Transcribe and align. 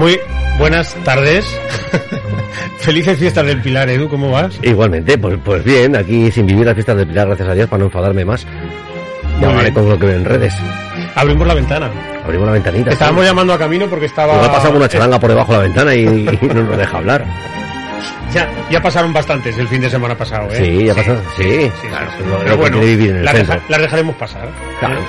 Muy 0.00 0.18
buenas 0.58 0.94
tardes. 1.04 1.44
Felices 2.78 3.18
fiestas 3.18 3.44
del 3.44 3.60
Pilar, 3.60 3.90
Edu, 3.90 4.08
¿cómo 4.08 4.30
vas? 4.30 4.58
Igualmente, 4.62 5.18
pues, 5.18 5.38
pues 5.44 5.62
bien, 5.62 5.94
aquí 5.94 6.30
sin 6.30 6.46
vivir 6.46 6.64
las 6.64 6.72
fiestas 6.72 6.96
del 6.96 7.06
Pilar, 7.06 7.26
gracias 7.26 7.46
a 7.46 7.52
Dios, 7.52 7.68
para 7.68 7.80
no 7.80 7.84
enfadarme 7.84 8.24
más. 8.24 8.46
Hablaré 9.36 9.64
bien. 9.64 9.74
con 9.74 9.90
lo 9.90 9.98
que 9.98 10.06
veo 10.06 10.16
en 10.16 10.24
redes. 10.24 10.54
Abrimos 11.14 11.46
la 11.46 11.52
ventana. 11.52 11.90
Abrimos 12.24 12.46
la 12.46 12.52
ventanita. 12.54 12.92
Estábamos 12.92 13.26
llamando 13.26 13.52
a 13.52 13.58
Camino 13.58 13.88
porque 13.90 14.06
estaba... 14.06 14.36
Nos 14.36 14.48
ha 14.48 14.52
pasado 14.52 14.74
una 14.74 14.88
charanga 14.88 15.20
por 15.20 15.28
debajo 15.28 15.52
de 15.52 15.58
la 15.58 15.64
ventana 15.64 15.94
y, 15.94 16.04
y 16.06 16.46
no 16.46 16.62
nos 16.62 16.78
deja 16.78 16.96
hablar. 16.96 17.26
Ya, 18.34 18.48
ya 18.70 18.80
pasaron 18.82 19.12
bastantes 19.12 19.56
el 19.58 19.66
fin 19.68 19.80
de 19.80 19.90
semana 19.90 20.16
pasado, 20.16 20.48
¿eh? 20.52 20.56
Sí, 20.56 20.84
ya 20.86 20.94
pasó. 20.94 21.16
Sí, 21.36 21.42
sí, 21.80 21.88
claro. 21.88 22.06
sí. 22.16 22.22
es 22.22 22.26
lo- 22.28 22.38
Pero 22.38 22.56
bueno, 22.56 22.76
las, 23.22 23.34
deja- 23.34 23.60
las 23.68 23.80
dejaremos 23.80 24.16
pasar. 24.16 24.48
Claro. 24.78 24.94
¿eh? 24.94 25.04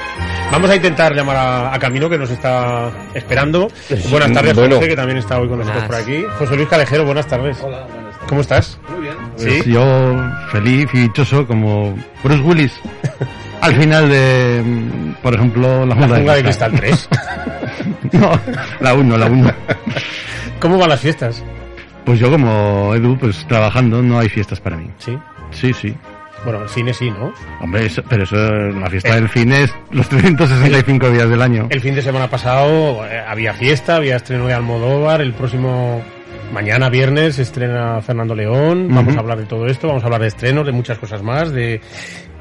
Vamos 0.52 0.70
a 0.70 0.76
intentar 0.76 1.14
llamar 1.16 1.36
a, 1.38 1.74
a 1.74 1.80
Camino, 1.80 2.10
que 2.10 2.18
nos 2.18 2.30
está 2.32 2.90
esperando. 3.14 3.70
Sí, 3.88 3.96
buenas 4.10 4.32
tardes, 4.34 4.56
bueno. 4.56 4.76
José, 4.76 4.88
que 4.90 4.96
también 4.96 5.18
está 5.20 5.40
hoy 5.40 5.48
con 5.48 5.60
nosotros 5.60 5.84
por 5.86 5.96
aquí. 5.96 6.26
José 6.40 6.56
Luis 6.56 6.68
Calejero, 6.70 7.06
buenas 7.06 7.28
tardes. 7.28 7.58
Hola, 7.62 7.78
buenas 7.86 8.02
tardes. 8.18 8.28
¿Cómo 8.28 8.42
estás? 8.42 8.80
Muy 8.90 9.02
bien. 9.02 9.14
Pues 9.38 9.64
¿Sí? 9.64 9.72
yo 9.72 10.16
feliz 10.52 10.88
y 10.94 11.00
dichoso 11.00 11.46
como 11.48 11.96
Bruce 12.24 12.42
Willis 12.44 12.74
al 13.62 13.76
final 13.76 14.10
de, 14.10 14.64
por 15.22 15.34
ejemplo, 15.36 15.86
la 15.86 15.88
La 15.88 15.96
jungla 15.96 16.16
jungla 16.18 16.36
de 16.36 16.44
cristal 16.44 16.72
3. 16.76 17.10
no, 18.14 18.32
la 18.80 18.94
1, 18.94 19.18
la 19.18 19.26
1. 19.28 19.54
¿Cómo 20.60 20.78
van 20.78 20.90
las 20.90 21.00
fiestas? 21.00 21.44
Pues 22.06 22.20
yo 22.20 22.30
como 22.32 22.94
Edu, 22.96 23.18
pues 23.18 23.46
trabajando, 23.48 24.02
no 24.02 24.20
hay 24.20 24.30
fiestas 24.30 24.60
para 24.60 24.78
mí. 24.78 24.90
Sí. 24.98 25.18
Sí, 25.52 25.74
sí. 25.74 25.96
Bueno, 26.44 26.64
el 26.64 26.70
cine 26.70 26.92
sí, 26.94 27.12
¿no? 27.12 27.32
Hombre, 27.62 27.86
eso- 27.86 28.02
pero 28.10 28.24
eso, 28.24 28.36
la 28.36 28.90
fiesta 28.90 29.10
Eh. 29.10 29.16
del 29.22 29.30
cine 29.30 29.64
es 29.64 29.76
los 29.92 30.10
365 30.10 31.10
días 31.12 31.30
del 31.30 31.42
año. 31.42 31.68
El 31.70 31.82
fin 31.82 31.94
de 31.94 32.02
semana 32.02 32.28
pasado 32.30 33.06
eh, 33.06 33.22
había 33.28 33.54
fiesta, 33.54 33.98
había 33.98 34.16
estreno 34.16 34.48
de 34.48 34.54
Almodóvar, 34.54 35.22
el 35.22 35.34
próximo 35.34 36.02
mañana 36.52 36.90
viernes 36.90 37.38
estrena 37.38 38.02
Fernando 38.02 38.34
León, 38.36 38.88
vamos 38.90 39.16
a 39.16 39.20
hablar 39.20 39.38
de 39.38 39.46
todo 39.46 39.68
esto, 39.68 39.88
vamos 39.88 40.04
a 40.04 40.08
hablar 40.08 40.22
de 40.22 40.28
estrenos, 40.28 40.66
de 40.66 40.72
muchas 40.72 40.98
cosas 40.98 41.22
más, 41.22 41.52
de 41.52 41.80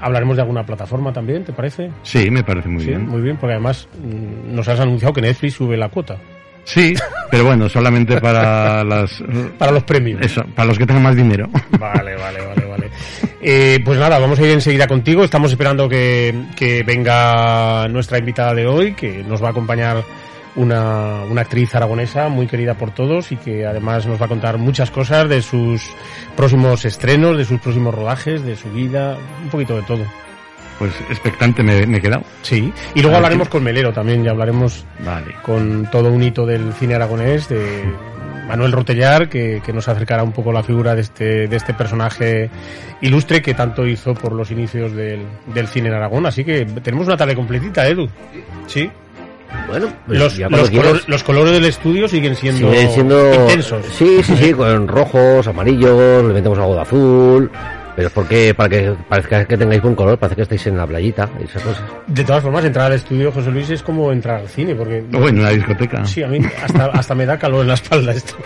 hablaremos 0.00 0.34
de 0.36 0.42
alguna 0.42 0.64
plataforma 0.64 1.12
también, 1.12 1.44
¿te 1.44 1.52
parece? 1.52 1.90
Sí, 2.02 2.30
me 2.30 2.42
parece 2.42 2.68
muy 2.68 2.80
sí, 2.82 2.88
bien. 2.88 3.06
muy 3.06 3.20
bien, 3.20 3.36
porque 3.36 3.52
además 3.52 3.86
mm, 4.02 4.54
nos 4.54 4.66
has 4.66 4.80
anunciado 4.80 5.12
que 5.12 5.20
Netflix 5.20 5.54
sube 5.54 5.76
la 5.76 5.90
cuota 5.90 6.16
Sí, 6.64 6.94
pero 7.30 7.44
bueno, 7.44 7.68
solamente 7.68 8.20
para 8.20 8.84
las... 8.84 9.22
para 9.58 9.72
los 9.72 9.84
premios. 9.84 10.20
Eso, 10.22 10.44
para 10.54 10.68
los 10.68 10.78
que 10.78 10.86
tengan 10.86 11.02
más 11.02 11.16
dinero. 11.16 11.48
Vale, 11.78 12.16
vale, 12.16 12.40
vale, 12.46 12.66
vale. 12.66 12.90
Eh, 13.40 13.80
pues 13.84 13.98
nada, 13.98 14.18
vamos 14.18 14.38
a 14.38 14.42
ir 14.42 14.50
enseguida 14.50 14.86
contigo. 14.86 15.24
Estamos 15.24 15.50
esperando 15.50 15.88
que, 15.88 16.34
que 16.56 16.82
venga 16.82 17.88
nuestra 17.88 18.18
invitada 18.18 18.54
de 18.54 18.66
hoy, 18.66 18.92
que 18.92 19.24
nos 19.24 19.42
va 19.42 19.48
a 19.48 19.50
acompañar 19.50 20.04
una, 20.56 21.22
una 21.30 21.42
actriz 21.42 21.74
aragonesa 21.74 22.28
muy 22.28 22.46
querida 22.46 22.74
por 22.74 22.90
todos 22.92 23.32
y 23.32 23.36
que 23.36 23.64
además 23.66 24.06
nos 24.06 24.20
va 24.20 24.26
a 24.26 24.28
contar 24.28 24.58
muchas 24.58 24.90
cosas 24.90 25.28
de 25.28 25.42
sus 25.42 25.90
próximos 26.36 26.84
estrenos, 26.84 27.36
de 27.38 27.44
sus 27.44 27.60
próximos 27.60 27.94
rodajes, 27.94 28.44
de 28.44 28.56
su 28.56 28.70
vida, 28.70 29.16
un 29.42 29.48
poquito 29.48 29.76
de 29.76 29.82
todo. 29.82 30.04
Pues 30.80 30.92
expectante 31.10 31.62
me, 31.62 31.86
me 31.86 31.98
he 31.98 32.00
quedado. 32.00 32.24
Sí. 32.42 32.72
Y 32.94 33.02
luego 33.02 33.16
hablaremos 33.16 33.48
con 33.48 33.62
Melero 33.62 33.92
también, 33.92 34.24
ya 34.24 34.30
hablaremos 34.32 34.84
Vale. 35.04 35.34
con 35.42 35.88
todo 35.92 36.08
un 36.10 36.22
hito 36.22 36.44
del 36.46 36.72
cine 36.72 36.94
aragonés 36.94 37.48
de 37.50 37.84
Manuel 38.48 38.72
Rotellar 38.72 39.28
que, 39.28 39.60
que 39.64 39.72
nos 39.74 39.86
acercará 39.88 40.22
un 40.24 40.32
poco 40.32 40.52
la 40.52 40.62
figura 40.62 40.94
de 40.94 41.02
este, 41.02 41.46
de 41.48 41.56
este 41.56 41.74
personaje 41.74 42.50
ilustre 43.02 43.42
que 43.42 43.52
tanto 43.54 43.86
hizo 43.86 44.14
por 44.14 44.32
los 44.32 44.50
inicios 44.50 44.92
del, 44.92 45.20
del 45.54 45.68
cine 45.68 45.88
en 45.88 45.94
Aragón. 45.94 46.24
Así 46.26 46.44
que 46.44 46.64
tenemos 46.64 47.06
una 47.06 47.16
tarde 47.18 47.34
completita, 47.36 47.86
Edu. 47.86 48.08
Sí. 48.66 48.90
Bueno, 49.68 49.88
pues 50.06 50.18
Los, 50.18 50.38
los, 50.38 50.70
color- 50.70 51.02
los 51.08 51.22
colores 51.24 51.52
del 51.52 51.64
estudio 51.66 52.08
siguen 52.08 52.36
siendo, 52.36 52.70
Sigue 52.72 52.88
siendo 52.88 53.34
intensos. 53.34 53.84
Sí, 53.86 54.22
sí, 54.22 54.36
sí, 54.36 54.52
con 54.54 54.88
rojos, 54.88 55.46
amarillos, 55.46 56.24
le 56.24 56.32
metemos 56.32 56.56
algo 56.58 56.74
de 56.76 56.80
azul. 56.80 57.50
Pero 58.00 58.08
es 58.08 58.14
porque, 58.14 58.54
para 58.54 58.70
que 58.70 58.94
parezca 59.10 59.44
que 59.44 59.58
tengáis 59.58 59.82
buen 59.82 59.94
color, 59.94 60.16
parece 60.16 60.36
que 60.36 60.40
estáis 60.44 60.66
en 60.68 60.78
la 60.78 60.86
playita, 60.86 61.28
y 61.38 61.44
esas 61.44 61.62
cosas. 61.62 61.84
De 62.06 62.24
todas 62.24 62.42
formas, 62.42 62.64
entrar 62.64 62.86
al 62.86 62.94
estudio, 62.94 63.30
José 63.30 63.50
Luis, 63.50 63.68
es 63.68 63.82
como 63.82 64.10
entrar 64.10 64.40
al 64.40 64.48
cine, 64.48 64.74
porque 64.74 65.04
O 65.12 65.28
en 65.28 65.38
una 65.38 65.50
discoteca. 65.50 66.02
sí, 66.06 66.22
a 66.22 66.28
mí 66.28 66.40
hasta, 66.64 66.86
hasta 66.86 67.14
me 67.14 67.26
da 67.26 67.38
calor 67.38 67.60
en 67.60 67.68
la 67.68 67.74
espalda 67.74 68.12
esto. 68.12 68.36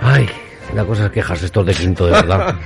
Ay, 0.00 0.28
la 0.72 0.84
cosa 0.84 1.06
es 1.06 1.10
quejarse 1.10 1.46
estos 1.46 1.66
de 1.66 1.74
quinto, 1.74 2.06
de 2.06 2.12
verdad. 2.12 2.54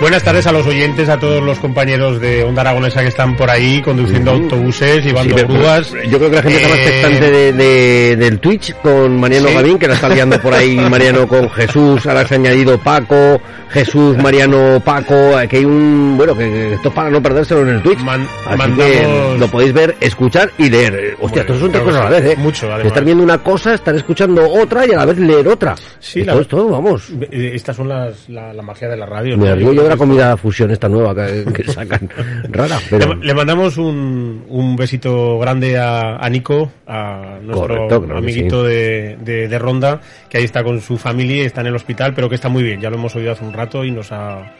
Buenas 0.00 0.22
tardes 0.22 0.46
a 0.46 0.52
los 0.52 0.66
oyentes, 0.66 1.08
a 1.08 1.18
todos 1.18 1.42
los 1.42 1.58
compañeros 1.58 2.20
de 2.20 2.42
Onda 2.44 2.60
Aragonesa 2.60 3.00
que 3.00 3.08
están 3.08 3.34
por 3.36 3.48
ahí 3.48 3.80
conduciendo 3.80 4.32
autobuses, 4.32 4.96
Sí, 5.02 5.08
llevando 5.08 5.34
pero- 5.34 5.48
grúas. 5.48 5.92
Yo 6.10 6.18
creo 6.18 6.30
que 6.30 6.36
la 6.36 6.42
gente 6.42 6.56
está 6.58 6.68
más 6.68 6.78
Eh, 6.78 6.82
expectante 6.86 7.30
de, 7.30 7.52
de- 7.52 8.16
del 8.16 8.38
Twitch 8.38 8.74
con 8.82 9.18
Mariano 9.18 9.48
Sí. 9.48 9.54
Gavín, 9.54 9.78
que 9.78 9.88
la 9.88 9.94
está 9.94 10.08
liando 10.10 10.38
por 10.40 10.52
ahí 10.52 10.76
Mariano 10.90 11.26
con 11.26 11.48
Jesús, 11.50 12.06
ahora 12.06 12.26
se 12.26 12.34
ha 12.34 12.36
añadido 12.36 12.76
Paco, 12.78 13.40
Jesús, 13.70 14.16
Mariano, 14.18 14.80
Paco, 14.84 15.40
eh, 15.40 15.48
que 15.48 15.56
hay 15.58 15.64
un, 15.64 16.14
bueno, 16.18 16.36
que, 16.36 16.74
esto 16.74 16.88
es 16.90 16.94
para 16.94 17.08
no 17.10 17.22
perdérselo 17.22 17.62
en 17.62 17.68
el 17.70 17.82
Twitch. 17.82 17.98
Man- 18.00 18.28
Así 18.46 18.58
mandamos- 18.58 18.84
que 18.84 19.36
lo 19.38 19.48
podéis 19.48 19.72
ver, 19.72 19.96
escuchar 20.00 20.50
y 20.58 20.68
leer. 20.68 20.94
Eh, 20.94 21.16
Hostia, 21.18 21.42
Bueno, 21.44 21.54
esto 21.54 21.58
son 21.60 21.72
tres 21.72 21.82
cosas 21.82 22.00
a 22.06 22.10
la 22.10 22.16
sí. 22.18 22.22
vez, 22.22 22.32
¿eh? 22.32 22.36
Mucho, 22.40 22.66
además. 22.66 22.86
Estar 22.86 23.04
viendo 23.04 23.24
una 23.24 23.38
cosa, 23.38 23.74
estar 23.74 23.94
escuchando 23.96 24.48
otra 24.50 24.86
y 24.86 24.92
a 24.92 24.96
la 24.98 25.06
vez 25.06 25.18
leer 25.18 25.48
otra. 25.48 25.74
Sí, 25.98 26.20
esto, 26.20 26.34
la- 26.34 26.40
esto, 26.42 26.68
vamos. 26.68 27.08
Eh, 27.30 27.52
Estas 27.54 27.74
son 27.76 27.88
las, 27.88 28.28
la, 28.28 28.52
la 28.52 28.62
magia 28.62 28.88
de 28.88 28.96
la 28.98 29.06
radio. 29.06 29.36
Yo 29.84 29.88
de 29.88 29.94
la 29.94 29.96
comida 29.96 30.36
fusión 30.36 30.70
esta 30.70 30.88
nueva 30.88 31.14
que, 31.14 31.44
que 31.52 31.72
sacan. 31.72 32.08
Rara, 32.50 32.78
pero... 32.90 33.14
Le, 33.14 33.26
le 33.26 33.34
mandamos 33.34 33.76
un, 33.76 34.44
un 34.48 34.76
besito 34.76 35.38
grande 35.38 35.78
a, 35.78 36.16
a 36.16 36.28
Nico, 36.28 36.70
a 36.86 37.38
nuestro 37.42 37.68
Correcto, 37.68 38.02
claro 38.02 38.14
que 38.14 38.18
amiguito 38.18 38.62
de, 38.64 39.16
de, 39.20 39.48
de 39.48 39.58
Ronda, 39.58 40.00
que 40.28 40.38
ahí 40.38 40.44
está 40.44 40.62
con 40.64 40.80
su 40.80 40.96
familia 40.98 41.44
está 41.44 41.60
en 41.60 41.68
el 41.68 41.76
hospital, 41.76 42.14
pero 42.14 42.28
que 42.28 42.34
está 42.34 42.48
muy 42.48 42.62
bien. 42.62 42.80
Ya 42.80 42.90
lo 42.90 42.96
hemos 42.96 43.14
oído 43.16 43.32
hace 43.32 43.44
un 43.44 43.52
rato 43.52 43.84
y 43.84 43.90
nos 43.90 44.12
ha, 44.12 44.52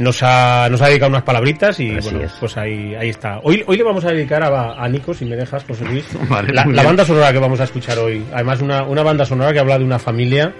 nos 0.00 0.22
ha, 0.22 0.68
nos 0.70 0.80
ha 0.82 0.88
dedicado 0.88 1.10
unas 1.10 1.22
palabritas 1.22 1.78
y 1.78 1.94
Así 1.96 2.08
bueno, 2.10 2.24
es. 2.26 2.32
pues 2.40 2.56
ahí, 2.56 2.94
ahí 2.94 3.10
está. 3.10 3.38
Hoy, 3.42 3.62
hoy 3.66 3.76
le 3.76 3.82
vamos 3.84 4.04
a 4.04 4.08
dedicar 4.12 4.42
a, 4.42 4.72
a 4.82 4.88
Nico, 4.88 5.14
si 5.14 5.24
me 5.24 5.36
dejas, 5.36 5.62
José 5.64 5.84
Luis, 5.84 6.04
Vale, 6.28 6.52
la, 6.52 6.82
banda 6.82 7.04
sonora 7.04 7.32
que 7.32 7.38
vamos 7.38 7.60
a 7.60 7.64
escuchar 7.64 7.98
hoy. 7.98 8.24
Además, 8.32 8.60
una, 8.62 8.82
una 8.82 9.02
banda 9.02 9.24
sonora 9.24 9.52
que 9.52 9.58
habla 9.60 9.78
de 9.78 9.84
una 9.84 9.98
familia, 9.98 10.52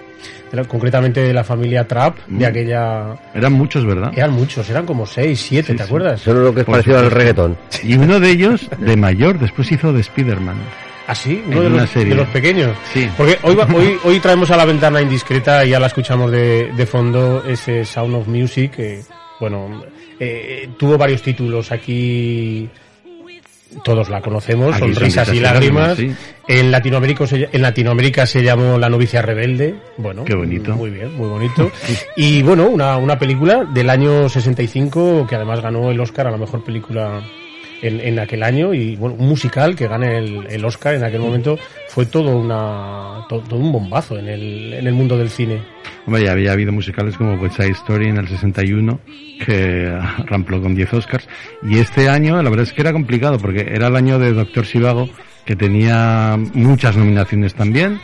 de 0.51 0.56
la- 0.56 0.65
concretamente 0.65 1.21
de 1.23 1.33
la 1.33 1.43
familia 1.43 1.87
Trap, 1.89 2.19
de 2.28 2.45
Mm. 2.47 2.49
aquella... 2.49 3.06
Eran 3.34 3.53
muchos, 3.55 3.84
¿verdad? 3.87 4.12
Eran 4.15 4.33
muchos, 4.33 4.69
eran 4.71 4.84
como 4.87 5.06
seis, 5.06 5.41
siete, 5.41 5.72
Sí, 5.72 5.77
¿te 5.78 5.83
sí. 5.84 5.89
acuerdas? 5.89 6.21
Es 6.27 6.34
lo 6.34 6.53
que 6.55 6.61
es 6.61 6.67
Por 6.67 6.75
parecido 6.75 6.99
al 6.99 7.11
reggaetón. 7.11 7.57
Y 7.83 7.95
uno 7.97 8.21
de 8.21 8.31
ellos, 8.31 8.69
de 8.78 8.97
mayor, 8.97 9.39
después 9.39 9.72
hizo 9.72 9.93
de 9.93 10.01
Spider-Man. 10.03 10.57
Así, 11.07 11.43
En 11.45 11.53
uno 11.53 11.61
de 11.62 11.67
una 11.69 11.81
los, 11.83 11.91
serie. 11.91 12.11
de 12.11 12.15
los 12.15 12.28
pequeños. 12.28 12.77
Sí. 12.93 13.09
Porque 13.17 13.39
hoy, 13.43 13.55
va- 13.57 13.67
hoy, 13.75 13.97
hoy 14.05 14.21
traemos 14.21 14.51
a 14.51 14.57
la 14.57 14.65
ventana 14.67 15.01
indiscreta 15.01 15.65
y 15.65 15.71
ya 15.71 15.81
la 15.81 15.87
escuchamos 15.89 16.31
de, 16.31 16.71
de 16.77 16.87
fondo, 16.87 17.43
ese 17.49 17.84
Sound 17.84 18.15
of 18.15 18.28
Music, 18.28 18.71
que, 18.77 19.01
bueno, 19.41 19.83
eh, 20.19 20.69
tuvo 20.77 20.99
varios 20.99 21.23
títulos 21.23 21.73
aquí, 21.73 22.69
todos 23.83 24.10
la 24.10 24.21
conocemos, 24.21 24.75
Aquí 24.75 24.92
Sonrisas 24.92 25.33
y. 25.33 25.41
Lágrimas, 25.41 25.98
En, 26.47 26.71
Latinoamérica 26.71 27.27
se, 27.27 27.48
en 27.51 27.63
Latinoamérica 27.63 28.27
se 28.27 28.42
llamó 28.42 28.78
La 28.78 28.89
novicia 28.89 29.22
rebelde. 29.22 29.75
Bueno, 29.97 30.25
Qué 30.25 30.34
bonito. 30.34 30.75
Muy 30.77 30.91
bien, 30.91 31.16
muy 31.16 31.28
bonito. 31.28 31.72
y 32.16 32.42
bueno, 32.42 32.69
una, 32.69 32.98
una 32.98 33.19
película 33.19 33.65
del 33.65 33.89
año 33.89 34.28
65 34.28 35.27
que 35.27 35.37
además 35.37 35.60
ganó 35.60 35.91
el 35.91 35.98
Oscar 36.01 36.27
a 36.27 36.31
la 36.31 36.36
mejor 36.36 36.63
película 36.63 37.22
en, 37.82 38.00
en 38.00 38.18
aquel 38.18 38.42
año 38.42 38.72
y 38.74 38.97
bueno, 38.97 39.16
un 39.18 39.28
musical 39.28 39.74
que 39.77 39.86
gane 39.88 40.18
el, 40.18 40.47
el 40.50 40.65
Oscar 40.65 40.94
en 40.94 41.04
aquel 41.04 41.21
momento 41.21 41.59
fue 41.88 42.06
todo 42.06 42.36
una 42.36 43.27
to- 43.28 43.41
todo, 43.48 43.59
un 43.59 43.72
bombazo 43.72 44.18
en 44.18 44.28
el, 44.28 44.72
en 44.74 44.86
el 44.86 44.92
mundo 44.94 45.16
del 45.18 45.30
cine. 45.30 45.60
Hombre, 46.06 46.24
ya 46.24 46.32
había 46.32 46.53
habido 46.53 46.72
musicales 46.72 47.16
como 47.16 47.34
West 47.34 47.56
Side 47.56 47.71
Story 47.72 48.09
en 48.09 48.16
el 48.16 48.27
61, 48.28 49.00
que 49.44 49.92
rampló 50.27 50.60
con 50.62 50.74
10 50.74 50.94
Oscars. 50.94 51.28
Y 51.62 51.78
este 51.78 52.09
año, 52.09 52.42
la 52.42 52.48
verdad 52.50 52.66
es 52.66 52.72
que 52.72 52.80
era 52.80 52.92
complicado, 52.92 53.38
porque 53.38 53.60
era 53.72 53.88
el 53.88 53.97
año 53.97 54.18
de 54.18 54.33
Doctor 54.33 54.65
Sivago, 54.66 55.09
que 55.44 55.56
tenía 55.56 56.38
muchas 56.54 56.97
nominaciones 56.97 57.54
también, 57.54 58.00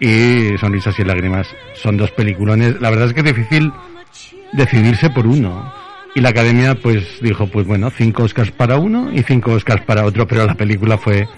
y 0.00 0.56
Sonrisas 0.58 0.98
y 0.98 1.04
Lágrimas. 1.04 1.48
Son 1.74 1.96
dos 1.96 2.10
peliculones. 2.12 2.80
La 2.80 2.90
verdad 2.90 3.06
es 3.08 3.14
que 3.14 3.20
es 3.20 3.26
difícil 3.26 3.72
decidirse 4.52 5.10
por 5.10 5.26
uno. 5.26 5.72
Y 6.18 6.20
la 6.20 6.30
academia 6.30 6.74
pues 6.74 7.20
dijo, 7.20 7.46
pues 7.46 7.66
bueno, 7.66 7.90
cinco 7.90 8.24
Oscars 8.24 8.50
para 8.50 8.76
uno 8.76 9.12
y 9.12 9.22
cinco 9.22 9.52
Oscars 9.52 9.84
para 9.84 10.04
otro, 10.04 10.26
pero 10.26 10.44
la 10.44 10.54
película 10.54 10.98
fue 10.98 11.28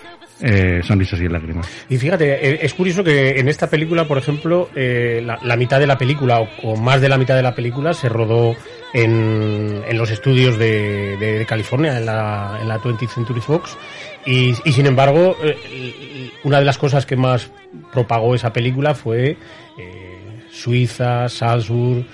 eh, 0.40 0.80
Sonrisas 0.82 1.20
y 1.20 1.28
lágrimas. 1.28 1.68
Y 1.90 1.98
fíjate, 1.98 2.32
eh, 2.32 2.60
es 2.62 2.72
curioso 2.72 3.04
que 3.04 3.38
en 3.38 3.48
esta 3.48 3.68
película, 3.68 4.08
por 4.08 4.16
ejemplo, 4.16 4.70
eh, 4.74 5.22
la, 5.22 5.56
mitad 5.56 5.78
de 5.78 5.86
la 5.86 5.98
película, 5.98 6.40
o, 6.62 6.76
más 6.76 7.02
de 7.02 7.10
la 7.10 7.18
mitad 7.18 7.36
de 7.36 7.42
la 7.42 7.54
película, 7.54 7.92
se 7.92 8.08
rodó 8.08 8.56
en, 8.94 9.82
los 9.92 10.10
estudios 10.10 10.58
de, 10.58 11.44
California, 11.46 11.98
en 11.98 12.06
la, 12.06 12.58
en 12.62 12.66
la 12.66 12.78
20th 12.78 13.08
Century 13.08 13.40
Fox. 13.42 13.76
Y, 14.24 14.54
sin 14.54 14.86
embargo, 14.86 15.36
eh, 15.42 16.30
una 16.44 16.58
de 16.58 16.64
las 16.64 16.78
cosas 16.78 17.04
que 17.04 17.16
más 17.16 17.50
propagó 17.92 18.34
esa 18.34 18.50
película 18.50 18.94
fue 18.94 19.36
Suiza, 20.50 21.28
Salzburg, 21.28 22.04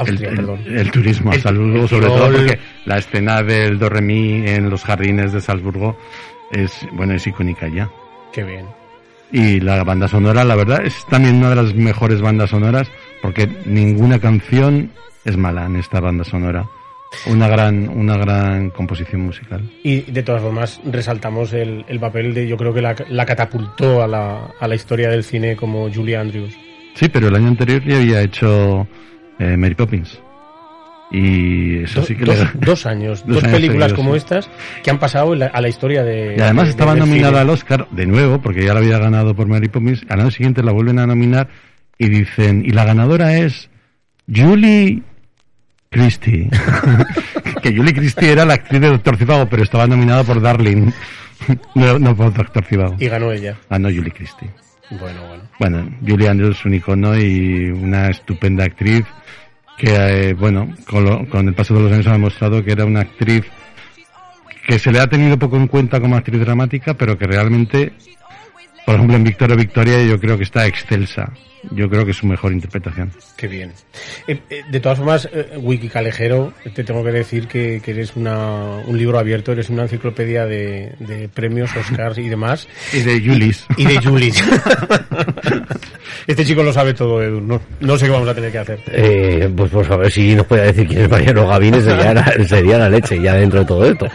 Austria, 0.00 0.28
el, 0.30 0.36
perdón. 0.36 0.60
el 0.66 0.90
turismo 0.90 1.30
a 1.30 1.34
El- 1.34 1.40
Salzburgo, 1.42 1.82
el 1.82 1.88
sobre 1.88 2.06
todo 2.06 2.30
porque 2.32 2.58
la 2.84 2.98
escena 2.98 3.42
del 3.42 3.78
Do 3.78 3.88
Re 3.88 4.00
Mi 4.02 4.46
en 4.48 4.68
los 4.70 4.82
jardines 4.84 5.32
de 5.32 5.40
Salzburgo 5.40 5.96
es, 6.50 6.72
bueno, 6.92 7.14
es 7.14 7.26
icónica 7.26 7.68
ya. 7.68 7.88
Qué 8.32 8.44
bien. 8.44 8.66
Y 9.32 9.60
la 9.60 9.84
banda 9.84 10.08
sonora, 10.08 10.42
la 10.44 10.56
verdad, 10.56 10.84
es 10.84 11.06
también 11.08 11.36
una 11.36 11.50
de 11.50 11.56
las 11.56 11.74
mejores 11.74 12.20
bandas 12.20 12.50
sonoras 12.50 12.88
porque 13.22 13.48
ninguna 13.64 14.18
canción 14.18 14.90
es 15.24 15.36
mala 15.36 15.66
en 15.66 15.76
esta 15.76 16.00
banda 16.00 16.24
sonora. 16.24 16.66
Una 17.26 17.48
gran, 17.48 17.88
una 17.88 18.16
gran 18.16 18.70
composición 18.70 19.22
musical. 19.22 19.68
Y 19.82 20.00
de 20.02 20.22
todas 20.22 20.42
formas 20.42 20.80
resaltamos 20.84 21.52
el, 21.52 21.84
el 21.88 21.98
papel 21.98 22.32
de, 22.34 22.46
yo 22.46 22.56
creo 22.56 22.72
que 22.72 22.80
la, 22.80 22.94
la 23.08 23.26
catapultó 23.26 24.02
a 24.02 24.06
la, 24.08 24.52
a 24.60 24.68
la 24.68 24.74
historia 24.76 25.10
del 25.10 25.24
cine 25.24 25.56
como 25.56 25.92
Julie 25.92 26.16
Andrews. 26.16 26.54
Sí, 26.94 27.08
pero 27.08 27.28
el 27.28 27.34
año 27.36 27.48
anterior 27.48 27.82
ya 27.84 27.96
había 27.98 28.22
hecho 28.22 28.86
eh, 29.40 29.56
Mary 29.56 29.74
Poppins. 29.74 30.20
Y 31.12 31.82
eso 31.82 32.02
Do- 32.02 32.06
sí 32.06 32.14
que 32.14 32.24
dos, 32.24 32.38
le- 32.38 32.48
dos 32.66 32.86
años, 32.86 33.24
Dos 33.26 33.34
dos, 33.36 33.44
años 33.44 33.56
películas 33.56 33.92
como 33.94 34.14
estas 34.14 34.48
que 34.84 34.90
han 34.90 35.00
pasado 35.00 35.34
la- 35.34 35.46
a 35.46 35.60
la 35.60 35.68
historia 35.68 36.04
de. 36.04 36.36
Y 36.38 36.40
además 36.40 36.66
de- 36.66 36.70
estaba 36.70 36.94
nominada 36.94 37.40
al 37.40 37.50
Oscar 37.50 37.88
de 37.90 38.06
nuevo, 38.06 38.40
porque 38.40 38.64
ya 38.64 38.74
la 38.74 38.78
había 38.80 38.98
ganado 38.98 39.34
por 39.34 39.48
Mary 39.48 39.66
Poppins. 39.68 40.04
Al 40.08 40.20
año 40.20 40.30
siguiente 40.30 40.62
la 40.62 40.70
vuelven 40.70 41.00
a 41.00 41.06
nominar 41.08 41.48
y 41.98 42.08
dicen, 42.08 42.62
y 42.64 42.70
la 42.70 42.84
ganadora 42.84 43.36
es 43.38 43.68
Julie 44.32 45.02
Christie. 45.90 46.48
que 47.62 47.76
Julie 47.76 47.92
Christie 47.92 48.30
era 48.30 48.44
la 48.44 48.54
actriz 48.54 48.80
de 48.80 48.86
Doctor 48.88 49.16
Cibago, 49.16 49.48
pero 49.48 49.64
estaba 49.64 49.88
nominada 49.88 50.22
por 50.22 50.40
Darling, 50.40 50.92
no, 51.74 51.98
no 51.98 52.14
por 52.16 52.32
Doctor 52.32 52.64
Cibago. 52.64 52.94
Y 53.00 53.08
ganó 53.08 53.32
ella. 53.32 53.56
Ah, 53.68 53.80
no, 53.80 53.88
Julie 53.88 54.12
Christie. 54.12 54.48
Bueno, 54.90 55.20
bueno. 55.28 55.42
Bueno, 55.58 55.90
Julie 56.06 56.28
Andrews 56.28 56.64
un 56.64 56.74
icono 56.74 57.16
y 57.18 57.70
una 57.70 58.08
estupenda 58.08 58.64
actriz 58.64 59.04
que, 59.78 60.30
eh, 60.30 60.34
bueno, 60.34 60.74
con, 60.88 61.04
lo- 61.04 61.28
con 61.28 61.46
el 61.48 61.54
paso 61.54 61.74
de 61.74 61.80
los 61.82 61.92
años 61.92 62.06
ha 62.08 62.12
demostrado 62.12 62.64
que 62.64 62.72
era 62.72 62.84
una 62.84 63.00
actriz 63.00 63.44
que 64.66 64.78
se 64.78 64.92
le 64.92 65.00
ha 65.00 65.06
tenido 65.06 65.38
poco 65.38 65.56
en 65.56 65.68
cuenta 65.68 66.00
como 66.00 66.16
actriz 66.16 66.40
dramática, 66.40 66.94
pero 66.94 67.16
que 67.16 67.26
realmente, 67.26 67.92
por 68.84 68.96
ejemplo, 68.96 69.16
en 69.16 69.24
Victoria 69.24 69.56
Victoria 69.56 70.02
yo 70.04 70.18
creo 70.20 70.36
que 70.36 70.44
está 70.44 70.66
excelsa. 70.66 71.32
Yo 71.72 71.88
creo 71.90 72.04
que 72.04 72.12
es 72.12 72.16
su 72.16 72.26
mejor 72.26 72.52
interpretación. 72.52 73.10
Qué 73.36 73.46
bien. 73.46 73.72
Eh, 74.26 74.40
eh, 74.48 74.62
de 74.70 74.80
todas 74.80 74.98
formas, 74.98 75.28
eh, 75.32 75.56
Wiki 75.58 75.88
Calejero, 75.88 76.52
te 76.74 76.84
tengo 76.84 77.04
que 77.04 77.12
decir 77.12 77.46
que, 77.48 77.80
que 77.84 77.90
eres 77.90 78.16
una, 78.16 78.78
un 78.86 78.96
libro 78.96 79.18
abierto, 79.18 79.52
eres 79.52 79.68
una 79.70 79.82
enciclopedia 79.82 80.46
de, 80.46 80.94
de 81.00 81.28
premios, 81.28 81.70
Oscars 81.76 82.16
y 82.18 82.28
demás. 82.28 82.66
Y 82.92 83.00
de 83.00 83.20
Julis. 83.20 83.66
Y 83.76 83.84
de 83.84 84.00
Julis. 84.02 84.42
este 86.26 86.44
chico 86.44 86.62
lo 86.62 86.72
sabe 86.72 86.94
todo, 86.94 87.22
Edu. 87.22 87.40
No, 87.40 87.60
no 87.80 87.98
sé 87.98 88.06
qué 88.06 88.12
vamos 88.12 88.28
a 88.28 88.34
tener 88.34 88.50
que 88.52 88.58
hacer. 88.58 88.80
Eh, 88.88 89.48
pues 89.56 89.70
por 89.70 89.86
saber 89.86 90.10
si 90.10 90.34
nos 90.34 90.46
puede 90.46 90.66
decir 90.66 90.86
quién 90.88 91.02
es 91.02 91.10
Mariano 91.10 91.46
Gavines 91.46 91.84
sería, 91.84 92.14
la- 92.14 92.44
sería 92.46 92.78
la 92.78 92.88
leche 92.88 93.20
ya 93.20 93.34
dentro 93.34 93.60
de 93.60 93.66
todo 93.66 93.84
esto. 93.84 94.06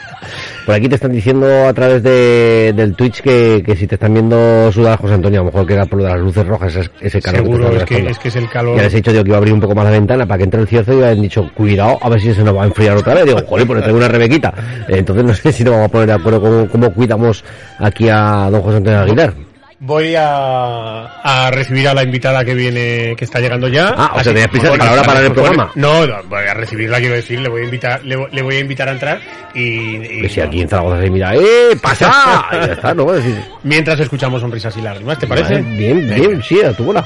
Por 0.66 0.74
aquí 0.74 0.90
te 0.90 0.96
están 0.96 1.12
diciendo 1.12 1.68
a 1.68 1.74
través 1.74 2.02
de, 2.02 2.74
del 2.76 2.96
Twitch 2.96 3.22
que, 3.22 3.62
que 3.64 3.76
si 3.76 3.86
te 3.86 3.96
están 3.96 4.14
viendo 4.14 4.72
sudar 4.72 4.98
José 4.98 5.14
Antonio, 5.14 5.42
a 5.42 5.44
lo 5.44 5.52
mejor 5.52 5.68
que 5.68 5.74
era 5.74 5.86
por 5.86 6.00
lo 6.00 6.06
de 6.06 6.12
las 6.12 6.20
luces 6.20 6.46
rojas, 6.48 6.76
ese, 6.76 6.90
ese 7.02 7.22
calor 7.22 7.35
Seguro, 7.36 7.70
que 7.72 7.78
es 7.78 7.84
que, 7.84 8.10
es 8.10 8.20
que 8.20 8.28
es 8.30 8.36
el 8.36 8.50
calor. 8.50 8.78
Ya 8.78 8.84
les 8.84 8.94
he 8.94 8.98
dicho 8.98 9.12
yo 9.12 9.24
que 9.24 9.30
iba 9.30 9.38
a 9.38 9.40
abrir 9.40 9.54
un 9.54 9.60
poco 9.60 9.76
más 9.76 9.86
la 9.86 9.92
ventana 9.92 10.26
para 10.26 10.38
que 10.38 10.44
entre 10.44 10.62
el 10.62 10.68
cierzo 10.68 11.00
y 11.00 11.04
han 11.04 11.22
dicho, 11.22 11.50
cuidado, 11.54 11.98
a 12.02 12.10
ver 12.10 12.22
si 12.22 12.34
se 12.34 12.44
nos 12.44 12.56
va 12.56 12.64
a 12.64 12.66
enfriar 12.66 12.98
otra 12.98 13.14
vez. 13.14 13.26
Digo, 13.26 13.40
joder, 13.48 13.68
pues 13.68 13.82
traigo 13.82 13.98
una 13.98 14.08
rebequita. 14.08 14.54
Entonces 14.88 15.26
no 15.26 15.34
sé 15.34 15.52
si 15.52 15.64
nos 15.64 15.74
vamos 15.74 15.88
a 15.88 15.92
poner 15.92 16.08
de 16.08 16.14
acuerdo 16.14 16.42
cómo, 16.42 16.68
cómo 16.70 16.94
cuidamos 16.94 17.44
aquí 17.80 18.10
a 18.10 18.50
don 18.50 18.62
José 18.62 18.78
Antonio 18.78 19.00
Aguilar. 19.00 19.34
Voy 19.78 20.16
a, 20.16 21.04
a 21.22 21.52
recibir 21.52 21.88
a 21.90 21.94
la 21.94 22.02
invitada 22.04 22.46
que 22.46 22.54
viene, 22.56 23.14
que 23.18 23.26
está 23.26 23.40
llegando 23.42 23.68
ya. 23.68 23.94
Ah, 23.96 24.12
o 24.16 24.24
sea, 24.24 24.32
tenías 24.32 24.48
prisa 24.48 24.70
para 24.72 24.90
ahora 24.90 25.04
parar 25.04 25.24
el 25.26 25.34
programa. 25.34 25.72
No, 25.76 26.08
no, 26.08 26.24
voy 26.24 26.46
a 26.50 26.54
recibirla, 26.54 27.00
quiero 27.00 27.16
decir, 27.16 27.40
le 27.42 27.50
voy 27.50 27.62
a 27.62 27.66
invitar, 27.66 28.04
le, 28.06 28.16
voy- 28.16 28.30
le 28.32 28.42
voy 28.42 28.56
a 28.56 28.60
invitar 28.60 28.88
a 28.88 28.94
entrar 28.94 29.20
y, 29.54 29.98
y- 29.98 30.22
Que 30.22 30.30
si 30.30 30.40
aquí 30.42 30.62
en 30.62 30.70
Zaragoza 30.70 31.02
se 31.02 31.10
mira, 31.10 31.36
¡eh, 31.36 31.76
pasa! 31.82 32.46
Y 32.54 32.56
ya 32.68 32.74
está, 32.74 32.94
¿no? 32.94 33.12
Decir, 33.12 33.36
mientras 33.64 34.00
escuchamos 34.00 34.40
sonrisas 34.42 34.76
y 34.78 34.82
lágrimas, 34.82 35.20
¿te 35.20 35.28
parece? 35.28 35.56
vale, 35.56 35.76
Bien, 35.76 36.08
bien, 36.16 36.42
sí, 36.42 36.62
a 36.62 36.72
tu 36.72 36.86
bola. 36.86 37.06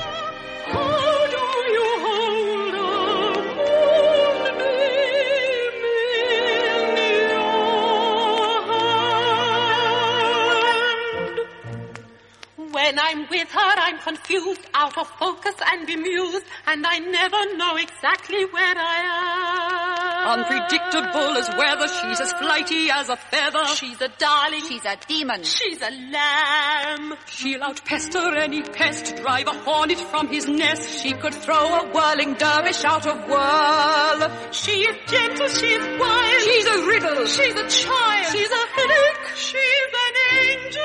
With 13.40 13.52
her, 13.52 13.74
I'm 13.78 13.98
confused, 14.00 14.62
out 14.74 14.98
of 14.98 15.08
focus 15.08 15.56
and 15.72 15.88
bemused, 15.88 16.46
and 16.68 16.86
I 16.86 17.00
never 17.00 17.56
know 17.56 17.78
exactly 17.78 18.44
where 18.46 18.76
I 18.78 19.00
am. 19.16 20.40
Unpredictable 20.40 21.38
as 21.38 21.48
weather, 21.58 21.88
she's 21.88 22.20
as 22.20 22.34
flighty 22.34 22.92
as 22.92 23.08
a 23.10 23.16
feather. 23.16 23.66
She's 23.76 24.02
a 24.02 24.10
darling. 24.18 24.62
She's 24.68 24.86
a 24.86 24.98
demon. 25.08 25.44
She's 25.44 25.82
a 25.82 25.90
lamb. 26.12 27.16
She'll 27.28 27.64
outpester 27.64 28.36
any 28.38 28.62
pest, 28.62 29.16
drive 29.16 29.48
a 29.48 29.54
hornet 29.54 30.00
from 30.12 30.28
his 30.28 30.48
nest. 30.48 31.02
She 31.02 31.14
could 31.14 31.34
throw 31.34 31.80
a 31.80 31.92
whirling 31.94 32.34
dervish 32.34 32.84
out 32.84 33.08
of 33.08 33.18
whirl. 33.30 34.52
She 34.52 34.82
is 34.82 34.98
gentle. 35.10 35.48
She's 35.48 36.00
wild. 36.00 36.42
She's 36.42 36.66
a 36.68 36.86
riddle. 36.86 37.26
She's 37.26 37.56
a 37.56 37.68
child. 37.70 38.26
She's 38.34 38.52
a 38.52 38.66
headache. 38.76 39.36
She's 39.36 39.92
an 40.06 40.16
angel. 40.38 40.82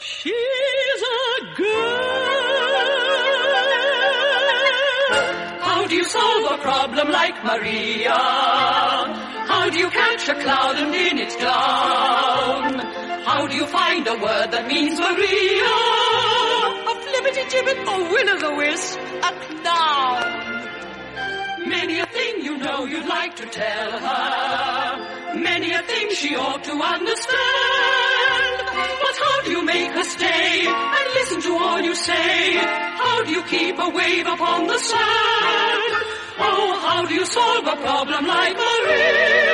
She's 0.00 0.75
you 5.96 6.04
solve 6.04 6.52
a 6.52 6.58
problem 6.62 7.10
like 7.10 7.42
Maria? 7.42 8.18
How 9.50 9.70
do 9.70 9.78
you 9.78 9.88
catch 9.88 10.28
a 10.28 10.34
cloud 10.34 10.76
and 10.76 10.94
in 10.94 11.18
it 11.24 11.32
drown? 11.40 12.78
How 13.24 13.46
do 13.46 13.56
you 13.56 13.66
find 13.66 14.06
a 14.06 14.16
word 14.26 14.48
that 14.54 14.66
means 14.68 14.98
Maria? 15.00 15.74
A 16.90 16.94
flippity 17.04 17.44
gibbet, 17.52 17.78
a 17.92 17.96
will 18.12 18.28
o' 18.34 18.38
the 18.44 18.52
wisp. 18.56 18.98
A 19.28 19.30
clown. 19.44 20.46
Many 21.66 21.98
a 22.00 22.06
thing 22.06 22.34
you 22.44 22.58
know 22.58 22.84
you'd 22.84 23.06
like 23.06 23.34
to 23.36 23.46
tell 23.46 23.92
her. 23.98 25.34
Many 25.48 25.72
a 25.72 25.82
thing 25.82 26.10
she 26.10 26.36
ought 26.36 26.62
to 26.64 26.72
understand. 26.72 28.52
But 29.02 29.16
how 29.24 29.36
do 29.44 29.50
you 29.50 29.64
make 29.64 29.90
her 29.92 30.04
stay 30.04 30.66
and 30.66 31.06
listen 31.18 31.40
to 31.40 31.52
all 31.56 31.80
you 31.80 31.94
say? 31.94 32.95
How 33.06 33.24
do 33.24 33.30
you 33.30 33.42
keep 33.44 33.78
a 33.78 33.88
wave 33.88 34.26
upon 34.26 34.66
the 34.66 34.78
sand? 34.78 35.92
Oh, 36.48 36.68
how 36.86 37.06
do 37.06 37.14
you 37.14 37.24
solve 37.24 37.66
a 37.66 37.76
problem 37.76 38.26
like 38.26 38.56
Maria? 38.56 39.45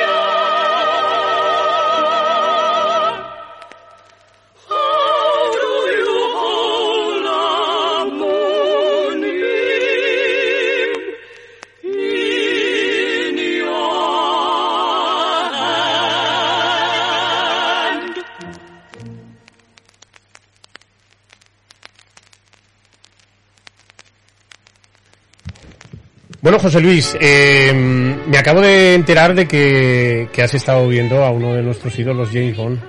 José 26.63 26.79
Luis, 26.79 27.17
eh, 27.19 27.73
me 28.25 28.37
acabo 28.37 28.61
de 28.61 28.95
enterar 28.95 29.35
de 29.35 29.45
que, 29.45 30.29
que 30.31 30.43
has 30.43 30.53
estado 30.53 30.87
viendo 30.87 31.21
a 31.21 31.29
uno 31.29 31.53
de 31.53 31.61
nuestros 31.61 31.99
ídolos, 31.99 32.29
James 32.31 32.55
Bond. 32.55 32.79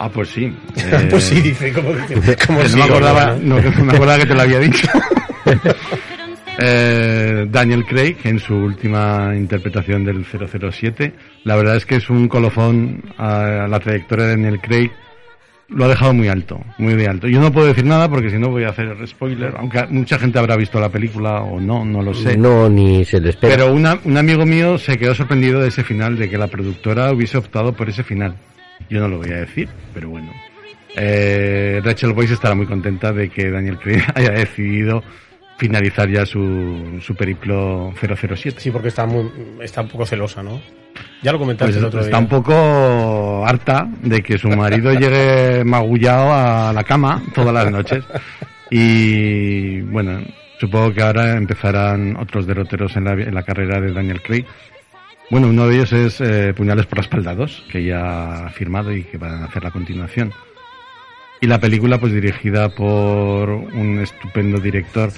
Ah, 0.00 0.10
pues 0.12 0.30
sí. 0.30 0.52
pues 1.10 1.22
sí, 1.22 1.36
Eh, 1.38 1.42
dice, 1.42 1.72
como, 1.72 1.90
como 1.92 2.60
que 2.60 2.68
sí, 2.68 2.76
no 2.76 2.78
me 2.78 2.84
acordaba, 2.84 3.36
no, 3.40 3.60
no, 3.60 3.62
que 3.62 3.78
no 3.78 3.84
me 3.84 3.92
acordaba 3.92 4.18
que 4.18 4.26
te 4.26 4.34
lo 4.34 4.42
había 4.42 4.58
dicho. 4.58 4.88
Eh, 6.62 7.46
Daniel 7.48 7.86
Craig 7.86 8.16
en 8.24 8.38
su 8.38 8.54
última 8.54 9.32
interpretación 9.34 10.04
del 10.04 10.26
007. 10.26 11.14
La 11.44 11.56
verdad 11.56 11.76
es 11.76 11.86
que 11.86 11.96
es 11.96 12.10
un 12.10 12.28
colofón 12.28 13.02
a 13.16 13.66
la 13.66 13.80
trayectoria 13.80 14.26
de 14.26 14.30
Daniel 14.32 14.60
Craig 14.60 14.90
lo 15.70 15.84
ha 15.84 15.88
dejado 15.88 16.12
muy 16.12 16.28
alto, 16.28 16.60
muy 16.78 16.94
de 16.94 17.06
alto. 17.06 17.28
Yo 17.28 17.40
no 17.40 17.52
puedo 17.52 17.68
decir 17.68 17.84
nada 17.84 18.08
porque 18.08 18.28
si 18.30 18.38
no 18.38 18.48
voy 18.50 18.64
a 18.64 18.70
hacer 18.70 18.96
spoiler, 19.06 19.54
aunque 19.56 19.86
mucha 19.88 20.18
gente 20.18 20.38
habrá 20.38 20.56
visto 20.56 20.80
la 20.80 20.88
película 20.88 21.42
o 21.42 21.60
no, 21.60 21.84
no 21.84 22.02
lo 22.02 22.12
sé. 22.12 22.36
No, 22.36 22.68
ni 22.68 23.04
se 23.04 23.20
le 23.20 23.30
espera. 23.30 23.54
Pero 23.56 23.72
una- 23.72 23.98
un 24.04 24.16
amigo 24.16 24.44
mío 24.44 24.78
se 24.78 24.98
quedó 24.98 25.14
sorprendido 25.14 25.60
de 25.60 25.68
ese 25.68 25.84
final, 25.84 26.16
de 26.18 26.28
que 26.28 26.36
la 26.38 26.48
productora 26.48 27.12
hubiese 27.12 27.38
optado 27.38 27.72
por 27.72 27.88
ese 27.88 28.02
final. 28.02 28.34
Yo 28.88 29.00
no 29.00 29.08
lo 29.08 29.18
voy 29.18 29.30
a 29.30 29.36
decir, 29.36 29.68
pero 29.94 30.08
bueno. 30.08 30.32
Eh, 30.96 31.80
Rachel 31.84 32.12
Weisz 32.12 32.32
estará 32.32 32.54
muy 32.54 32.66
contenta 32.66 33.12
de 33.12 33.28
que 33.28 33.50
Daniel 33.50 33.78
Craig 33.78 34.02
haya 34.14 34.30
decidido 34.30 35.02
finalizar 35.60 36.08
ya 36.08 36.24
su, 36.24 36.98
su 37.02 37.14
periplo 37.14 37.92
007. 38.00 38.58
Sí, 38.58 38.70
porque 38.70 38.88
está, 38.88 39.04
muy, 39.04 39.30
está 39.60 39.82
un 39.82 39.88
poco 39.88 40.06
celosa, 40.06 40.42
¿no? 40.42 40.58
Ya 41.22 41.32
lo 41.32 41.38
comentaste 41.38 41.72
Pues 41.72 41.76
el 41.76 41.84
otro 41.84 42.00
está 42.00 42.16
día. 42.16 42.18
un 42.18 42.28
poco 42.28 43.46
harta 43.46 43.86
de 44.02 44.22
que 44.22 44.38
su 44.38 44.48
marido 44.48 44.94
llegue 44.94 45.62
magullado 45.64 46.32
a 46.32 46.72
la 46.72 46.82
cama 46.82 47.22
todas 47.34 47.52
las 47.52 47.70
noches. 47.70 48.02
Y 48.70 49.82
bueno, 49.82 50.22
supongo 50.58 50.94
que 50.94 51.02
ahora 51.02 51.36
empezarán 51.36 52.16
otros 52.16 52.46
derroteros 52.46 52.96
en 52.96 53.04
la, 53.04 53.12
en 53.12 53.34
la 53.34 53.42
carrera 53.42 53.82
de 53.82 53.92
Daniel 53.92 54.22
Craig. 54.22 54.46
Bueno, 55.30 55.48
uno 55.48 55.68
de 55.68 55.74
ellos 55.74 55.92
es 55.92 56.20
eh, 56.22 56.54
Puñales 56.56 56.86
por 56.86 56.98
la 56.98 57.02
espalda 57.02 57.34
2, 57.34 57.66
que 57.70 57.84
ya 57.84 58.46
ha 58.46 58.50
firmado 58.50 58.92
y 58.92 59.04
que 59.04 59.18
van 59.18 59.42
a 59.42 59.44
hacer 59.44 59.62
la 59.62 59.70
continuación. 59.70 60.32
Y 61.42 61.46
la 61.46 61.60
película, 61.60 61.98
pues 61.98 62.12
dirigida 62.14 62.70
por 62.70 63.50
un 63.50 64.00
estupendo 64.00 64.58
director 64.58 65.10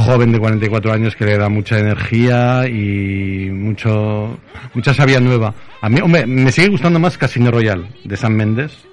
joven 0.00 0.32
de 0.32 0.38
44 0.38 0.92
años 0.92 1.14
que 1.14 1.24
le 1.24 1.38
da 1.38 1.48
mucha 1.48 1.78
energía 1.78 2.66
y 2.68 3.50
mucho 3.50 4.38
mucha 4.74 4.94
sabia 4.94 5.20
nueva. 5.20 5.54
A 5.80 5.88
mí, 5.88 6.00
hombre, 6.00 6.26
me 6.26 6.50
sigue 6.52 6.68
gustando 6.68 6.98
más 6.98 7.16
Casino 7.18 7.50
Royale 7.50 7.88
de 8.04 8.16
Sam 8.16 8.34
Mendes 8.34 8.84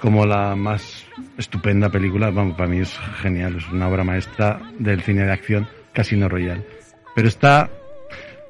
como 0.00 0.26
la 0.26 0.56
más 0.56 1.04
estupenda 1.38 1.88
película. 1.88 2.30
Vamos, 2.30 2.56
para 2.56 2.68
mí 2.68 2.78
es 2.78 2.98
genial, 3.20 3.56
es 3.56 3.68
una 3.68 3.88
obra 3.88 4.04
maestra 4.04 4.60
del 4.78 5.02
cine 5.02 5.24
de 5.24 5.32
acción, 5.32 5.68
Casino 5.92 6.28
Royale. 6.28 6.66
Pero 7.14 7.28
está 7.28 7.70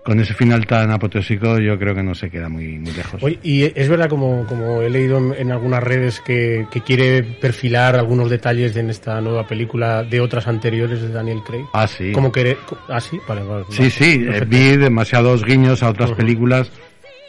con 0.03 0.19
ese 0.19 0.35
final 0.35 0.67
tan 0.67 0.91
apoteósico, 0.91 1.59
yo 1.61 1.79
creo 1.79 1.95
que 1.95 2.03
no 2.03 2.15
se 2.15 2.29
queda 2.29 2.49
muy, 2.49 2.79
muy 2.79 2.91
lejos. 2.93 3.23
Oye, 3.23 3.39
y 3.43 3.63
es 3.79 3.89
verdad, 3.89 4.09
como, 4.09 4.45
como 4.47 4.83
he 4.83 4.91
leído 4.91 5.19
en, 5.19 5.33
en 5.39 5.53
algunas 5.53 5.81
redes, 5.83 6.21
que, 6.21 6.67
que 6.73 6.81
quiere 6.81 7.23
perfilar 7.23 7.95
algunos 7.95 8.29
detalles 8.29 8.75
de 8.75 8.81
en 8.81 8.91
esta 8.91 9.21
nueva 9.21 9.47
película 9.47 10.03
de 10.03 10.21
otras 10.21 10.49
anteriores 10.49 11.01
de 11.03 11.09
Daniel 11.11 11.41
Craig. 11.47 11.65
Ah, 11.73 11.87
sí. 11.87 12.11
Como 12.13 12.33
que... 12.33 12.57
Ah, 12.89 13.01
sí, 13.01 13.19
vale, 13.29 13.43
vale, 13.45 13.65
Sí, 13.71 13.79
vale. 13.79 13.91
sí, 13.91 14.05
eh, 14.15 14.27
Perfecto. 14.27 14.47
vi 14.49 14.77
demasiados 14.77 15.45
guiños 15.45 15.83
a 15.85 15.91
otras 15.91 16.11
Ujú. 16.11 16.17
películas, 16.19 16.71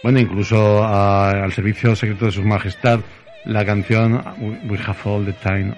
bueno, 0.01 0.20
incluso 0.20 0.84
a- 0.84 1.30
al 1.44 1.53
Servicio 1.53 1.96
Secreto 1.96 2.25
de 2.25 2.32
Su 2.32 2.42
Majestad, 2.42 3.01
la 3.46 3.63
canción 3.65 4.13
We 4.68 4.80
Have 4.84 4.98
All 5.06 5.25
the 5.25 5.34
Time 5.34 5.74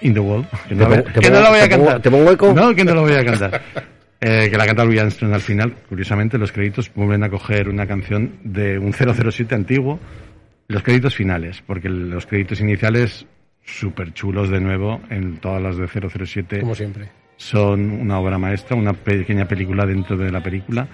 in 0.00 0.14
the 0.14 0.20
World, 0.20 0.46
que 0.68 0.74
no, 0.74 0.88
Te 0.88 0.90
la- 0.96 1.02
pongo- 1.02 1.12
te 1.12 1.20
que 1.20 1.28
no 1.30 1.36
pongo- 1.36 1.42
la 1.42 1.50
voy 1.50 1.58
a 1.58 1.62
te 1.68 1.68
pongo- 1.76 1.84
cantar. 1.84 2.00
¿te 2.02 2.10
pongo 2.10 2.32
eco? 2.32 2.52
No, 2.54 2.74
que 2.74 2.84
no 2.84 2.94
la 2.94 3.00
voy 3.02 3.12
a 3.12 3.24
cantar. 3.26 3.62
Eh, 4.26 4.48
que 4.48 4.56
la 4.56 4.64
canta 4.64 4.86
Louis 4.86 4.98
Armstrong 4.98 5.34
al 5.34 5.42
final, 5.42 5.74
curiosamente, 5.86 6.38
los 6.38 6.50
créditos 6.50 6.90
vuelven 6.94 7.24
a 7.24 7.28
coger 7.28 7.68
una 7.68 7.86
canción 7.86 8.38
de 8.42 8.78
un 8.78 8.94
007 8.94 9.54
antiguo, 9.54 10.00
los 10.66 10.82
créditos 10.82 11.14
finales, 11.14 11.62
porque 11.66 11.90
los 11.90 12.24
créditos 12.24 12.58
iniciales, 12.62 13.26
súper 13.66 14.14
chulos 14.14 14.48
de 14.48 14.60
nuevo, 14.60 15.02
en 15.10 15.36
todas 15.40 15.60
las 15.60 15.76
de 15.76 15.86
007 15.86 16.60
Como 16.60 16.74
siempre. 16.74 17.10
son 17.36 17.90
una 17.90 18.18
obra 18.18 18.38
maestra, 18.38 18.74
una 18.78 18.94
pequeña 18.94 19.46
película 19.46 19.84
dentro 19.84 20.16
de 20.16 20.32
la 20.32 20.42
película. 20.42 20.88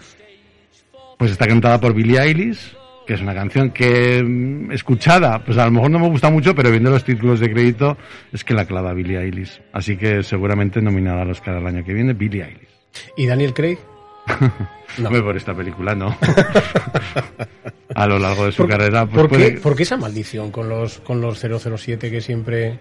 Pues 1.17 1.31
está 1.31 1.47
cantada 1.47 1.79
por 1.79 1.95
Billie 1.95 2.19
Eilish, 2.19 2.77
que 3.07 3.15
es 3.15 3.21
una 3.21 3.33
canción 3.33 3.71
que 3.71 4.25
mm, 4.25 4.73
escuchada, 4.73 5.45
pues 5.45 5.57
a 5.57 5.67
lo 5.67 5.71
mejor 5.71 5.93
no 5.93 6.01
me 6.01 6.09
gusta 6.09 6.31
mucho, 6.31 6.53
pero 6.53 6.69
viendo 6.73 6.91
los 6.91 7.05
títulos 7.05 7.39
de 7.39 7.53
crédito 7.53 7.97
es 8.33 8.43
que 8.43 8.55
la 8.55 8.65
clava 8.65 8.93
Billie 8.93 9.21
Eilish. 9.21 9.63
Así 9.73 9.97
que 9.97 10.25
seguramente 10.25 10.83
nominada 10.83 11.23
al 11.23 11.31
Oscar 11.31 11.59
el 11.59 11.67
año 11.69 11.85
que 11.85 11.95
viene, 11.95 12.13
Billie 12.13 12.43
Eilish. 12.43 12.70
¿Y 13.17 13.27
Daniel 13.27 13.55
Craig? 13.55 13.79
No. 14.99 15.07
Hombre, 15.07 15.23
por 15.23 15.37
esta 15.37 15.55
película 15.55 15.95
no. 15.95 16.17
a 17.95 18.07
lo 18.09 18.19
largo 18.19 18.47
de 18.47 18.51
su 18.53 18.63
¿Por, 18.63 18.71
carrera, 18.71 19.07
pues 19.07 19.21
¿por 19.21 19.29
puede- 19.29 19.55
qué, 19.55 19.61
por 19.61 19.77
qué 19.77 19.85
esa 19.85 19.97
maldición 19.97 20.51
con 20.51 20.69
los, 20.69 20.99
con 20.99 21.21
los 21.21 21.39
007 21.39 22.11
que 22.11 22.21
siempre... 22.21 22.77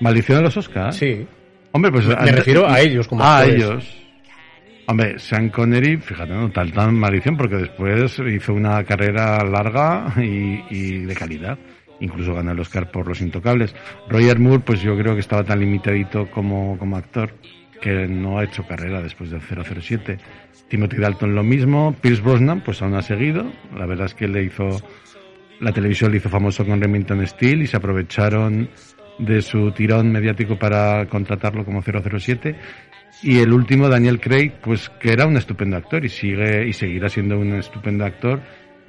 Maldición 0.00 0.38
de 0.38 0.44
los 0.44 0.56
Oscars. 0.56 0.96
Sí. 0.96 1.26
Hombre, 1.72 1.90
pues 1.90 2.06
Me 2.06 2.30
refiero 2.32 2.68
a 2.68 2.80
ellos 2.80 3.08
como 3.08 3.24
a 3.24 3.38
actores. 3.40 3.56
ellos. 3.62 3.96
Hombre, 4.86 5.18
Sean 5.18 5.50
Connery, 5.50 5.96
fíjate, 5.98 6.32
no 6.32 6.48
tal 6.50 6.72
tan 6.72 6.94
maldición 6.94 7.36
porque 7.36 7.56
después 7.56 8.16
hizo 8.32 8.54
una 8.54 8.82
carrera 8.84 9.42
larga 9.44 10.14
y, 10.16 10.62
y 10.70 10.98
de 11.06 11.14
calidad. 11.16 11.58
Incluso 12.00 12.34
ganó 12.34 12.52
el 12.52 12.60
Oscar 12.60 12.90
por 12.90 13.06
Los 13.08 13.20
Intocables. 13.20 13.74
Roger 14.08 14.38
Moore, 14.38 14.62
pues 14.64 14.80
yo 14.80 14.96
creo 14.96 15.14
que 15.14 15.20
estaba 15.20 15.42
tan 15.44 15.58
limitadito 15.60 16.30
como, 16.30 16.78
como 16.78 16.96
actor 16.96 17.32
que 17.80 18.06
no 18.06 18.38
ha 18.38 18.44
hecho 18.44 18.66
carrera 18.66 19.02
después 19.02 19.30
del 19.30 19.40
007. 19.40 20.18
Timothy 20.68 20.96
Dalton 20.98 21.34
lo 21.34 21.42
mismo. 21.42 21.94
Pierce 22.00 22.22
Brosnan, 22.22 22.60
pues 22.60 22.82
aún 22.82 22.94
ha 22.94 23.02
seguido. 23.02 23.50
La 23.76 23.86
verdad 23.86 24.06
es 24.06 24.14
que 24.14 24.28
le 24.28 24.44
hizo 24.44 24.80
la 25.60 25.72
televisión 25.72 26.10
le 26.10 26.16
hizo 26.16 26.28
famoso 26.28 26.64
con 26.64 26.80
Remington 26.80 27.26
Steel 27.26 27.62
y 27.62 27.66
se 27.66 27.76
aprovecharon 27.76 28.68
de 29.18 29.42
su 29.42 29.70
tirón 29.72 30.10
mediático 30.10 30.58
para 30.58 31.06
contratarlo 31.06 31.64
como 31.64 31.82
007 31.82 32.56
y 33.22 33.38
el 33.38 33.52
último 33.52 33.88
Daniel 33.88 34.18
Craig 34.18 34.52
pues 34.62 34.88
que 34.88 35.12
era 35.12 35.26
un 35.26 35.36
estupendo 35.36 35.76
actor 35.76 36.04
y 36.04 36.08
sigue 36.08 36.66
y 36.66 36.72
seguirá 36.72 37.10
siendo 37.10 37.38
un 37.38 37.52
estupendo 37.54 38.06
actor 38.06 38.40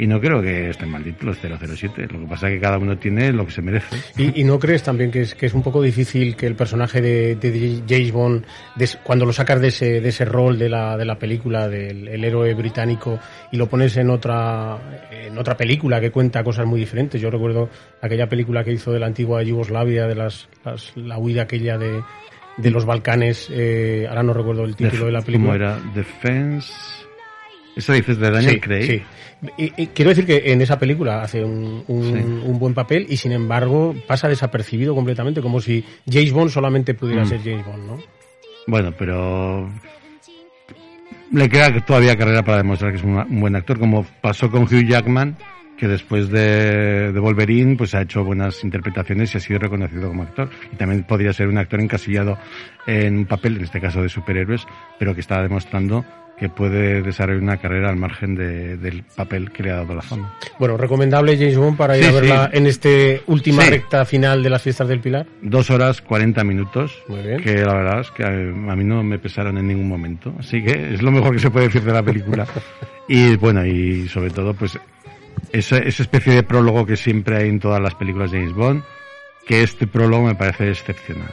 y 0.03 0.07
no 0.07 0.19
creo 0.19 0.41
que 0.41 0.69
estén 0.71 0.89
malditos 0.89 1.23
los 1.23 1.37
007 1.37 2.07
lo 2.11 2.19
que 2.21 2.25
pasa 2.25 2.47
es 2.49 2.55
que 2.55 2.59
cada 2.61 2.77
uno 2.77 2.97
tiene 2.97 3.31
lo 3.31 3.45
que 3.45 3.51
se 3.51 3.61
merece 3.61 3.95
¿Y, 4.17 4.41
y 4.41 4.43
no 4.43 4.57
crees 4.59 4.81
también 4.83 5.11
que 5.11 5.21
es, 5.21 5.35
que 5.35 5.45
es 5.45 5.53
un 5.53 5.61
poco 5.61 5.81
difícil 5.81 6.35
que 6.35 6.47
el 6.47 6.55
personaje 6.55 7.01
de, 7.01 7.35
de 7.35 7.83
James 7.87 8.11
Bond, 8.11 8.45
des- 8.75 8.97
cuando 9.03 9.25
lo 9.25 9.31
sacas 9.33 9.61
de 9.61 9.67
ese, 9.67 10.01
de 10.01 10.09
ese 10.09 10.25
rol 10.25 10.57
de 10.57 10.69
la, 10.69 10.97
de 10.97 11.05
la 11.05 11.19
película, 11.19 11.67
del 11.67 12.07
el 12.07 12.23
héroe 12.23 12.53
británico, 12.53 13.19
y 13.51 13.57
lo 13.57 13.67
pones 13.67 13.95
en 13.97 14.09
otra, 14.09 14.77
en 15.11 15.37
otra 15.37 15.55
película 15.55 16.01
que 16.01 16.09
cuenta 16.11 16.43
cosas 16.43 16.65
muy 16.65 16.79
diferentes? 16.79 17.21
Yo 17.21 17.29
recuerdo 17.29 17.69
aquella 18.01 18.27
película 18.27 18.63
que 18.63 18.71
hizo 18.73 18.91
de 18.91 18.99
la 18.99 19.05
antigua 19.07 19.43
Yugoslavia, 19.43 20.07
de 20.07 20.15
las, 20.15 20.49
las- 20.65 20.91
la 20.97 21.17
huida 21.19 21.43
aquella 21.43 21.77
de, 21.77 22.01
de 22.57 22.71
los 22.71 22.85
Balcanes, 22.85 23.49
eh, 23.51 24.05
ahora 24.09 24.23
no 24.23 24.33
recuerdo 24.33 24.63
el 24.65 24.75
título 24.75 25.05
de 25.05 25.11
la 25.11 25.21
película. 25.21 25.51
¿Cómo 25.51 25.55
era? 25.55 25.79
Defense 25.93 26.73
eso 27.75 27.93
dices 27.93 28.17
de 28.17 28.29
Daniel 28.31 28.53
Sí, 28.55 28.59
Craig 28.59 28.83
sí. 28.85 29.01
Y- 29.57 29.73
y 29.83 29.87
quiero 29.87 30.09
decir 30.09 30.25
que 30.27 30.51
en 30.51 30.61
esa 30.61 30.77
película 30.77 31.23
hace 31.23 31.43
un, 31.43 31.83
un- 31.87 32.03
Sí. 32.03 32.47
un 32.47 32.59
buen 32.59 32.73
papel 32.75 33.07
y 33.09 33.17
sin 33.17 33.31
embargo 33.31 33.95
pasa 34.07 34.27
desapercibido 34.27 34.93
completamente, 34.93 35.41
como 35.41 35.59
si 35.59 35.83
James 36.07 36.31
Bond 36.31 36.51
solamente 36.51 36.93
pudiera 36.93 37.23
Mm. 37.23 37.27
ser 37.27 37.39
James 37.43 37.65
Bond, 37.65 37.87
¿no? 37.87 37.99
Bueno, 38.67 38.93
pero 38.97 39.67
le 41.31 41.49
queda 41.49 41.83
todavía 41.85 42.15
carrera 42.17 42.43
para 42.43 42.57
demostrar 42.57 42.91
que 42.91 42.97
es 42.97 43.03
un, 43.03 43.15
un 43.17 43.39
buen 43.39 43.55
actor, 43.55 43.79
como 43.79 44.05
pasó 44.21 44.51
con 44.51 44.63
Hugh 44.63 44.85
Jackman, 44.87 45.37
que 45.77 45.87
después 45.87 46.29
de, 46.29 47.11
de 47.11 47.19
Wolverine 47.19 47.75
pues 47.77 47.95
ha 47.95 48.01
hecho 48.03 48.23
buenas 48.23 48.63
interpretaciones 48.63 49.33
y 49.33 49.37
ha 49.37 49.39
sido 49.39 49.57
reconocido 49.59 50.09
como 50.09 50.23
actor. 50.23 50.49
Y 50.71 50.75
también 50.75 51.03
podría 51.03 51.33
ser 51.33 51.47
un 51.47 51.57
actor 51.57 51.79
encasillado 51.81 52.37
en 52.85 53.17
un 53.19 53.25
papel, 53.25 53.57
en 53.57 53.63
este 53.63 53.81
caso 53.81 54.01
de 54.03 54.09
superhéroes, 54.09 54.67
pero 54.99 55.15
que 55.15 55.21
está 55.21 55.41
demostrando 55.41 56.05
que 56.41 56.49
puede 56.49 57.03
desarrollar 57.03 57.43
una 57.43 57.57
carrera 57.57 57.89
al 57.91 57.97
margen 57.97 58.33
de- 58.33 58.75
del 58.75 59.03
papel 59.15 59.51
que 59.51 59.61
le 59.61 59.69
ha 59.69 59.75
dado 59.75 59.93
la 59.93 60.01
fama. 60.01 60.33
Bueno, 60.57 60.75
recomendable 60.75 61.37
James 61.37 61.55
Bond 61.55 61.77
para 61.77 61.95
ir 61.95 62.03
Sí, 62.05 62.09
a 62.09 62.13
verla 62.13 62.49
sí. 62.51 62.57
en 62.57 62.65
este 62.65 63.21
última 63.27 63.61
Sí. 63.63 63.69
recta 63.69 64.03
final 64.05 64.41
de 64.41 64.49
las 64.49 64.63
fiestas 64.63 64.87
del 64.87 65.01
Pilar. 65.01 65.27
Dos 65.43 65.69
horas 65.69 66.01
40 66.01 66.43
minutos, 66.43 66.97
Muy 67.07 67.21
bien. 67.21 67.41
que 67.43 67.57
la 67.63 67.75
verdad 67.75 67.99
es 68.01 68.09
que 68.09 68.23
a, 68.23 68.29
a 68.29 68.75
mí 68.75 68.83
no 68.83 69.03
me 69.03 69.19
pesaron 69.19 69.55
en 69.59 69.67
ningún 69.67 69.87
momento. 69.87 70.33
Así 70.39 70.63
que 70.63 70.95
es 70.95 71.03
lo 71.03 71.11
mejor 71.11 71.33
que 71.33 71.39
se 71.39 71.51
puede 71.51 71.67
decir 71.67 71.83
de 71.83 71.93
la 71.93 72.01
película. 72.01 72.47
y 73.07 73.35
bueno, 73.35 73.63
y 73.63 74.07
sobre 74.09 74.31
todo, 74.31 74.55
pues 74.55 74.79
esa, 75.51 75.77
esa 75.77 76.01
especie 76.01 76.33
de 76.33 76.41
prólogo 76.41 76.87
que 76.87 76.97
siempre 76.97 77.37
hay 77.37 77.49
en 77.49 77.59
todas 77.59 77.79
las 77.79 77.93
películas 77.93 78.31
de 78.31 78.39
James 78.39 78.55
Bond, 78.55 78.81
que 79.45 79.61
este 79.61 79.85
prólogo 79.85 80.25
me 80.25 80.33
parece 80.33 80.69
excepcional. 80.69 81.29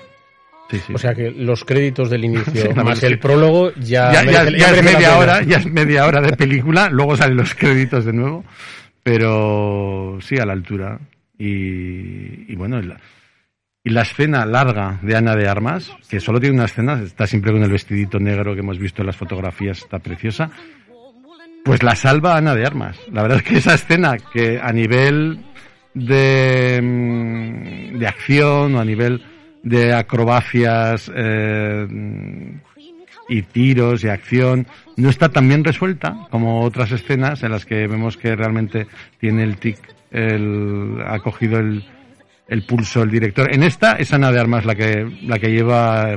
Sí, 0.71 0.79
sí. 0.87 0.93
O 0.95 0.99
sea 0.99 1.15
que 1.15 1.31
los 1.31 1.65
créditos 1.65 2.11
del 2.11 2.25
inicio 2.25 2.53
Sí, 2.55 2.69
más 2.75 3.03
el 3.03 3.19
prólogo 3.19 3.73
ya, 3.77 4.13
ya, 4.13 4.25
ya- 4.25 4.45
merece- 4.45 4.59
ya 4.59 4.71
es 4.75 4.83
media 4.85 5.19
hora, 5.19 5.43
ya 5.43 5.57
es 5.59 5.67
media 5.73 6.07
hora 6.07 6.21
de 6.21 6.37
película, 6.37 6.89
luego 6.91 7.17
salen 7.17 7.37
los 7.39 7.55
créditos 7.55 8.05
de 8.05 8.13
nuevo, 8.13 8.45
pero 9.03 10.19
sí 10.21 10.37
a 10.39 10.45
la 10.47 10.53
altura. 10.53 10.99
Y, 11.39 12.53
y 12.53 12.57
bueno, 12.57 12.81
y 12.81 12.87
la, 12.87 12.97
y 13.85 13.91
la 13.91 14.03
escena 14.03 14.45
larga 14.45 14.99
de 15.03 15.17
Ana 15.17 15.35
de 15.37 15.49
Armas, 15.49 15.91
que 16.11 16.21
solo 16.21 16.41
tiene 16.41 16.57
una 16.57 16.65
escena, 16.67 17.01
está 17.03 17.27
siempre 17.27 17.53
con 17.53 17.63
el 17.63 17.71
vestidito 17.71 18.19
negro 18.19 18.55
que 18.55 18.61
hemos 18.61 18.79
visto 18.79 19.03
en 19.03 19.07
las 19.07 19.17
fotografías, 19.17 19.79
está 19.79 20.01
preciosa, 20.01 20.51
pues 21.65 21.83
la 21.83 21.95
salva 21.95 22.37
Ana 22.37 22.55
de 22.55 22.67
Armas. 22.67 22.99
La 23.13 23.23
verdad 23.23 23.39
es 23.39 23.45
que 23.45 23.57
esa 23.59 23.75
escena 23.75 24.17
que 24.33 24.59
a 24.61 24.73
nivel 24.73 25.39
de, 25.95 26.81
mm, 26.83 27.99
de 27.99 28.07
acción 28.07 28.75
o 28.75 28.81
a 28.81 28.85
nivel 28.85 29.23
de 29.63 29.93
acrobacias 29.93 31.11
eh, 31.15 31.87
y 33.29 33.43
tiros 33.43 34.05
y 34.05 34.09
acción 34.09 34.67
no 34.97 35.11
está 35.11 35.29
tan 35.29 35.49
bien 35.49 35.65
resuelta 35.65 36.27
como 36.31 36.63
otras 36.63 36.91
escenas 36.93 37.43
en 37.43 37.53
las 37.53 37.65
que 37.65 37.87
vemos 37.87 38.17
que 38.17 38.35
realmente 38.35 38.87
tiene 39.19 39.45
el 39.45 39.57
tic, 39.57 39.79
el, 40.11 40.99
ha 41.07 41.19
cogido 41.21 41.59
el, 41.59 41.85
el 42.49 42.63
pulso 42.63 43.03
el 43.03 43.11
director. 43.11 43.53
En 43.53 43.63
esta 43.63 43.93
es 43.93 44.13
Ana 44.13 44.33
de 44.33 44.41
Armas 44.41 44.65
la 44.65 44.75
que, 44.75 45.07
la 45.23 45.39
que 45.39 45.51
lleva 45.51 46.17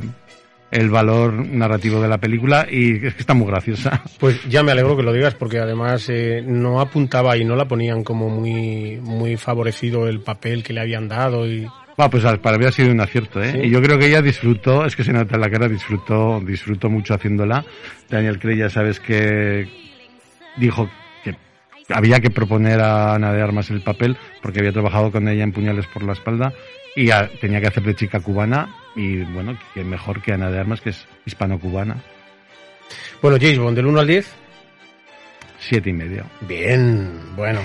el 0.72 0.90
valor 0.90 1.34
narrativo 1.34 2.02
de 2.02 2.08
la 2.08 2.18
película 2.18 2.66
y 2.70 3.06
es 3.06 3.14
que 3.14 3.20
está 3.22 3.34
muy 3.34 3.48
graciosa. 3.48 4.02
Pues 4.20 4.42
ya 4.50 4.64
me 4.64 4.72
alegro 4.72 4.96
que 4.96 5.04
lo 5.04 5.12
digas 5.12 5.36
porque 5.36 5.60
además 5.60 6.08
eh, 6.10 6.42
no 6.46 6.80
apuntaba 6.80 7.36
y 7.38 7.44
no 7.44 7.56
la 7.56 7.68
ponían 7.68 8.04
como 8.04 8.30
muy, 8.30 9.00
muy 9.02 9.36
favorecido 9.36 10.08
el 10.08 10.22
papel 10.22 10.64
que 10.64 10.74
le 10.74 10.82
habían 10.82 11.08
dado 11.08 11.46
y... 11.48 11.68
Va, 12.00 12.10
pues 12.10 12.24
para 12.40 12.58
mí 12.58 12.66
ha 12.66 12.72
sido 12.72 12.92
un 12.92 13.00
acierto, 13.02 13.42
¿eh? 13.44 13.52
Sí. 13.52 13.60
Y 13.68 13.70
yo 13.70 13.82
creo 13.82 14.00
que 14.00 14.08
ella 14.08 14.22
disfrutó, 14.22 14.86
es 14.86 14.96
que 14.96 15.04
se 15.04 15.14
nota 15.14 15.36
en 15.36 15.42
la 15.42 15.50
cara, 15.50 15.68
disfrutó, 15.68 16.40
disfrutó 16.44 16.90
mucho 16.90 17.14
haciéndola. 17.14 17.64
Daniel 18.10 18.40
Craig 18.40 18.58
ya 18.58 18.70
sabes 18.70 19.00
que 19.00 19.68
dijo 20.58 20.90
que 21.24 21.36
había 21.90 22.20
que 22.20 22.30
proponer 22.30 22.80
a 22.82 23.14
Ana 23.16 23.34
de 23.34 23.42
Armas 23.42 23.70
el 23.70 23.82
papel 23.82 24.18
porque 24.42 24.60
había 24.60 24.72
trabajado 24.72 25.12
con 25.12 25.28
ella 25.28 25.44
en 25.44 25.52
Puñales 25.52 25.86
por 25.88 26.04
la 26.04 26.14
espalda 26.14 26.54
y 26.96 27.12
a- 27.12 27.30
tenía 27.40 27.62
que 27.62 27.68
hacer 27.68 27.84
de 27.84 27.96
chica 27.96 28.20
cubana 28.20 28.74
y 28.96 29.18
bueno, 29.24 29.58
que 29.74 29.84
mejor 29.84 30.22
que 30.22 30.34
Ana 30.34 30.50
de 30.50 30.60
Armas 30.60 30.82
que 30.82 30.90
es 30.92 31.06
hispano-cubana. 31.26 31.98
Bueno, 33.22 33.38
James 33.40 33.60
Bond, 33.60 33.76
del 33.76 33.86
1 33.86 34.00
al 34.00 34.08
10. 34.08 34.34
Siete 35.60 35.92
y 35.92 35.94
medio. 35.94 36.26
Bien, 36.42 37.08
bueno. 37.36 37.60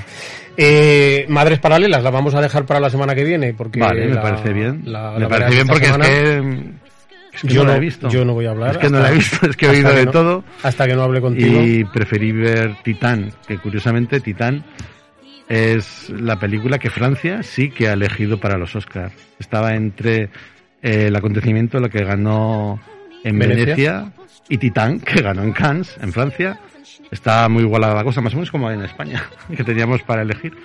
Eh, 0.57 1.27
Madres 1.29 1.59
Paralelas, 1.59 2.03
la 2.03 2.11
vamos 2.11 2.35
a 2.35 2.41
dejar 2.41 2.65
para 2.67 2.81
la 2.81 2.91
semana 2.91 3.15
que 3.15 3.25
viene 3.25 3.53
porque... 3.55 3.79
Vale, 3.81 4.07
me 4.09 4.15
la- 4.15 4.23
parece 4.23 4.53
bien. 4.53 4.83
la- 4.85 5.13
me 5.13 5.21
la 5.21 5.29
parece 5.29 5.51
bien 5.55 5.67
porque 5.67 5.87
semana. 5.87 6.05
es 6.07 6.13
que, 6.13 6.61
es 7.35 7.43
que 7.43 7.49
yo 7.49 7.65
no 7.65 7.71
la 7.71 7.77
he 7.77 7.81
visto. 7.81 8.09
yo 8.09 8.25
no 8.25 8.33
voy 8.35 8.47
a 8.47 8.51
hablar. 8.51 8.71
Es 8.73 8.79
que 8.79 8.89
no 8.91 8.99
la 9.01 9.11
he 9.11 9.15
visto, 9.15 9.47
es 9.47 9.57
que 9.57 9.67
he 9.67 9.69
oído 9.71 9.93
de 9.93 10.05
no- 10.07 10.11
todo. 10.11 10.45
Hasta 10.63 10.87
que 10.87 10.95
no 10.95 11.03
hable 11.03 11.21
contigo. 11.21 11.63
Y 11.63 11.85
preferí 11.85 12.33
ver 12.33 12.77
Titán, 12.83 13.33
que 13.47 13.59
curiosamente 13.59 14.21
Titán 14.21 14.65
es 15.49 16.11
la 16.11 16.39
película 16.41 16.79
que 16.79 16.91
Francia 16.91 17.43
sí 17.43 17.71
que 17.71 17.89
ha 17.89 17.93
elegido 17.93 18.39
para 18.41 18.57
los 18.59 18.75
Oscars. 18.75 19.13
Estaba 19.39 19.75
entre 19.75 20.23
eh, 20.83 21.07
el 21.09 21.17
acontecimiento 21.17 21.79
lo 21.79 21.89
que 21.89 22.03
ganó 22.05 22.81
en 23.23 23.39
Venecia. 23.39 23.65
Venecia. 23.67 24.13
Y 24.49 24.59
Titán, 24.59 25.01
que 25.01 25.23
ganó 25.23 25.43
en 25.43 25.53
Cannes, 25.53 25.97
en 26.01 26.13
Francia. 26.13 26.59
Está 27.11 27.49
muy 27.49 27.63
igualada 27.63 27.95
la 27.95 28.05
cosa, 28.05 28.21
más 28.21 28.33
o 28.33 28.37
menos 28.37 28.51
como 28.51 28.71
en 28.71 28.83
España, 28.83 29.25
que 29.57 29.65
teníamos 29.65 30.03
para 30.03 30.23
elegir. 30.23 30.57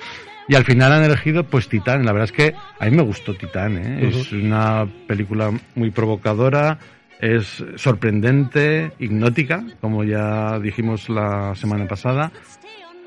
Y 0.47 0.55
al 0.55 0.65
final 0.65 0.91
han 0.91 1.03
elegido 1.03 1.43
pues 1.43 1.69
Titán. 1.69 2.05
La 2.05 2.11
verdad 2.11 2.25
es 2.25 2.31
que 2.31 2.53
a 2.79 2.85
mí 2.85 2.91
me 2.91 3.03
gustó 3.03 3.33
Titán. 3.35 3.77
¿eh? 3.77 4.07
Es 4.07 4.31
una 4.31 4.88
película 5.07 5.51
muy 5.75 5.91
provocadora, 5.91 6.79
es 7.19 7.63
sorprendente, 7.75 8.91
hipnótica, 9.00 9.63
como 9.79 10.03
ya 10.03 10.59
dijimos 10.59 11.09
la 11.09 11.55
semana 11.55 11.88
pasada. 11.88 12.31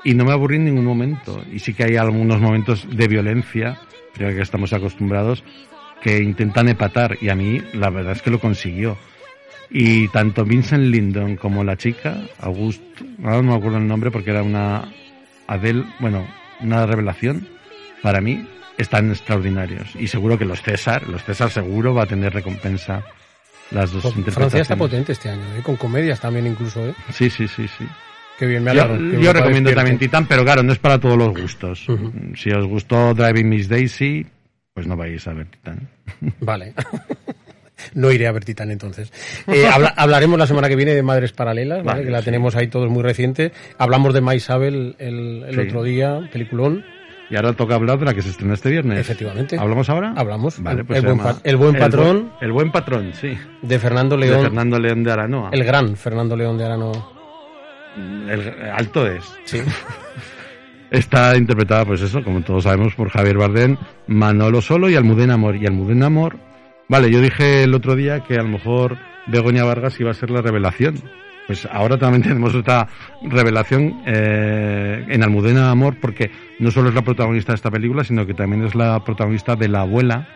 Y 0.03 0.13
no 0.13 0.23
me 0.23 0.31
aburrí 0.31 0.57
en 0.57 0.65
ningún 0.65 0.85
momento. 0.85 1.43
Y 1.51 1.59
sí 1.59 1.73
que 1.73 1.83
hay 1.83 1.97
algunos 1.97 2.39
momentos 2.39 2.87
de 2.89 3.07
violencia, 3.07 3.79
creo 4.13 4.35
que 4.35 4.41
estamos 4.41 4.71
acostumbrados, 4.71 5.43
que 6.01 6.21
intentan 6.21 6.69
empatar. 6.69 7.17
Y 7.21 7.29
a 7.29 7.35
mí 7.35 7.61
la 7.73 7.89
verdad 7.89 8.13
es 8.13 8.21
que 8.21 8.31
lo 8.31 8.39
consiguió. 8.39 8.97
Y 9.77 10.07
tanto 10.07 10.45
Vincent 10.45 10.85
Lindon 10.85 11.35
como 11.35 11.61
la 11.65 11.75
chica, 11.75 12.21
August, 12.39 12.81
ahora 13.21 13.41
no 13.41 13.51
me 13.51 13.55
acuerdo 13.55 13.77
el 13.77 13.85
nombre 13.85 14.09
porque 14.09 14.29
era 14.29 14.41
una 14.41 14.89
Adele, 15.47 15.83
bueno, 15.99 16.25
una 16.61 16.85
revelación, 16.85 17.45
para 18.01 18.21
mí 18.21 18.47
están 18.77 19.09
extraordinarios. 19.09 19.93
Y 19.97 20.07
seguro 20.07 20.37
que 20.37 20.45
los 20.45 20.61
César, 20.61 21.09
los 21.09 21.25
César 21.25 21.49
seguro 21.51 21.93
va 21.93 22.03
a 22.03 22.05
tener 22.05 22.33
recompensa 22.33 23.03
las 23.71 23.91
dos 23.91 24.13
Pues. 24.13 24.33
Francia 24.33 24.61
está 24.61 24.77
potente 24.77 25.11
este 25.11 25.27
año, 25.29 25.43
¿eh? 25.57 25.61
con 25.61 25.75
comedias 25.75 26.21
también 26.21 26.47
incluso. 26.47 26.87
¿eh? 26.87 26.95
Sí, 27.11 27.29
sí, 27.29 27.45
sí, 27.45 27.67
sí. 27.67 27.85
Qué 28.39 28.45
bien, 28.45 28.63
me 28.63 28.73
Yo, 28.73 28.83
alegro. 28.83 29.11
yo 29.11 29.17
Europa 29.17 29.39
recomiendo 29.39 29.73
también 29.73 29.97
Titán, 29.97 30.25
pero 30.25 30.45
claro, 30.45 30.63
no 30.63 30.71
es 30.71 30.79
para 30.79 31.01
todos 31.01 31.17
los 31.17 31.33
gustos. 31.37 31.85
Si 32.35 32.49
os 32.49 32.65
gustó 32.65 33.13
Driving 33.13 33.49
Miss 33.49 33.67
Daisy, 33.67 34.25
pues 34.73 34.87
no 34.87 34.95
vais 34.95 35.27
a 35.27 35.33
ver 35.33 35.47
Titán. 35.47 35.89
Vale. 36.39 36.73
No 37.93 38.11
iré 38.11 38.27
a 38.27 38.31
ver 38.31 38.45
Titán 38.45 38.71
entonces. 38.71 39.11
Eh, 39.47 39.65
habla- 39.71 39.93
hablaremos 39.97 40.37
la 40.39 40.47
semana 40.47 40.67
que 40.69 40.75
viene 40.75 40.93
de 40.93 41.03
Madres 41.03 41.31
Paralelas, 41.33 41.79
¿vale? 41.83 41.99
Vale, 41.99 42.05
que 42.05 42.11
la 42.11 42.19
sí. 42.19 42.25
tenemos 42.25 42.55
ahí 42.55 42.67
todos 42.67 42.89
muy 42.89 43.03
reciente. 43.03 43.51
Hablamos 43.77 44.13
de 44.13 44.21
Maisabel 44.21 44.95
el, 44.99 45.43
el 45.47 45.55
Sí. 45.55 45.61
otro 45.61 45.83
día, 45.83 46.19
peliculón. 46.31 46.83
Y 47.29 47.35
ahora 47.37 47.53
toca 47.53 47.73
hablar 47.75 47.97
de 47.97 48.05
la 48.05 48.13
que 48.13 48.21
se 48.21 48.29
estrena 48.29 48.53
este 48.53 48.69
viernes. 48.69 48.99
Efectivamente. 48.99 49.57
¿Hablamos 49.57 49.89
ahora? 49.89 50.13
Hablamos. 50.15 50.61
Vale, 50.61 50.81
El- 50.81 50.85
pues 50.85 50.99
el 50.99 51.05
buen 51.05 51.17
llama 51.17 51.39
el 51.43 51.55
buen 51.57 51.75
patrón. 51.75 52.17
buen- 52.17 52.31
el 52.41 52.51
buen 52.51 52.71
patrón, 52.71 53.11
sí. 53.19 53.35
De 53.63 53.79
Fernando 53.79 54.15
De 54.15 54.27
León. 54.27 54.41
Fernando 54.43 54.79
León 54.79 55.03
de 55.03 55.11
Aranoa. 55.11 55.49
El 55.51 55.63
gran 55.63 55.95
Fernando 55.97 56.35
León 56.35 56.57
de 56.57 56.65
Arano. 56.65 56.91
El 58.29 58.53
alto 58.71 59.07
es. 59.07 59.23
Sí. 59.45 59.59
Está 60.91 61.35
interpretada, 61.35 61.83
pues 61.83 62.01
eso, 62.01 62.23
como 62.23 62.41
todos 62.41 62.63
sabemos, 62.63 62.93
por 62.95 63.09
Javier 63.09 63.37
Bardem, 63.37 63.75
Manolo 64.07 64.61
Solo 64.61 64.89
y 64.89 64.95
Almudena 64.95 65.33
Amor. 65.33 65.55
Y 65.55 65.65
Almudena 65.65 66.05
Amor, 66.05 66.37
vale, 66.89 67.11
yo 67.11 67.21
dije 67.21 67.63
el 67.63 67.73
otro 67.73 67.95
día 67.95 68.21
que 68.21 68.35
a 68.35 68.43
lo 68.43 68.49
mejor 68.49 68.97
Begoña 69.27 69.63
Vargas 69.63 69.99
iba 69.99 70.11
a 70.11 70.13
ser 70.13 70.29
la 70.29 70.41
revelación. 70.41 70.95
Pues 71.47 71.67
ahora 71.71 71.97
también 71.97 72.23
tenemos 72.23 72.55
otra 72.55 72.87
revelación 73.23 74.01
eh, 74.05 75.05
en 75.07 75.23
Almudena 75.23 75.69
Amor, 75.69 75.97
porque 76.01 76.31
no 76.59 76.71
solo 76.71 76.89
es 76.89 76.95
la 76.95 77.03
protagonista 77.03 77.51
de 77.51 77.57
esta 77.57 77.71
película, 77.71 78.03
sino 78.03 78.25
que 78.25 78.33
también 78.33 78.63
es 78.65 78.75
la 78.75 79.03
protagonista 79.03 79.55
de 79.55 79.67
La 79.67 79.81
Abuela, 79.81 80.27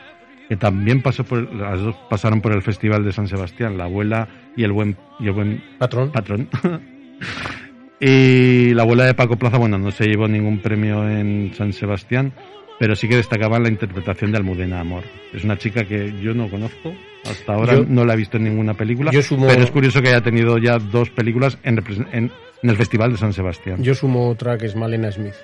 que 0.48 0.56
también 0.56 1.02
pasó 1.02 1.24
por, 1.24 1.54
las 1.54 1.80
dos 1.80 1.96
pasaron 2.10 2.42
por 2.42 2.54
el 2.54 2.62
Festival 2.62 3.04
de 3.04 3.12
San 3.12 3.28
Sebastián, 3.28 3.78
La 3.78 3.86
Abuela 3.86 4.28
y 4.56 4.64
el 4.64 4.72
Buen, 4.72 4.98
y 5.20 5.28
el 5.28 5.34
buen 5.34 5.64
Patrón. 5.78 6.12
patrón. 6.12 6.50
y 8.00 8.74
la 8.74 8.84
abuela 8.84 9.06
de 9.06 9.14
Paco 9.14 9.36
Plaza, 9.36 9.58
bueno, 9.58 9.78
no 9.78 9.92
se 9.92 10.06
llevó 10.06 10.28
ningún 10.28 10.60
premio 10.60 11.08
en 11.08 11.54
San 11.54 11.74
Sebastián, 11.74 12.34
pero 12.80 12.96
sí 12.96 13.08
que 13.08 13.18
destacaba 13.18 13.60
la 13.60 13.68
interpretación 13.70 14.32
de 14.32 14.38
Almudena 14.38 14.80
Amor. 14.80 15.04
Es 15.34 15.44
una 15.44 15.58
chica 15.58 15.84
que 15.86 16.14
yo 16.22 16.34
no 16.34 16.50
conozco, 16.50 16.94
hasta 17.30 17.54
ahora 17.54 17.76
Yo- 17.76 17.86
no 17.88 18.06
la 18.06 18.14
he 18.14 18.18
visto 18.18 18.38
en 18.38 18.46
ninguna 18.46 18.74
película, 18.74 19.12
yo 19.12 19.22
sumo- 19.22 19.48
pero 19.48 19.62
es 19.64 19.72
curioso 19.72 20.02
que 20.02 20.08
haya 20.10 20.22
tenido 20.22 20.58
ya 20.58 20.78
dos 20.80 21.10
películas 21.10 21.58
en, 21.64 21.84
en- 22.12 22.32
en 22.64 22.70
el 22.70 22.76
Festival 22.78 23.12
de 23.12 23.18
San 23.18 23.34
Sebastián. 23.34 23.84
Yo 23.84 23.94
sumo 23.94 24.30
otra 24.30 24.58
que 24.58 24.66
es 24.66 24.76
Malena 24.76 25.12
Smith. 25.12 25.36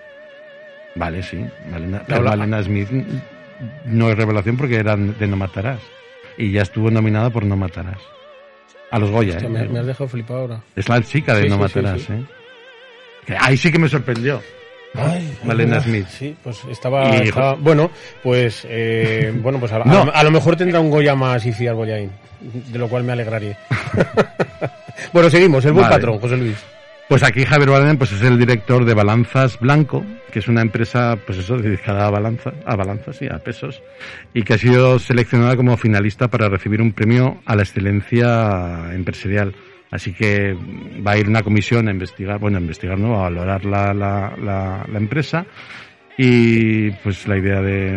Vale, 0.95 1.21
sí, 1.23 1.45
Malena, 1.69 2.03
pero 2.07 2.63
Smith 2.63 2.89
no 3.85 4.09
es 4.09 4.17
revelación 4.17 4.55
porque 4.57 4.75
era 4.77 4.95
de 4.95 5.27
No 5.27 5.35
Matarás. 5.35 5.79
Y 6.37 6.51
ya 6.51 6.61
estuvo 6.63 6.89
nominada 6.91 7.29
por 7.29 7.45
No 7.45 7.55
Matarás. 7.57 7.99
A 8.91 8.99
los 8.99 9.09
Goya, 9.11 9.31
Hostia, 9.33 9.47
¿eh? 9.47 9.51
me, 9.51 9.67
me 9.67 9.79
has 9.79 9.85
dejado 9.87 10.07
flipado 10.07 10.39
ahora. 10.41 10.61
Es 10.75 10.87
la 10.87 11.01
chica 11.01 11.33
de 11.35 11.43
Sí, 11.43 11.49
No 11.49 11.55
sí, 11.55 11.61
Matarás, 11.61 12.01
sí. 12.01 12.13
¿eh? 12.13 12.23
Que 13.25 13.35
ahí 13.39 13.57
sí 13.57 13.71
que 13.71 13.79
me 13.79 13.89
sorprendió. 13.89 14.41
Malena 15.43 15.79
Smith. 15.81 16.07
Sí, 16.07 16.35
pues 16.43 16.59
estaba, 16.69 17.15
Y- 17.17 17.27
estaba- 17.29 17.55
bueno, 17.55 17.91
pues 18.23 18.65
eh, 18.69 19.33
bueno, 19.41 19.59
pues 19.59 19.71
a, 19.71 19.77
a 19.77 19.85
No. 19.85 20.05
lo, 20.05 20.15
a 20.15 20.23
lo 20.23 20.31
mejor 20.31 20.55
tendrá 20.55 20.79
un 20.79 20.89
Goya 20.89 21.15
más 21.15 21.45
Iciar 21.45 21.75
Boyain, 21.75 22.11
de 22.41 22.79
lo 22.79 22.87
cual 22.87 23.03
me 23.03 23.13
alegraría. 23.13 23.57
bueno, 25.13 25.29
seguimos, 25.29 25.63
el 25.65 25.73
buen 25.73 25.83
Vale. 25.83 25.95
patrón, 25.95 26.19
José 26.19 26.37
Luis. 26.37 26.57
Pues 27.07 27.21
aquí 27.21 27.45
Javier 27.45 27.69
Bardem 27.69 27.97
pues 27.99 28.11
es 28.13 28.21
el 28.23 28.39
director 28.39 28.83
de 28.83 28.95
Balanzas 28.95 29.59
Blanco, 29.59 30.03
que 30.31 30.39
es 30.39 30.47
una 30.47 30.61
empresa 30.63 31.15
pues 31.23 31.37
eso 31.37 31.55
dedicada 31.55 32.07
a 32.07 32.09
balanza, 32.09 32.51
a 32.65 32.75
balanzas 32.75 33.21
y 33.21 33.27
a 33.27 33.37
pesos, 33.37 33.83
y 34.33 34.41
que 34.41 34.55
ha 34.55 34.57
sido 34.57 34.97
seleccionada 34.97 35.55
como 35.55 35.77
finalista 35.77 36.29
para 36.29 36.49
recibir 36.49 36.81
un 36.81 36.93
premio 36.93 37.37
a 37.45 37.55
la 37.55 37.61
excelencia 37.61 38.91
empresarial. 38.91 39.53
Así 39.91 40.13
que 40.13 40.53
va 41.05 41.11
a 41.11 41.17
ir 41.17 41.29
una 41.29 41.43
comisión 41.43 41.87
a 41.87 41.91
investigar, 41.91 42.39
bueno, 42.39 42.57
a 42.57 42.61
investigar, 42.61 42.97
no, 42.97 43.15
a 43.19 43.23
valorar 43.23 43.65
la, 43.65 43.93
la, 43.93 44.33
la, 44.37 44.85
la 44.91 44.97
empresa. 44.97 45.45
Y 46.17 46.91
pues 46.91 47.27
la 47.27 47.37
idea 47.37 47.61
de, 47.61 47.91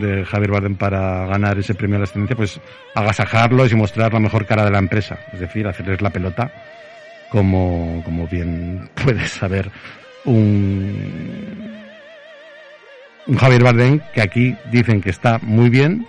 de 0.00 0.24
Javier 0.24 0.50
Bardem 0.50 0.74
para 0.74 1.26
ganar 1.26 1.56
ese 1.58 1.74
premio 1.74 1.96
a 1.96 2.00
la 2.00 2.04
excelencia, 2.04 2.36
pues 2.36 2.60
agasajarlos 2.94 3.70
y 3.72 3.76
mostrar 3.76 4.12
la 4.12 4.18
mejor 4.18 4.44
cara 4.44 4.64
de 4.64 4.72
la 4.72 4.78
empresa, 4.78 5.20
es 5.32 5.38
decir, 5.38 5.68
hacerles 5.68 6.00
la 6.02 6.10
pelota 6.10 6.50
como, 7.30 8.02
como 8.04 8.26
bien 8.26 8.90
puedes 9.04 9.30
saber 9.30 9.70
un, 10.24 11.72
un 13.28 13.36
Javier 13.36 13.62
Bardem 13.62 14.00
que 14.12 14.20
aquí 14.20 14.56
dicen 14.72 15.00
que 15.00 15.10
está 15.10 15.38
muy 15.40 15.70
bien, 15.70 16.06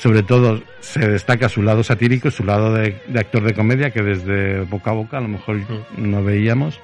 sobre 0.00 0.22
todo 0.22 0.62
se 0.80 1.06
destaca 1.06 1.50
su 1.50 1.62
lado 1.62 1.82
satírico, 1.82 2.30
su 2.30 2.42
lado 2.42 2.72
de, 2.72 2.96
de 3.06 3.20
actor 3.20 3.42
de 3.42 3.52
comedia 3.52 3.90
que 3.90 4.02
desde 4.02 4.62
boca 4.62 4.92
a 4.92 4.94
boca 4.94 5.18
a 5.18 5.20
lo 5.20 5.28
mejor 5.28 5.58
no 5.96 6.24
veíamos. 6.24 6.80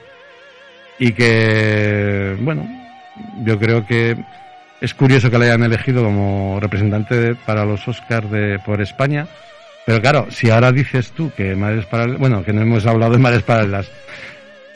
Y 0.99 1.13
que 1.13 2.37
bueno 2.41 2.69
yo 3.45 3.59
creo 3.59 3.87
que 3.87 4.17
es 4.81 4.93
curioso 4.93 5.31
que 5.31 5.39
le 5.39 5.47
hayan 5.47 5.63
elegido 5.63 6.05
como 6.05 6.59
representante 6.61 7.35
para 7.35 7.65
los 7.65 7.89
Oscars 7.89 8.31
de 8.31 8.59
por 8.59 8.83
España. 8.83 9.27
Pero 9.87 10.03
claro, 10.03 10.27
si 10.31 10.51
ahora 10.51 10.73
dices 10.73 11.13
tú 11.13 11.31
que 11.35 11.55
Madres 11.55 11.87
Paralelas, 11.87 12.21
bueno, 12.21 12.45
que 12.45 12.53
no 12.53 12.61
hemos 12.61 12.85
hablado 12.87 13.13
de 13.13 13.19
Madres 13.19 13.45
Paralelas, 13.45 13.91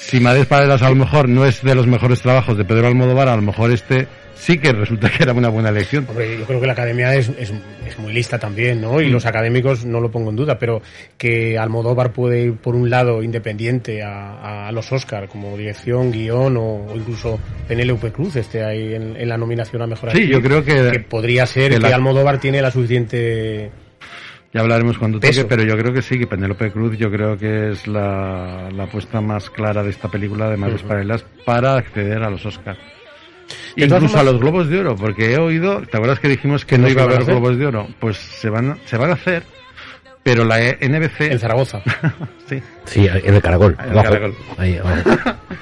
si 0.01 0.19
Madres 0.21 0.47
Paralelas 0.47 0.83
a 0.83 0.89
lo 0.91 0.97
mejor 0.97 1.29
no 1.29 1.45
es 1.47 1.63
de 1.63 1.75
los 1.75 1.87
mejores 1.87 2.21
trabajos 2.23 2.57
de 2.57 2.65
Pedro 2.65 2.87
Almodóvar, 2.89 3.29
a 3.29 3.37
lo 3.37 3.43
mejor 3.43 3.71
este 3.71 4.07
sí 4.35 4.57
que 4.57 4.73
resulta 4.73 5.11
que 5.11 5.23
era 5.23 5.35
una 5.35 5.51
buena 5.51 5.69
elección. 5.69 6.07
Hombre, 6.09 6.39
yo 6.39 6.47
creo 6.47 6.59
que 6.63 6.67
la 6.67 6.73
academia 6.73 7.15
es, 7.15 7.29
es, 7.39 7.53
es 7.87 7.99
muy 7.99 8.11
lista 8.15 8.39
también, 8.39 8.81
¿no? 8.81 8.99
Y 9.03 9.09
Mm. 9.09 9.13
los 9.13 9.27
académicos 9.27 9.85
no 9.85 10.01
lo 10.01 10.11
pongo 10.11 10.31
en 10.31 10.37
duda, 10.37 10.59
pero 10.59 10.81
que 11.19 11.59
Almodóvar 11.59 12.13
puede 12.13 12.41
ir 12.45 12.55
por 12.57 12.75
un 12.75 12.89
lado 12.89 13.23
independiente 13.23 14.03
a, 14.03 14.67
a 14.69 14.73
los 14.73 14.91
Oscar 14.93 15.29
como 15.29 15.55
dirección, 15.59 16.11
guion 16.11 16.57
o, 16.57 16.87
o 16.91 16.97
incluso 16.97 17.39
Penélope 17.69 18.13
Cruz 18.13 18.37
esté 18.37 18.65
ahí 18.65 18.95
en, 18.95 19.15
en 19.15 19.29
la 19.29 19.37
nominación 19.37 19.83
a 19.83 19.87
mejor 19.87 20.11
Sí, 20.13 20.17
actriz, 20.23 20.31
yo 20.31 20.41
creo 20.43 20.65
que- 20.65 21.01
podría 21.01 21.45
ser 21.45 21.73
que 21.73 21.77
que, 21.79 21.89
la- 21.91 21.97
Almodóvar 21.97 22.41
tiene 22.41 22.63
la 22.63 22.71
suficiente 22.71 23.71
Ya 24.53 24.63
hablaremos 24.63 24.99
cuando 24.99 25.21
Peso. 25.21 25.43
toque, 25.43 25.49
pero 25.57 25.63
yo 25.69 25.77
creo 25.81 25.93
que 25.93 26.03
sí, 26.03 26.19
que 26.19 26.27
Penélope 26.27 26.73
Cruz 26.73 26.97
yo 26.99 27.09
creo 27.11 27.37
que 27.39 27.71
es 27.71 27.87
la, 27.87 28.69
la 28.73 28.85
apuesta 28.85 29.21
más 29.21 29.49
clara 29.49 29.83
de 29.85 29.91
esta 29.91 30.09
película 30.09 30.51
de 30.51 30.57
Madres 30.57 30.83
Paralelas 30.83 31.25
para 31.45 31.77
acceder 31.77 32.23
a 32.23 32.31
los 32.31 32.45
Oscars. 32.45 32.79
De 33.77 33.85
Incluso 33.85 34.09
formas- 34.09 34.17
a 34.17 34.23
los 34.25 34.41
Globos 34.41 34.69
de 34.69 34.79
Oro, 34.81 34.97
porque 34.97 35.33
he 35.33 35.39
oído, 35.39 35.81
¿te 35.83 35.97
acuerdas 35.97 36.19
que 36.19 36.29
dijimos 36.29 36.65
que 36.65 36.79
¿No 36.79 36.89
iba 36.89 37.03
a 37.03 37.05
haber? 37.05 37.25
Globos 37.25 37.57
de 37.59 37.67
Oro? 37.67 37.87
Pues 38.01 38.17
se 38.17 38.51
van, 38.51 38.77
se 38.87 38.97
van 38.97 39.11
a 39.11 39.15
hacer, 39.15 39.45
pero 40.25 40.45
la 40.45 40.59
NBC... 40.61 41.21
en 41.33 41.39
Zaragoza. 41.39 41.81
sí, 42.49 42.61
Sí, 42.87 43.07
en 43.07 43.35
el 43.35 43.41
caracol. 43.43 43.77
En 43.79 43.85
el 43.93 43.99
abajo. 43.99 44.13
caracol. 44.15 44.35
Ahí, 44.59 44.77
abajo. 44.79 45.11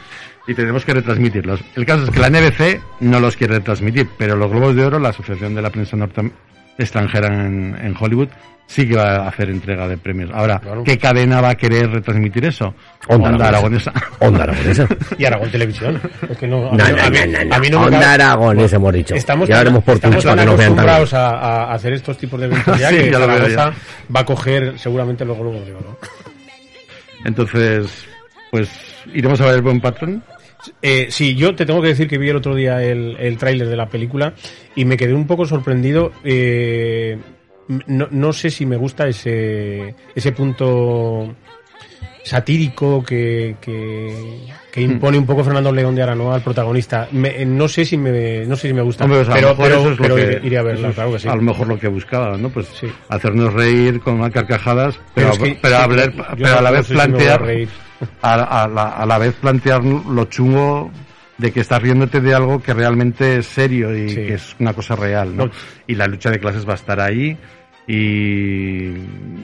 y 0.46 0.54
tenemos 0.54 0.84
que 0.86 0.94
retransmitirlos. 0.94 1.60
El 1.76 1.84
caso 1.84 2.04
es 2.04 2.10
que 2.10 2.20
la 2.20 2.30
NBC 2.30 2.80
no 3.00 3.20
los 3.20 3.36
quiere 3.36 3.54
retransmitir, 3.56 4.08
pero 4.16 4.34
los 4.34 4.50
Globos 4.50 4.74
de 4.74 4.84
Oro, 4.86 4.98
la 4.98 5.10
Asociación 5.10 5.54
de 5.54 5.60
la 5.60 5.68
Prensa 5.70 5.94
Norte 5.96 6.30
Extranjera 6.78 7.28
en, 7.28 7.76
en 7.82 7.94
Hollywood, 7.98 8.28
sí 8.66 8.86
que 8.88 8.96
va 8.96 9.16
a 9.24 9.28
hacer 9.28 9.50
entrega 9.50 9.88
de 9.88 9.96
premios. 9.98 10.30
Ahora, 10.32 10.58
Claro. 10.60 10.84
¿qué 10.84 10.96
cadena 10.98 11.40
va 11.40 11.50
a 11.50 11.54
querer 11.56 11.90
retransmitir 11.90 12.44
eso? 12.44 12.74
Onda 13.08 13.48
Aragonesa. 13.48 13.92
Onda 14.20 14.44
Aragonesa. 14.44 14.86
Y 15.18 15.24
Aragón 15.24 15.50
Televisión. 15.50 16.00
Es 16.30 16.36
que 16.38 16.46
no, 16.46 16.68
a 16.70 16.72
No, 16.76 16.84
mí- 16.84 16.92
no, 16.96 17.02
a 17.02 17.10
mí- 17.10 17.18
no, 17.26 17.44
no, 17.44 17.54
a 17.54 17.58
mí 17.58 17.70
no. 17.70 17.80
me 17.80 17.86
Onda 17.86 18.12
Aragonesa 18.14 18.76
hemos 18.76 18.92
dicho. 18.92 19.14
Estamos 19.14 19.48
ya 19.48 19.58
veremos 19.58 19.82
por 19.82 19.94
estamos 19.96 20.16
Twitch 20.16 20.24
para 20.24 20.36
tan 20.36 20.44
que 20.44 20.50
nos 20.50 20.58
vean 20.58 20.76
también. 20.76 20.94
acostumbrados 20.96 21.14
a, 21.14 21.64
a 21.70 21.74
hacer 21.74 21.92
estos 21.94 22.16
tipos 22.18 22.38
de 22.40 22.46
eventos 22.46 22.78
ya 22.80 22.90
Sí, 22.90 22.96
que 22.96 23.10
ya 23.10 23.48
ya. 23.48 23.72
va 24.14 24.20
a 24.20 24.24
coger 24.24 24.78
seguramente 24.78 25.24
los 25.24 25.36
globos 25.38 25.66
de 25.66 25.72
oro. 25.74 25.98
Entonces, 27.24 28.06
pues 28.50 28.68
iremos 29.12 29.40
a 29.40 29.46
ver 29.46 29.54
el 29.56 29.62
buen 29.62 29.80
patrón. 29.80 30.22
Eh, 30.82 31.06
sí, 31.10 31.34
yo 31.34 31.54
te 31.54 31.64
tengo 31.66 31.80
que 31.80 31.88
decir 31.88 32.08
que 32.08 32.18
vi 32.18 32.28
el 32.28 32.36
otro 32.36 32.54
día 32.54 32.82
el, 32.82 33.16
el 33.18 33.36
tráiler 33.38 33.68
de 33.68 33.76
la 33.76 33.88
película 33.88 34.34
y 34.74 34.84
me 34.84 34.96
quedé 34.96 35.14
un 35.14 35.26
poco 35.26 35.46
sorprendido. 35.46 36.12
eh, 36.24 37.18
no, 37.86 38.08
no 38.10 38.32
sé 38.32 38.50
si 38.50 38.64
me 38.64 38.76
gusta 38.76 39.06
ese, 39.08 39.94
ese 40.14 40.32
punto 40.32 41.34
satírico 42.24 43.02
que, 43.04 43.56
que, 43.60 44.40
que 44.72 44.80
impone 44.80 45.16
un 45.18 45.26
poco 45.26 45.44
Fernando 45.44 45.72
León 45.72 45.94
de 45.94 46.02
Aranoa 46.02 46.34
al 46.36 46.42
protagonista. 46.42 47.08
Me- 47.12 47.42
eh, 47.42 47.46
no 47.46 47.68
sé 47.68 47.84
si 47.84 47.96
me, 47.96 48.44
no 48.46 48.56
sé 48.56 48.68
si 48.68 48.74
me 48.74 48.82
gusta, 48.82 49.04
Hombre, 49.04 49.24
pues 49.24 49.34
pero, 49.34 49.54
pero, 49.56 49.76
eso 49.76 49.90
es 49.92 49.98
lo 49.98 50.02
pero 50.02 50.16
que- 50.16 50.40
iré, 50.46 50.58
a 50.58 50.62
verla, 50.62 50.88
es 50.88 50.94
claro 50.94 51.12
que 51.12 51.18
sí. 51.20 51.28
A 51.28 51.36
lo 51.36 51.42
mejor 51.42 51.68
lo 51.68 51.78
que 51.78 51.88
buscaba, 51.88 52.36
¿no? 52.36 52.48
Pues 52.50 52.66
Sí. 52.78 52.86
hacernos 53.08 53.52
reír 53.52 54.00
con 54.00 54.28
carcajadas, 54.30 54.98
pero, 55.14 55.30
Pero 55.30 55.32
es 55.32 55.38
que- 55.52 55.58
pero, 55.62 55.76
sí, 55.76 55.82
hablar- 55.82 56.12
pero 56.36 56.58
a 56.58 56.62
la 56.62 56.70
vez 56.70 56.86
si 56.86 56.94
voy 56.94 57.02
a 58.22 58.36
la, 58.68 58.88
a 58.90 59.06
la 59.06 59.18
vez 59.18 59.34
plantear 59.34 59.84
lo 59.84 60.24
chungo 60.26 60.90
de 61.36 61.52
que 61.52 61.60
estás 61.60 61.80
riéndote 61.80 62.20
de 62.20 62.34
algo 62.34 62.60
que 62.60 62.74
realmente 62.74 63.38
es 63.38 63.46
serio 63.46 63.96
y 63.96 64.08
Sí. 64.08 64.16
que 64.16 64.34
es 64.34 64.56
una 64.58 64.72
cosa 64.72 64.96
real, 64.96 65.36
¿no? 65.36 65.46
No. 65.46 65.52
Y 65.86 65.94
la 65.94 66.06
lucha 66.06 66.30
de 66.30 66.40
clases 66.40 66.66
va 66.66 66.72
a 66.72 66.76
estar 66.76 67.00
ahí 67.00 67.36
y, 67.86 67.94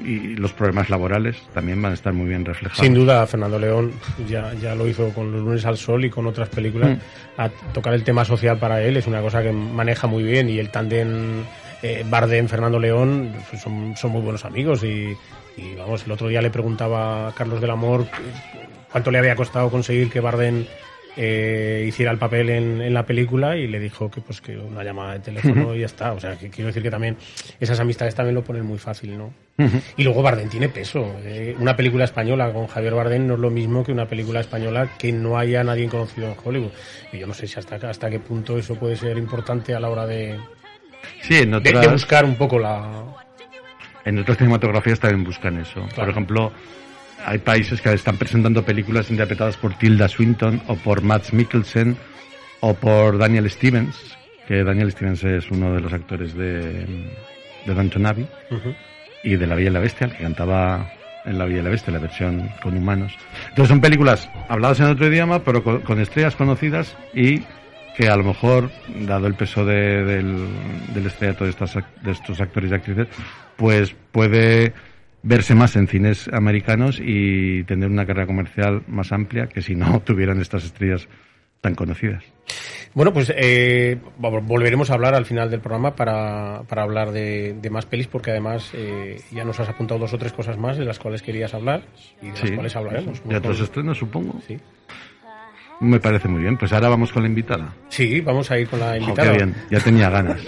y 0.05 0.37
los 0.37 0.53
problemas 0.53 0.91
laborales 0.91 1.37
también 1.55 1.81
van 1.81 1.93
a 1.93 1.95
estar 1.95 2.13
muy 2.13 2.29
bien 2.29 2.45
reflejados. 2.45 2.85
Sin 2.85 2.95
duda, 2.95 3.27
Fernando 3.27 3.59
León 3.59 3.93
ya, 4.29 4.53
ya 4.55 4.75
lo 4.75 4.87
hizo 4.87 5.09
con 5.11 5.33
Los 5.33 5.41
lunes 5.43 5.65
al 5.65 5.77
sol 5.77 6.05
y 6.05 6.11
con 6.11 6.27
otras 6.27 6.49
películas. 6.49 6.99
Mm. 6.99 7.41
A 7.41 7.49
tocar 7.73 7.95
el 7.95 8.05
tema 8.05 8.25
social 8.25 8.59
para 8.59 8.83
él 8.83 8.97
es 8.97 9.07
una 9.07 9.21
cosa 9.23 9.43
que 9.43 9.53
maneja 9.53 10.07
muy 10.07 10.23
bien 10.23 10.49
y 10.51 10.59
el 10.59 10.71
tándem 10.71 11.43
eh, 11.83 12.05
Bardem, 12.09 12.49
Fernando 12.49 12.79
León 12.79 13.33
pues 13.49 13.63
son, 13.63 13.95
son 13.97 14.13
muy 14.13 14.21
buenos 14.21 14.45
amigos 14.45 14.85
y, 14.85 15.15
y, 15.57 15.75
vamos, 15.75 16.05
el 16.05 16.13
otro 16.13 16.29
día 16.29 16.43
le 16.43 16.51
preguntaba 16.51 17.29
a 17.29 17.33
Carlos 17.33 17.61
del 17.61 17.71
Amor 17.71 18.07
cuánto 18.91 19.11
le 19.11 19.19
había 19.19 19.37
costado 19.37 19.71
conseguir 19.71 20.11
que 20.11 20.21
Bardem 20.21 20.67
eh, 21.17 21.85
hiciera 21.87 22.11
el 22.11 22.19
papel 22.19 22.51
en, 22.51 22.83
en 22.83 22.93
la 22.93 23.07
película 23.07 23.57
y 23.57 23.69
le 23.69 23.79
dijo 23.79 24.11
que 24.11 24.21
pues 24.21 24.41
que 24.41 24.57
una 24.57 24.83
llamada 24.83 25.13
de 25.13 25.21
teléfono 25.21 25.75
y 25.75 25.81
ya 25.81 25.87
está. 25.87 26.13
O 26.13 26.21
sea, 26.21 26.37
que 26.37 26.51
quiero 26.51 26.69
decir 26.69 26.83
que 26.83 26.91
también 26.91 27.17
esas 27.61 27.79
amistades 27.79 28.15
también 28.15 28.35
lo 28.35 28.43
ponen 28.43 28.65
muy 28.65 28.79
fácil, 28.79 29.17
¿no? 29.17 29.33
Y 29.97 30.03
luego 30.03 30.23
Bardem 30.23 30.49
tiene 30.49 30.69
peso. 30.69 31.15
Eh, 31.23 31.55
una 31.59 31.77
película 31.77 32.05
española 32.05 32.53
con 32.53 32.67
Javier 32.67 32.95
Bardem 32.95 33.27
no 33.27 33.35
es 33.35 33.41
lo 33.41 33.51
mismo 33.51 33.85
que 33.85 33.93
una 33.93 34.09
película 34.09 34.41
española 34.41 34.91
que 34.99 35.13
no 35.13 35.39
haya 35.39 35.63
nadie 35.63 35.89
conocido 35.89 36.27
en 36.27 36.37
Hollywood. 36.43 36.73
Y 37.13 37.19
yo 37.19 37.29
no 37.29 37.35
sé 37.35 37.47
si 37.47 37.61
hasta, 37.61 37.77
hasta 37.89 38.11
qué 38.11 38.19
punto 38.19 38.59
eso 38.59 38.75
puede 38.75 38.97
ser 38.97 39.17
importante 39.17 39.73
a 39.73 39.79
la 39.79 39.91
hora 39.91 40.07
de, 40.07 40.37
Sí, 41.23 41.39
en 41.39 41.51
de, 41.51 41.57
otras, 41.57 41.81
de 41.81 41.89
buscar 41.89 42.25
un 42.25 42.37
poco 42.37 42.59
la... 42.59 43.24
En 44.05 44.19
otras 44.19 44.39
cinematografías 44.39 45.01
también 45.01 45.25
buscan 45.25 45.59
eso. 45.59 45.87
Por 45.95 46.09
ejemplo, 46.09 46.53
hay 47.25 47.39
países 47.39 47.81
que 47.81 47.93
están 47.93 48.17
presentando 48.17 48.65
películas 48.65 49.11
interpretadas 49.11 49.57
por 49.57 49.75
Tilda 49.75 50.09
Swinton 50.09 50.61
o 50.67 50.77
por 50.77 51.03
Matt 51.03 51.33
Mikkelsen 51.33 51.97
o 52.61 52.75
por 52.75 53.19
Daniel 53.19 53.51
Stevens, 53.51 54.17
que 54.47 54.63
Daniel 54.63 54.93
Stevens 54.93 55.25
es 55.25 55.51
uno 55.51 55.75
de 55.75 55.81
los 55.81 55.93
actores 55.93 56.35
de, 56.35 56.87
de 57.67 57.75
Downton 57.75 58.07
Abbey 58.07 58.29
y 59.23 59.37
de 59.37 59.47
La 59.47 59.55
Bella 59.55 59.71
y 59.71 59.73
la 59.73 59.81
Bestia, 59.81 60.07
el 60.07 60.13
que 60.13 60.23
cantaba 60.23 60.91
en 61.25 61.39
La 61.39 61.47
Bella 61.47 61.61
y 61.61 61.63
la 61.63 61.71
Bestia, 61.71 61.93
la 61.93 61.99
versión 61.99 62.51
con 62.63 62.77
humanos. 62.77 63.17
Entonces 63.49 63.69
son 63.69 63.81
películas 63.81 64.29
habladas 64.49 64.81
en 64.81 64.87
otro 64.87 65.07
idioma, 65.07 65.43
pero 65.43 65.65
con, 65.65 65.81
con 65.81 66.01
estrellas 66.01 66.37
conocidas 66.37 66.97
y 67.15 67.43
que 67.97 68.09
a 68.09 68.17
lo 68.17 68.25
mejor, 68.25 68.71
dado 69.07 69.27
el 69.27 69.35
peso 69.35 69.65
de- 69.65 70.05
del, 70.05 70.47
del 70.95 71.07
estrellato 71.07 71.45
de, 71.45 71.51
estas, 71.51 71.75
de 72.03 72.11
estos 72.11 72.41
actores 72.41 72.71
y 72.71 72.75
actrices, 72.75 73.09
pues 73.57 73.95
puede 74.13 74.73
verse 75.23 75.55
más 75.55 75.77
en 75.77 75.87
cines 75.89 76.29
americanos 76.33 77.01
y 77.03 77.65
tener 77.65 77.89
una 77.89 78.05
carrera 78.05 78.27
comercial 78.27 78.83
más 78.89 79.11
amplia 79.13 79.47
que 79.47 79.63
si 79.63 79.75
no 79.75 80.01
tuvieran 80.05 80.41
estas 80.41 80.65
estrellas 80.65 81.09
tan 81.61 81.75
conocidas. 81.75 82.23
Bueno, 82.93 83.13
pues 83.13 83.33
eh, 83.35 83.99
vol- 84.21 84.47
volveremos 84.47 84.91
a 84.91 84.95
hablar 84.95 85.15
al 85.15 85.25
final 85.25 85.51
del 85.51 85.61
programa 85.61 85.97
para, 85.97 86.63
para 86.69 86.83
hablar 86.83 87.11
de, 87.11 87.55
de 87.55 87.71
más 87.71 87.87
pelis, 87.87 88.07
porque 88.07 88.31
además 88.33 88.71
eh, 88.75 89.17
ya 89.33 89.45
nos 89.45 89.59
has 89.61 89.69
apuntado 89.71 89.99
dos 89.99 90.13
o 90.13 90.19
tres 90.19 90.33
cosas 90.33 90.59
más 90.59 90.77
de 90.77 90.85
las 90.85 90.99
cuales 90.99 91.23
querías 91.23 91.55
hablar 91.55 91.83
y 92.23 92.27
de 92.27 92.33
las 92.41 92.51
cuales 92.51 92.77
hablaremos. 92.77 93.23
De 93.27 93.37
otros 93.37 93.61
estrenos, 93.61 93.99
supongo. 93.99 94.39
Sí. 94.47 94.59
Me 95.81 95.99
parece 96.01 96.29
muy 96.29 96.41
bien. 96.43 96.57
Pues 96.57 96.73
ahora 96.73 96.89
vamos 96.89 97.13
con 97.13 97.23
la 97.25 97.29
invitada. 97.29 97.75
Sí, 97.89 98.21
vamos 98.21 98.51
a 98.51 98.59
ir 98.59 98.69
con 98.69 98.81
la 98.81 98.97
invitada. 98.97 99.31
qué 99.33 99.37
bien, 99.37 99.55
ya 99.71 99.81
tenía 99.81 100.09
ganas. 100.09 100.41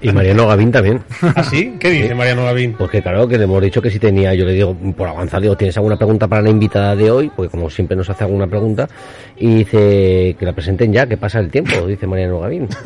Y 0.00 0.10
Mariano 0.10 0.46
Gavín 0.48 0.72
también. 0.72 1.00
¿Ah, 1.36 1.44
sí? 1.44 1.74
¿Qué 1.78 1.90
dice 1.90 2.14
Mariano 2.14 2.44
Gavín? 2.44 2.72
Pues 2.72 2.90
que 2.90 3.02
claro, 3.02 3.28
que 3.28 3.38
le 3.38 3.44
hemos 3.44 3.62
dicho 3.62 3.80
que 3.80 3.90
si 3.90 3.98
tenía, 3.98 4.34
yo 4.34 4.44
le 4.44 4.52
digo, 4.52 4.74
por 4.96 5.06
avanzar, 5.08 5.40
digo, 5.42 5.56
¿tienes 5.56 5.76
alguna 5.76 5.96
pregunta 5.96 6.26
para 6.26 6.42
la 6.42 6.50
invitada 6.50 6.96
de 6.96 7.10
hoy? 7.10 7.30
Porque 7.34 7.50
como 7.50 7.68
siempre 7.70 7.96
nos 7.96 8.08
hace 8.10 8.24
alguna 8.24 8.46
pregunta, 8.46 8.88
y 9.36 9.58
dice 9.58 10.34
que 10.38 10.44
la 10.46 10.52
presenten 10.52 10.92
ya, 10.92 11.06
que 11.06 11.16
pasa 11.18 11.38
el 11.40 11.50
tiempo, 11.50 11.86
dice 11.86 12.06
Mariano 12.06 12.40
Gavín. 12.40 12.68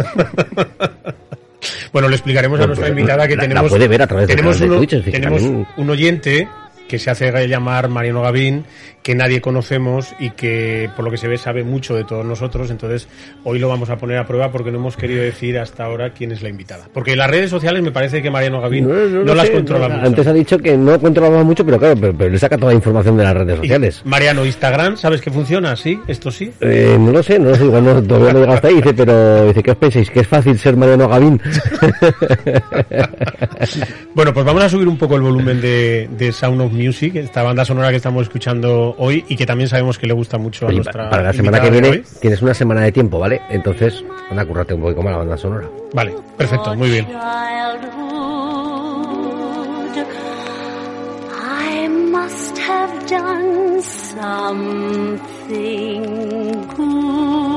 Bueno, 1.93 2.09
le 2.09 2.17
explicaremos 2.17 2.61
a 2.61 2.67
nuestra 2.67 2.87
pues, 2.89 2.99
invitada 2.99 3.27
que 3.27 3.35
la- 3.35 3.43
la 3.43 3.49
tenemos, 3.49 3.71
puede 3.71 3.89
ver 3.89 4.03
a 4.03 4.07
través 4.07 4.27
tenemos, 4.29 4.61
de 4.61 4.67
uno- 4.67 4.77
Twitch, 4.77 4.93
es 4.93 4.99
decir, 5.01 5.13
que 5.15 5.19
tenemos 5.21 5.43
también- 5.43 5.67
un 5.77 5.91
oyente 5.91 6.49
que 6.87 6.99
se 6.99 7.11
hace 7.11 7.49
llamar 7.49 7.89
Mariano 7.89 8.23
Gavín, 8.23 8.65
que 9.09 9.15
nadie 9.15 9.41
conocemos 9.41 10.15
y 10.19 10.33
que 10.33 10.91
por 10.95 11.03
lo 11.03 11.11
que 11.11 11.17
se 11.17 11.29
ve 11.29 11.39
sabe 11.39 11.65
mucho 11.65 11.95
de 11.95 12.05
todos 12.05 12.27
nosotros. 12.27 12.71
Entonces, 12.71 13.09
hoy 13.43 13.59
lo 13.59 13.67
vamos 13.67 13.89
a 13.89 13.97
poner 13.97 14.19
a 14.19 14.27
prueba 14.27 14.53
porque 14.53 14.71
no 14.71 14.77
hemos 14.77 14.99
querido 14.99 15.23
decir 15.23 15.59
hasta 15.59 15.87
ahora 15.87 16.13
quién 16.13 16.31
es 16.31 16.43
la 16.43 16.51
invitada. 16.51 16.91
Porque 16.93 17.17
las 17.17 17.31
redes 17.31 17.49
sociales 17.49 17.83
me 17.83 17.91
parece 17.91 18.21
que 18.21 18.31
Mariano 18.31 18.61
Gavín 18.61 18.87
no, 18.87 18.93
lo 18.93 19.35
las 19.35 19.47
sé, 19.47 19.55
controla 19.55 19.89
no, 19.89 19.95
mucho. 19.95 20.07
Antes 20.09 20.27
ha 20.27 20.33
dicho 20.35 20.59
que 20.59 20.77
no 20.77 21.01
controlaba 21.01 21.43
mucho, 21.43 21.65
pero 21.65 21.79
claro, 21.79 21.97
pero, 21.99 22.15
pero 22.19 22.29
le 22.29 22.39
saca 22.39 22.59
toda 22.59 22.73
la 22.73 22.77
información 22.77 23.17
de 23.17 23.25
las 23.25 23.35
redes 23.35 23.55
Y, 23.55 23.61
sociales. 23.61 24.03
Mariano, 24.05 24.45
Instagram, 24.45 24.99
¿sabes 24.99 25.23
que 25.23 25.31
funciona? 25.31 25.75
¿Sí? 25.75 25.99
¿Esto 26.07 26.31
sí? 26.31 26.53
Eh, 26.61 26.95
no 27.01 27.11
lo 27.11 27.23
sé, 27.23 27.39
no 27.39 27.49
lo 27.49 27.55
sé, 27.55 27.65
igual 27.65 27.85
no, 27.87 28.03
todavía 28.03 28.47
no 28.47 28.53
hasta 28.53 28.69
ahí, 28.69 28.75
dice, 28.75 28.93
pero 28.93 29.47
dice, 29.47 29.63
¿qué 29.63 29.71
os 29.71 29.77
pensáis? 29.79 30.11
¿Que 30.11 30.21
es 30.21 30.29
fácil 30.29 30.59
ser 30.59 30.77
Mariano 30.77 31.09
Gavín? 31.09 31.41
Bueno, 34.15 34.35
pues 34.35 34.45
vamos 34.45 34.65
a 34.65 34.69
subir 34.69 34.89
un 34.89 34.99
poco 34.99 35.15
el 35.15 35.23
volumen 35.23 35.61
de, 35.61 36.09
de 36.11 36.33
Sound 36.33 36.61
of 36.61 36.73
Music, 36.73 37.15
esta 37.15 37.45
banda 37.45 37.65
sonora 37.65 37.91
que 37.91 37.97
estamos 37.97 38.25
escuchando 38.25 38.97
hoy 38.99 39.25
y 39.29 39.37
que 39.37 39.47
también 39.47 39.69
sabemos 39.69 39.99
que 39.99 40.07
le 40.07 40.13
gusta 40.15 40.39
mucho 40.39 40.67
a 40.67 40.69
Oye, 40.69 40.77
nuestra 40.77 41.09
para 41.11 41.23
la 41.25 41.33
semana 41.33 41.61
que 41.61 41.71
viene 41.71 41.89
hoy. 41.89 42.05
tienes 42.21 42.43
una 42.43 42.55
semana 42.55 42.83
de 42.83 42.93
tiempo, 42.93 43.19
¿vale? 43.19 43.41
Entonces, 43.51 44.05
anda 44.31 44.43
a 44.43 44.47
currarte 44.47 44.75
un 44.75 44.83
poco 44.83 45.03
más 45.03 45.13
la 45.13 45.19
banda 45.19 45.37
sonora. 45.37 45.69
Vale, 45.95 46.15
perfecto, 46.37 46.75
muy 46.75 46.91
bien. 46.91 47.07
I 51.31 51.89
must 51.89 52.59
have 52.59 53.07
done 53.07 53.83
something 53.83 55.23
good. 56.77 57.48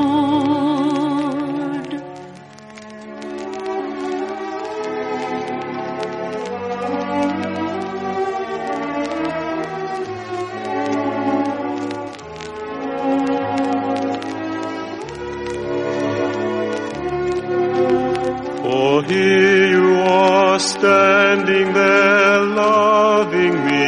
Here 19.08 19.68
you 19.68 19.96
are 20.00 20.60
standing 20.60 21.74
there 21.74 22.40
loving 22.42 23.66
me, 23.66 23.88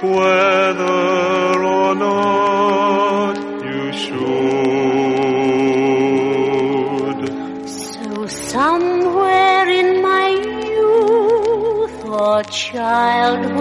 whether 0.00 1.62
or 1.64 1.94
not 1.94 3.36
you 3.62 3.92
should. 3.92 4.16
So 7.68 8.26
somewhere 8.26 9.68
in 9.68 10.02
my 10.02 10.28
youth 10.76 12.04
or 12.04 12.42
childhood, 12.44 13.56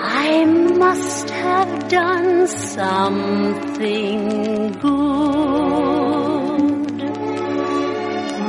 I 0.00 0.44
must 0.44 1.30
have 1.30 1.88
done 1.88 2.46
something 2.46 4.22
good. 4.72 6.07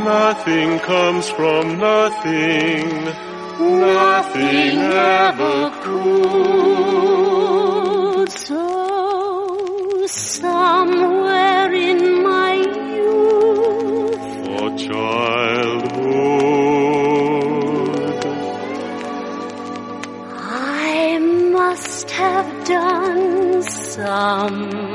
Nothing 0.10 0.72
comes 0.80 1.30
from 1.30 1.78
nothing, 1.78 2.88
nothing 3.60 4.78
ever 5.20 5.70
could. 5.84 7.20
So 8.32 8.66
somewhere 10.08 11.72
in 11.90 12.24
my 12.24 12.54
youth, 12.96 14.28
or 14.56 14.70
childhood. 14.88 16.00
I 20.34 21.20
must 21.54 22.10
have 22.10 22.50
done 22.66 23.62
something, 23.62 24.89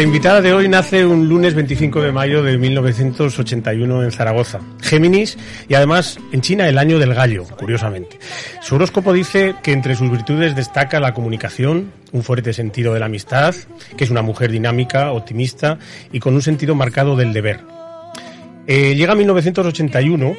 Nuestra 0.00 0.16
invitada 0.16 0.40
de 0.40 0.54
hoy 0.54 0.66
nace 0.66 1.04
un 1.04 1.28
lunes 1.28 1.52
25 1.52 2.00
de 2.00 2.10
mayo 2.10 2.42
de 2.42 2.56
1981 2.56 4.04
en 4.04 4.10
Zaragoza, 4.10 4.60
Géminis, 4.80 5.36
y 5.68 5.74
además 5.74 6.18
en 6.32 6.40
China 6.40 6.66
el 6.70 6.78
año 6.78 6.98
del 6.98 7.12
gallo, 7.12 7.44
curiosamente. 7.58 8.18
Su 8.62 8.76
horóscopo 8.76 9.12
dice 9.12 9.56
que 9.62 9.72
entre 9.72 9.96
sus 9.96 10.10
virtudes 10.10 10.56
destaca 10.56 11.00
la 11.00 11.12
comunicación, 11.12 11.92
un 12.12 12.22
fuerte 12.22 12.54
sentido 12.54 12.94
de 12.94 13.00
la 13.00 13.06
amistad, 13.06 13.54
que 13.98 14.04
es 14.04 14.10
una 14.10 14.22
mujer 14.22 14.50
dinámica, 14.50 15.12
optimista 15.12 15.78
y 16.10 16.18
con 16.18 16.32
un 16.32 16.40
sentido 16.40 16.74
marcado 16.74 17.14
del 17.14 17.34
deber. 17.34 17.60
Eh, 18.66 18.94
llega 18.94 19.14
1981 19.14 20.34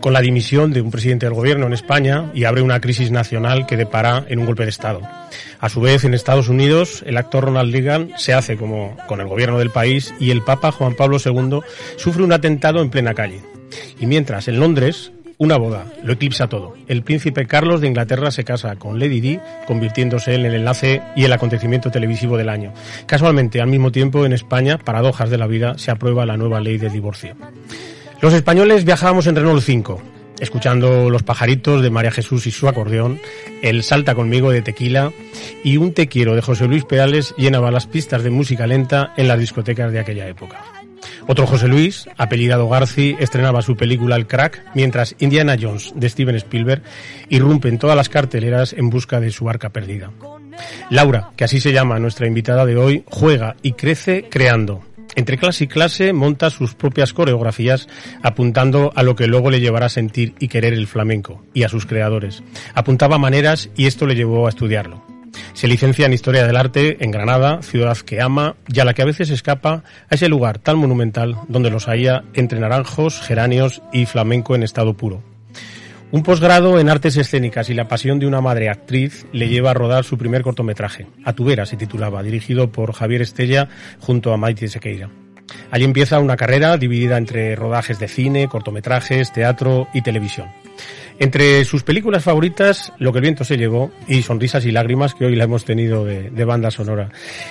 con 0.00 0.12
la 0.12 0.20
dimisión 0.20 0.72
de 0.72 0.80
un 0.80 0.90
presidente 0.90 1.26
del 1.26 1.34
gobierno 1.34 1.66
en 1.66 1.72
España 1.72 2.30
y 2.34 2.44
abre 2.44 2.62
una 2.62 2.80
crisis 2.80 3.10
nacional 3.10 3.66
que 3.66 3.76
depara 3.76 4.24
en 4.28 4.38
un 4.38 4.46
golpe 4.46 4.64
de 4.64 4.70
Estado. 4.70 5.02
A 5.60 5.68
su 5.68 5.80
vez, 5.80 6.04
en 6.04 6.14
Estados 6.14 6.48
Unidos, 6.48 7.04
el 7.06 7.16
actor 7.16 7.44
Ronald 7.44 7.72
Reagan 7.72 8.12
se 8.16 8.32
hace 8.32 8.56
como 8.56 8.96
con 9.06 9.20
el 9.20 9.28
gobierno 9.28 9.58
del 9.58 9.70
país 9.70 10.14
y 10.18 10.30
el 10.30 10.42
Papa 10.42 10.72
Juan 10.72 10.94
Pablo 10.94 11.18
II 11.24 11.60
sufre 11.96 12.22
un 12.22 12.32
atentado 12.32 12.80
en 12.80 12.90
plena 12.90 13.14
calle. 13.14 13.42
Y 14.00 14.06
mientras, 14.06 14.48
en 14.48 14.58
Londres, 14.58 15.12
una 15.40 15.56
boda 15.56 15.86
lo 16.02 16.12
eclipsa 16.12 16.48
todo. 16.48 16.74
El 16.86 17.02
príncipe 17.02 17.46
Carlos 17.46 17.80
de 17.80 17.88
Inglaterra 17.88 18.30
se 18.30 18.44
casa 18.44 18.76
con 18.76 18.98
Lady 18.98 19.20
Di, 19.20 19.38
convirtiéndose 19.66 20.34
en 20.34 20.44
el 20.44 20.54
enlace 20.54 21.00
y 21.16 21.24
el 21.24 21.32
acontecimiento 21.32 21.90
televisivo 21.90 22.36
del 22.36 22.50
año. 22.50 22.74
Casualmente, 23.06 23.60
al 23.60 23.68
mismo 23.68 23.90
tiempo, 23.90 24.26
en 24.26 24.32
España, 24.32 24.76
paradojas 24.76 25.30
de 25.30 25.38
la 25.38 25.46
vida, 25.46 25.78
se 25.78 25.90
aprueba 25.90 26.26
la 26.26 26.36
nueva 26.36 26.60
ley 26.60 26.76
de 26.76 26.90
divorcio. 26.90 27.36
Los 28.20 28.34
españoles 28.34 28.84
viajábamos 28.84 29.26
en 29.26 29.36
Renault 29.36 29.62
5, 29.62 30.02
escuchando 30.40 31.08
Los 31.08 31.22
pajaritos 31.22 31.82
de 31.82 31.88
María 31.88 32.10
Jesús 32.10 32.46
y 32.46 32.50
su 32.50 32.68
acordeón, 32.68 33.18
El 33.62 33.82
Salta 33.82 34.14
conmigo 34.14 34.50
de 34.50 34.60
Tequila 34.60 35.10
y 35.64 35.78
Un 35.78 35.94
Te 35.94 36.06
quiero 36.06 36.34
de 36.34 36.42
José 36.42 36.66
Luis 36.66 36.84
Perales 36.84 37.34
llenaba 37.38 37.70
las 37.70 37.86
pistas 37.86 38.22
de 38.22 38.28
música 38.28 38.66
lenta 38.66 39.14
en 39.16 39.26
las 39.26 39.38
discotecas 39.38 39.90
de 39.90 40.00
aquella 40.00 40.28
época. 40.28 40.62
Otro 41.28 41.46
José 41.46 41.66
Luis, 41.68 42.10
apellidado 42.18 42.68
Garci, 42.68 43.16
estrenaba 43.20 43.62
su 43.62 43.74
película 43.74 44.16
El 44.16 44.26
Crack, 44.26 44.64
mientras 44.74 45.16
Indiana 45.18 45.56
Jones 45.58 45.92
de 45.94 46.10
Steven 46.10 46.36
Spielberg 46.36 46.82
irrumpe 47.30 47.68
en 47.68 47.78
todas 47.78 47.96
las 47.96 48.10
carteleras 48.10 48.74
en 48.74 48.90
busca 48.90 49.18
de 49.20 49.30
su 49.30 49.48
arca 49.48 49.70
perdida. 49.70 50.10
Laura, 50.90 51.30
que 51.36 51.44
así 51.44 51.58
se 51.58 51.72
llama 51.72 51.98
nuestra 51.98 52.26
invitada 52.26 52.66
de 52.66 52.76
hoy, 52.76 53.04
juega 53.06 53.56
y 53.62 53.72
crece 53.72 54.26
creando. 54.28 54.82
Entre 55.16 55.38
clase 55.38 55.64
y 55.64 55.66
clase 55.66 56.12
monta 56.12 56.50
sus 56.50 56.74
propias 56.74 57.12
coreografías 57.12 57.88
apuntando 58.22 58.92
a 58.94 59.02
lo 59.02 59.16
que 59.16 59.26
luego 59.26 59.50
le 59.50 59.60
llevará 59.60 59.86
a 59.86 59.90
sentir 59.90 60.34
y 60.38 60.48
querer 60.48 60.72
el 60.72 60.86
flamenco 60.86 61.44
y 61.52 61.64
a 61.64 61.68
sus 61.68 61.86
creadores. 61.86 62.42
Apuntaba 62.74 63.18
maneras 63.18 63.70
y 63.76 63.86
esto 63.86 64.06
le 64.06 64.14
llevó 64.14 64.46
a 64.46 64.50
estudiarlo. 64.50 65.04
Se 65.52 65.68
licencia 65.68 66.06
en 66.06 66.12
Historia 66.12 66.46
del 66.46 66.56
Arte 66.56 66.96
en 67.04 67.10
Granada, 67.10 67.62
ciudad 67.62 67.96
que 67.98 68.20
ama 68.20 68.56
y 68.68 68.80
a 68.80 68.84
la 68.84 68.94
que 68.94 69.02
a 69.02 69.06
veces 69.06 69.30
escapa 69.30 69.84
a 70.08 70.14
ese 70.14 70.28
lugar 70.28 70.58
tan 70.58 70.78
monumental 70.78 71.36
donde 71.48 71.70
los 71.70 71.88
haya 71.88 72.24
entre 72.34 72.60
naranjos, 72.60 73.20
geranios 73.20 73.82
y 73.92 74.06
flamenco 74.06 74.54
en 74.54 74.62
estado 74.62 74.94
puro. 74.94 75.29
Un 76.12 76.24
posgrado 76.24 76.80
en 76.80 76.88
artes 76.88 77.16
escénicas 77.16 77.70
y 77.70 77.74
la 77.74 77.86
pasión 77.86 78.18
de 78.18 78.26
una 78.26 78.40
madre 78.40 78.68
actriz 78.68 79.26
le 79.32 79.48
lleva 79.48 79.70
a 79.70 79.74
rodar 79.74 80.02
su 80.02 80.18
primer 80.18 80.42
cortometraje. 80.42 81.06
A 81.24 81.66
se 81.66 81.76
titulaba, 81.76 82.24
dirigido 82.24 82.72
por 82.72 82.92
Javier 82.92 83.22
Estella 83.22 83.68
junto 84.00 84.32
a 84.32 84.36
Maite 84.36 84.66
Sequeira. 84.66 85.08
Allí 85.70 85.84
empieza 85.84 86.18
una 86.18 86.36
carrera 86.36 86.76
dividida 86.76 87.16
entre 87.16 87.54
rodajes 87.54 88.00
de 88.00 88.08
cine, 88.08 88.48
cortometrajes, 88.48 89.32
teatro 89.32 89.86
y 89.94 90.02
televisión. 90.02 90.48
Entre 91.20 91.64
sus 91.64 91.84
películas 91.84 92.24
favoritas, 92.24 92.92
Lo 92.98 93.12
que 93.12 93.18
el 93.18 93.22
viento 93.22 93.44
se 93.44 93.56
llevó 93.56 93.92
y 94.08 94.22
Sonrisas 94.22 94.64
y 94.64 94.72
lágrimas, 94.72 95.14
que 95.14 95.26
hoy 95.26 95.36
la 95.36 95.44
hemos 95.44 95.64
tenido 95.64 96.04
de, 96.04 96.30
de 96.30 96.44
banda 96.44 96.72
sonora. 96.72 97.10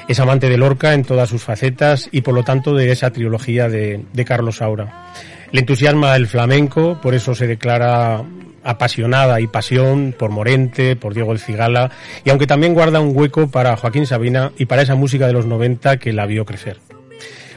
Es 0.10 0.20
amante 0.20 0.50
de 0.50 0.58
Lorca 0.58 0.94
en 0.94 1.06
todas 1.06 1.30
sus 1.30 1.44
facetas 1.44 2.10
y 2.12 2.22
por 2.22 2.34
lo 2.34 2.44
tanto 2.44 2.74
de 2.74 2.92
esa 2.92 3.12
trilogía 3.12 3.70
de, 3.70 4.04
de 4.12 4.26
Carlos 4.26 4.58
Saura. 4.58 5.14
Le 5.52 5.62
entusiasma 5.62 6.16
el 6.16 6.28
flamenco, 6.28 7.00
por 7.02 7.16
eso 7.16 7.34
se 7.34 7.48
declara 7.48 8.24
apasionada 8.64 9.40
y 9.42 9.48
pasión 9.48 10.16
por 10.18 10.30
Morente, 10.32 10.96
por 10.96 11.14
Diego 11.14 11.32
El 11.32 11.40
Cigala, 11.40 11.92
y 12.24 12.30
aunque 12.30 12.48
también 12.48 12.74
guarda 12.74 13.00
un 13.00 13.16
hueco 13.16 13.50
para 13.50 13.76
Joaquín 13.78 14.06
Sabina 14.06 14.52
y 14.58 14.66
para 14.66 14.82
esa 14.82 14.96
música 14.96 15.28
de 15.28 15.34
los 15.34 15.46
90 15.46 15.98
que 15.98 16.14
la 16.14 16.26
vio 16.26 16.46
crecer. 16.46 16.78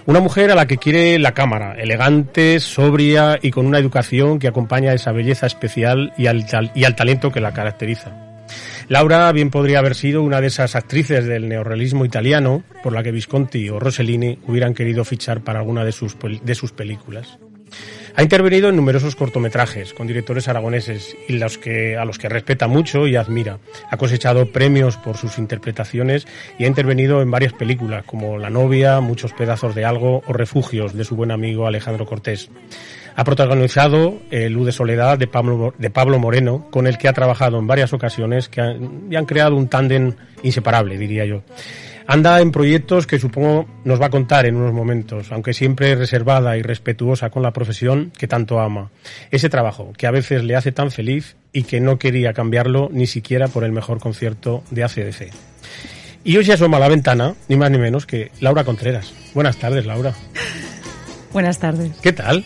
Una 0.04 0.18
mujer 0.18 0.50
a 0.50 0.56
la 0.56 0.66
que 0.66 0.78
quiere 0.78 1.16
la 1.20 1.32
cámara, 1.32 1.74
elegante, 1.78 2.58
sobria 2.58 3.38
y 3.40 3.52
con 3.52 3.66
una 3.66 3.78
educación 3.78 4.40
que 4.40 4.48
acompaña 4.48 4.90
a 4.90 4.94
esa 4.94 5.12
belleza 5.12 5.46
especial 5.46 6.12
y 6.18 6.26
al, 6.26 6.44
talento 6.96 7.30
que 7.30 7.40
la 7.40 7.52
caracteriza. 7.52 8.10
Laura 8.88 9.30
bien 9.30 9.50
podría 9.50 9.78
haber 9.78 9.94
sido 9.94 10.22
una 10.22 10.40
de 10.40 10.48
esas 10.48 10.74
actrices 10.74 11.24
del 11.26 11.48
neorrealismo 11.48 12.04
italiano 12.04 12.64
por 12.82 12.92
la 12.92 13.04
que 13.04 13.12
Visconti 13.12 13.68
o 13.68 13.78
Rossellini 13.78 14.40
hubieran 14.48 14.74
querido 14.74 15.04
fichar 15.04 15.42
para 15.42 15.60
alguna 15.60 15.84
de 15.84 15.92
sus 15.92 16.72
películas. 16.72 17.38
Ha 18.14 18.22
intervenido 18.22 18.68
en 18.68 18.77
numerosos 18.77 19.16
cortometrajes 19.16 19.94
con 19.94 20.07
directores 20.07 20.46
aragoneses 20.46 21.16
y 21.29 21.38
los 21.38 21.57
que, 21.57 21.96
a 21.96 22.05
los 22.05 22.18
que 22.18 22.29
respeta 22.29 22.68
mucho 22.68 23.07
y 23.07 23.16
admira. 23.16 23.59
Ha 23.90 23.96
cosechado 23.96 24.53
premios 24.53 24.98
por 24.98 25.16
sus 25.16 25.38
interpretaciones 25.38 26.27
y 26.59 26.64
ha 26.64 26.66
intervenido 26.66 27.22
en 27.22 27.31
varias 27.31 27.55
películas 27.55 28.05
como 28.05 28.37
La 28.38 28.51
novia, 28.51 29.01
Muchos 29.01 29.33
pedazos 29.33 29.75
de 29.75 29.87
algo 29.87 30.22
o 30.27 30.33
Refugios 30.35 30.92
de 30.92 31.05
su 31.05 31.16
buen 31.16 31.31
amigo 31.31 31.66
Alejandro 31.66 32.05
Cortés. 32.05 32.51
Ha 33.16 33.25
protagonizado 33.25 34.20
El 34.31 34.57
U 34.57 34.64
de 34.64 34.72
Soledad 34.72 35.18
de 35.18 35.27
Pablo, 35.27 35.75
de 35.79 35.90
Pablo 35.90 36.18
Moreno, 36.18 36.66
con 36.70 36.87
el 36.87 36.98
que 36.98 37.09
ha 37.09 37.12
trabajado 37.12 37.59
en 37.59 37.66
varias 37.66 37.92
ocasiones 37.94 38.48
que 38.48 38.61
han, 38.61 39.09
y 39.11 39.16
han 39.16 39.27
creado 39.27 39.57
un 39.57 39.68
tándem 39.68 40.14
inseparable, 40.42 40.98
diría 40.98 41.25
yo. 41.25 41.42
Anda 42.06 42.40
en 42.40 42.52
proyectos 42.52 43.06
que 43.06 43.18
supongo 43.18 43.66
nos 43.84 44.00
va 44.00 44.06
a 44.06 44.10
contar 44.10 44.46
en 44.46 44.56
unos 44.56 44.72
momentos, 44.72 45.30
aunque 45.32 45.54
siempre 45.54 45.94
reservada 45.94 46.56
y 46.56 46.62
respetuosa 46.62 47.30
con 47.30 47.42
la 47.42 47.52
profesión 47.52 48.12
que 48.16 48.28
tanto 48.28 48.60
ama. 48.60 48.90
Ese 49.30 49.48
trabajo 49.48 49.92
que 49.96 50.06
a 50.06 50.10
veces 50.10 50.44
le 50.44 50.56
hace 50.56 50.72
tan 50.72 50.90
feliz 50.90 51.36
y 51.52 51.64
que 51.64 51.80
no 51.80 51.98
quería 51.98 52.32
cambiarlo 52.32 52.88
ni 52.92 53.06
siquiera 53.06 53.48
por 53.48 53.64
el 53.64 53.72
mejor 53.72 54.00
concierto 54.00 54.62
de 54.70 54.84
ACDC. 54.84 55.32
Y 56.24 56.36
hoy 56.36 56.44
se 56.44 56.52
asoma 56.52 56.76
a 56.76 56.80
la 56.80 56.88
ventana, 56.88 57.34
ni 57.48 57.56
más 57.56 57.70
ni 57.70 57.78
menos 57.78 58.06
que 58.06 58.30
Laura 58.40 58.64
Contreras. 58.64 59.12
Buenas 59.34 59.56
tardes, 59.56 59.86
Laura. 59.86 60.14
Buenas 61.32 61.58
tardes. 61.58 61.90
¿Qué 62.00 62.12
tal? 62.12 62.44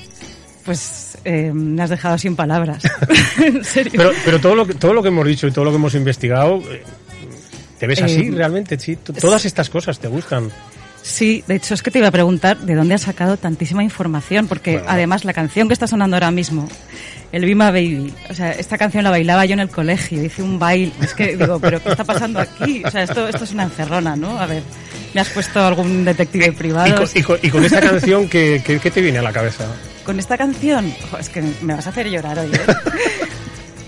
Pues 0.64 1.18
eh, 1.24 1.52
me 1.52 1.82
has 1.82 1.90
dejado 1.90 2.16
sin 2.18 2.36
palabras. 2.36 2.82
en 3.42 3.62
serio. 3.64 3.92
Pero, 3.96 4.10
pero 4.24 4.40
todo, 4.40 4.54
lo 4.54 4.66
que, 4.66 4.74
todo 4.74 4.94
lo 4.94 5.02
que 5.02 5.08
hemos 5.08 5.26
dicho 5.26 5.46
y 5.46 5.52
todo 5.52 5.64
lo 5.64 5.70
que 5.70 5.76
hemos 5.76 5.94
investigado, 5.94 6.62
eh, 6.72 6.82
¿te 7.78 7.86
ves 7.86 8.02
así 8.02 8.22
Eh, 8.28 8.30
realmente? 8.34 8.78
Sí, 8.78 8.96
todas 8.96 9.44
estas 9.44 9.68
cosas 9.70 9.98
te 9.98 10.08
gustan. 10.08 10.50
Sí, 11.02 11.44
de 11.46 11.54
hecho 11.54 11.74
es 11.74 11.82
que 11.82 11.92
te 11.92 11.98
iba 12.00 12.08
a 12.08 12.10
preguntar 12.10 12.58
de 12.58 12.74
dónde 12.74 12.94
has 12.96 13.02
sacado 13.02 13.36
tantísima 13.36 13.84
información, 13.84 14.48
porque 14.48 14.72
Bueno. 14.78 14.86
además 14.90 15.24
la 15.24 15.32
canción 15.32 15.68
que 15.68 15.74
está 15.74 15.86
sonando 15.86 16.16
ahora 16.16 16.32
mismo, 16.32 16.68
el 17.30 17.42
Be 17.44 17.54
My 17.54 17.66
Baby, 17.66 18.12
o 18.28 18.34
sea, 18.34 18.50
esta 18.50 18.76
canción 18.76 19.04
la 19.04 19.10
bailaba 19.10 19.44
yo 19.46 19.52
en 19.52 19.60
el 19.60 19.68
colegio, 19.68 20.20
hice 20.24 20.42
un 20.42 20.58
baile, 20.58 20.90
es 21.00 21.14
que 21.14 21.36
digo, 21.36 21.60
pero 21.60 21.80
¿qué 21.80 21.90
está 21.90 22.02
pasando 22.02 22.40
aquí? 22.40 22.82
O 22.84 22.90
sea, 22.90 23.04
esto, 23.04 23.28
esto 23.28 23.44
es 23.44 23.52
una 23.52 23.62
encerrona, 23.64 24.16
¿no? 24.16 24.36
A 24.40 24.46
ver, 24.46 24.64
¿me 25.14 25.20
has 25.20 25.28
puesto 25.28 25.64
algún 25.64 26.04
detective 26.04 26.46
Y 26.48 26.50
privado? 26.50 26.96
con, 26.96 27.08
y 27.14 27.22
con- 27.22 27.38
y 27.40 27.50
con 27.50 27.64
esta 27.64 27.80
canción, 27.80 28.28
¿qué, 28.28 28.60
qué, 28.64 28.80
qué 28.80 28.90
te 28.90 29.00
viene 29.00 29.18
a 29.18 29.22
la 29.22 29.32
cabeza? 29.32 29.64
Con 30.04 30.18
esta 30.18 30.36
canción, 30.36 30.92
Ojo, 31.04 31.18
es 31.18 31.28
que 31.28 31.40
me 31.62 31.74
vas 31.74 31.86
a 31.86 31.90
hacer 31.90 32.08
llorar 32.10 32.36
hoy, 32.40 32.50
¿eh? 32.52 32.58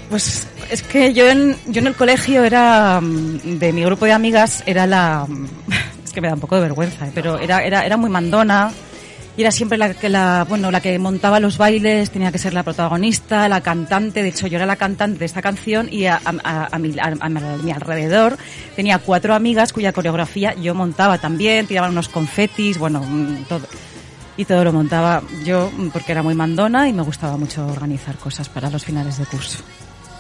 Pues 0.09 0.47
es 0.71 0.83
que 0.83 1.12
yo 1.12 1.29
en, 1.29 1.57
yo 1.66 1.81
en 1.81 1.87
el 1.87 1.94
colegio 1.94 2.42
era, 2.44 3.01
mm, 3.01 3.59
de 3.59 3.73
mi 3.73 3.83
grupo 3.85 4.07
de 4.07 4.12
amigas, 4.12 4.62
era 4.66 4.87
la, 4.87 5.27
mm, 5.29 5.47
es 6.05 6.12
que 6.12 6.21
me 6.21 6.29
da 6.29 6.35
un 6.35 6.40
poco 6.40 6.55
de 6.57 6.62
vergüenza, 6.62 7.07
¿eh? 7.07 7.12
pero 7.14 7.38
era, 7.38 7.62
era, 7.62 7.85
era 7.85 7.97
muy 7.97 8.09
mandona 8.09 8.71
y 9.37 9.42
era 9.42 9.51
siempre 9.53 9.77
la 9.79 9.92
que, 9.94 10.09
la, 10.09 10.44
bueno, 10.49 10.71
la 10.71 10.81
que 10.81 10.99
montaba 10.99 11.38
los 11.40 11.59
bailes, 11.59 12.11
tenía 12.11 12.33
que 12.33 12.38
ser 12.38 12.55
la 12.55 12.62
protagonista, 12.64 13.49
la 13.49 13.61
cantante, 13.61 14.23
de 14.23 14.31
hecho 14.31 14.47
yo 14.49 14.57
era 14.57 14.66
la 14.66 14.77
cantante 14.77 15.18
de 15.21 15.27
esta 15.27 15.42
canción 15.42 15.88
y 15.92 16.07
a, 16.07 16.21
mi, 16.81 16.97
a- 16.99 17.29
mi 17.62 17.71
alrededor 17.71 18.37
tenía 18.75 18.99
cuatro 18.99 19.35
amigas 19.35 19.73
cuya 19.73 19.92
coreografía 19.92 20.55
yo 20.55 20.75
montaba 20.75 21.18
también, 21.18 21.66
tiraban 21.66 21.90
unos 21.92 22.09
confetis, 22.09 22.79
bueno, 22.79 23.01
mm, 23.07 23.44
todo 23.49 23.66
y 24.38 24.44
todo 24.44 24.64
lo 24.64 24.73
montaba 24.73 25.23
yo 25.44 25.71
porque 25.92 26.12
era 26.12 26.23
muy 26.23 26.35
mandona 26.35 26.88
y 26.88 26.92
me 26.92 27.03
gustaba 27.03 27.37
mucho 27.37 27.66
organizar 27.66 28.16
cosas 28.16 28.49
para 28.49 28.71
los 28.71 28.85
finales 28.85 29.18
de 29.18 29.25
curso. 29.27 29.59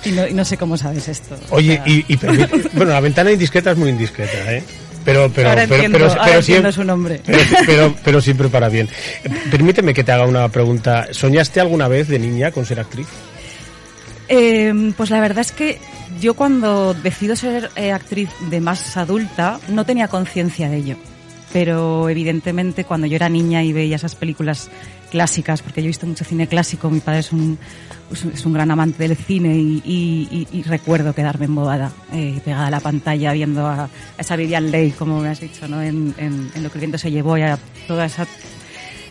Y 0.04 0.10
no, 0.12 0.26
y 0.28 0.34
no 0.34 0.44
sé 0.44 0.56
cómo 0.56 0.76
sabes 0.76 1.08
esto. 1.08 1.36
o 1.50 1.56
Oye, 1.56 1.76
sea, 1.76 1.84
y, 1.88 2.04
y 2.08 2.16
permite- 2.16 2.70
bueno, 2.72 2.92
la 2.92 3.00
ventana 3.00 3.32
indiscreta 3.32 3.72
es 3.72 3.76
muy 3.76 3.90
indiscreta, 3.90 4.52
¿eh? 4.54 4.62
Pero, 5.04 5.30
pero, 5.34 5.48
Ahora 5.48 5.62
pero, 5.62 5.74
entiendo, 5.76 5.98
pero, 5.98 6.20
ahora 6.20 6.42
siempre, 6.42 6.72
su 6.72 6.84
nombre. 6.84 7.20
Pero, 8.04 8.20
siempre 8.20 8.48
para 8.48 8.68
bien. 8.68 8.88
Permíteme 9.50 9.94
que 9.94 10.04
te 10.04 10.12
haga 10.12 10.26
una 10.26 10.48
pregunta. 10.50 11.08
¿Soñaste 11.12 11.60
alguna 11.60 11.88
vez 11.88 12.08
de 12.08 12.18
niña 12.18 12.50
con 12.50 12.66
ser 12.66 12.78
actriz? 12.80 13.06
Eh, 14.28 14.92
pues 14.96 15.08
la 15.10 15.20
verdad 15.20 15.38
es 15.40 15.52
que 15.52 15.78
yo 16.20 16.34
cuando 16.34 16.92
decido 16.92 17.36
ser 17.36 17.70
eh, 17.76 17.92
actriz 17.92 18.28
de 18.50 18.60
más 18.60 18.96
adulta 18.98 19.58
no 19.68 19.86
tenía 19.86 20.08
conciencia 20.08 20.68
de 20.68 20.76
ello. 20.76 20.96
Pero 21.52 22.10
evidentemente 22.10 22.84
cuando 22.84 23.06
yo 23.06 23.16
era 23.16 23.30
niña 23.30 23.62
y 23.64 23.72
veía 23.72 23.96
esas 23.96 24.14
películas 24.14 24.68
clásicas, 25.10 25.62
porque 25.62 25.80
yo 25.82 25.86
he 25.86 25.88
visto 25.88 26.06
mucho 26.06 26.24
cine 26.24 26.46
clásico, 26.46 26.90
mi 26.90 27.00
padre 27.00 27.20
es 27.20 27.32
un, 27.32 27.58
es 28.34 28.44
un- 28.44 28.52
gran 28.52 28.70
amante 28.70 29.06
del 29.06 29.16
cine 29.16 29.56
y, 29.56 30.62
recuerdo 30.66 31.14
quedarme 31.14 31.46
embobada, 31.46 31.90
eh, 32.12 32.40
pegada 32.44 32.66
a 32.66 32.70
la 32.70 32.80
pantalla 32.80 33.32
viendo 33.32 33.66
a, 33.66 33.84
a 33.84 33.88
esa 34.18 34.36
Vivian 34.36 34.70
Leigh, 34.70 34.92
como 34.92 35.20
me 35.20 35.28
has 35.28 35.40
dicho, 35.40 35.66
¿no? 35.68 35.82
en, 35.82 36.14
en- 36.18 36.50
Lo 36.62 36.70
que 36.70 36.78
el 36.78 36.80
viento 36.80 36.98
se 36.98 37.10
llevó 37.10 37.36
y 37.38 37.42
a 37.42 37.58
toda 37.86 38.06
esa 38.06 38.26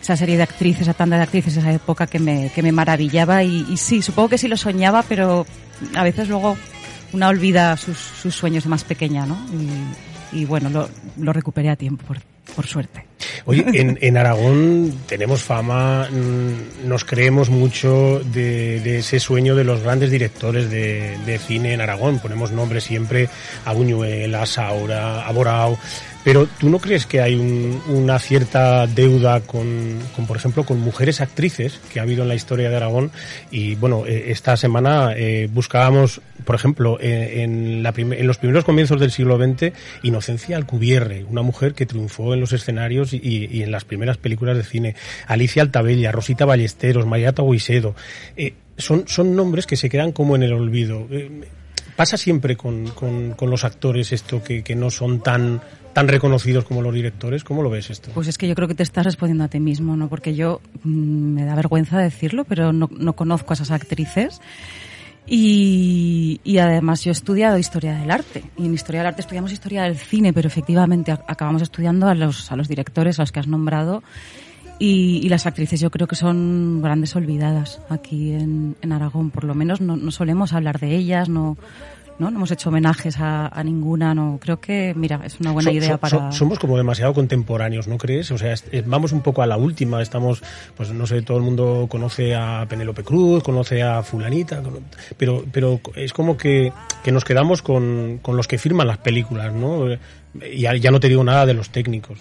esa 0.00 0.16
serie 0.16 0.36
de 0.38 0.42
actrices, 0.44 0.82
esa 0.82 0.94
tanda 0.94 1.16
de 1.18 1.24
actrices, 1.24 1.54
esa 1.56 1.70
época 1.70 2.06
que 2.06 2.18
me, 2.18 2.50
que 2.54 2.62
me 2.62 2.72
maravillaba 2.72 3.42
y, 3.44 3.76
sí, 3.76 4.00
supongo 4.00 4.30
que 4.30 4.38
sí 4.38 4.48
lo 4.48 4.56
soñaba, 4.56 5.02
pero 5.02 5.44
a 5.94 6.02
veces 6.02 6.28
luego 6.30 6.56
una 7.12 7.28
olvida 7.28 7.76
sus, 7.76 7.98
sus 7.98 8.34
sueños 8.34 8.64
de 8.64 8.70
más 8.70 8.84
pequeña, 8.84 9.26
¿no? 9.26 9.36
Y, 10.32 10.44
bueno, 10.46 10.70
lo, 10.70 10.88
lo 11.18 11.32
recuperé 11.34 11.68
a 11.68 11.76
tiempo, 11.76 12.04
por 12.54 12.66
suerte. 12.66 13.04
Oye, 13.46 13.64
en, 13.74 13.98
en 14.00 14.16
Aragón 14.16 14.94
tenemos 15.06 15.42
fama, 15.42 16.08
mm, 16.10 16.88
nos 16.88 17.04
creemos 17.04 17.50
mucho 17.50 18.20
de, 18.20 18.80
de 18.80 18.98
ese 18.98 19.20
sueño 19.20 19.54
de 19.54 19.64
los 19.64 19.82
grandes 19.82 20.10
directores 20.10 20.70
de, 20.70 21.18
de 21.24 21.38
cine 21.38 21.72
en 21.72 21.80
Aragón. 21.80 22.18
Ponemos 22.18 22.52
nombres 22.52 22.84
siempre 22.84 23.28
a 23.64 23.72
Buñuel, 23.72 24.34
a 24.34 24.46
Saura, 24.46 25.26
a 25.26 25.32
Borao. 25.32 25.78
Pero 26.28 26.46
¿tú 26.60 26.68
no 26.68 26.78
crees 26.78 27.06
que 27.06 27.22
hay 27.22 27.36
un- 27.36 27.80
una 27.88 28.18
cierta 28.18 28.86
deuda 28.86 29.40
con, 29.40 29.98
por 30.26 30.36
ejemplo, 30.36 30.62
con 30.62 30.78
mujeres 30.78 31.22
actrices 31.22 31.80
que 31.90 32.00
ha 32.00 32.02
habido 32.02 32.20
en 32.22 32.28
la 32.28 32.34
historia 32.34 32.68
de 32.68 32.76
Aragón? 32.76 33.10
Y 33.50 33.76
bueno, 33.76 34.04
eh, 34.06 34.24
esta 34.26 34.54
semana 34.58 35.14
eh, 35.16 35.48
buscábamos, 35.50 36.20
por 36.44 36.54
ejemplo, 36.54 36.98
eh, 37.00 37.44
en, 37.44 37.82
la 37.82 37.94
en 37.96 38.26
los 38.26 38.36
primeros 38.36 38.66
comienzos 38.66 39.00
del 39.00 39.10
siglo 39.10 39.38
XX, 39.38 39.72
Inocencia 40.02 40.58
Alcubierre, 40.58 41.24
una 41.24 41.40
mujer 41.40 41.72
que 41.72 41.86
triunfó 41.86 42.34
en 42.34 42.40
los 42.40 42.52
escenarios 42.52 43.14
y, 43.14 43.62
en 43.62 43.70
las 43.70 43.86
primeras 43.86 44.18
películas 44.18 44.58
de 44.58 44.64
cine. 44.64 44.96
Alicia 45.28 45.62
Altabella, 45.62 46.12
Rosita 46.12 46.44
Ballesteros, 46.44 47.06
Mayata 47.06 47.42
Guisedo. 47.42 47.94
Son, 48.76 49.08
son 49.08 49.34
nombres 49.34 49.66
que 49.66 49.76
se 49.76 49.88
quedan 49.88 50.12
como 50.12 50.36
en 50.36 50.42
el 50.42 50.52
olvido. 50.52 51.08
Pasa 51.96 52.18
siempre 52.18 52.54
con, 52.54 52.84
los 53.40 53.64
actores 53.64 54.12
esto 54.12 54.42
que 54.44 54.76
no 54.76 54.90
son 54.90 55.20
tan 55.20 55.62
tan 55.98 56.06
reconocidos 56.06 56.64
como 56.64 56.80
los 56.80 56.94
directores. 56.94 57.42
¿Cómo 57.42 57.60
lo 57.60 57.70
ves 57.70 57.90
esto? 57.90 58.12
Pues 58.14 58.28
es 58.28 58.38
que 58.38 58.46
yo 58.46 58.54
creo 58.54 58.68
que 58.68 58.76
te 58.76 58.84
estás 58.84 59.04
respondiendo 59.04 59.42
a 59.42 59.48
ti 59.48 59.58
mismo, 59.58 59.96
¿no? 59.96 60.08
Porque 60.08 60.32
yo 60.32 60.60
mm, 60.84 61.34
me 61.34 61.44
da 61.44 61.56
vergüenza 61.56 61.98
decirlo, 61.98 62.44
pero 62.44 62.72
no, 62.72 62.88
no 62.96 63.14
conozco 63.14 63.52
a 63.52 63.54
esas 63.54 63.72
actrices. 63.72 64.40
Y, 65.26 66.40
y 66.44 66.58
además 66.58 67.02
yo 67.02 67.10
he 67.10 67.12
estudiado 67.12 67.58
historia 67.58 67.94
del 67.94 68.12
arte. 68.12 68.44
Y 68.56 68.66
en 68.66 68.74
historia 68.74 69.00
del 69.00 69.08
arte 69.08 69.22
estudiamos 69.22 69.50
historia 69.50 69.82
del 69.82 69.96
cine, 69.96 70.32
pero 70.32 70.46
efectivamente 70.46 71.10
acabamos 71.10 71.62
estudiando 71.62 72.06
a 72.06 72.14
los, 72.14 72.52
a 72.52 72.54
los 72.54 72.68
directores, 72.68 73.18
a 73.18 73.22
los 73.22 73.32
que 73.32 73.40
has 73.40 73.48
nombrado. 73.48 74.04
Y, 74.78 75.18
y 75.24 75.28
las 75.28 75.46
actrices 75.46 75.80
yo 75.80 75.90
creo 75.90 76.06
que 76.06 76.14
son 76.14 76.80
grandes 76.80 77.16
olvidadas 77.16 77.80
aquí 77.88 78.34
en, 78.34 78.76
en 78.82 78.92
Aragón. 78.92 79.32
Por 79.32 79.42
lo 79.42 79.56
menos 79.56 79.80
no, 79.80 79.96
no 79.96 80.12
solemos 80.12 80.52
hablar 80.52 80.78
de 80.78 80.94
ellas, 80.94 81.28
no, 81.28 81.58
no, 82.18 82.30
no 82.30 82.36
hemos 82.38 82.50
hecho 82.50 82.68
homenajes 82.68 83.18
a, 83.18 83.46
a 83.48 83.64
ninguna. 83.64 84.14
No 84.14 84.38
creo 84.40 84.60
que, 84.60 84.92
mira, 84.96 85.20
es 85.24 85.38
una 85.40 85.52
buena 85.52 85.70
So- 85.70 85.76
idea 85.76 85.92
so- 85.92 85.98
para. 85.98 86.30
so- 86.32 86.38
somos 86.38 86.58
como 86.58 86.76
demasiado 86.76 87.14
contemporáneos, 87.14 87.88
¿no 87.88 87.98
crees? 87.98 88.30
O 88.30 88.38
sea, 88.38 88.52
es- 88.52 88.64
eh, 88.72 88.82
vamos 88.86 89.12
un 89.12 89.20
poco 89.22 89.42
a 89.42 89.46
la 89.46 89.56
última. 89.56 90.02
Estamos, 90.02 90.42
pues 90.76 90.90
no 90.92 91.06
sé, 91.06 91.22
todo 91.22 91.36
el 91.38 91.42
mundo 91.44 91.86
conoce 91.88 92.34
a 92.34 92.66
Penélope 92.68 93.04
Cruz, 93.04 93.42
conoce 93.42 93.82
a 93.82 94.02
Fulanita, 94.02 94.62
pero, 95.16 95.44
pero 95.52 95.80
es 95.94 96.12
como 96.12 96.36
que, 96.36 96.72
que 97.04 97.12
nos 97.12 97.24
quedamos 97.24 97.62
con, 97.62 98.18
con 98.22 98.36
los 98.36 98.48
que 98.48 98.58
firman 98.58 98.86
las 98.86 98.98
películas, 98.98 99.52
¿no? 99.52 99.90
Eh, 99.90 99.98
Ya, 100.56 100.76
ya 100.76 100.90
no 100.90 101.00
te 101.00 101.08
digo 101.08 101.24
nada 101.24 101.46
de 101.46 101.54
los 101.54 101.70
técnicos. 101.70 102.18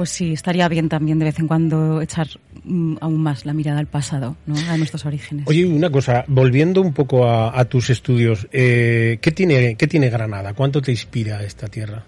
Pues 0.00 0.08
sí, 0.08 0.32
estaría 0.32 0.66
bien 0.66 0.88
también 0.88 1.18
de 1.18 1.26
vez 1.26 1.38
en 1.40 1.46
cuando 1.46 2.00
echar 2.00 2.26
mm, 2.64 2.96
aún 3.02 3.22
más 3.22 3.44
la 3.44 3.52
mirada 3.52 3.80
al 3.80 3.86
pasado, 3.86 4.34
¿no? 4.46 4.54
a 4.70 4.78
nuestros 4.78 5.04
orígenes. 5.04 5.46
Oye, 5.46 5.66
una 5.66 5.90
cosa, 5.90 6.24
volviendo 6.26 6.80
un 6.80 6.94
poco 6.94 7.26
a, 7.26 7.60
a 7.60 7.66
tus 7.66 7.90
estudios, 7.90 8.48
eh, 8.50 9.18
¿qué, 9.20 9.30
tiene, 9.30 9.74
¿qué 9.74 9.86
tiene 9.86 10.08
Granada? 10.08 10.54
¿Cuánto 10.54 10.80
te 10.80 10.90
inspira 10.90 11.44
esta 11.44 11.68
tierra? 11.68 12.02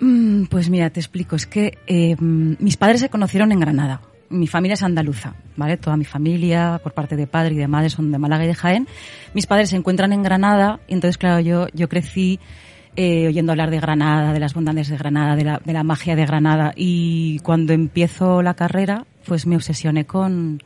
Mm, 0.00 0.46
Pues 0.46 0.70
mira, 0.70 0.90
te 0.90 0.98
explico. 0.98 1.36
Es 1.36 1.46
que 1.46 1.78
eh, 1.86 2.16
mis 2.18 2.76
padres 2.76 3.00
se 3.00 3.10
conocieron 3.10 3.52
en 3.52 3.60
Granada. 3.60 4.00
Mi 4.28 4.48
familia 4.48 4.74
es 4.74 4.82
andaluza, 4.82 5.36
¿vale? 5.56 5.76
Toda 5.76 5.96
mi 5.96 6.04
familia, 6.04 6.80
por 6.82 6.94
parte 6.94 7.14
de 7.14 7.28
padre 7.28 7.54
y 7.54 7.58
de 7.58 7.68
madre, 7.68 7.90
son 7.90 8.10
de 8.10 8.18
Málaga 8.18 8.42
y 8.42 8.48
de 8.48 8.54
Jaén. 8.56 8.88
Mis 9.34 9.46
padres 9.46 9.70
se 9.70 9.76
encuentran 9.76 10.12
en 10.12 10.24
Granada 10.24 10.80
y 10.88 10.94
entonces, 10.94 11.16
claro, 11.16 11.38
yo, 11.38 11.68
yo 11.72 11.88
crecí 11.88 12.40
eh, 13.00 13.28
oyendo 13.28 13.52
hablar 13.52 13.70
de 13.70 13.78
Granada, 13.78 14.32
de 14.32 14.40
las 14.40 14.54
bondades 14.54 14.88
de 14.88 14.96
Granada, 14.96 15.36
de 15.36 15.44
la, 15.44 15.60
de 15.64 15.72
la 15.72 15.84
magia 15.84 16.16
de 16.16 16.26
Granada. 16.26 16.72
Y 16.74 17.38
cuando 17.44 17.72
empiezo 17.72 18.42
la 18.42 18.54
carrera, 18.54 19.06
pues 19.24 19.46
me 19.46 19.54
obsesioné 19.54 20.04
con, 20.04 20.60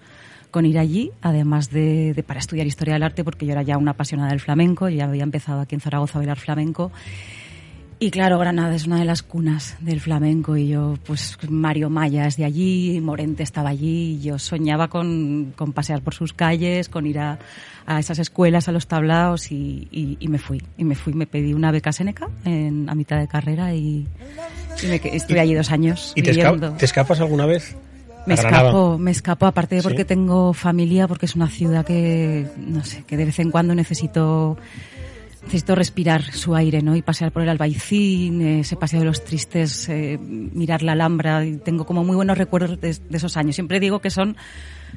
con 0.50 0.64
ir 0.64 0.78
allí, 0.78 1.10
además 1.20 1.68
de, 1.68 2.14
de 2.14 2.22
para 2.22 2.40
estudiar 2.40 2.66
historia 2.66 2.94
del 2.94 3.02
arte, 3.02 3.22
porque 3.22 3.44
yo 3.44 3.52
era 3.52 3.60
ya 3.60 3.76
una 3.76 3.90
apasionada 3.90 4.30
del 4.30 4.40
flamenco, 4.40 4.88
yo 4.88 4.96
ya 4.96 5.04
había 5.04 5.24
empezado 5.24 5.60
aquí 5.60 5.74
en 5.74 5.82
Zaragoza 5.82 6.14
a 6.16 6.20
bailar 6.20 6.38
flamenco. 6.38 6.90
Y 8.04 8.10
claro, 8.10 8.36
Granada 8.40 8.74
es 8.74 8.84
una 8.88 8.98
de 8.98 9.04
las 9.04 9.22
cunas 9.22 9.76
del 9.78 10.00
flamenco 10.00 10.56
y 10.56 10.66
yo, 10.66 10.94
pues 11.06 11.38
Mario 11.48 11.88
Maya 11.88 12.26
es 12.26 12.36
de 12.36 12.44
allí, 12.44 13.00
Morente 13.00 13.44
estaba 13.44 13.68
allí 13.68 14.14
y 14.14 14.20
yo 14.22 14.40
soñaba 14.40 14.88
con, 14.88 15.52
con 15.54 15.72
pasear 15.72 16.02
por 16.02 16.12
sus 16.12 16.32
calles, 16.32 16.88
con 16.88 17.06
ir 17.06 17.20
a, 17.20 17.38
a 17.86 18.00
esas 18.00 18.18
escuelas, 18.18 18.66
a 18.68 18.72
los 18.72 18.88
tablaos 18.88 19.52
y, 19.52 19.86
y- 19.92 20.16
y 20.18 20.26
me 20.26 20.38
fui. 20.38 20.60
Y 20.76 20.82
me 20.82 20.96
fui, 20.96 21.12
me 21.12 21.28
pedí 21.28 21.54
una 21.54 21.70
beca 21.70 21.92
Seneca 21.92 22.28
en, 22.44 22.90
a 22.90 22.96
mitad 22.96 23.18
de 23.20 23.28
carrera 23.28 23.72
y, 23.72 24.08
y 24.82 24.86
me 24.88 24.96
estuve 25.04 25.38
allí 25.38 25.54
dos 25.54 25.70
años 25.70 26.12
¿Y 26.16 26.22
te, 26.22 26.32
esca- 26.32 26.50
viviendo. 26.50 26.72
te 26.72 26.84
escapas 26.86 27.20
alguna 27.20 27.46
vez? 27.46 27.76
Me 28.26 28.34
escapo, 28.34 28.98
me 28.98 29.10
escapo, 29.12 29.46
aparte 29.46 29.74
de 29.76 29.80
Sí. 29.80 29.86
porque 29.88 30.04
tengo 30.04 30.52
familia, 30.54 31.06
porque 31.08 31.27
es 31.27 31.35
una 31.37 31.48
ciudad 31.48 31.85
que, 31.85 32.46
no 32.56 32.85
sé, 32.85 33.02
que 33.04 33.16
de 33.16 33.24
vez 33.24 33.38
en 33.40 33.50
cuando 33.50 33.74
necesito 33.74 34.56
necesito 35.44 35.74
respirar 35.74 36.22
su 36.32 36.54
aire, 36.54 36.82
¿no? 36.82 36.94
Y 36.96 37.02
pasear 37.02 37.32
por 37.32 37.42
el 37.42 37.48
Albaicín, 37.48 38.40
eh, 38.42 38.60
ese 38.60 38.76
paseo 38.76 39.00
de 39.00 39.06
los 39.06 39.24
tristes, 39.24 39.88
eh, 39.88 40.18
mirar 40.20 40.82
la 40.82 40.92
Alhambra. 40.92 41.44
Y 41.44 41.56
tengo 41.56 41.84
como 41.84 42.04
muy 42.04 42.16
buenos 42.16 42.38
recuerdos 42.38 42.80
de, 42.80 42.92
de 42.94 43.16
esos 43.16 43.36
años. 43.36 43.54
Siempre 43.54 43.80
digo 43.80 44.00
que 44.00 44.10
son 44.10 44.36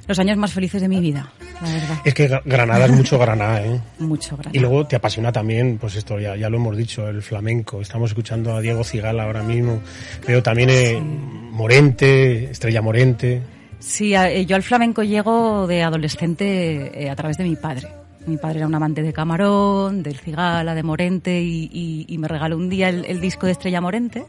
los 0.08 0.20
años 0.20 0.38
más 0.38 0.52
felices 0.54 0.82
de 0.82 0.88
mi 0.90 1.00
vida, 1.00 1.32
la 1.62 1.72
verdad. 1.72 1.98
Es 2.06 2.14
que 2.14 2.30
Gra- 2.30 2.42
Granada 2.46 2.86
es 2.86 2.92
mucho 2.92 3.18
Granada, 3.18 3.66
¿eh? 3.66 3.80
Mucho 4.00 4.36
Granada. 4.38 4.52
Y 4.56 4.60
luego 4.60 4.86
te 4.86 4.96
apasiona 4.98 5.32
también, 5.32 5.78
pues 5.80 5.96
esto 5.96 6.20
ya, 6.20 6.36
ya 6.36 6.50
lo 6.50 6.58
hemos 6.58 6.78
dicho, 6.78 7.08
el 7.08 7.22
flamenco. 7.22 7.82
Estamos 7.82 8.12
escuchando 8.12 8.54
a 8.56 8.62
Diego 8.62 8.84
Cigala 8.84 9.24
ahora 9.24 9.42
mismo. 9.42 9.82
Veo 10.28 10.44
también 10.44 10.70
eh, 10.70 11.02
Morente, 11.02 12.52
Estrella 12.52 12.82
Morente. 12.82 13.42
Sí, 13.80 14.14
eh, 14.16 14.46
yo 14.46 14.56
al 14.56 14.64
flamenco 14.64 15.02
llego 15.04 15.66
de 15.66 15.82
adolescente 15.84 17.10
a 17.10 17.16
través 17.16 17.38
de 17.38 17.44
mi 17.46 17.56
padre. 17.56 17.88
Mi 18.28 18.38
padre 18.38 18.60
era 18.60 18.68
un 18.68 18.74
amante 18.74 19.04
de 19.04 19.14
Camarón, 19.14 20.02
del 20.02 20.18
Cigala, 20.18 20.74
de 20.74 20.84
Morente 20.84 21.42
y, 21.42 22.16
me 22.18 22.28
regaló 22.28 22.58
un 22.58 22.70
día 22.70 22.90
el, 22.90 23.06
el 23.06 23.22
disco 23.22 23.46
de 23.46 23.52
Estrella 23.52 23.82
Morente 23.82 24.26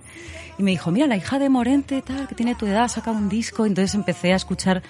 y 0.59 0.62
me 0.62 0.70
dijo, 0.70 0.90
mira, 0.90 1.07
la 1.07 1.16
hija 1.16 1.38
de 1.38 1.49
Morente, 1.49 2.03
tal, 2.03 2.28
que 2.28 2.34
tiene 2.34 2.55
tu 2.55 2.66
edad, 2.66 2.88
saca 2.88 3.11
un 3.11 3.28
disco. 3.28 3.66
Entonces 3.66 3.94
empecé 3.94 4.32
a 4.32 4.36
escuchar, 4.36 4.82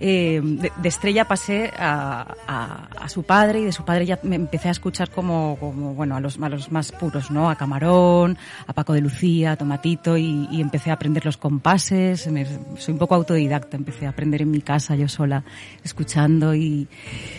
eh, 0.00 0.40
de, 0.42 0.88
Estrella 0.88 1.26
pasé 1.26 1.72
a, 1.76 2.88
su 3.08 3.22
padre 3.22 3.60
y 3.60 3.64
de 3.64 3.72
su 3.72 3.84
padre 3.84 4.06
ya 4.06 4.18
me 4.22 4.36
empecé 4.36 4.68
a 4.68 4.72
escuchar 4.72 5.10
como, 5.10 5.56
bueno, 5.56 6.16
a 6.16 6.20
los, 6.20 6.38
a 6.38 6.50
más 6.70 6.92
puros, 6.92 7.30
¿no? 7.30 7.50
A 7.50 7.56
Camarón, 7.56 8.36
a 8.66 8.72
Paco 8.72 8.92
de 8.92 9.00
Lucía, 9.00 9.52
a 9.52 9.56
Tomatito 9.56 10.16
y, 10.16 10.60
empecé 10.60 10.90
a 10.90 10.94
aprender 10.94 11.24
los 11.24 11.36
compases. 11.36 12.28
Soy 12.76 12.92
un 12.92 12.98
poco 12.98 13.14
autodidacta, 13.14 13.76
empecé 13.76 14.06
a 14.06 14.10
aprender 14.10 14.42
en 14.42 14.50
mi 14.50 14.60
casa 14.60 14.94
yo 14.94 15.08
sola, 15.08 15.44
escuchando 15.82 16.54
y, 16.54 16.86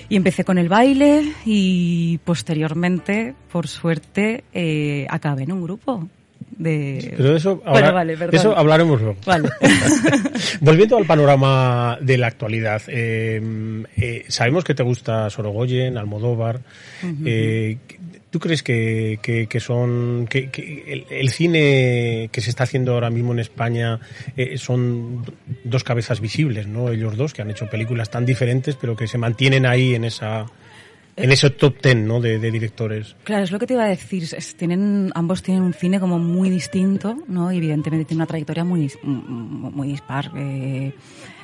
y 0.09 0.15
empecé 0.15 0.43
con 0.43 0.57
el 0.57 0.69
baile 0.69 1.33
y 1.45 2.17
posteriormente, 2.19 3.35
por 3.51 3.67
suerte, 3.67 4.43
eh, 4.53 5.07
acabé 5.09 5.43
en 5.43 5.51
un 5.51 5.63
grupo. 5.63 6.07
De... 6.57 7.13
Pero 7.15 7.35
eso, 7.35 7.55
Bueno, 7.57 7.71
habla- 7.87 7.91
vale, 7.91 8.11
de 8.13 8.17
perdón. 8.17 8.35
eso 8.39 8.57
hablaremos 8.57 9.01
luego. 9.01 9.17
Vale. 9.25 9.49
Volviendo 10.61 10.97
al 10.97 11.05
panorama 11.05 11.97
de 12.01 12.17
la 12.17 12.27
actualidad, 12.27 12.81
eh, 12.87 13.41
eh, 13.97 14.25
sabemos 14.27 14.63
que 14.63 14.75
te 14.75 14.83
gusta 14.83 15.29
Sorogoyen, 15.29 15.97
Almodóvar. 15.97 16.61
eh, 17.25 17.77
¿Tú 18.29 18.39
crees 18.39 18.61
que, 18.61 19.17
que- 19.23 19.47
que 19.47 19.59
son 19.59 20.27
que, 20.29 20.51
que 20.51 20.83
el, 20.87 21.05
el 21.09 21.29
cine 21.31 22.29
que 22.31 22.41
se 22.41 22.51
está 22.51 22.63
haciendo 22.65 22.93
ahora 22.93 23.09
mismo 23.09 23.31
en 23.33 23.39
España 23.39 23.99
eh, 24.37 24.57
son 24.59 25.25
dos 25.63 25.83
cabezas 25.83 26.19
visibles, 26.21 26.67
no? 26.67 26.91
Ellos 26.91 27.17
dos 27.17 27.33
que 27.33 27.41
han 27.41 27.49
hecho 27.49 27.67
películas 27.71 28.11
tan 28.11 28.27
diferentes, 28.27 28.75
pero 28.75 28.95
que 28.95 29.07
se 29.07 29.17
mantienen 29.17 29.65
ahí 29.65 29.95
en 29.95 30.03
esa 30.03 30.45
en 31.23 31.31
ese 31.31 31.49
top 31.49 31.79
ten, 31.81 32.07
¿no? 32.07 32.19
De, 32.21 32.39
de 32.39 32.51
directores. 32.51 33.15
Claro, 33.23 33.43
es 33.43 33.51
lo 33.51 33.59
que 33.59 33.67
te 33.67 33.73
iba 33.73 33.83
a 33.83 33.87
decir. 33.87 34.23
es- 34.23 34.55
tienen, 34.55 35.11
ambos 35.15 35.43
tienen 35.43 35.63
un 35.63 35.73
cine 35.73 35.99
como 35.99 36.19
muy 36.19 36.49
distinto, 36.49 37.17
¿no? 37.27 37.51
Y 37.51 37.57
evidentemente 37.57 38.05
tiene 38.05 38.19
una 38.19 38.27
trayectoria 38.27 38.63
muy, 38.63 38.91
muy, 39.03 39.71
muy 39.71 39.87
dispar. 39.89 40.31
Eh, 40.35 40.93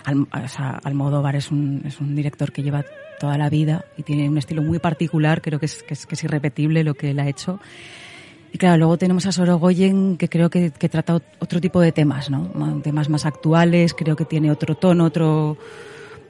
Al- 0.06 0.22
o 0.44 0.48
sea, 0.48 0.80
Almodóvar 0.84 1.36
es 1.36 1.50
un, 1.52 1.82
es 1.86 2.00
un 2.00 2.16
director 2.16 2.52
que 2.52 2.62
lleva 2.64 2.86
toda 3.20 3.38
la 3.38 3.50
vida 3.50 3.86
y 3.98 4.04
tiene 4.04 4.30
un 4.30 4.38
estilo 4.38 4.62
muy 4.62 4.78
particular, 4.80 5.42
creo 5.42 5.60
que 5.60 5.66
es, 5.68 5.82
que 5.84 5.94
es, 5.96 6.06
que 6.06 6.16
es 6.16 6.24
irrepetible 6.24 6.84
lo 6.84 6.94
que 6.94 7.10
él 7.12 7.20
ha 7.20 7.28
hecho. 7.28 7.60
Y 8.54 8.58
claro, 8.58 8.78
luego 8.78 8.98
tenemos 8.98 9.26
a 9.26 9.32
Sorogoyen 9.32 10.16
que 10.18 10.30
creo 10.30 10.50
que, 10.50 10.72
que 10.72 10.88
trata 10.90 11.16
ot- 11.16 11.24
otro 11.40 11.60
tipo 11.60 11.82
de 11.82 11.92
temas, 11.92 12.30
¿no? 12.30 12.52
Ma- 12.54 12.80
Temas 12.84 13.10
más 13.10 13.26
actuales, 13.26 13.94
creo 13.94 14.16
que 14.16 14.26
tiene 14.26 14.52
otro 14.52 14.76
tono, 14.76 15.06
otro... 15.06 15.58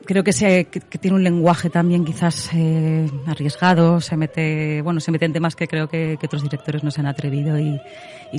Creo 0.05 0.23
que, 0.23 0.33
se, 0.33 0.65
que, 0.65 0.79
tiene 0.99 1.17
un 1.17 1.23
lenguaje 1.23 1.69
también 1.69 2.05
quizás 2.05 2.49
eh, 2.53 3.09
arriesgado, 3.25 3.99
se 4.01 4.15
mete, 4.15 4.81
bueno, 4.81 4.99
se 4.99 5.11
mete 5.11 5.25
en 5.25 5.33
temas 5.33 5.55
que 5.55 5.67
creo 5.67 5.87
que, 5.87 6.17
que 6.19 6.25
otros 6.25 6.43
directores 6.43 6.83
no 6.83 6.91
se 6.91 7.01
han 7.01 7.07
atrevido 7.07 7.59
y, 7.59 7.79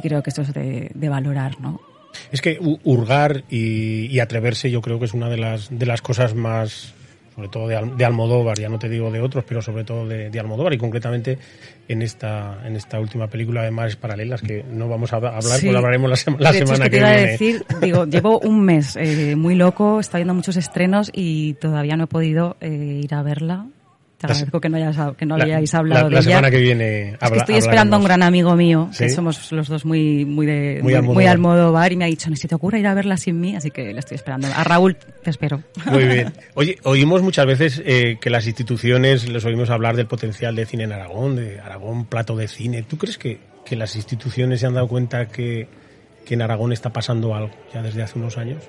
creo 0.01 0.23
que 0.23 0.31
esto 0.31 0.43
es 0.43 0.53
de, 0.55 0.91
de 0.95 1.09
valorar, 1.09 1.61
¿no? 1.61 1.81
Es 2.33 2.41
que 2.41 2.59
hu- 2.61 2.81
hurgar 2.85 3.45
y, 3.51 4.07
y 4.07 4.21
atreverse 4.21 4.71
yo 4.71 4.81
creo 4.81 4.99
que 4.99 5.05
es 5.05 5.15
una 5.15 5.29
de 5.29 5.37
las, 5.39 5.69
de 5.71 5.87
las 5.87 6.01
cosas 6.03 6.35
más, 6.35 6.95
sobre 7.37 7.49
todo 7.49 7.69
de, 7.69 7.77
Al- 7.77 7.97
de 7.97 8.05
Almodóvar, 8.05 8.59
ya 8.59 8.69
no 8.69 8.79
te 8.79 8.89
digo 8.89 9.11
de 9.13 9.21
otros, 9.21 9.45
pero 9.47 9.61
sobre 9.63 9.85
todo 9.85 10.09
de, 10.09 10.31
de 10.31 10.41
Almodóvar 10.41 10.73
y 10.73 10.79
concretamente 10.79 11.39
en 11.87 12.03
esta, 12.03 12.67
en 12.67 12.75
esta 12.77 12.99
última 12.99 13.29
película 13.29 13.63
de 13.63 13.71
Mares 13.71 13.95
Paralelas, 13.97 14.41
que 14.43 14.65
no 14.73 14.89
vamos 14.89 15.13
a 15.13 15.17
hablar, 15.17 15.43
Sí. 15.43 15.67
pues 15.67 15.77
hablaremos 15.77 16.11
la, 16.11 16.17
sema- 16.17 16.39
la 16.41 16.51
De 16.51 16.59
hecho, 16.59 16.67
semana 16.67 16.85
es 16.87 16.91
que 16.91 16.91
te 16.91 16.97
que 16.97 16.97
iba 17.03 17.11
viene. 17.11 17.23
a 17.29 17.31
decir, 17.31 17.65
digo, 17.83 18.05
llevo 18.07 18.41
un 18.41 18.63
mes 18.65 18.97
eh, 18.97 19.37
muy 19.37 19.55
loco, 19.55 20.01
está 20.01 20.19
viendo 20.19 20.35
muchos 20.35 20.57
estrenos 20.57 21.11
y 21.15 21.55
todavía 21.55 21.97
no 21.97 22.05
he 22.05 22.09
podido 22.09 22.57
eh, 22.61 23.01
ir 23.05 23.15
a 23.15 23.23
verla. 23.23 23.67
Te 24.19 24.27
La 24.27 24.33
agradezco 24.33 24.61
que 24.63 24.69
no, 24.71 24.77
hayas, 24.79 24.97
que 25.19 25.27
no 25.27 25.37
La- 25.37 25.45
hayáis 25.45 25.73
la- 25.75 25.79
hablado 25.79 26.09
la 26.09 26.09
de 26.09 26.23
ella. 26.23 26.31
semana 26.37 26.51
que 26.51 26.57
viene 26.59 27.09
Es 27.11 27.19
que 27.19 27.25
habla- 27.27 27.37
estoy 27.43 27.57
esperando 27.57 27.97
a 27.97 27.99
un 27.99 28.05
gran 28.07 28.23
amigo 28.23 28.57
mío, 28.57 28.89
que 28.97 29.11
somos 29.11 29.53
los 29.53 29.69
dos 29.69 29.85
muy 29.85 30.25
muy 30.25 30.47
de 30.47 30.81
Muy 30.83 30.95
muy, 30.95 31.15
muy 31.17 31.27
Almodóvar, 31.27 31.93
y 31.93 31.97
me 31.97 32.05
ha 32.05 32.09
dicho, 32.09 32.31
ni 32.31 32.37
se 32.37 32.49
te 32.49 32.55
ocurra 32.55 32.79
ir 32.79 32.87
a 32.87 32.95
verla 32.95 33.19
sin 33.19 33.39
mí, 33.39 33.55
así 33.57 33.71
que 33.71 33.93
le 33.93 33.99
estoy 33.99 34.15
esperando. 34.15 34.49
A 34.57 34.65
Raúl 34.65 34.97
te 35.23 35.29
espero. 35.29 35.63
Muy 35.91 36.05
bien. 36.05 36.33
Oye, 36.55 36.79
oímos 36.85 37.21
muchas 37.21 37.45
veces 37.45 37.83
eh, 37.85 38.17
que 38.19 38.31
las 38.31 38.47
instituciones, 38.47 39.29
les 39.29 39.45
oímos 39.45 39.69
hablar 39.69 39.97
del 39.97 40.07
potencial 40.07 40.57
de 40.57 40.65
cine 40.65 40.85
en 40.85 40.93
Aragón, 40.93 41.37
de 41.37 41.61
Aragón, 41.61 42.07
plato 42.07 42.37
de 42.37 42.49
cine. 42.49 42.83
¿Tú 42.85 42.97
crees 42.97 43.19
que, 43.19 43.39
que 43.67 43.77
las 43.77 43.97
instituciones 43.97 44.61
se 44.61 44.67
han 44.67 44.73
dado 44.73 44.89
cuenta 44.89 45.27
que, 45.27 45.69
que 46.25 46.33
en 46.35 46.41
Aragón 46.41 46.73
está 46.73 46.91
pasando 46.91 47.35
algo 47.35 47.51
ya 47.75 47.83
desde 47.83 48.03
hace 48.03 48.19
unos 48.19 48.39
años? 48.39 48.63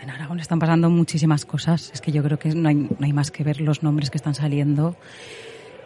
En 0.00 0.10
Aragón 0.10 0.40
están 0.40 0.58
pasando 0.58 0.90
muchísimas 0.90 1.44
cosas. 1.44 1.90
Es 1.92 2.00
que 2.00 2.12
yo 2.12 2.22
creo 2.22 2.38
que 2.38 2.54
no 2.54 2.68
hay, 2.68 3.12
más 3.12 3.30
que 3.30 3.44
ver 3.44 3.60
los 3.60 3.82
nombres 3.82 4.10
que 4.10 4.18
están 4.18 4.34
saliendo, 4.34 4.96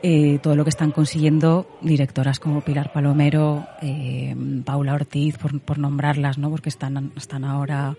eh, 0.02 0.38
todo 0.42 0.56
lo 0.56 0.64
que 0.64 0.70
están 0.70 0.90
consiguiendo 0.90 1.66
directoras 1.80 2.38
como 2.38 2.62
Pilar 2.62 2.92
Palomero, 2.92 3.66
eh, 3.82 4.34
Paula 4.64 4.94
Ortiz, 4.94 5.38
por, 5.38 5.60
por 5.60 5.78
nombrarlas, 5.78 6.38
¿no? 6.38 6.50
Porque 6.50 6.68
están, 6.68 7.12
están 7.16 7.44
ahora 7.44 7.96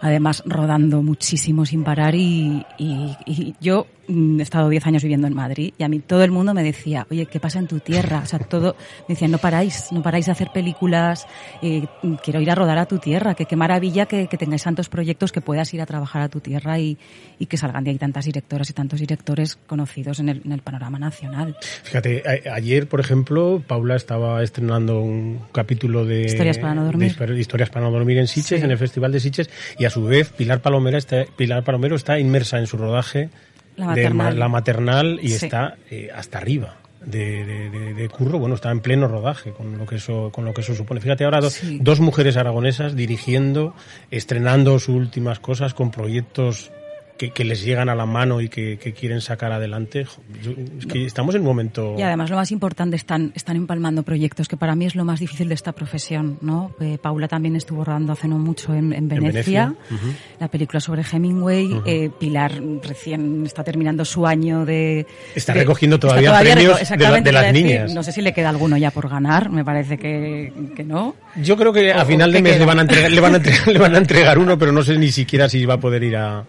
además 0.00 0.42
rodando 0.46 1.02
muchísimo 1.02 1.64
sin 1.66 1.84
parar 1.84 2.14
y, 2.14 2.64
y- 2.78 3.16
y 3.26 3.54
yo 3.60 3.86
mm, 4.08 4.40
he 4.40 4.42
estado 4.42 4.68
10 4.68 4.86
años 4.86 5.02
viviendo 5.02 5.26
en 5.26 5.34
Madrid 5.34 5.72
y 5.78 5.82
a 5.82 5.88
mí 5.88 6.00
todo 6.00 6.24
el 6.24 6.30
mundo 6.30 6.52
me 6.54 6.62
decía, 6.62 7.06
oye, 7.10 7.26
¿qué 7.26 7.40
pasa 7.40 7.58
en 7.58 7.66
tu 7.66 7.80
tierra? 7.80 8.20
O 8.22 8.26
sea, 8.26 8.38
todo, 8.38 8.76
me 9.08 9.14
decían, 9.14 9.30
no 9.30 9.38
paráis, 9.38 9.88
no 9.92 10.02
paráis 10.02 10.26
de 10.26 10.32
hacer 10.32 10.50
películas, 10.52 11.26
eh, 11.62 11.86
quiero 12.22 12.40
ir 12.40 12.50
a 12.50 12.54
rodar 12.54 12.78
a 12.78 12.86
tu 12.86 12.98
tierra, 12.98 13.34
que 13.34 13.46
qué 13.46 13.56
maravilla 13.56 14.06
que, 14.06 14.26
que 14.26 14.36
tengáis 14.36 14.62
tantos 14.64 14.88
proyectos 14.88 15.32
que 15.32 15.40
puedas 15.40 15.72
ir 15.72 15.80
a 15.80 15.86
trabajar 15.86 16.22
a 16.22 16.28
tu 16.28 16.40
tierra 16.40 16.78
y, 16.78 16.98
y 17.38 17.46
que 17.46 17.56
salgan 17.56 17.84
de 17.84 17.90
ahí 17.92 17.98
tantas 17.98 18.26
directoras 18.26 18.68
y 18.68 18.72
tantos 18.74 19.00
directores 19.00 19.56
conocidos 19.66 20.20
en 20.20 20.28
el, 20.28 20.42
en 20.44 20.52
el 20.52 20.60
panorama 20.60 20.98
nacional. 20.98 21.56
Fíjate, 21.84 22.22
a- 22.46 22.54
ayer, 22.54 22.86
por 22.88 23.00
ejemplo, 23.00 23.62
Paula 23.66 23.96
estaba 23.96 24.42
estrenando 24.42 25.00
un 25.00 25.40
capítulo 25.52 26.04
de 26.04 26.26
Historias 26.26 26.58
para 26.58 26.74
no 26.74 26.84
dormir. 26.84 27.16
de 27.16 27.40
Historias 27.40 27.70
para 27.70 27.86
no 27.86 27.90
dormir 27.92 28.18
en 28.18 28.26
Sitges, 28.26 28.58
Sí. 28.60 28.64
en 28.64 28.70
el 28.70 28.78
Festival 28.78 29.12
de 29.12 29.20
Sitges, 29.20 29.48
y 29.78 29.84
a 29.86 29.90
su 29.94 30.04
vez 30.04 30.30
Pilar 30.30 30.60
Palomera 30.60 30.98
está, 30.98 31.24
Pilar 31.36 31.62
Palomero 31.64 31.96
está 31.96 32.18
inmersa 32.18 32.58
en 32.58 32.66
su 32.66 32.76
rodaje 32.76 33.30
La 33.76 33.94
de 33.94 34.10
la 34.10 34.48
maternal 34.48 35.18
y 35.22 35.28
Sí. 35.30 35.46
está 35.46 35.76
eh, 35.90 36.10
hasta 36.14 36.38
arriba. 36.38 36.76
De, 37.04 37.44
de- 37.44 37.68
de- 37.70 37.92
de 37.94 38.08
curro, 38.08 38.38
bueno, 38.38 38.54
está 38.54 38.70
en 38.70 38.80
pleno 38.80 39.06
rodaje 39.08 39.50
con 39.50 39.76
lo 39.76 39.84
que 39.84 39.96
eso, 39.96 40.30
con 40.32 40.46
lo 40.46 40.54
que 40.54 40.62
eso 40.62 40.74
supone. 40.74 41.00
Fíjate 41.02 41.24
ahora 41.24 41.40
do- 41.40 41.50
Sí. 41.50 41.78
dos 41.82 42.00
mujeres 42.00 42.36
aragonesas 42.38 42.96
dirigiendo, 42.96 43.74
estrenando 44.10 44.78
sus 44.78 44.94
últimas 44.96 45.38
cosas 45.38 45.74
con 45.74 45.90
proyectos 45.90 46.70
que, 47.16 47.30
que 47.30 47.44
les 47.44 47.62
llegan 47.62 47.88
a 47.88 47.94
la 47.94 48.06
mano 48.06 48.40
y 48.40 48.48
que, 48.48 48.76
que 48.76 48.92
quieren 48.92 49.20
sacar 49.20 49.52
adelante. 49.52 50.04
Jo, 50.04 50.20
yo- 50.42 50.52
es 50.78 50.86
que 50.86 51.04
estamos 51.06 51.34
en 51.36 51.42
un 51.42 51.46
momento. 51.46 51.94
Y 51.96 52.02
además 52.02 52.28
lo 52.30 52.36
más 52.36 52.50
importante, 52.50 52.96
están, 52.96 53.30
están 53.36 53.56
empalmando 53.56 54.02
proyectos, 54.02 54.48
que 54.48 54.56
para 54.56 54.74
mí 54.74 54.86
es 54.86 54.96
lo 54.96 55.04
más 55.04 55.20
difícil 55.20 55.48
de 55.48 55.54
esta 55.54 55.72
profesión, 55.72 56.38
¿no? 56.40 56.74
Eh, 56.80 56.98
Paula 57.00 57.28
también 57.28 57.54
estuvo 57.56 57.84
rodando 57.84 58.12
hace 58.12 58.26
no 58.26 58.38
mucho 58.38 58.74
en, 58.74 58.92
en 58.92 59.08
Venecia, 59.08 59.74
la 60.40 60.48
película 60.48 60.80
sobre 60.80 61.02
Hemingway. 61.02 61.82
Eh, 61.86 62.10
Pilar 62.18 62.52
recién 62.82 63.44
está 63.46 63.62
terminando 63.62 64.04
su 64.04 64.26
año 64.26 64.64
de... 64.64 65.06
Está 65.34 65.52
de- 65.52 65.60
recogiendo 65.60 65.96
está 65.96 66.08
todavía 66.08 66.38
premios 66.40 66.56
de 66.56 66.68
la- 66.74 66.80
exactamente, 66.80 67.28
de 67.28 67.32
las 67.32 67.46
decir, 67.52 67.64
niñas. 67.66 67.94
No 67.94 68.02
sé 68.02 68.10
si 68.12 68.22
le 68.22 68.32
queda 68.32 68.48
alguno 68.48 68.76
ya 68.76 68.90
por 68.90 69.08
ganar, 69.08 69.50
me 69.50 69.64
parece 69.64 69.98
que, 69.98 70.52
que 70.74 70.82
no. 70.84 71.14
Yo 71.36 71.56
creo 71.56 71.72
que 71.72 71.92
a 71.92 72.04
final 72.04 72.32
de 72.32 72.42
mes 72.42 72.58
le 72.58 72.64
van, 72.64 72.78
a 72.80 72.82
entregar, 72.82 73.10
le, 73.12 73.20
van 73.20 73.34
a 73.34 73.36
entregar, 73.38 73.68
le 73.68 73.78
van 73.78 73.94
a 73.94 73.98
entregar 73.98 74.38
uno, 74.38 74.58
pero 74.58 74.72
no 74.72 74.82
sé 74.82 74.98
ni 74.98 75.12
siquiera 75.12 75.48
si 75.48 75.64
va 75.64 75.74
a 75.74 75.80
poder 75.80 76.02
ir 76.02 76.16
a, 76.16 76.44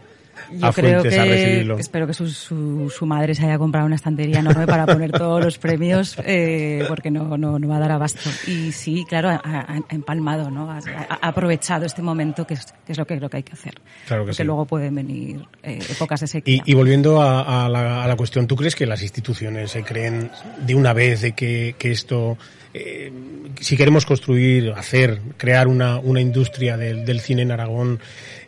Yo 0.52 0.68
a 0.68 0.74
creo 0.74 1.02
Fuentes 1.02 1.20
a 1.20 1.24
que, 1.24 1.30
recibirlo. 1.30 1.78
espero 1.80 2.08
que 2.08 2.14
su, 2.14 2.28
su, 2.30 2.90
su 2.96 3.06
madre 3.06 3.36
se 3.36 3.44
haya 3.46 3.58
comprado 3.58 3.86
una 3.86 3.96
estantería 3.96 4.40
enorme 4.40 4.66
para 4.68 4.86
poner 4.86 5.12
todos 5.12 5.44
los 5.44 5.58
premios, 5.58 6.16
eh, 6.26 6.86
porque 6.88 7.12
no, 7.12 7.38
no, 7.38 7.60
no 7.60 7.68
va 7.68 7.78
a 7.78 7.80
dar 7.80 7.92
abasto. 7.92 8.30
Y 8.48 8.72
sí, 8.72 9.06
claro, 9.08 9.30
ha, 9.30 9.82
empalmado, 9.90 10.50
¿no? 10.52 10.72
Ha, 10.72 10.80
ha 11.10 11.28
aprovechado 11.28 11.86
este 11.86 12.02
momento, 12.02 12.46
que 12.46 12.56
es, 12.56 12.66
que 12.86 12.92
es 12.92 12.98
lo 12.98 13.06
que 13.06 13.18
creo 13.18 13.30
que 13.30 13.38
hay 13.38 13.44
que 13.44 13.54
hacer. 13.54 13.76
Claro 14.08 14.24
que 14.24 14.28
porque 14.28 14.44
sí. 14.44 14.44
luego 14.44 14.66
pueden 14.66 14.96
venir 14.96 15.46
eh, 15.64 15.80
épocas 15.90 16.22
de 16.22 16.28
sequía. 16.28 16.56
Y, 16.66 16.72
y 16.72 16.74
volviendo 16.74 17.22
a, 17.22 17.66
a 17.66 17.70
la, 17.70 18.04
a 18.04 18.08
la 18.08 18.16
cuestión, 18.16 18.48
¿tú 18.48 18.56
crees 18.56 18.76
que 18.76 18.86
las 18.86 19.02
instituciones 19.02 19.72
se 19.72 19.84
creen 19.84 20.32
de 20.66 20.76
una 20.76 20.94
vez 20.94 21.22
de 21.22 21.32
que, 21.34 21.76
que 21.78 21.92
esto, 21.92 22.38
eh, 22.74 23.12
si 23.60 23.78
queremos 23.78 24.06
construir, 24.06 24.74
hacer, 24.76 25.22
crear 25.38 25.68
una, 25.68 25.98
una 26.00 26.22
industria 26.22 26.78
del, 26.78 27.06
del 27.06 27.20
cine 27.22 27.42
en 27.44 27.52
Aragón, 27.52 28.00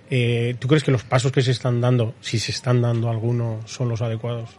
eh, 0.10 0.55
¿tú 0.60 0.68
crees 0.68 0.84
que 0.84 0.91
los 0.91 1.03
pasos 1.03 1.32
que 1.32 1.41
se 1.41 1.51
están 1.51 1.82
dando, 1.82 2.14
si 2.22 2.39
se 2.39 2.51
están 2.51 2.82
dando 2.82 3.10
alguno, 3.10 3.60
son 3.66 3.89
los 3.89 4.01
adecuados? 4.01 4.49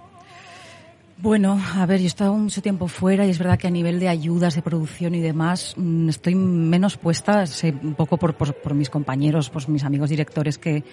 Bueno, 1.20 1.60
a 1.74 1.84
ver, 1.84 1.98
yo 1.98 2.04
he 2.04 2.06
estado 2.06 2.32
mucho 2.34 2.62
tiempo 2.62 2.86
fuera 2.86 3.26
y 3.26 3.30
es 3.30 3.38
verdad 3.38 3.58
que 3.58 3.66
a 3.66 3.70
nivel 3.70 3.98
de 3.98 4.08
ayudas, 4.08 4.54
de 4.54 4.62
producción 4.62 5.16
y 5.16 5.20
demás, 5.20 5.74
mm, 5.76 6.08
estoy 6.08 6.36
menos 6.36 6.96
puesta, 6.96 7.44
sé, 7.46 7.74
un 7.82 7.94
poco 7.94 8.18
por, 8.18 8.34
por, 8.34 8.54
por 8.54 8.74
mis 8.74 8.88
compañeros, 8.88 9.50
por 9.50 9.68
mis 9.68 9.82
amigos 9.82 10.10
directores 10.10 10.58
que, 10.58 10.84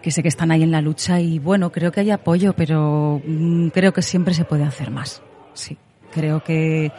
que 0.00 0.10
sé 0.10 0.22
que 0.22 0.28
están 0.28 0.50
ahí 0.50 0.62
en 0.62 0.70
la 0.70 0.80
lucha 0.80 1.20
y 1.20 1.38
bueno, 1.38 1.70
creo 1.70 1.92
que 1.92 2.00
hay 2.00 2.10
apoyo, 2.10 2.54
pero 2.54 3.20
mm, 3.24 3.68
creo 3.68 3.92
que 3.92 4.00
siempre 4.00 4.32
se 4.32 4.46
puede 4.46 4.64
hacer 4.64 4.90
más. 4.90 5.22
Sí, 5.52 5.76
creo 6.10 6.42
que, 6.42 6.90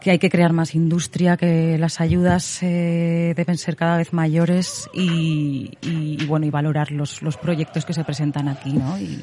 que 0.00 0.10
hay 0.10 0.18
que 0.18 0.30
crear 0.30 0.52
más 0.52 0.74
industria, 0.74 1.36
que 1.36 1.76
las 1.78 2.00
ayudas 2.00 2.62
eh, 2.62 3.34
deben 3.36 3.58
ser 3.58 3.76
cada 3.76 3.98
vez 3.98 4.12
mayores 4.14 4.88
y, 4.94 5.72
y- 5.82 6.16
y, 6.22 6.26
bueno, 6.26 6.46
y 6.46 6.50
valorar 6.50 6.90
los, 6.90 7.20
los 7.22 7.36
proyectos 7.36 7.84
que 7.84 7.92
se 7.92 8.02
presentan 8.04 8.48
aquí, 8.48 8.72
¿no? 8.72 8.98
Y, 8.98 9.20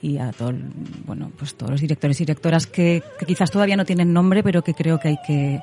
y 0.00 0.18
a 0.18 0.30
todo, 0.30 0.50
el- 0.50 0.62
bueno, 1.04 1.32
pues 1.36 1.56
todos 1.56 1.72
los 1.72 1.80
directores 1.80 2.20
y 2.20 2.24
directoras 2.24 2.66
que, 2.68 3.02
que 3.18 3.26
quizás 3.26 3.50
todavía 3.50 3.76
no 3.76 3.84
tienen 3.84 4.12
nombre, 4.12 4.42
pero 4.44 4.62
que 4.62 4.72
creo 4.74 5.00
que 5.00 5.08
hay 5.08 5.16
que, 5.26 5.60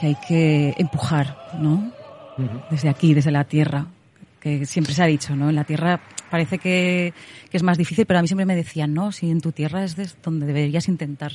que 0.00 0.06
hay 0.08 0.16
que 0.26 0.74
empujar, 0.78 1.36
¿no? 1.60 1.92
Desde 2.70 2.88
aquí, 2.88 3.14
desde 3.14 3.30
la 3.30 3.44
tierra, 3.44 3.86
que 4.40 4.66
siempre 4.66 4.94
se 4.94 5.02
ha 5.02 5.06
dicho, 5.06 5.36
¿no? 5.36 5.48
En 5.50 5.54
la 5.54 5.62
tierra 5.64 6.00
parece 6.28 6.58
que, 6.58 7.14
que 7.50 7.56
es 7.56 7.62
más 7.62 7.78
difícil, 7.78 8.04
pero 8.06 8.18
a 8.18 8.22
mí 8.22 8.26
siempre 8.26 8.46
me 8.46 8.56
decían, 8.56 8.94
no, 8.94 9.12
si 9.12 9.30
en 9.30 9.40
tu 9.40 9.52
tierra 9.52 9.84
es 9.84 9.94
donde 10.24 10.46
deberías 10.46 10.88
intentar 10.88 11.32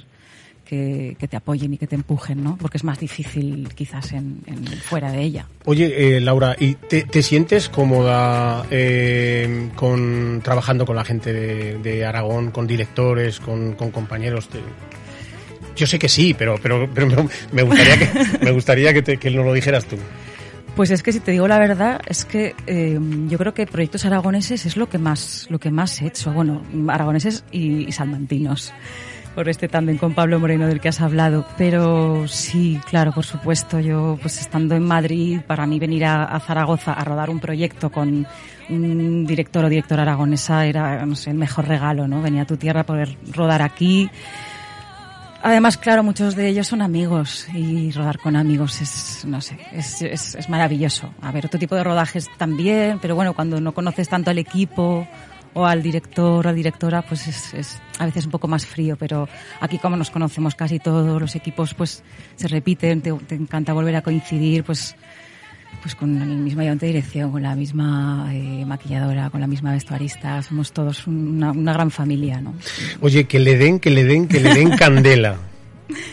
que, 0.68 1.16
que 1.20 1.28
te 1.28 1.38
apoyen 1.38 1.74
y 1.74 1.78
que 1.78 1.88
te 1.88 1.96
empujen, 1.96 2.44
¿no? 2.44 2.58
Porque 2.58 2.78
es 2.78 2.84
más 2.84 3.00
difícil 3.00 3.70
quizás 3.74 4.12
en, 4.14 4.40
en- 4.46 4.66
fuera 4.68 5.12
de 5.12 5.22
ella. 5.22 5.48
Oye, 5.66 6.18
eh, 6.18 6.20
Laura, 6.22 6.56
¿y 6.60 6.76
te, 6.76 7.04
te 7.04 7.24
sientes 7.24 7.70
cómoda 7.70 8.66
eh, 8.70 9.70
con 9.76 10.42
trabajando 10.44 10.86
con 10.86 10.96
la 10.96 11.06
gente 11.06 11.34
de, 11.34 11.78
de 11.80 12.06
Aragón, 12.06 12.52
con 12.52 12.68
directores, 12.68 13.40
con, 13.40 13.74
con 13.74 13.92
compañeros? 13.92 14.50
Yo 15.76 15.86
sé 15.88 16.00
que 16.00 16.10
sí, 16.10 16.34
pero 16.38 16.56
pero, 16.62 16.90
pero 16.94 17.08
me- 17.52 17.64
gustaría 17.64 17.98
que 18.00 18.10
me 18.46 18.52
gustaría 18.52 18.94
que, 18.94 19.02
te- 19.02 19.18
que 19.18 19.30
nos 19.32 19.46
lo 19.46 19.54
dijeras 19.54 19.86
tú. 19.86 19.96
Pues 20.76 20.92
es 20.92 21.02
que 21.02 21.12
si 21.12 21.20
te 21.20 21.32
digo 21.32 21.48
la 21.48 21.58
verdad, 21.58 22.00
es 22.08 22.24
que 22.24 22.54
eh, 22.68 23.00
yo 23.28 23.38
creo 23.40 23.54
que 23.56 23.66
proyectos 23.66 24.06
aragoneses 24.06 24.66
es 24.68 24.78
lo 24.78 24.88
que 24.90 25.00
más, 25.00 25.48
lo 25.50 25.58
que 25.60 25.72
más 25.72 26.02
he 26.02 26.08
hecho. 26.08 26.32
Bueno, 26.32 26.62
aragoneses 26.88 27.44
y, 27.52 27.88
y 27.88 27.92
salmantinos, 27.92 28.74
por 29.38 29.50
este 29.50 29.68
tándem 29.68 30.00
con 30.00 30.16
Pablo 30.16 30.40
Moreno 30.40 30.66
del 30.66 30.80
que 30.80 30.90
has 30.90 31.00
hablado. 31.00 31.46
Pero 31.60 32.28
sí, 32.28 32.82
claro, 32.90 33.12
por 33.12 33.24
supuesto, 33.24 33.80
yo 33.80 34.18
pues 34.20 34.42
estando 34.42 34.74
en 34.74 34.82
Madrid, 34.82 35.42
para 35.46 35.68
mí 35.68 35.78
venir 35.78 36.06
a, 36.06 36.40
Zaragoza 36.40 36.94
a 36.94 37.04
rodar 37.04 37.30
un 37.30 37.40
proyecto 37.40 37.92
con 37.92 38.26
un 38.68 39.26
director 39.28 39.64
o 39.64 39.70
directora 39.70 40.02
aragonesa 40.02 40.66
era, 40.66 41.06
no 41.06 41.14
sé, 41.14 41.30
el 41.30 41.38
mejor 41.38 41.68
regalo, 41.68 42.08
¿no? 42.08 42.20
Venir 42.20 42.42
a 42.42 42.46
tu 42.46 42.58
tierra 42.58 42.82
a 42.82 42.84
poder 42.84 43.16
rodar 43.32 43.62
aquí. 43.62 44.10
Además, 45.44 45.78
claro, 45.78 46.02
muchos 46.02 46.36
de 46.36 46.48
ellos 46.48 46.66
son 46.66 46.82
amigos 46.82 47.48
y 47.54 47.92
rodar 47.92 48.18
con 48.18 48.36
amigos 48.36 48.82
es, 48.82 49.24
no 49.26 49.40
sé, 49.40 49.60
es, 49.72 50.02
es, 50.02 50.34
es 50.34 50.50
maravilloso. 50.50 51.14
A 51.22 51.32
ver, 51.32 51.46
otro 51.46 51.60
tipo 51.60 51.76
de 51.76 51.84
rodajes 51.84 52.28
también, 52.40 52.98
pero 53.00 53.14
bueno, 53.14 53.36
cuando 53.36 53.62
no 53.62 53.72
conoces 53.72 54.10
tanto 54.10 54.32
al 54.32 54.40
equipo 54.40 55.08
o 55.58 55.66
al 55.66 55.82
director 55.82 56.46
o 56.46 56.50
a 56.50 56.52
la 56.52 56.54
directora, 56.54 57.02
pues 57.02 57.28
es, 57.28 57.54
es 57.54 57.82
a 57.98 58.06
veces 58.06 58.26
un 58.26 58.32
poco 58.32 58.48
más 58.48 58.66
frío, 58.66 58.96
pero 58.96 59.28
aquí 59.60 59.80
como 59.80 59.98
nos 59.98 60.12
conocemos 60.12 60.56
casi 60.56 60.80
todos 60.80 61.20
los 61.20 61.36
equipos, 61.36 61.74
pues 61.74 62.04
se 62.36 62.48
repiten, 62.48 63.02
te, 63.02 63.12
te 63.12 63.36
encanta 63.36 63.74
volver 63.74 63.96
a 63.96 64.02
coincidir, 64.02 64.64
pues 64.64 64.96
pues 65.82 65.96
con 65.96 66.22
el 66.22 66.38
mismo 66.38 66.62
ayudante 66.62 66.86
de 66.86 66.94
dirección, 66.94 67.32
con 67.32 67.44
la 67.44 67.56
misma 67.56 68.30
eh, 68.32 68.66
maquilladora, 68.66 69.30
con 69.30 69.42
la 69.42 69.48
misma 69.48 69.74
vestuarista, 69.74 70.42
somos 70.42 70.72
todos 70.72 71.08
una, 71.08 71.52
una 71.52 71.74
gran 71.74 71.92
familia, 71.92 72.42
¿no? 72.42 72.54
Oye, 73.02 73.26
que 73.26 73.40
le 73.40 73.58
den, 73.58 73.80
que 73.80 73.90
le 73.90 74.04
den, 74.04 74.28
que 74.28 74.40
le 74.40 74.54
den 74.54 74.76
candela. 74.78 75.38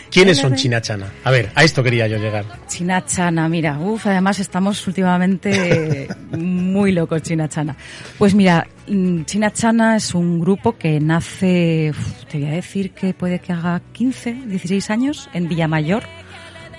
¿Quiénes 0.09 0.37
son. 0.37 0.55
Chinachana? 0.55 1.07
A 1.23 1.31
ver, 1.31 1.51
a 1.55 1.63
esto 1.63 1.83
quería 1.83 2.07
yo 2.07 2.17
llegar. 2.17 2.45
China 2.67 3.05
Chana, 3.05 3.49
mira, 3.49 3.77
uff, 3.77 4.07
además 4.07 4.39
estamos 4.39 4.85
últimamente 4.87 6.07
muy 6.31 6.91
locos 6.91 7.21
China 7.21 7.47
Chana. 7.49 7.75
Pues 8.17 8.33
mira, 8.35 8.65
mm, 8.87 9.23
China 9.23 9.51
Chana 9.51 9.97
es 9.97 10.13
un 10.15 10.39
grupo 10.39 10.77
que 10.77 10.99
nace, 10.99 11.91
uf, 11.91 12.23
te 12.25 12.39
voy 12.39 12.47
a 12.47 12.51
decir 12.51 12.91
que 12.91 13.13
puede 13.13 13.39
que 13.39 13.51
haga 13.53 13.81
15, 13.93 14.33
16 14.47 14.89
años 14.89 15.29
en 15.33 15.47
Villamayor. 15.49 16.03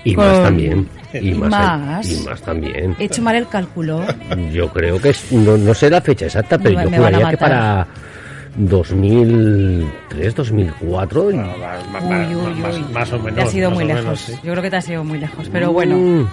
Y 0.04 0.14
Con- 0.14 0.26
más 0.26 0.42
también. 0.42 0.88
Y 1.14 1.30
y 1.30 1.34
más, 1.34 1.50
más. 1.50 2.10
y 2.10 2.16
más 2.24 2.40
también. 2.42 2.94
He 2.98 3.04
hecho 3.04 3.22
mal 3.22 3.34
el 3.36 3.48
cálculo. 3.48 4.04
Yo 4.52 4.70
creo 4.72 5.00
que 5.00 5.08
es, 5.10 5.32
no, 5.32 5.56
no 5.56 5.74
sé 5.74 5.90
la 5.90 6.00
fecha 6.00 6.26
exacta, 6.26 6.56
pero 6.58 6.76
Me- 6.78 6.84
yo 6.84 6.90
me 6.90 6.96
juraría 6.98 7.30
que 7.30 7.36
para 7.36 7.86
2003, 8.56 10.34
2004. 10.34 11.22
Uy, 11.24 11.34
uy, 11.34 12.62
uy. 12.62 12.84
más 12.92 13.12
o 13.12 13.16
Te 13.18 13.22
menos, 13.22 13.44
has 13.44 13.54
ido 13.54 13.70
más 13.70 13.74
muy 13.76 13.84
o 13.84 13.86
menos, 13.88 14.04
lejos. 14.04 14.20
sí. 14.20 14.32
Yo 14.42 14.52
creo 14.52 14.62
que 14.62 14.70
te 14.70 14.76
has 14.76 14.88
ido 14.88 15.04
muy 15.04 15.18
lejos. 15.18 15.48
Pero 15.52 15.72
bueno, 15.72 15.96
Mm. 15.96 16.26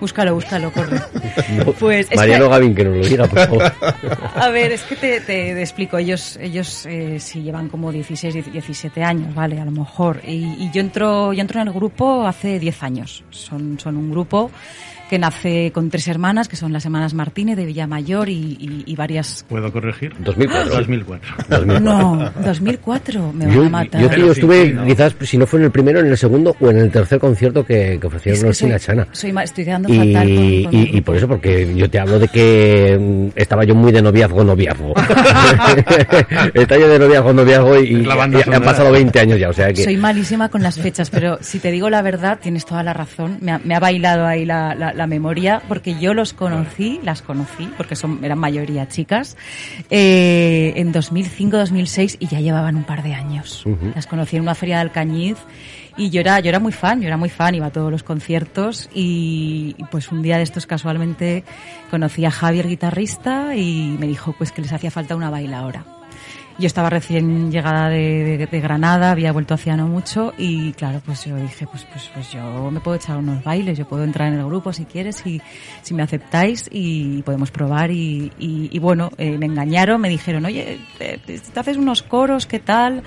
búscalo, 0.00 0.34
búscalo, 0.34 0.70
corre. 0.72 1.00
No, 1.64 1.72
Pues 1.72 2.08
es 2.10 2.16
Mariano 2.16 2.44
que- 2.46 2.50
Gavín, 2.50 2.74
que 2.74 2.84
nos 2.84 2.96
lo 2.96 3.06
diga, 3.06 3.26
por 3.26 3.38
favor. 3.46 3.72
A 4.36 4.48
ver, 4.50 4.72
es 4.72 4.82
que 4.82 4.96
te, 4.96 5.20
te- 5.20 5.54
te 5.54 5.60
explico. 5.60 5.98
Ellos, 5.98 6.38
ellos 6.40 6.86
eh, 6.86 7.18
sí 7.20 7.42
llevan 7.42 7.68
como 7.68 7.92
16, 7.92 8.52
17 8.52 9.02
años, 9.02 9.34
vale, 9.34 9.60
a 9.60 9.64
lo 9.64 9.70
mejor. 9.70 10.20
Y, 10.26 10.44
y 10.58 10.70
yo 10.72 10.80
entro, 10.80 11.32
yo 11.32 11.40
entro 11.40 11.60
en 11.60 11.68
el 11.68 11.74
grupo 11.74 12.26
hace 12.26 12.58
10 12.58 12.82
años. 12.82 13.24
Son, 13.30 13.78
son 13.78 13.96
un 13.96 14.10
grupo 14.10 14.50
que 15.08 15.18
nace 15.18 15.70
con 15.72 15.88
tres 15.90 16.08
hermanas, 16.08 16.48
que 16.48 16.56
son 16.56 16.72
las 16.72 16.84
hermanas 16.84 17.14
Martínez 17.14 17.56
de 17.56 17.64
Villamayor 17.66 18.28
y, 18.28 18.32
y, 18.58 18.82
y 18.86 18.96
varias. 18.96 19.44
¿Puedo 19.48 19.72
corregir? 19.72 20.12
2004. 20.18 20.74
2004. 20.74 21.28
2004. 21.48 21.80
No, 21.80 22.30
2004, 22.44 23.32
me 23.32 23.46
van 23.46 23.54
Yo, 23.54 23.64
a 23.64 23.68
matar. 23.68 24.00
yo, 24.00 24.08
tío, 24.10 24.32
estuve, 24.32 24.76
quizás, 24.86 25.14
si 25.20 25.38
no 25.38 25.46
fue 25.46 25.60
en 25.60 25.66
el 25.66 25.70
primero, 25.70 26.00
en 26.00 26.06
el 26.06 26.16
segundo 26.18 26.56
o 26.60 26.70
en 26.70 26.78
el 26.78 26.90
tercer 26.90 27.18
concierto 27.20 27.64
que, 27.64 27.98
que 28.00 28.06
ofrecieron 28.06 28.36
Es 28.36 28.42
que 28.42 28.46
los 28.48 28.56
soy- 28.58 28.66
China 28.68 28.78
Chana. 28.78 29.06
soy 29.12 29.32
ma- 29.32 29.44
estoy 29.44 29.64
quedando 29.64 29.88
Y, 29.92 29.96
fatal 29.98 30.28
con- 30.28 30.64
con 30.64 30.96
y- 30.96 31.00
por 31.02 31.16
eso, 31.16 31.28
porque 31.28 31.74
yo 31.76 31.88
te 31.90 31.98
hablo 31.98 32.18
de 32.18 32.28
que 32.28 32.98
mm, 33.00 33.38
estaba 33.38 33.64
yo 33.64 33.74
muy 33.74 33.92
de 33.92 34.02
noviazgo, 34.02 34.42
noviazgo. 34.44 34.92
Estaba 36.54 36.80
yo 36.80 36.88
de 36.88 36.98
noviazgo, 36.98 37.32
noviazgo 37.32 37.80
y, 37.80 38.06
han 38.52 38.62
pasado 38.62 38.90
20 38.92 39.20
años 39.20 39.38
ya, 39.38 39.48
o 39.50 39.52
sea 39.52 39.72
que... 39.72 39.84
Soy 39.84 39.96
malísima 39.96 40.48
con 40.48 40.62
las 40.62 40.76
fechas, 40.76 41.10
pero 41.10 41.38
si 41.40 41.58
te 41.58 41.70
digo 41.70 41.90
la 41.90 42.02
verdad, 42.02 42.38
tienes 42.40 42.64
toda 42.64 42.82
la 42.82 42.92
razón. 42.92 43.38
Me 43.40 43.52
ha, 43.52 43.60
me 43.62 43.74
ha 43.74 43.80
bailado 43.80 44.26
ahí 44.26 44.44
la, 44.44 44.74
la- 44.74 44.92
la 44.96 45.06
memoria, 45.06 45.62
porque 45.68 45.98
yo 45.98 46.14
los 46.14 46.32
conocí, 46.32 47.00
las 47.02 47.22
conocí, 47.22 47.68
porque 47.76 47.96
son, 47.96 48.24
eran 48.24 48.38
mayoría 48.38 48.88
chicas, 48.88 49.36
eh, 49.90 50.72
en 50.76 50.92
2005-2006 50.92 52.16
y 52.20 52.26
ya 52.26 52.40
llevaban 52.40 52.76
un 52.76 52.84
par 52.84 53.02
de 53.02 53.14
años. 53.14 53.64
Las 53.94 54.06
conocí 54.06 54.36
en 54.36 54.42
una 54.42 54.54
feria 54.54 54.76
de 54.76 54.82
Alcañiz 54.82 55.36
y 55.96 56.10
yo 56.10 56.20
era, 56.20 56.40
yo 56.40 56.48
era 56.48 56.58
muy 56.58 56.72
fan, 56.72 57.00
yo 57.00 57.06
era 57.06 57.16
muy 57.16 57.28
fan, 57.28 57.54
iba 57.54 57.66
a 57.66 57.72
todos 57.72 57.90
los 57.90 58.02
conciertos 58.02 58.88
y, 58.94 59.74
y 59.78 59.84
pues 59.84 60.10
un 60.12 60.22
día 60.22 60.36
de 60.36 60.42
estos 60.42 60.66
casualmente 60.66 61.44
conocí 61.90 62.24
a 62.24 62.30
Javier, 62.30 62.68
guitarrista, 62.68 63.56
y 63.56 63.96
me 63.98 64.06
dijo 64.06 64.34
pues 64.36 64.52
que 64.52 64.62
les 64.62 64.72
hacía 64.72 64.90
falta 64.90 65.16
una 65.16 65.30
bailaora. 65.30 65.95
Yo 66.58 66.66
estaba 66.66 66.88
recién 66.88 67.50
llegada 67.52 67.90
de, 67.90 68.38
de- 68.38 68.46
de 68.46 68.60
Granada, 68.60 69.10
había 69.10 69.30
vuelto 69.30 69.52
hacía 69.52 69.76
no 69.76 69.88
mucho 69.88 70.32
y 70.38 70.72
claro, 70.72 71.02
pues 71.04 71.24
yo 71.26 71.36
dije, 71.36 71.66
pues, 71.66 71.84
pues, 71.92 72.10
pues 72.14 72.32
yo 72.32 72.70
me 72.70 72.80
puedo 72.80 72.96
echar 72.96 73.18
unos 73.18 73.44
bailes, 73.44 73.76
yo 73.76 73.86
puedo 73.86 74.04
entrar 74.04 74.32
en 74.32 74.38
el 74.38 74.46
grupo 74.46 74.72
si 74.72 74.86
quieres, 74.86 75.16
si, 75.16 75.38
si 75.82 75.92
me 75.92 76.02
aceptáis 76.02 76.66
y 76.72 77.20
podemos 77.24 77.50
probar 77.50 77.90
y, 77.90 78.32
y- 78.38 78.70
y 78.72 78.78
bueno, 78.78 79.10
eh, 79.18 79.36
me 79.36 79.44
engañaron, 79.44 80.00
me 80.00 80.08
dijeron, 80.08 80.46
oye, 80.46 80.78
te, 80.96 81.18
te 81.18 81.60
haces 81.60 81.76
unos 81.76 82.02
coros, 82.02 82.46
¿qué 82.46 82.58
tal? 82.58 83.02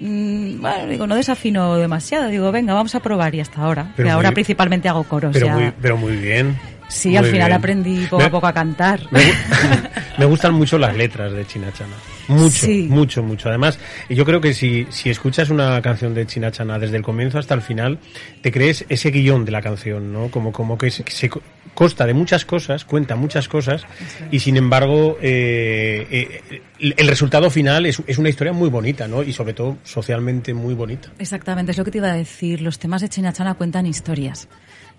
Mm, 0.00 0.60
bueno, 0.60 0.86
digo, 0.86 1.06
no 1.06 1.14
desafino 1.14 1.76
demasiado, 1.76 2.28
digo, 2.28 2.52
venga, 2.52 2.74
vamos 2.74 2.94
a 2.94 3.00
probar 3.00 3.34
y 3.34 3.40
hasta 3.40 3.62
ahora. 3.62 3.92
Pero 3.96 4.08
que 4.08 4.12
ahora 4.12 4.32
principalmente 4.32 4.90
hago 4.90 5.04
coros 5.04 5.32
Pero 5.32 5.46
ya. 5.46 5.54
muy, 5.54 5.72
pero 5.80 5.96
muy 5.96 6.16
bien. 6.16 6.54
Sí, 6.90 7.08
Muy 7.10 7.18
al 7.18 7.24
final 7.26 7.46
bien. 7.48 7.52
aprendí 7.52 8.04
poco 8.06 8.18
Me- 8.18 8.24
a 8.24 8.30
poco 8.30 8.46
a 8.48 8.52
cantar. 8.52 9.00
Me, 9.12 9.20
gu- 9.20 9.88
me 10.18 10.24
gustan 10.26 10.52
mucho 10.54 10.76
las 10.76 10.94
letras 10.96 11.32
de 11.32 11.46
Chinachana. 11.46 11.94
Mucho, 12.28 12.66
Sí. 12.66 12.86
mucho, 12.90 13.22
mucho. 13.22 13.48
Además, 13.48 13.78
yo 14.08 14.24
creo 14.24 14.40
que 14.40 14.54
si, 14.54 14.86
si 14.90 15.08
escuchas 15.08 15.50
una 15.50 15.80
canción 15.82 16.14
de 16.14 16.26
Chinachana 16.26 16.78
desde 16.78 16.96
el 16.96 17.02
comienzo 17.02 17.38
hasta 17.38 17.54
el 17.54 17.62
final, 17.62 17.98
te 18.42 18.50
crees 18.52 18.84
ese 18.88 19.10
guion 19.10 19.44
de 19.44 19.52
la 19.52 19.62
canción, 19.62 20.12
¿no? 20.12 20.28
Como, 20.30 20.52
como 20.52 20.76
que 20.76 20.90
se, 20.90 21.30
consta 21.74 22.06
de 22.06 22.14
muchas 22.14 22.44
cosas, 22.44 22.84
cuenta 22.84 23.14
muchas 23.16 23.48
cosas, 23.48 23.84
y 24.32 24.40
sin 24.40 24.56
embargo, 24.56 25.16
eh, 25.22 26.06
eh, 26.50 26.62
el 26.80 26.94
el 26.96 27.08
resultado 27.08 27.50
final 27.50 27.86
es, 27.86 28.02
es 28.06 28.18
una 28.18 28.28
historia 28.28 28.52
muy 28.52 28.68
bonita, 28.68 29.06
¿no? 29.08 29.22
Y 29.22 29.32
sobre 29.32 29.54
todo 29.54 29.78
socialmente 29.84 30.54
muy 30.54 30.74
bonita. 30.74 31.08
Exactamente, 31.18 31.72
es 31.72 31.78
lo 31.78 31.84
que 31.84 31.90
te 31.92 31.98
iba 31.98 32.10
a 32.10 32.14
decir. 32.14 32.60
Los 32.62 32.78
temas 32.78 33.00
de 33.02 33.08
Chinachana 33.08 33.54
cuentan 33.54 33.86
historias. 33.86 34.48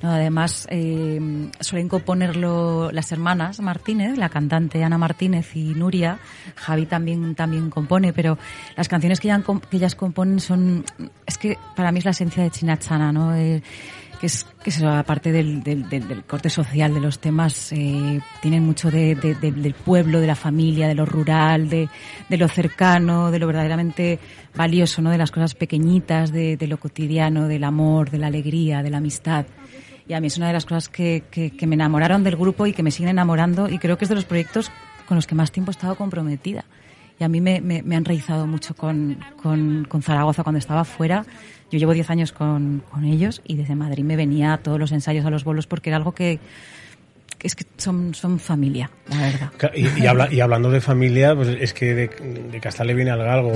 ¿No? 0.02 0.12
Además, 0.12 0.68
eh, 0.70 1.50
suelen 1.60 1.88
componerlo 1.90 2.92
las 2.92 3.12
hermanas 3.12 3.60
Martínez, 3.60 4.18
la 4.18 4.30
cantante 4.30 4.84
Ana 4.84 4.98
Martínez 4.98 5.56
y 5.56 5.74
Nuria. 5.74 6.20
Javi 6.56 6.86
también, 6.86 7.36
también 7.36 7.70
compone, 7.70 8.14
pero 8.14 8.38
las 8.76 8.88
canciones 8.88 9.20
que, 9.20 9.30
que 9.70 9.78
ellas 9.78 9.96
componen 9.96 10.40
son... 10.40 10.84
Es 11.26 11.38
que 11.38 11.58
para 11.76 11.92
mí 11.92 12.00
es 12.00 12.06
la 12.06 12.12
esencia 12.12 12.44
de 12.44 12.52
Chinachana, 12.52 13.12
¿no? 13.12 13.36
Eh, 13.36 13.62
que 14.20 14.28
es 14.28 14.46
que 14.64 14.70
es 14.70 14.84
aparte 14.84 15.32
del, 15.32 15.64
del, 15.64 15.90
del, 15.90 16.24
corte 16.26 16.52
social 16.52 16.94
de 16.94 17.00
los 17.00 17.18
temas 17.18 17.72
eh, 17.72 18.20
tienen 18.40 18.64
mucho 18.64 18.92
de, 18.92 19.16
de- 19.16 19.34
de- 19.34 19.52
del 19.52 19.74
pueblo 19.74 20.20
de 20.22 20.28
la 20.28 20.36
familia 20.36 20.88
de 20.88 20.94
lo 20.94 21.08
rural 21.08 21.68
de, 21.68 21.90
de 22.30 22.38
lo 22.38 22.48
cercano 22.48 23.32
de 23.32 23.40
lo 23.40 23.48
verdaderamente 23.48 24.20
valioso 24.56 25.02
no 25.02 25.10
de 25.10 25.18
las 25.18 25.32
cosas 25.32 25.56
pequeñitas 25.56 26.32
de, 26.32 26.56
de 26.56 26.68
lo 26.68 26.78
cotidiano 26.78 27.48
del 27.48 27.64
amor 27.64 28.12
de 28.12 28.20
la 28.20 28.28
alegría 28.28 28.84
de 28.84 28.92
la 28.92 28.98
amistad 28.98 29.48
y 30.08 30.14
a 30.14 30.20
mí 30.20 30.28
es 30.28 30.38
una 30.38 30.48
de 30.48 30.54
las 30.54 30.66
cosas 30.66 30.90
que, 30.90 31.24
que, 31.32 31.68
me 31.68 31.76
enamoraron 31.76 32.24
del 32.24 32.36
grupo 32.36 32.66
y 32.66 32.74
que 32.74 32.84
me 32.84 32.92
siguen 32.92 33.10
enamorando 33.10 33.70
y 33.70 33.78
creo 33.80 33.98
que 33.98 34.06
es 34.06 34.10
de 34.10 34.16
los 34.16 34.26
proyectos 34.26 34.72
con 35.08 35.16
los 35.16 35.28
que 35.28 35.36
más 35.36 35.52
tiempo 35.52 35.72
he 35.72 35.74
estado 35.74 35.96
comprometida 35.96 36.66
y 37.22 37.24
a 37.24 37.28
mí 37.28 37.40
me, 37.40 37.62
me, 37.62 37.84
me 37.84 37.96
han 37.96 38.02
enraizado 38.02 38.48
mucho 38.48 38.74
con, 38.74 39.20
con, 39.44 39.86
con 39.88 40.02
Zaragoza 40.02 40.42
cuando 40.42 40.58
estaba 40.58 40.84
fuera. 40.84 41.24
Yo 41.70 41.78
llevo 41.78 41.94
10 41.94 42.10
años 42.10 42.32
con, 42.32 42.82
con 42.90 43.04
ellos 43.04 43.44
y 43.46 43.58
desde 43.58 43.76
Madrid 43.76 44.04
me 44.04 44.16
venía 44.16 44.54
a 44.54 44.58
todos 44.58 44.80
los 44.80 44.92
ensayos 44.92 45.24
a 45.24 45.30
los 45.30 45.44
bolos 45.44 45.68
porque 45.68 45.92
era 45.92 45.98
algo 45.98 46.14
que 46.14 46.40
es 47.48 47.56
que 47.56 47.66
son, 47.78 48.14
son 48.14 48.40
familia, 48.40 48.90
la 49.10 49.22
verdad. 49.22 49.52
Y, 49.76 50.04
y 50.04 50.08
habla- 50.08 50.32
y 50.32 50.40
hablando 50.42 50.70
de 50.72 50.82
familia, 50.82 51.36
pues 51.36 51.48
es 51.60 51.74
que 51.74 51.94
de, 51.94 52.08
de 52.52 52.60
Castal 52.60 52.88
le 52.88 52.94
viene 52.94 53.12
al 53.12 53.24
galgo. 53.24 53.54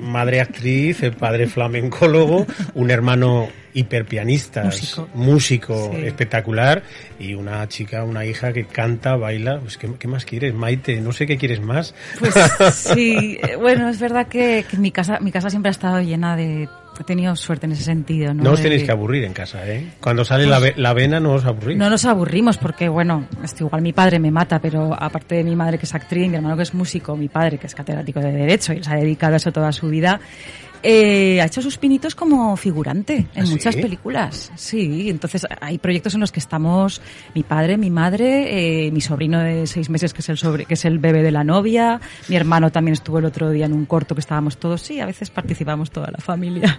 Madre 0.00 0.40
actriz, 0.40 1.02
el 1.02 1.12
padre 1.12 1.46
flamencólogo, 1.46 2.46
un 2.74 2.90
hermano 2.90 3.48
hiperpianista, 3.74 4.64
Músico. 4.64 5.08
músico 5.14 5.90
Sí. 5.94 6.06
espectacular 6.06 6.82
y 7.18 7.34
una 7.34 7.66
chica, 7.68 8.04
una 8.04 8.24
hija 8.24 8.52
que 8.52 8.64
canta, 8.66 9.16
baila. 9.16 9.60
Pues, 9.60 9.76
¿qué, 9.76 9.90
qué 9.98 10.08
más 10.08 10.24
quieres, 10.24 10.54
Maite? 10.54 11.00
No 11.00 11.12
sé 11.12 11.26
qué 11.26 11.36
quieres 11.36 11.60
más. 11.60 11.94
Pues 12.18 12.34
sí, 12.74 13.38
eh, 13.42 13.56
bueno, 13.56 13.88
es 13.88 13.98
verdad 14.00 14.28
que, 14.28 14.64
que 14.70 14.76
mi 14.78 14.90
casa 14.92 15.18
mi 15.20 15.30
casa 15.32 15.50
siempre 15.50 15.68
ha 15.68 15.72
estado 15.72 16.00
llena 16.00 16.36
de... 16.36 16.68
He 17.00 17.04
tenido 17.04 17.34
suerte 17.36 17.66
en 17.66 17.72
ese 17.72 17.84
sentido, 17.84 18.32
¿no? 18.34 18.42
No 18.44 18.50
os 18.52 18.60
tenéis 18.62 18.84
que 18.84 18.92
aburrir 18.92 19.24
en 19.24 19.32
casa, 19.32 19.66
¿eh? 19.68 19.92
Cuando 20.00 20.24
sale 20.24 20.46
la, 20.46 20.58
ve- 20.58 20.74
la 20.76 20.92
vena 20.94 21.20
no 21.20 21.32
os 21.32 21.44
aburrís. 21.44 21.76
No 21.76 21.88
nos 21.90 22.04
aburrimos 22.04 22.56
porque, 22.58 22.88
bueno, 22.88 23.26
esto 23.44 23.64
igual 23.66 23.82
mi 23.82 23.92
padre 23.92 24.18
me 24.18 24.30
mata, 24.30 24.58
pero 24.60 24.94
aparte 24.98 25.36
de 25.36 25.44
mi 25.44 25.54
madre 25.56 25.78
que 25.78 25.86
es 25.86 25.94
actriz, 25.94 26.28
mi 26.28 26.36
hermano 26.36 26.56
que 26.56 26.62
es 26.62 26.74
músico, 26.74 27.16
mi 27.16 27.28
padre 27.28 27.58
que 27.58 27.66
es 27.66 27.74
catedrático 27.74 28.20
de 28.20 28.32
Derecho 28.32 28.72
y 28.72 28.82
se 28.82 28.90
ha 28.90 28.96
dedicado 28.96 29.34
a 29.34 29.36
eso 29.36 29.52
toda 29.52 29.72
su 29.72 29.88
vida, 29.88 30.20
eh, 30.88 31.40
ha 31.40 31.46
hecho 31.46 31.60
sus 31.60 31.78
pinitos 31.78 32.14
como 32.14 32.56
figurante 32.56 33.26
en 33.34 33.42
¿Ah, 33.42 33.46
sí? 33.46 33.52
muchas 33.52 33.74
películas. 33.76 34.52
Sí, 34.56 35.10
entonces 35.10 35.46
hay 35.60 35.78
proyectos 35.78 36.14
en 36.14 36.20
los 36.20 36.30
que 36.32 36.38
estamos 36.40 37.00
mi 37.34 37.42
padre, 37.42 37.76
mi 37.76 37.90
madre, 37.90 38.86
eh, 38.86 38.90
mi 38.92 39.00
sobrino 39.00 39.40
de 39.40 39.66
seis 39.66 39.90
meses 39.90 40.12
que 40.14 40.20
es 40.20 40.28
el 40.28 40.36
sobre, 40.38 40.64
que 40.64 40.74
es 40.74 40.84
el 40.84 40.98
bebé 40.98 41.22
de 41.22 41.32
la 41.32 41.42
novia, 41.44 42.00
mi 42.28 42.36
hermano 42.36 42.70
también 42.70 42.92
estuvo 42.92 43.18
el 43.18 43.24
otro 43.24 43.50
día 43.50 43.66
en 43.66 43.72
un 43.72 43.84
corto 43.86 44.14
que 44.14 44.20
estábamos 44.20 44.58
todos, 44.58 44.80
sí, 44.82 45.00
a 45.00 45.06
veces 45.06 45.30
participamos 45.30 45.90
toda 45.90 46.10
la 46.10 46.18
familia. 46.18 46.78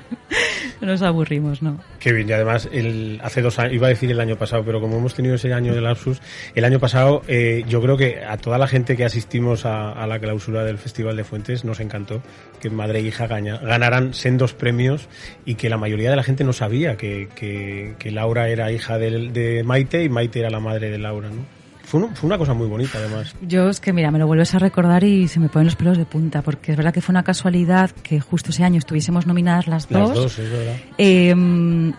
no 0.82 0.88
nos 0.88 1.02
aburrimos, 1.02 1.62
¿no? 1.62 1.80
Qué 2.00 2.14
bien, 2.14 2.30
y 2.30 2.32
además 2.32 2.70
el, 2.72 3.20
hace 3.24 3.42
dos 3.42 3.60
años, 3.60 3.74
iba 3.74 3.88
a 3.88 3.90
decir 3.90 4.10
el 4.10 4.20
año 4.20 4.38
pasado, 4.38 4.64
pero 4.64 4.80
como 4.80 4.98
hemos 4.98 5.14
tenido 5.14 5.36
ese 5.36 5.54
año 5.54 5.74
de 5.76 5.82
lapsus, 5.82 6.22
el 6.56 6.64
año 6.66 6.80
pasado 6.80 7.22
eh, 7.28 7.64
yo 7.68 7.82
creo 7.82 7.98
que 7.98 8.24
a 8.24 8.38
toda 8.38 8.58
la 8.58 8.68
gente 8.68 8.96
que 8.96 9.04
asistimos 9.06 9.66
a, 9.66 9.92
a 9.92 10.08
la 10.08 10.20
clausura 10.20 10.64
del 10.64 10.78
Festival 10.78 11.18
de 11.18 11.24
Fuentes 11.24 11.66
nos 11.66 11.80
encantó 11.80 12.22
que 12.62 12.70
madre 12.70 13.00
e 13.00 13.02
hija 13.04 13.28
gaña- 13.28 13.60
ganaran 13.98 14.14
sendos 14.14 14.54
premios 14.54 15.08
y 15.46 15.56
que 15.56 15.70
la 15.70 15.78
mayoría 15.78 16.10
de 16.10 16.16
la 16.16 16.24
gente 16.24 16.44
no 16.44 16.54
sabía 16.54 16.98
que, 16.98 17.30
que, 17.36 17.96
que 18.00 18.12
Laura 18.12 18.48
era 18.50 18.72
hija 18.72 18.98
de, 18.98 19.64
Maite 19.66 20.04
y 20.04 20.10
Maite 20.10 20.40
era 20.40 20.50
la 20.50 20.60
madre 20.60 20.90
de 20.90 20.98
Laura, 20.98 21.30
¿no? 21.30 21.58
Fue, 21.84 22.02
un- 22.02 22.14
fue 22.18 22.28
una 22.28 22.38
cosa 22.38 22.54
muy 22.54 22.68
bonita 22.68 22.98
además. 22.98 23.34
Yo 23.42 23.70
es 23.70 23.80
que, 23.80 23.94
mira, 23.94 24.12
me 24.12 24.20
lo 24.20 24.28
vuelves 24.28 24.54
a 24.54 24.60
recordar 24.60 25.06
y 25.06 25.30
se 25.30 25.40
me 25.40 25.48
ponen 25.48 25.68
los 25.68 25.78
pelos 25.78 25.98
de 25.98 26.04
punta, 26.04 26.42
porque 26.42 26.72
es 26.72 26.78
verdad 26.78 26.94
que 26.94 27.00
fue 27.00 27.14
una 27.14 27.24
casualidad 27.24 27.92
que 28.04 28.20
justo 28.20 28.50
ese 28.52 28.66
año 28.66 28.78
estuviésemos 28.78 29.26
nominadas 29.26 29.68
las 29.68 29.88
dos. 29.88 30.10
Las 30.10 30.18
dos, 30.18 30.38
es 30.40 30.52
verdad. 30.52 30.76
Eh, 30.98 31.34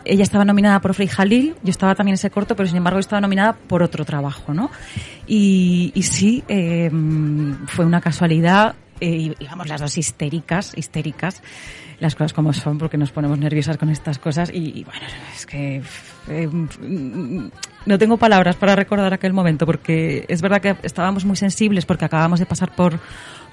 ella 0.05 0.23
estaba 0.23 0.45
nominada 0.45 0.79
por 0.83 0.93
Frey 0.93 1.09
Jalil, 1.09 1.55
yo 1.63 1.71
estaba 1.71 1.95
también 1.95 2.13
en 2.13 2.17
ese 2.17 2.29
corto, 2.29 2.55
pero 2.55 2.67
sin 2.69 2.77
embargo 2.77 2.99
estaba 3.01 3.23
nominada 3.23 3.55
por 3.55 3.83
otro 3.83 4.05
trabajo, 4.05 4.53
¿no? 4.53 4.71
Y, 5.27 5.91
y 5.95 6.03
sí, 6.03 6.45
eh, 6.49 6.91
fue 7.69 7.87
una 7.87 8.03
casualidad, 8.03 8.75
eh, 9.01 9.35
íbamos 9.39 9.69
las 9.69 9.81
dos 9.81 9.97
histéricas, 9.99 10.73
histéricas, 10.77 11.43
las 12.01 12.15
cosas 12.15 12.33
como 12.33 12.53
son, 12.53 12.79
porque 12.79 12.97
nos 12.97 13.11
ponemos 13.11 13.39
nerviosas 13.39 13.77
con 13.77 13.91
estas 13.91 14.19
cosas 14.19 14.51
y, 14.53 14.85
bueno, 14.85 15.07
es 15.35 15.47
que 15.47 15.83
eh, 16.29 16.49
no 17.87 17.99
tengo 17.99 18.17
palabras 18.17 18.57
para 18.57 18.77
recordar 18.77 19.13
aquel 19.13 19.33
momento, 19.33 19.67
porque 19.67 20.25
es 20.29 20.41
verdad 20.43 20.61
que 20.61 20.77
estábamos 20.83 21.25
muy 21.25 21.37
sensibles 21.37 21.87
porque 21.87 22.05
acabamos 22.05 22.39
de 22.39 22.47
pasar 22.47 22.75
por, 22.75 22.99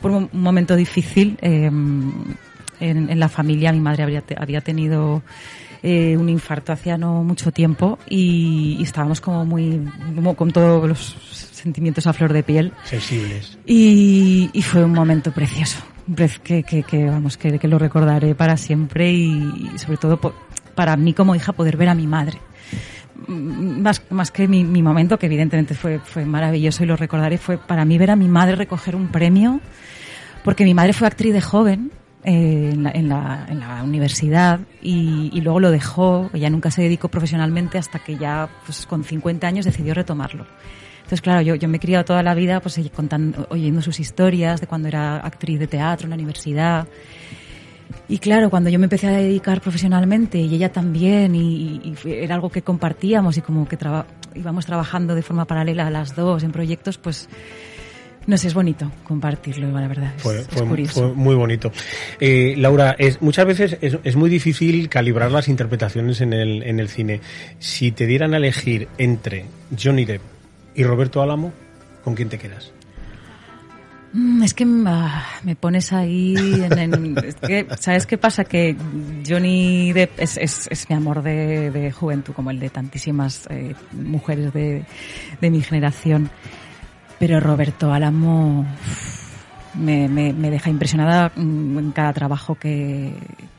por 0.01 0.11
un 0.11 0.29
momento 0.33 0.75
difícil. 0.75 1.37
eh, 1.41 1.71
en, 2.79 3.19
la 3.19 3.29
familia 3.29 3.71
mi 3.71 3.79
madre 3.79 4.03
habría, 4.03 4.21
te- 4.21 4.35
había 4.37 4.59
tenido 4.61 5.23
eh, 5.81 6.17
un 6.17 6.27
infarto 6.27 6.73
hacía 6.73 6.97
no 6.97 7.23
mucho 7.23 7.51
tiempo 7.51 7.97
y, 8.09 8.75
y 8.79 8.83
estábamos 8.83 9.21
como 9.21 9.45
muy 9.45 9.81
como 10.13 10.35
con 10.35 10.51
todos 10.51 10.85
los 10.87 11.15
sentimientos 11.65 12.05
a 12.07 12.13
flor 12.13 12.31
de 12.31 12.43
piel 12.43 12.71
Sensibles. 12.83 13.57
y, 13.65 14.49
y 14.53 14.61
fue 14.61 14.83
un 14.85 14.93
momento 14.93 15.31
precioso 15.31 15.79
Pre- 16.15 16.29
que, 16.43 16.61
que, 16.63 16.83
que, 16.83 17.05
vamos 17.05 17.35
que, 17.37 17.57
que 17.57 17.67
lo 17.67 17.79
recordaré 17.79 18.35
para 18.35 18.55
siempre 18.57 19.11
y, 19.11 19.71
y 19.73 19.79
sobre 19.79 19.97
todo 19.97 20.19
para 20.75 20.95
mí 20.95 21.13
como 21.13 21.33
hija 21.35 21.51
poder 21.53 21.75
ver 21.77 21.89
a 21.89 21.95
mi 21.95 22.07
madre 22.07 22.39
Mm, 23.27 23.81
más, 23.81 24.01
más 24.09 24.29
que 24.29 24.45
mi, 24.45 24.65
mi 24.65 24.83
momento 24.83 25.17
que 25.17 25.27
evidentemente 25.27 25.73
fue, 25.73 25.99
fue 25.99 26.25
maravilloso 26.25 26.83
y 26.83 26.87
lo 26.87 26.97
recordaré 26.97 27.37
fue 27.37 27.57
para 27.57 27.85
mí 27.85 27.97
ver 27.97 28.11
a 28.11 28.17
mi 28.17 28.27
madre 28.27 28.55
recoger 28.57 28.93
un 28.93 29.07
premio 29.07 29.61
porque 30.43 30.65
mi 30.65 30.73
madre 30.73 30.91
fue 30.91 31.07
actriz 31.07 31.31
de 31.33 31.39
joven 31.39 31.91
eh, 32.25 32.71
en, 32.73 32.83
la, 32.83 32.91
en, 32.91 33.07
la, 33.07 33.45
en 33.49 33.59
la 33.61 33.83
universidad 33.83 34.59
y, 34.81 35.29
y 35.33 35.39
luego 35.41 35.61
lo 35.61 35.71
dejó, 35.71 36.29
ella 36.33 36.49
nunca 36.49 36.69
se 36.71 36.81
dedicó 36.81 37.07
profesionalmente 37.07 37.77
hasta 37.77 37.99
que 37.99 38.17
ya 38.17 38.49
pues, 38.65 38.85
con 38.85 39.05
50 39.05 39.47
años 39.47 39.63
decidió 39.65 39.93
retomarlo. 39.93 40.45
Entonces, 41.05 41.21
claro, 41.21 41.41
yo, 41.41 41.53
yo 41.53 41.67
me 41.69 41.77
he 41.77 41.79
criado 41.79 42.03
toda 42.03 42.23
la 42.23 42.33
vida 42.33 42.59
pues, 42.61 42.79
contando, 42.95 43.45
oyendo 43.51 43.79
sus 43.83 43.99
historias 43.99 44.59
de 44.59 44.65
cuando 44.65 44.87
era 44.87 45.17
actriz 45.17 45.59
de 45.59 45.67
teatro 45.67 46.05
en 46.05 46.09
la 46.09 46.15
universidad. 46.15 46.87
Y 48.09 48.17
claro, 48.17 48.49
cuando 48.49 48.71
yo 48.71 48.79
me 48.79 48.85
empecé 48.85 49.05
a 49.07 49.11
dedicar 49.11 49.61
profesionalmente 49.61 50.39
y 50.39 50.55
ella 50.55 50.71
también, 50.71 51.35
y, 51.35 51.93
era 52.05 52.33
algo 52.33 52.49
que 52.49 52.63
compartíamos 52.63 53.37
y 53.37 53.41
como 53.41 53.67
que 53.67 53.77
traba- 53.77 54.07
íbamos 54.33 54.65
trabajando 54.65 55.13
de 55.13 55.21
forma 55.21 55.45
paralela 55.45 55.85
a 55.85 55.91
las 55.91 56.15
dos 56.15 56.41
en 56.43 56.51
proyectos, 56.51 56.97
pues 56.97 57.29
no 58.25 58.35
sé, 58.37 58.47
es 58.47 58.55
bonito 58.55 58.91
compartirlo, 59.03 59.69
la 59.79 59.87
verdad. 59.87 60.13
Es, 60.17 60.23
Fue, 60.23 60.39
es 60.39 60.47
fue- 60.47 60.65
curioso. 60.67 60.93
fue 61.01 61.13
muy 61.13 61.35
bonito. 61.35 61.71
Eh, 62.19 62.55
Laura, 62.57 62.95
es, 62.97 63.21
muchas 63.21 63.45
veces 63.45 63.77
es, 63.79 63.99
es 64.03 64.15
muy 64.15 64.31
difícil 64.31 64.89
calibrar 64.89 65.29
las 65.31 65.47
interpretaciones 65.47 66.19
en 66.21 66.33
el, 66.33 66.63
en 66.63 66.79
el 66.79 66.89
cine. 66.89 67.21
Si 67.59 67.91
te 67.91 68.07
dieran 68.07 68.33
a 68.33 68.37
elegir 68.37 68.87
entre 68.97 69.45
Johnny 69.79 70.05
Depp 70.05 70.34
y 70.75 70.83
Roberto 70.83 71.21
Álamo, 71.21 71.53
¿con 72.03 72.15
quién 72.15 72.29
te 72.29 72.37
quedas? 72.37 72.71
Mm, 74.13 74.43
Es 74.43 74.53
que 74.53 74.65
ah, 74.85 75.25
me 75.43 75.55
pones 75.55 75.91
ahí 75.93 76.35
en, 76.37 77.15
¿Sabes 77.79 78.05
qué 78.05 78.17
pasa? 78.17 78.43
Que 78.45 78.75
Johnny 79.27 79.93
Depp 79.93 80.19
es, 80.19 80.87
mi 80.89 80.95
amor 80.95 81.21
de, 81.23 81.91
juventud, 81.91 82.33
como 82.33 82.51
el 82.51 82.59
de 82.59 82.69
tantísimas 82.69 83.47
eh, 83.49 83.75
mujeres 83.91 84.53
de, 84.53 84.85
mi 85.41 85.61
generación. 85.61 86.29
Pero 87.19 87.39
Roberto 87.39 87.93
Álamo 87.93 88.65
me 89.75 90.49
deja 90.49 90.69
impresionada 90.69 91.31
mm, 91.35 91.77
en 91.79 91.91
cada 91.91 92.13
trabajo 92.13 92.55
que, 92.55 93.13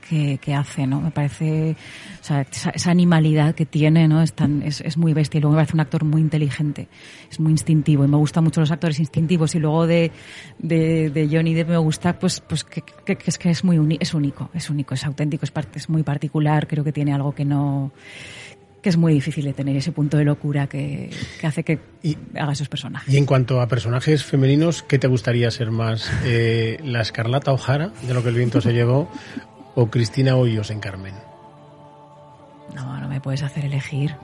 que, 0.08 0.38
que 0.38 0.54
hace, 0.54 0.86
¿no? 0.86 1.00
Me 1.00 1.10
parece, 1.10 1.76
o 2.20 2.24
sea, 2.24 2.42
esa, 2.74 2.90
animalidad 2.90 3.54
que 3.54 3.66
tiene, 3.66 4.06
¿no? 4.08 4.22
Es, 4.22 4.32
tan, 4.32 4.62
es, 4.62 4.80
es 4.80 4.96
muy 4.96 5.12
bestia 5.12 5.38
y 5.38 5.40
luego 5.40 5.54
me 5.54 5.58
parece 5.58 5.74
un 5.74 5.80
actor 5.80 6.04
muy 6.04 6.20
inteligente, 6.20 6.88
es 7.30 7.40
muy 7.40 7.52
instintivo 7.52 8.04
y 8.04 8.08
me 8.08 8.16
gustan 8.16 8.44
mucho 8.44 8.60
los 8.60 8.70
actores 8.70 8.98
instintivos 9.00 9.54
y 9.54 9.58
luego 9.58 9.86
de, 9.86 10.10
de, 10.58 11.10
de 11.10 11.28
Johnny 11.30 11.54
Depp 11.54 11.68
me 11.70 11.76
gusta, 11.78 12.18
pues, 12.18 12.40
pues 12.40 12.64
que, 12.64 12.82
que- 12.82 13.16
que 13.16 13.30
es 13.30 13.38
que 13.38 13.50
es 13.50 13.64
muy 13.64 13.78
uni- 13.78 13.98
es 14.00 14.14
único, 14.14 14.50
es 14.54 14.70
único, 14.70 14.94
es 14.94 15.04
auténtico, 15.04 15.44
es, 15.44 15.50
parte, 15.50 15.78
es 15.78 15.88
muy 15.88 16.02
particular, 16.02 16.66
creo 16.66 16.84
que 16.84 16.92
tiene 16.92 17.12
algo 17.12 17.34
que 17.34 17.44
no, 17.44 17.90
que 18.82 18.88
es 18.90 18.96
muy 18.96 19.12
difícil 19.14 19.44
de 19.44 19.52
tener 19.52 19.76
ese 19.76 19.90
punto 19.90 20.16
de 20.16 20.24
locura 20.24 20.68
que, 20.68 21.10
que 21.40 21.46
hace 21.46 21.64
que 21.64 21.80
haga 22.34 22.52
esos 22.52 22.68
personajes. 22.68 23.12
Y 23.12 23.16
en 23.16 23.26
cuanto 23.26 23.60
a 23.60 23.66
personajes 23.66 24.22
femeninos, 24.24 24.82
¿qué 24.84 24.98
te 25.00 25.08
gustaría 25.08 25.50
ser 25.50 25.72
más? 25.72 26.08
Eh, 26.24 26.78
¿La 26.84 27.00
Escarlata 27.00 27.52
O'Hara, 27.52 27.90
de 28.06 28.14
lo 28.14 28.22
que 28.22 28.28
el 28.28 28.36
viento 28.36 28.60
se 28.60 28.72
llevó, 28.72 29.10
o 29.76 29.86
Cristina 29.86 30.34
Hoyos 30.36 30.70
en 30.72 30.80
Carmen? 30.80 31.14
No, 32.74 33.00
no 33.00 33.08
me 33.08 33.20
puedes 33.20 33.42
hacer 33.44 33.64
elegir. 33.64 34.16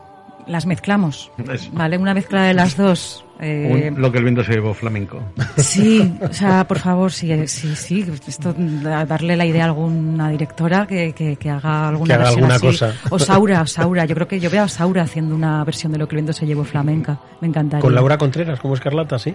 Las 0.48 0.66
mezclamos, 0.66 1.30
¿vale? 1.72 1.96
Una 1.98 2.14
mezcla 2.14 2.42
de 2.42 2.52
las 2.54 2.76
dos. 2.76 3.24
Eh, 3.38 3.90
Un- 3.94 4.02
lo 4.02 4.10
que 4.10 4.18
el 4.18 4.24
viento 4.24 4.42
se 4.42 4.52
llevó 4.52 4.74
flamenco. 4.74 5.20
Sí, 5.56 6.18
o 6.20 6.32
sea, 6.32 6.66
por 6.66 6.80
favor, 6.80 7.12
sí, 7.12 7.46
sí, 7.46 7.76
sí, 7.76 8.04
esto, 8.26 8.52
da- 8.58 9.04
darle 9.06 9.36
la 9.36 9.46
idea 9.46 9.62
a 9.62 9.66
alguna 9.68 10.30
directora 10.30 10.84
que, 10.84 11.12
que, 11.12 11.36
que 11.36 11.48
haga 11.48 11.88
alguna 11.90 12.06
Que 12.08 12.12
haga 12.14 12.24
versión 12.24 12.50
alguna 12.50 12.54
así. 12.56 12.66
cosa. 12.66 12.92
O 13.10 13.18
Saura, 13.20 13.62
o 13.62 13.66
Saura, 13.68 14.04
yo 14.04 14.16
creo 14.16 14.26
que 14.26 14.40
yo 14.40 14.50
veo 14.50 14.64
a 14.64 14.68
Saura 14.68 15.02
haciendo 15.02 15.32
una 15.36 15.62
versión 15.62 15.92
de 15.92 15.98
lo 15.98 16.08
que 16.08 16.16
el 16.16 16.22
viento 16.22 16.32
se 16.32 16.44
llevó 16.44 16.64
flamenca, 16.64 17.20
me 17.40 17.46
encantaría. 17.46 17.80
Con 17.82 17.94
Laura 17.94 18.18
Contreras 18.18 18.58
como 18.58 18.74
Escarlata, 18.74 19.20
sí. 19.20 19.32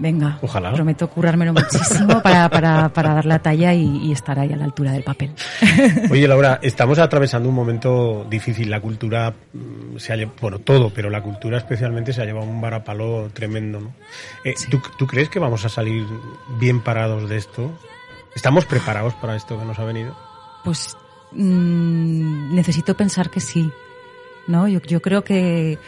Venga, 0.00 0.38
Ojalá. 0.42 0.72
prometo 0.72 1.08
currármelo 1.10 1.52
muchísimo 1.52 2.22
para, 2.22 2.48
para, 2.48 2.88
para 2.90 3.14
dar 3.14 3.26
la 3.26 3.40
talla 3.40 3.74
y, 3.74 3.98
y 4.06 4.12
estar 4.12 4.38
ahí 4.38 4.52
a 4.52 4.56
la 4.56 4.64
altura 4.64 4.92
del 4.92 5.02
papel. 5.02 5.32
Oye, 6.10 6.28
Laura, 6.28 6.60
estamos 6.62 6.98
atravesando 6.98 7.48
un 7.48 7.54
momento 7.54 8.24
difícil. 8.30 8.70
La 8.70 8.80
cultura 8.80 9.32
mm, 9.52 9.96
se 9.98 10.12
ha 10.12 10.16
lle- 10.16 10.30
bueno, 10.40 10.60
todo, 10.60 10.90
pero 10.90 11.10
la 11.10 11.20
cultura 11.22 11.58
especialmente 11.58 12.12
se 12.12 12.22
ha 12.22 12.24
llevado 12.24 12.46
un 12.46 12.60
varapalo 12.60 13.28
tremendo, 13.32 13.80
¿no? 13.80 13.92
Eh, 14.44 14.54
¿tú, 14.70 14.80
tú 14.98 15.06
crees 15.06 15.28
que 15.28 15.38
vamos 15.40 15.64
a 15.64 15.68
salir 15.68 16.06
bien 16.60 16.80
parados 16.80 17.28
de 17.28 17.36
esto? 17.36 17.76
¿Estamos 18.36 18.66
preparados 18.66 19.14
para 19.14 19.34
esto 19.34 19.58
que 19.58 19.64
nos 19.64 19.78
ha 19.80 19.84
venido? 19.84 20.16
Pues 20.62 20.96
mm, 21.32 22.54
necesito 22.54 22.94
pensar 22.96 23.30
que 23.30 23.40
sí, 23.40 23.70
¿no? 24.46 24.68
Yo, 24.68 24.80
yo 24.82 25.00
creo 25.02 25.24
que 25.24 25.78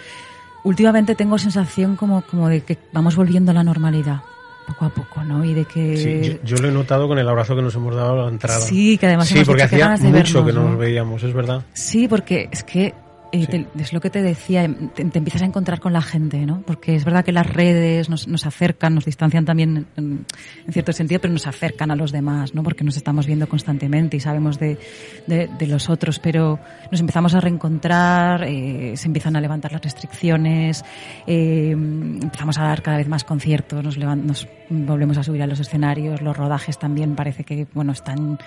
últimamente 0.64 1.14
tengo 1.14 1.38
sensación 1.38 1.96
como, 1.96 2.22
como 2.22 2.48
de 2.48 2.62
que 2.62 2.78
vamos 2.92 3.16
volviendo 3.16 3.50
a 3.50 3.54
la 3.54 3.62
normalidad, 3.64 4.22
poco 4.66 4.84
a 4.84 4.88
poco, 4.90 5.24
¿no? 5.24 5.44
Y 5.44 5.54
de 5.54 5.64
que... 5.64 5.96
Sí, 5.96 6.38
yo, 6.44 6.56
yo 6.56 6.62
lo 6.62 6.68
he 6.68 6.72
notado 6.72 7.08
con 7.08 7.18
el 7.18 7.28
abrazo 7.28 7.56
que 7.56 7.62
nos 7.62 7.74
hemos 7.74 7.94
dado 7.94 8.20
a 8.20 8.24
la 8.24 8.28
entrada. 8.30 8.60
Sí, 8.60 8.96
que 8.98 9.06
además 9.06 9.28
Sí, 9.28 9.34
hemos 9.36 9.48
porque 9.48 9.62
hacía 9.64 9.88
mucho 9.90 10.02
que 10.04 10.12
vernos, 10.12 10.54
no 10.54 10.62
¿no? 10.62 10.68
nos 10.70 10.78
veíamos, 10.78 11.22
es 11.22 11.32
verdad. 11.32 11.62
Sí, 11.72 12.08
porque 12.08 12.48
es 12.52 12.62
que 12.64 12.94
eh, 13.32 13.46
te- 13.46 13.66
es 13.78 13.92
lo 13.92 14.00
que 14.00 14.10
te 14.10 14.22
decía, 14.22 14.68
te, 14.94 15.04
te 15.04 15.18
empiezas 15.18 15.42
a 15.42 15.44
encontrar 15.44 15.80
con 15.80 15.92
la 15.92 16.02
gente, 16.02 16.44
¿no? 16.46 16.62
Porque 16.62 16.94
es 16.94 17.04
verdad 17.04 17.24
que 17.24 17.32
las 17.32 17.46
redes 17.46 18.08
nos, 18.10 18.26
nos 18.28 18.46
acercan, 18.46 18.94
nos 18.94 19.04
distancian 19.04 19.44
también 19.44 19.86
en, 19.96 20.26
en 20.66 20.72
cierto 20.72 20.92
sentido, 20.92 21.20
pero 21.20 21.32
nos 21.32 21.46
acercan 21.46 21.90
a 21.90 21.96
los 21.96 22.12
demás, 22.12 22.54
¿no? 22.54 22.62
Porque 22.62 22.84
nos 22.84 22.96
estamos 22.96 23.26
viendo 23.26 23.48
constantemente 23.48 24.16
y 24.16 24.20
sabemos 24.20 24.58
de, 24.58 24.78
de, 25.26 25.48
de 25.58 25.66
los 25.66 25.88
otros, 25.90 26.18
pero 26.18 26.58
nos 26.90 27.00
empezamos 27.00 27.34
a 27.34 27.40
reencontrar, 27.40 28.44
eh, 28.44 28.94
se 28.96 29.06
empiezan 29.06 29.36
a 29.36 29.40
levantar 29.40 29.72
las 29.72 29.82
restricciones, 29.82 30.84
eh, 31.26 31.70
empezamos 31.70 32.58
a 32.58 32.62
dar 32.64 32.82
cada 32.82 32.96
vez 32.96 33.08
más 33.08 33.24
conciertos, 33.24 33.96
nos 33.98 34.48
volvemos 34.68 35.18
a 35.18 35.22
subir 35.22 35.42
a 35.42 35.46
los 35.46 35.60
escenarios, 35.60 36.20
los 36.22 36.36
rodajes 36.36 36.78
también 36.78 37.14
parece 37.14 37.44
que, 37.44 37.66
bueno, 37.74 37.92
están 37.92 38.38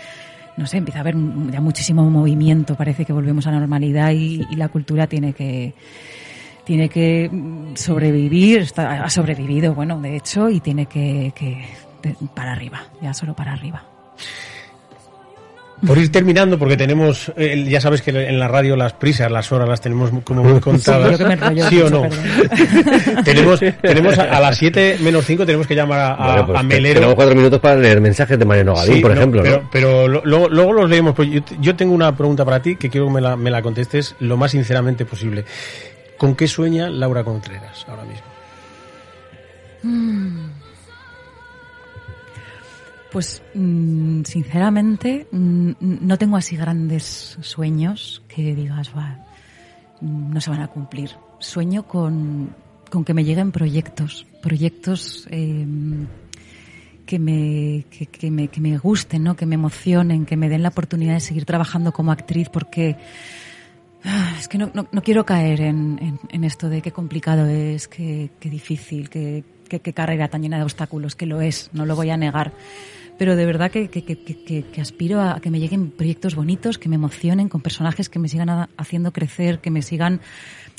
no 0.57 0.67
sé, 0.67 0.77
empieza 0.77 0.99
a 0.99 1.01
haber 1.01 1.15
ya 1.51 1.61
muchísimo 1.61 2.09
movimiento, 2.09 2.75
parece 2.75 3.05
que 3.05 3.13
volvemos 3.13 3.47
a 3.47 3.51
la 3.51 3.59
normalidad 3.59 4.11
y, 4.11 4.45
y 4.49 4.55
la 4.55 4.69
cultura 4.69 5.07
tiene 5.07 5.33
que 5.33 5.73
tiene 6.63 6.89
que 6.89 7.29
sobrevivir, 7.75 8.67
ha 8.77 9.09
sobrevivido, 9.09 9.73
bueno, 9.73 9.99
de 9.99 10.15
hecho, 10.15 10.49
y 10.49 10.59
tiene 10.59 10.85
que, 10.85 11.33
que 11.35 11.65
para 12.33 12.53
arriba, 12.53 12.83
ya 13.01 13.13
solo 13.13 13.33
para 13.35 13.53
arriba. 13.53 13.83
Por 15.85 15.97
ir 15.97 16.09
terminando, 16.13 16.57
porque 16.57 16.77
tenemos, 16.77 17.29
eh, 17.35 17.65
ya 17.67 17.81
sabes 17.81 18.01
que 18.01 18.11
en 18.11 18.39
la 18.39 18.47
radio 18.47 18.77
las 18.77 18.93
prisas, 18.93 19.29
las 19.29 19.51
horas 19.51 19.67
las 19.67 19.81
tenemos 19.81 20.11
como 20.23 20.41
muy 20.41 20.59
contadas. 20.61 21.11
yo 21.11 21.17
que 21.17 21.25
me 21.25 21.33
enrollo 21.33 21.67
¿Sí 21.69 21.81
o 21.81 21.89
no? 21.89 22.03
tenemos, 23.25 23.59
tenemos 23.81 24.17
a, 24.17 24.23
a 24.37 24.39
las 24.39 24.57
7 24.57 24.99
menos 25.01 25.25
5 25.25 25.45
tenemos 25.45 25.67
que 25.67 25.75
llamar 25.75 25.99
a, 25.99 26.13
a- 26.13 26.27
Bueno, 26.31 26.45
pues 26.47 26.59
a 26.59 26.63
Melero. 26.63 26.93
Tenemos 26.95 27.15
cuatro 27.15 27.35
minutos 27.35 27.59
para 27.59 27.75
leer 27.75 27.99
mensajes 27.99 28.39
de 28.39 28.45
Mariano 28.45 28.75
Gavín, 28.75 28.95
Sí, 28.95 29.01
por 29.01 29.11
no, 29.11 29.17
ejemplo, 29.17 29.41
pero, 29.43 29.61
¿no? 29.61 29.69
pero 29.71 30.07
lo- 30.07 30.21
luego, 30.23 30.47
luego 30.49 30.73
los 30.73 30.89
leemos. 30.89 31.13
Pues 31.15 31.27
yo 31.59 31.75
tengo 31.75 31.93
una 31.93 32.15
pregunta 32.15 32.45
para 32.45 32.61
ti 32.61 32.77
que 32.77 32.89
quiero 32.89 33.07
que 33.07 33.13
me 33.13 33.21
la, 33.21 33.35
me 33.35 33.51
la 33.51 33.61
contestes 33.61 34.15
lo 34.19 34.37
más 34.37 34.51
sinceramente 34.51 35.03
posible. 35.05 35.43
¿Con 36.17 36.35
qué 36.35 36.47
sueña 36.47 36.89
Laura 36.89 37.25
Contreras 37.25 37.85
ahora 37.89 38.03
mismo? 38.03 38.23
Mm. 39.83 40.62
Pues 43.13 43.43
mm, 43.53 44.23
sinceramente 44.23 45.27
mm, 45.31 45.71
no 45.79 46.17
tengo 46.17 46.35
así 46.35 46.57
grandes 46.57 47.37
sueños 47.41 48.23
que 48.27 48.55
digas, 48.55 48.91
"Buah, 48.91 49.17
mm, 50.01 50.33
no 50.33 50.41
se 50.41 50.49
van 50.49 50.61
a 50.63 50.67
cumplir. 50.67 51.11
Sueño 51.37 51.83
con, 51.83 52.49
con 52.89 53.05
que 53.05 53.13
me 53.13 53.23
lleguen 53.23 53.51
proyectos, 53.51 54.25
proyectos 54.41 55.27
eh, 55.29 55.65
que, 57.05 57.19
me, 57.19 57.85
que, 57.91 58.07
que 58.07 58.31
me, 58.31 58.47
que 58.47 58.59
me 58.59 58.77
gusten, 58.79 59.23
¿no? 59.23 59.35
que 59.35 59.45
me 59.45 59.55
emocionen, 59.55 60.25
que 60.25 60.35
me 60.35 60.49
den 60.49 60.63
la 60.63 60.69
oportunidad 60.69 61.13
de 61.13 61.19
seguir 61.19 61.45
trabajando 61.45 61.91
como 61.91 62.11
actriz 62.11 62.49
porque 62.49 62.97
Ah, 64.05 64.35
Es 64.37 64.47
que 64.47 64.57
no, 64.57 64.69
no, 64.73 64.87
no 64.91 65.01
quiero 65.01 65.25
caer 65.25 65.61
en, 65.61 65.97
en, 66.01 66.19
en 66.29 66.43
esto 66.43 66.67
de 66.67 66.81
qué 66.81 66.91
complicado 66.91 67.45
es, 67.45 67.87
qué, 67.87 68.31
qué 68.39 68.49
difícil, 68.49 69.09
qué, 69.09 69.43
qué, 69.69 69.79
qué 69.79 69.93
carrera 69.93 70.27
tan 70.27 70.41
llena 70.41 70.57
de 70.57 70.63
obstáculos, 70.63 71.15
que 71.15 71.25
lo 71.25 71.39
es, 71.39 71.69
no 71.73 71.85
lo 71.85 71.95
voy 71.95 72.09
a 72.09 72.17
negar. 72.17 72.51
Pero 73.23 73.37
de 73.37 73.45
verdad 73.45 73.71
que, 73.71 73.87
que, 73.87 74.03
que, 74.03 74.17
que, 74.63 74.81
aspiro 74.81 75.21
a 75.21 75.39
que 75.39 75.49
me 75.49 75.61
lleguen 75.61 75.91
proyectos 75.91 76.35
bonitos, 76.35 76.77
que 76.77 76.89
me 76.89 76.95
emocionen, 76.95 77.47
con 77.47 77.61
personajes 77.61 78.09
que 78.09 78.19
me 78.19 78.27
sigan 78.27 78.67
haciendo 78.75 79.13
crecer, 79.13 79.59
que 79.59 79.71
me 79.71 79.81
sigan 79.81 80.19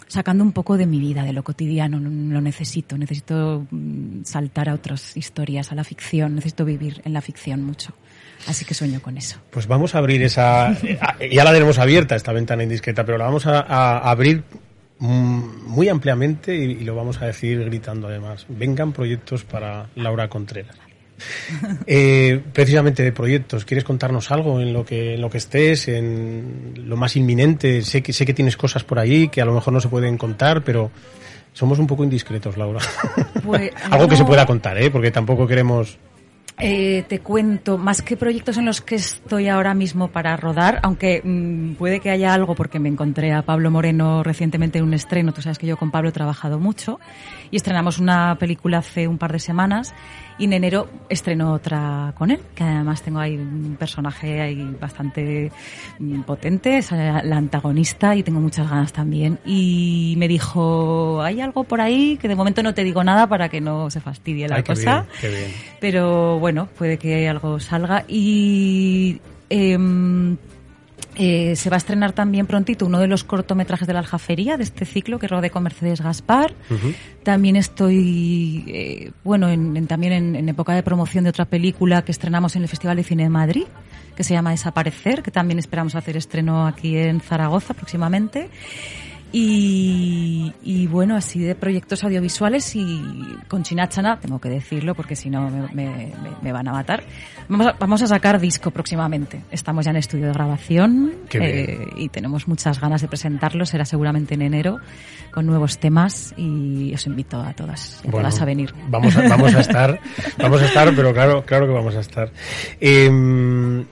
sacando 0.08 0.44
un 0.44 0.52
poco 0.52 0.76
de 0.76 0.84
mi 0.84 1.00
vida, 1.00 1.22
de 1.22 1.32
lo 1.32 1.42
cotidiano. 1.42 1.98
Lo 1.98 2.42
necesito, 2.42 2.98
necesito 2.98 3.66
mm, 3.70 4.24
saltar 4.24 4.68
a 4.68 4.74
otras 4.74 5.16
historias, 5.16 5.72
a 5.72 5.74
la 5.74 5.84
ficción, 5.84 6.34
necesito 6.34 6.66
vivir 6.66 7.00
en 7.06 7.14
la 7.14 7.22
ficción 7.22 7.64
mucho. 7.64 7.94
Así 8.46 8.66
que 8.66 8.74
sueño 8.74 9.00
con 9.00 9.16
eso. 9.16 9.38
Pues 9.48 9.66
vamos 9.66 9.94
a 9.94 9.98
abrir 10.00 10.22
esa. 10.22 10.72
eh, 11.18 11.30
ya 11.32 11.44
la 11.44 11.52
tenemos 11.54 11.78
abierta, 11.78 12.14
esta 12.14 12.34
ventana 12.34 12.62
indiscreta, 12.62 13.06
pero 13.06 13.16
la 13.16 13.24
vamos 13.24 13.46
a, 13.46 13.60
a 13.60 14.10
abrir 14.10 14.44
mm, 14.98 15.64
muy 15.66 15.88
ampliamente 15.88 16.54
y 16.54 16.84
lo 16.84 16.94
vamos 16.94 17.22
a 17.22 17.24
decir 17.24 17.64
gritando 17.64 18.06
además. 18.06 18.44
Vengan 18.50 18.92
proyectos 18.92 19.44
para 19.44 19.88
Laura 19.94 20.28
Contreras. 20.28 20.83
Eh, 21.86 22.40
precisamente 22.52 23.02
de 23.02 23.12
proyectos, 23.12 23.64
¿quieres 23.64 23.84
contarnos 23.84 24.30
algo 24.30 24.60
en 24.60 24.72
lo 24.72 24.84
que 24.84 25.14
en 25.14 25.20
lo 25.20 25.30
que 25.30 25.38
estés, 25.38 25.88
en 25.88 26.74
lo 26.86 26.96
más 26.96 27.16
inminente? 27.16 27.82
Sé 27.82 28.02
que 28.02 28.12
sé 28.12 28.24
que 28.24 28.34
tienes 28.34 28.56
cosas 28.56 28.84
por 28.84 28.98
ahí 28.98 29.28
que 29.28 29.40
a 29.40 29.44
lo 29.44 29.52
mejor 29.52 29.72
no 29.72 29.80
se 29.80 29.88
pueden 29.88 30.16
contar, 30.16 30.62
pero 30.62 30.90
somos 31.54 31.78
un 31.78 31.86
poco 31.86 32.04
indiscretos, 32.04 32.56
Laura. 32.56 32.80
Pues, 33.42 33.70
algo 33.90 34.08
que 34.08 34.16
se 34.16 34.24
pueda 34.24 34.44
contar, 34.44 34.76
¿eh? 34.76 34.90
Porque 34.90 35.10
tampoco 35.10 35.46
queremos. 35.46 35.96
Eh, 36.58 37.04
te 37.08 37.18
cuento, 37.18 37.78
más 37.78 38.02
que 38.02 38.16
proyectos 38.16 38.58
en 38.58 38.66
los 38.66 38.80
que 38.80 38.94
estoy 38.94 39.48
ahora 39.48 39.74
mismo 39.74 40.08
para 40.08 40.36
rodar, 40.36 40.78
aunque 40.84 41.20
mm, 41.24 41.74
puede 41.74 41.98
que 41.98 42.10
haya 42.10 42.32
algo 42.32 42.54
porque 42.54 42.78
me 42.78 42.88
encontré 42.88 43.32
a 43.32 43.42
Pablo 43.42 43.72
Moreno 43.72 44.22
recientemente 44.22 44.78
en 44.78 44.84
un 44.84 44.94
estreno, 44.94 45.32
tú 45.32 45.42
sabes 45.42 45.58
que 45.58 45.66
yo 45.66 45.76
con 45.76 45.90
Pablo 45.90 46.10
he 46.10 46.12
trabajado 46.12 46.60
mucho 46.60 47.00
y 47.50 47.56
estrenamos 47.56 47.98
una 47.98 48.36
película 48.38 48.78
hace 48.78 49.08
un 49.08 49.18
par 49.18 49.32
de 49.32 49.40
semanas 49.40 49.94
y 50.38 50.44
en 50.44 50.52
enero 50.52 50.88
estreno 51.08 51.52
otra 51.52 52.12
con 52.16 52.30
él, 52.30 52.40
que 52.54 52.64
además 52.64 53.02
tengo 53.02 53.20
ahí 53.20 53.36
un 53.36 53.76
personaje 53.78 54.40
ahí 54.40 54.76
bastante 54.80 55.50
mm, 55.98 56.22
potente, 56.22 56.78
es 56.78 56.90
la 56.92 57.36
antagonista 57.36 58.16
y 58.16 58.22
tengo 58.22 58.40
muchas 58.40 58.68
ganas 58.68 58.92
también 58.92 59.38
y 59.44 60.14
me 60.18 60.28
dijo, 60.28 61.22
hay 61.22 61.40
algo 61.40 61.64
por 61.64 61.80
ahí 61.80 62.16
que 62.16 62.28
de 62.28 62.34
momento 62.34 62.62
no 62.62 62.74
te 62.74 62.84
digo 62.84 63.04
nada 63.04 63.26
para 63.26 63.48
que 63.48 63.60
no 63.60 63.90
se 63.90 64.00
fastidie 64.00 64.48
la 64.48 64.56
Ay, 64.56 64.62
qué 64.62 64.72
cosa. 64.74 65.02
bien, 65.02 65.06
qué 65.20 65.28
bien. 65.28 65.50
Pero 65.80 66.38
bueno, 66.38 66.68
puede 66.76 66.98
que 66.98 67.28
algo 67.28 67.60
salga. 67.60 68.04
Y 68.08 69.20
em, 69.50 70.36
eh, 71.16 71.54
se 71.56 71.70
va 71.70 71.76
a 71.76 71.78
estrenar 71.78 72.12
también 72.12 72.46
prontito 72.46 72.86
uno 72.86 72.98
de 72.98 73.06
los 73.06 73.24
cortometrajes 73.24 73.86
de 73.86 73.92
la 73.94 74.00
Aljafería, 74.00 74.56
de 74.56 74.64
este 74.64 74.84
ciclo 74.84 75.18
que 75.18 75.28
rodé 75.28 75.50
con 75.50 75.62
Mercedes 75.62 76.00
Gaspar. 76.00 76.54
También 77.22 77.56
estoy, 77.56 78.64
eh, 78.68 79.10
bueno, 79.24 79.48
en, 79.48 79.76
en- 79.76 79.86
también 79.86 80.12
en, 80.12 80.36
en 80.36 80.48
época 80.48 80.74
de 80.74 80.82
promoción 80.82 81.24
de 81.24 81.30
otra 81.30 81.44
película 81.44 82.02
que 82.04 82.12
estrenamos 82.12 82.56
en 82.56 82.62
el 82.62 82.68
Festival 82.68 82.96
de 82.96 83.04
Cine 83.04 83.22
de 83.24 83.30
Madrid, 83.30 83.64
que 84.16 84.24
se 84.24 84.34
llama 84.34 84.50
Desaparecer, 84.50 85.22
que 85.22 85.30
también 85.30 85.58
esperamos 85.58 85.94
hacer 85.94 86.16
estreno 86.16 86.66
aquí 86.66 86.96
en 86.96 87.20
Zaragoza 87.20 87.74
próximamente. 87.74 88.48
Y, 89.36 90.52
y 90.62 90.86
bueno, 90.86 91.16
así 91.16 91.40
de 91.40 91.56
proyectos 91.56 92.04
audiovisuales 92.04 92.76
y 92.76 93.02
con 93.48 93.64
Chinachana, 93.64 94.20
tengo 94.20 94.38
que 94.40 94.48
decirlo 94.48 94.94
porque 94.94 95.16
si 95.16 95.28
no 95.28 95.50
me, 95.50 95.62
me- 95.74 96.06
me- 96.22 96.30
me 96.40 96.52
van 96.52 96.68
a 96.68 96.72
matar. 96.72 97.02
Vamos 97.48 97.66
a, 97.66 97.72
vamos 97.72 98.00
a 98.02 98.06
sacar 98.06 98.40
disco 98.40 98.70
próximamente. 98.70 99.42
Estamos 99.50 99.84
ya 99.84 99.90
en 99.90 99.96
estudio 99.96 100.26
de 100.26 100.32
grabación 100.32 101.12
eh, 101.32 101.84
y 101.96 102.08
tenemos 102.10 102.46
muchas 102.46 102.80
ganas 102.80 103.02
de 103.02 103.08
presentarlo. 103.08 103.66
Será 103.66 103.84
seguramente 103.84 104.34
en 104.34 104.42
enero 104.42 104.78
con 105.32 105.46
nuevos 105.46 105.78
temas 105.78 106.32
y 106.36 106.92
os 106.94 107.04
invito 107.06 107.40
a 107.40 107.52
todas, 107.54 108.02
y 108.04 108.08
a 108.08 108.10
Bueno, 108.12 108.28
todas 108.28 108.40
a 108.40 108.44
venir. 108.44 108.72
Vamos 108.88 109.16
a, 109.16 109.28
vamos 109.28 109.54
a 109.54 109.60
estar, 109.60 109.98
vamos 110.38 110.62
a 110.62 110.66
estar, 110.66 110.94
pero 110.94 111.12
claro, 111.12 111.44
claro 111.44 111.66
que 111.66 111.72
vamos 111.72 111.96
a 111.96 112.00
estar. 112.00 112.30
Em, 112.80 113.84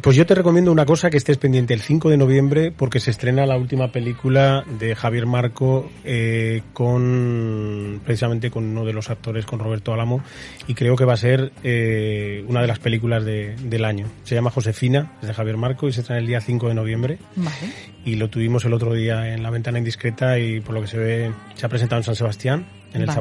pues 0.00 0.16
yo 0.16 0.26
te 0.26 0.34
recomiendo 0.34 0.70
una 0.72 0.84
cosa 0.86 1.10
que 1.10 1.16
estés 1.16 1.36
pendiente 1.38 1.74
el 1.74 1.80
5 1.80 2.10
de 2.10 2.16
noviembre 2.16 2.72
porque 2.76 3.00
se 3.00 3.10
estrena 3.10 3.46
la 3.46 3.56
última 3.56 3.92
película 3.92 4.64
de 4.78 4.94
Javier 4.94 5.26
Marco 5.26 5.90
eh, 6.04 6.62
con 6.72 8.00
precisamente 8.04 8.50
con 8.50 8.64
uno 8.64 8.84
de 8.84 8.92
los 8.92 9.10
actores, 9.10 9.46
con 9.46 9.58
Roberto 9.58 9.92
Álamo 9.92 10.22
y 10.66 10.74
creo 10.74 10.96
que 10.96 11.04
va 11.04 11.14
a 11.14 11.16
ser 11.18 11.52
eh, 11.64 12.44
una 12.48 12.60
de 12.62 12.66
las 12.66 12.78
películas 12.78 13.24
de- 13.24 13.56
del 13.56 13.84
año. 13.84 14.06
Se 14.24 14.34
llama 14.34 14.50
Josefina, 14.50 15.12
es 15.22 15.28
de 15.28 15.34
Javier 15.34 15.56
Marco 15.56 15.88
y 15.88 15.92
se 15.92 16.00
estrena 16.00 16.20
el 16.20 16.26
día 16.26 16.40
5 16.40 16.68
de 16.68 16.74
noviembre 16.74 17.18
Vale. 17.36 17.56
y 18.04 18.14
lo 18.16 18.28
tuvimos 18.30 18.64
el 18.64 18.72
otro 18.72 18.94
día 18.94 19.32
en 19.34 19.42
la 19.42 19.50
ventana 19.50 19.78
indiscreta 19.78 20.38
y 20.38 20.60
por 20.60 20.74
lo 20.74 20.80
que 20.82 20.86
se 20.88 20.98
ve 20.98 21.30
se 21.54 21.66
ha 21.66 21.68
presentado 21.68 22.00
en 22.00 22.04
San 22.04 22.16
Sebastián, 22.16 22.66
en 22.92 23.02
el 23.02 23.06
Vale. 23.06 23.16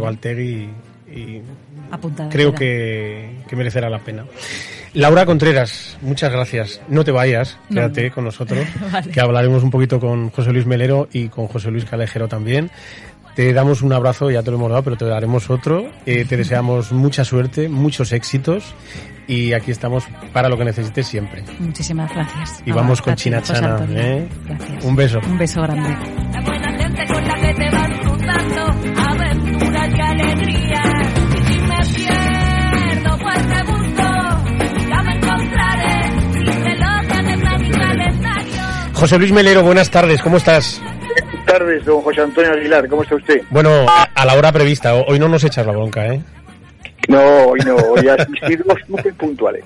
Y, 1.13 1.41
creo 2.29 2.53
que, 2.53 3.43
que 3.47 3.55
merecerá 3.55 3.89
la 3.89 3.99
pena. 3.99 4.25
Laura 4.93 5.25
Contreras, 5.25 5.97
muchas 6.01 6.31
gracias. 6.31 6.81
No 6.87 7.03
te 7.03 7.11
vayas, 7.11 7.57
quédate 7.69 8.09
no. 8.09 8.15
con 8.15 8.23
nosotros, 8.25 8.65
Vale. 8.91 9.11
que 9.11 9.21
hablaremos 9.21 9.63
un 9.63 9.69
poquito 9.71 9.99
con 9.99 10.29
José 10.31 10.51
Luis 10.51 10.65
Melero 10.65 11.07
y 11.11 11.29
con 11.29 11.47
José 11.47 11.69
Luis 11.71 11.85
Calejero 11.85 12.27
también. 12.27 12.71
Te 13.35 13.53
damos 13.53 13.83
un 13.83 13.93
abrazo, 13.93 14.29
ya 14.31 14.43
te 14.43 14.51
lo 14.51 14.57
hemos 14.57 14.69
dado, 14.69 14.83
pero 14.83 14.97
te 14.97 15.05
daremos 15.05 15.49
otro. 15.49 15.89
Eh, 16.05 16.25
te 16.25 16.35
deseamos 16.35 16.91
mucha 16.91 17.23
suerte, 17.23 17.69
muchos 17.69 18.11
éxitos 18.11 18.73
y 19.27 19.53
aquí 19.53 19.71
estamos 19.71 20.05
para 20.33 20.49
lo 20.49 20.57
que 20.57 20.65
necesites 20.65 21.07
siempre. 21.07 21.43
Muchísimas 21.59 22.11
gracias. 22.11 22.61
Y 22.65 22.71
vamos 22.71 23.01
con 23.01 23.15
China 23.15 23.41
Chana. 23.41 23.85
¿eh? 23.91 24.27
Un 24.83 24.95
beso. 24.95 25.21
Un 25.25 25.37
beso 25.37 25.61
grande. 25.61 25.95
José 38.99 39.17
Luis 39.17 39.31
Melero, 39.31 39.63
buenas 39.63 39.89
tardes, 39.89 40.21
¿cómo 40.21 40.37
estás? 40.37 40.81
Buenas 40.81 41.45
tardes, 41.45 41.85
don 41.85 42.01
José 42.01 42.21
Antonio 42.21 42.51
Aguilar, 42.51 42.87
¿cómo 42.89 43.03
está 43.03 43.15
usted? 43.15 43.41
Bueno, 43.49 43.85
a, 43.87 44.25
la 44.25 44.33
hora 44.35 44.51
prevista, 44.51 44.93
ho- 44.95 45.05
hoy 45.07 45.19
no 45.19 45.29
nos 45.29 45.43
echas 45.43 45.65
la 45.65 45.71
bronca, 45.71 46.07
¿eh? 46.07 46.21
No, 47.07 47.19
hoy 47.47 47.59
no, 47.65 47.75
hoy 47.75 48.07
has 48.07 48.27
sido 48.47 48.65
súper 48.85 49.13
puntuales. 49.15 49.63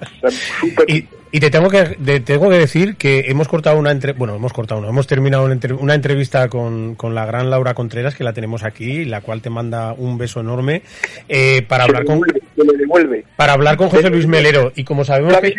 Súper 0.60 0.90
Y, 0.90 1.08
y 1.32 1.40
te 1.40 1.50
tengo 1.50 1.68
que 1.70 1.84
te 1.84 2.20
tengo 2.22 2.50
que 2.50 2.58
decir 2.60 2.96
que 2.96 3.26
hemos 3.28 3.48
cortado 3.48 3.78
una 3.78 3.92
entre, 3.92 4.14
bueno, 4.14 4.36
hemos 4.36 4.54
cortado 4.54 4.80
una, 4.80 4.90
hemos 4.90 5.08
terminado 5.08 5.44
una, 5.44 5.54
entre- 5.54 5.74
una 5.74 5.96
entrevista 5.96 6.48
con, 6.48 6.96
con 6.96 7.16
la 7.16 7.26
gran 7.26 7.50
Laura 7.50 7.74
Contreras, 7.74 8.16
que 8.16 8.24
la 8.24 8.34
tenemos 8.34 8.64
aquí, 8.64 9.04
la 9.04 9.22
cual 9.22 9.42
te 9.42 9.50
manda 9.50 9.94
un 9.94 10.18
beso 10.18 10.40
enorme, 10.42 10.84
eh, 11.28 11.64
para 11.68 11.84
hablar 11.86 12.06
con 12.06 12.22
devuelve. 12.56 13.26
para 13.36 13.54
hablar 13.54 13.76
con 13.78 13.90
José 13.90 14.10
Luis 14.10 14.28
Melero. 14.28 14.72
Y 14.76 14.84
como 14.84 15.04
sabemos 15.04 15.36
que, 15.38 15.54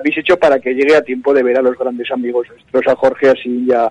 habéis 0.00 0.18
hecho, 0.18 0.38
por 0.38 0.48
mí, 0.48 0.58
lo 0.58 0.58
habéis 0.58 0.58
hecho 0.58 0.58
para 0.58 0.58
que 0.58 0.74
llegue 0.74 0.96
a 0.96 1.02
tiempo 1.02 1.34
de 1.34 1.42
ver 1.42 1.58
a 1.58 1.62
los 1.62 1.78
grandes 1.78 2.10
amigos 2.10 2.48
nuestros, 2.48 2.86
a 2.86 2.96
Jorge 2.96 3.30
así 3.30 3.64
y 3.66 3.72
a, 3.72 3.90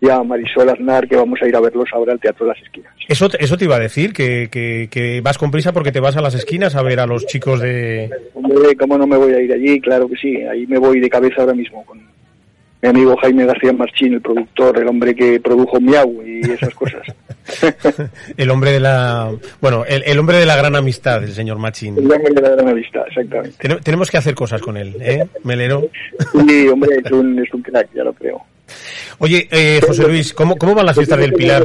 y 0.00 0.08
a 0.08 0.22
Marisol 0.22 0.68
Aznar, 0.68 1.08
que 1.08 1.16
vamos 1.16 1.40
a 1.42 1.48
ir 1.48 1.56
a 1.56 1.60
verlos 1.60 1.88
ahora 1.92 2.12
al 2.12 2.20
Teatro 2.20 2.46
de 2.46 2.52
las 2.52 2.62
Esquinas. 2.62 2.92
eso, 3.08 3.28
eso 3.38 3.56
te 3.56 3.64
iba 3.64 3.76
a 3.76 3.80
decir, 3.80 4.12
que, 4.12 4.48
que, 4.50 4.88
que 4.90 5.20
vas 5.20 5.38
con 5.38 5.50
prisa 5.50 5.72
porque 5.72 5.92
te 5.92 6.00
vas 6.00 6.16
a 6.16 6.20
las 6.20 6.34
esquinas 6.34 6.74
a 6.76 6.82
ver 6.82 7.00
a 7.00 7.06
los 7.06 7.26
chicos 7.26 7.60
de... 7.60 8.10
Hombre, 8.34 8.76
¿cómo 8.76 8.98
no 8.98 9.06
me 9.06 9.16
voy 9.16 9.32
a 9.32 9.40
ir 9.40 9.52
allí? 9.52 9.80
Claro 9.80 10.08
que 10.08 10.16
sí, 10.16 10.36
ahí 10.42 10.66
me 10.66 10.78
voy 10.78 11.00
de 11.00 11.08
cabeza 11.08 11.42
ahora 11.42 11.54
mismo 11.54 11.84
con 11.84 11.98
mi 12.80 12.88
amigo 12.88 13.16
Jaime 13.16 13.44
García 13.44 13.72
Marchín, 13.72 14.14
el 14.14 14.20
productor, 14.20 14.78
el 14.78 14.88
hombre 14.88 15.14
que 15.14 15.40
produjo 15.40 15.80
Miau 15.80 16.22
y 16.24 16.40
esas 16.50 16.74
cosas. 16.74 17.02
El 18.36 18.50
hombre 18.50 18.72
de 18.72 18.80
la... 18.80 19.32
Bueno, 19.60 19.84
el, 19.86 20.02
el 20.06 20.18
hombre 20.18 20.38
de 20.38 20.46
la 20.46 20.56
gran 20.56 20.76
amistad, 20.76 21.22
el 21.24 21.32
señor 21.32 21.58
Machín. 21.58 21.96
El 21.98 22.10
hombre 22.12 22.32
de 22.34 22.40
la 22.42 22.50
gran 22.50 22.68
amistad, 22.68 23.02
exactamente. 23.08 23.56
Ten- 23.58 23.80
Tenemos 23.80 24.10
que 24.10 24.16
hacer 24.18 24.34
cosas 24.34 24.60
con 24.60 24.76
él, 24.76 24.94
¿eh, 25.00 25.26
Melero? 25.44 25.88
Sí, 26.46 26.68
hombre, 26.68 26.96
es 27.04 27.10
un, 27.12 27.38
es 27.38 27.52
un 27.54 27.62
crack, 27.62 27.88
ya 27.94 28.04
lo 28.04 28.12
creo. 28.12 28.42
Oye, 29.18 29.48
eh, 29.50 29.80
José 29.86 30.06
Luis, 30.06 30.32
¿cómo, 30.34 30.56
¿cómo 30.56 30.74
van 30.74 30.86
las 30.86 30.96
fiestas 30.96 31.18
del 31.18 31.32
Pilar? 31.32 31.64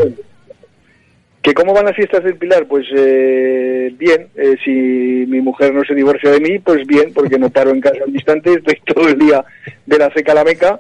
¿Que 1.41 1.53
cómo 1.53 1.73
van 1.73 1.85
las 1.85 1.95
fiestas 1.95 2.23
del 2.23 2.37
Pilar? 2.37 2.65
Pues 2.67 2.85
eh, 2.95 3.93
bien, 3.97 4.29
eh, 4.35 4.55
si 4.63 4.71
mi 4.71 5.41
mujer 5.41 5.73
no 5.73 5.83
se 5.83 5.93
divorcia 5.93 6.31
de 6.31 6.39
mí, 6.39 6.59
pues 6.59 6.87
bien, 6.87 7.11
porque 7.13 7.37
no 7.37 7.49
paro 7.49 7.71
en 7.71 7.81
casa 7.81 7.97
al 8.07 8.15
instante, 8.15 8.53
estoy 8.53 8.79
todo 8.85 9.09
el 9.09 9.19
día 9.19 9.43
de 9.85 9.97
la 9.97 10.09
ceca 10.11 10.31
a 10.31 10.35
la 10.35 10.45
meca 10.45 10.79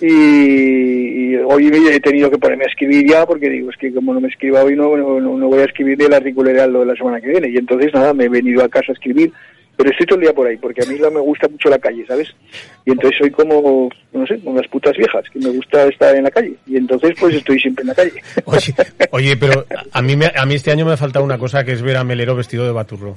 y, 0.00 1.32
y 1.32 1.36
hoy 1.36 1.70
he 1.90 2.00
tenido 2.00 2.30
que 2.30 2.38
ponerme 2.38 2.64
a 2.64 2.68
escribir 2.68 3.08
ya 3.08 3.26
porque 3.26 3.48
digo, 3.48 3.70
es 3.70 3.76
que 3.76 3.92
como 3.92 4.14
no 4.14 4.20
me 4.20 4.28
escriba 4.28 4.62
hoy 4.62 4.76
no, 4.76 4.96
no, 4.96 5.20
no 5.20 5.46
voy 5.48 5.60
a 5.60 5.64
escribir 5.64 5.96
de 5.98 6.08
la 6.08 6.16
articulera 6.18 6.66
lo 6.66 6.80
de 6.80 6.86
la 6.86 6.94
semana 6.96 7.20
que 7.20 7.28
viene 7.28 7.48
y 7.48 7.56
entonces 7.56 7.92
nada, 7.92 8.12
me 8.14 8.24
he 8.24 8.28
venido 8.28 8.62
a 8.64 8.68
casa 8.68 8.92
a 8.92 8.94
escribir, 8.94 9.32
pero 9.76 9.90
estoy 9.90 10.06
todo 10.06 10.16
el 10.18 10.22
día 10.24 10.32
por 10.34 10.46
ahí 10.46 10.56
porque 10.56 10.82
a 10.82 10.86
mí 10.86 10.98
me 10.98 11.20
gusta 11.20 11.48
mucho 11.48 11.68
la 11.70 11.78
calle, 11.78 12.04
¿sabes? 12.06 12.28
Y 12.84 12.90
entonces 12.92 13.18
soy 13.18 13.30
como, 13.30 13.88
no 14.12 14.26
sé, 14.26 14.38
como 14.40 14.56
las 14.60 14.68
putas 14.68 14.96
viejas, 14.96 15.24
que 15.32 15.38
me 15.38 15.50
gusta 15.50 15.86
estar 15.88 16.14
en 16.14 16.24
la 16.24 16.30
calle 16.30 16.54
y 16.66 16.76
entonces 16.76 17.12
pues 17.18 17.34
estoy 17.34 17.58
siempre 17.60 17.82
en 17.82 17.88
la 17.88 17.94
calle. 17.94 18.12
Oye, 18.44 18.74
oye, 19.10 19.36
pero 19.36 19.64
a 19.92 20.02
mí, 20.02 20.16
me- 20.16 20.32
a 20.34 20.44
mí 20.46 20.54
este 20.54 20.70
año 20.70 20.84
me 20.86 20.92
ha 20.92 20.96
faltado 20.96 21.24
una 21.24 21.38
cosa 21.38 21.64
que 21.64 21.72
es 21.72 21.82
ver 21.82 21.96
a 21.96 22.04
Melero 22.04 22.34
vestido 22.36 22.64
de 22.66 22.72
baturro. 22.72 23.16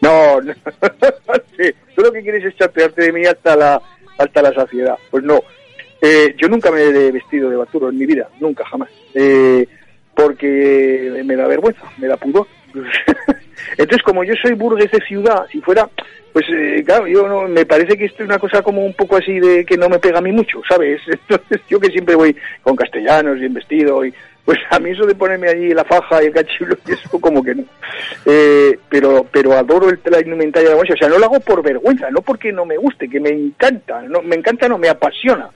No, 0.00 0.40
no. 0.40 0.52
sí, 1.56 1.70
tú 1.94 2.02
lo 2.02 2.12
que 2.12 2.22
quieres 2.22 2.44
es 2.44 2.56
chatearte 2.56 3.04
de 3.04 3.12
mí 3.12 3.24
hasta 3.24 3.56
la 3.56 3.80
hasta 4.18 4.42
la 4.42 4.52
saciedad. 4.52 4.96
Pues 5.10 5.24
no. 5.24 5.40
Eh, 6.06 6.34
yo 6.36 6.48
nunca 6.48 6.70
me 6.70 6.82
he 6.82 7.10
vestido 7.10 7.48
de 7.48 7.56
baturo 7.56 7.88
en 7.88 7.96
mi 7.96 8.04
vida, 8.04 8.28
nunca, 8.38 8.62
jamás. 8.66 8.90
Eh, 9.14 9.66
porque 10.14 11.22
me 11.24 11.34
da 11.34 11.46
vergüenza, 11.46 11.80
me 11.96 12.08
da 12.08 12.18
pudor. 12.18 12.46
Entonces, 13.78 14.02
como 14.02 14.22
yo 14.22 14.34
soy 14.42 14.52
burgués 14.52 14.90
de 14.90 15.00
ciudad, 15.00 15.46
si 15.50 15.62
fuera, 15.62 15.88
pues 16.34 16.44
eh, 16.50 16.82
claro, 16.84 17.06
yo 17.06 17.26
no, 17.26 17.48
me 17.48 17.64
parece 17.64 17.96
que 17.96 18.04
esto 18.04 18.22
es 18.22 18.28
una 18.28 18.38
cosa 18.38 18.60
como 18.60 18.84
un 18.84 18.92
poco 18.92 19.16
así 19.16 19.40
de 19.40 19.64
que 19.64 19.78
no 19.78 19.88
me 19.88 19.98
pega 19.98 20.18
a 20.18 20.20
mí 20.20 20.30
mucho, 20.30 20.60
¿sabes? 20.68 21.00
Entonces, 21.06 21.62
yo 21.70 21.80
que 21.80 21.90
siempre 21.90 22.16
voy 22.16 22.36
con 22.62 22.76
castellanos, 22.76 23.40
bien 23.40 23.54
vestido, 23.54 24.04
y 24.04 24.12
pues 24.44 24.58
a 24.68 24.78
mí 24.78 24.90
eso 24.90 25.06
de 25.06 25.14
ponerme 25.14 25.48
allí 25.48 25.72
la 25.72 25.84
faja 25.84 26.22
y 26.22 26.26
el 26.26 26.34
cachulo, 26.34 26.76
eso 26.86 27.18
como 27.18 27.42
que 27.42 27.54
no. 27.54 27.64
Eh, 28.26 28.78
pero 28.90 29.26
pero 29.32 29.54
adoro 29.54 29.88
el, 29.88 29.98
la 30.04 30.20
indumentaria 30.20 30.68
de 30.68 30.76
la 30.76 30.82
o 30.82 30.96
sea, 30.98 31.08
no 31.08 31.18
lo 31.18 31.24
hago 31.24 31.40
por 31.40 31.62
vergüenza, 31.62 32.10
no 32.10 32.20
porque 32.20 32.52
no 32.52 32.66
me 32.66 32.76
guste, 32.76 33.08
que 33.08 33.20
me 33.20 33.30
encanta, 33.30 34.02
no, 34.02 34.20
me 34.20 34.36
encanta, 34.36 34.68
no, 34.68 34.76
me 34.76 34.90
apasiona. 34.90 35.48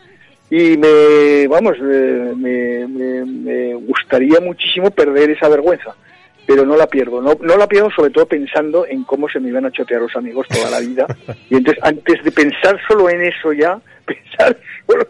Y 0.50 0.76
me, 0.78 1.46
vamos, 1.48 1.76
eh, 1.82 2.32
me, 2.36 2.86
me- 2.88 3.24
me 3.24 3.74
gustaría 3.74 4.40
muchísimo 4.40 4.90
perder 4.90 5.30
esa 5.30 5.48
vergüenza 5.48 5.94
pero 6.46 6.64
no 6.64 6.76
la 6.78 6.86
pierdo. 6.86 7.20
No, 7.20 7.36
no 7.42 7.58
la 7.58 7.66
pierdo 7.66 7.90
sobre 7.90 8.08
todo 8.10 8.24
pensando 8.24 8.86
en 8.86 9.04
cómo 9.04 9.28
se 9.28 9.38
me 9.38 9.50
iban 9.50 9.66
a 9.66 9.70
chotear 9.70 10.00
los 10.00 10.16
amigos 10.16 10.48
toda 10.48 10.70
la 10.70 10.80
vida. 10.80 11.06
Y 11.50 11.56
entonces, 11.56 11.84
antes 11.84 12.24
de 12.24 12.32
pensar 12.32 12.80
solo 12.88 13.10
en 13.10 13.20
eso 13.20 13.52
ya, 13.52 13.78
pensar 14.06 14.56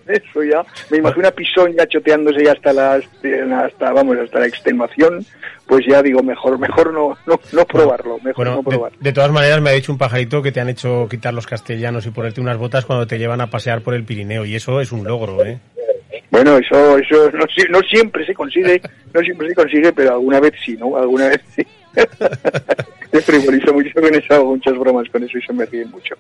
eso 0.09 0.43
ya, 0.43 0.65
me 0.91 0.99
imagino 0.99 1.29
a 1.29 1.31
Pisón 1.31 1.75
ya 1.77 1.87
choteándose 1.87 2.45
ya 2.45 2.53
hasta 2.53 2.73
la, 2.73 2.95
hasta, 2.95 3.93
vamos, 3.93 4.17
hasta 4.19 4.41
la 4.41 4.47
extenuación, 4.47 5.25
pues 5.67 5.85
ya 5.87 6.03
digo, 6.03 6.23
mejor, 6.23 6.59
mejor 6.59 6.93
no, 6.93 7.17
no, 7.27 7.41
no 7.53 7.65
probarlo, 7.65 8.19
mejor 8.19 8.47
Bueno, 8.47 8.51
no 8.53 8.63
de, 8.63 8.77
probar. 8.77 8.93
de 8.99 9.13
todas 9.13 9.31
maneras 9.31 9.61
me 9.61 9.71
ha 9.71 9.75
dicho 9.75 9.93
un 9.93 9.99
pajarito 9.99 10.43
que 10.43 10.53
te 10.53 10.61
han 10.61 10.69
hecho 10.69 11.07
quitar 11.09 11.35
los 11.35 11.47
castellanos 11.47 12.07
y 12.07 12.11
ponerte 12.11 12.41
unas 12.41 12.57
botas 12.57 12.85
cuando 12.87 13.07
te 13.07 13.19
llevan 13.19 13.41
a 13.41 13.51
pasear 13.51 13.83
por 13.83 13.95
el 13.95 14.05
Pirineo 14.05 14.45
y 14.45 14.57
eso 14.57 14.81
es 14.81 14.93
un 14.93 15.05
logro, 15.05 15.45
¿eh? 15.45 15.59
Bueno, 16.43 16.57
eso, 16.59 16.99
eso 16.99 17.31
no, 17.33 17.45
no 17.71 17.81
siempre 17.89 18.25
se 18.25 18.33
consigue, 18.35 18.81
no 19.13 19.21
siempre 19.23 19.49
se 19.49 19.55
consigue, 19.57 19.93
pero 19.93 20.13
alguna 20.13 20.39
vez 20.39 20.53
sí, 20.65 20.77
¿no? 20.77 20.97
Alguna 20.97 21.29
vez 21.31 21.41
sí. 21.57 21.67
Me 23.11 23.21
frivolizo 23.23 23.73
mucho 23.73 23.91
con 23.95 24.15
eso, 24.15 24.35
hago 24.35 24.51
muchas 24.55 24.79
bromas 24.79 25.09
con 25.11 25.25
eso 25.25 25.39
y 25.39 25.43
se 25.43 25.53
me 25.53 25.65
ríen 25.65 25.91
mucho. 25.91 26.15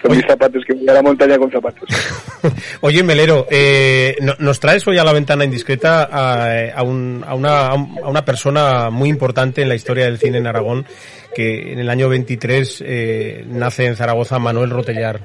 Con 0.00 0.16
mis 0.16 0.24
zapatos, 0.24 0.64
que 0.64 0.72
voy 0.74 0.88
a 0.88 0.92
la 0.94 1.02
montaña 1.02 1.36
con 1.36 1.50
zapatos. 1.50 1.88
Oye, 2.82 3.02
Melero, 3.02 3.46
eh, 3.50 4.16
no- 4.22 4.36
nos 4.38 4.60
traes 4.60 4.86
hoy 4.86 4.96
a 4.96 5.04
la 5.04 5.12
ventana 5.12 5.44
indiscreta 5.44 6.04
a, 6.04 6.70
a 6.72 6.82
un- 6.84 7.24
a 7.26 7.34
una, 7.34 7.66
a 7.66 7.74
un- 7.74 7.98
a 8.02 8.08
una 8.08 8.24
persona 8.24 8.88
muy 8.90 9.08
importante 9.08 9.60
en 9.60 9.68
la 9.68 9.74
historia 9.74 10.04
del 10.04 10.18
cine 10.18 10.38
en 10.38 10.46
Aragón, 10.46 10.86
que 11.34 11.72
en 11.72 11.80
el 11.80 11.90
año 11.90 12.08
23 12.08 12.82
eh, 12.86 13.44
nace 13.48 13.86
en 13.86 13.96
Zaragoza 13.96 14.38
Manuel 14.38 14.70
Rotellar. 14.70 15.20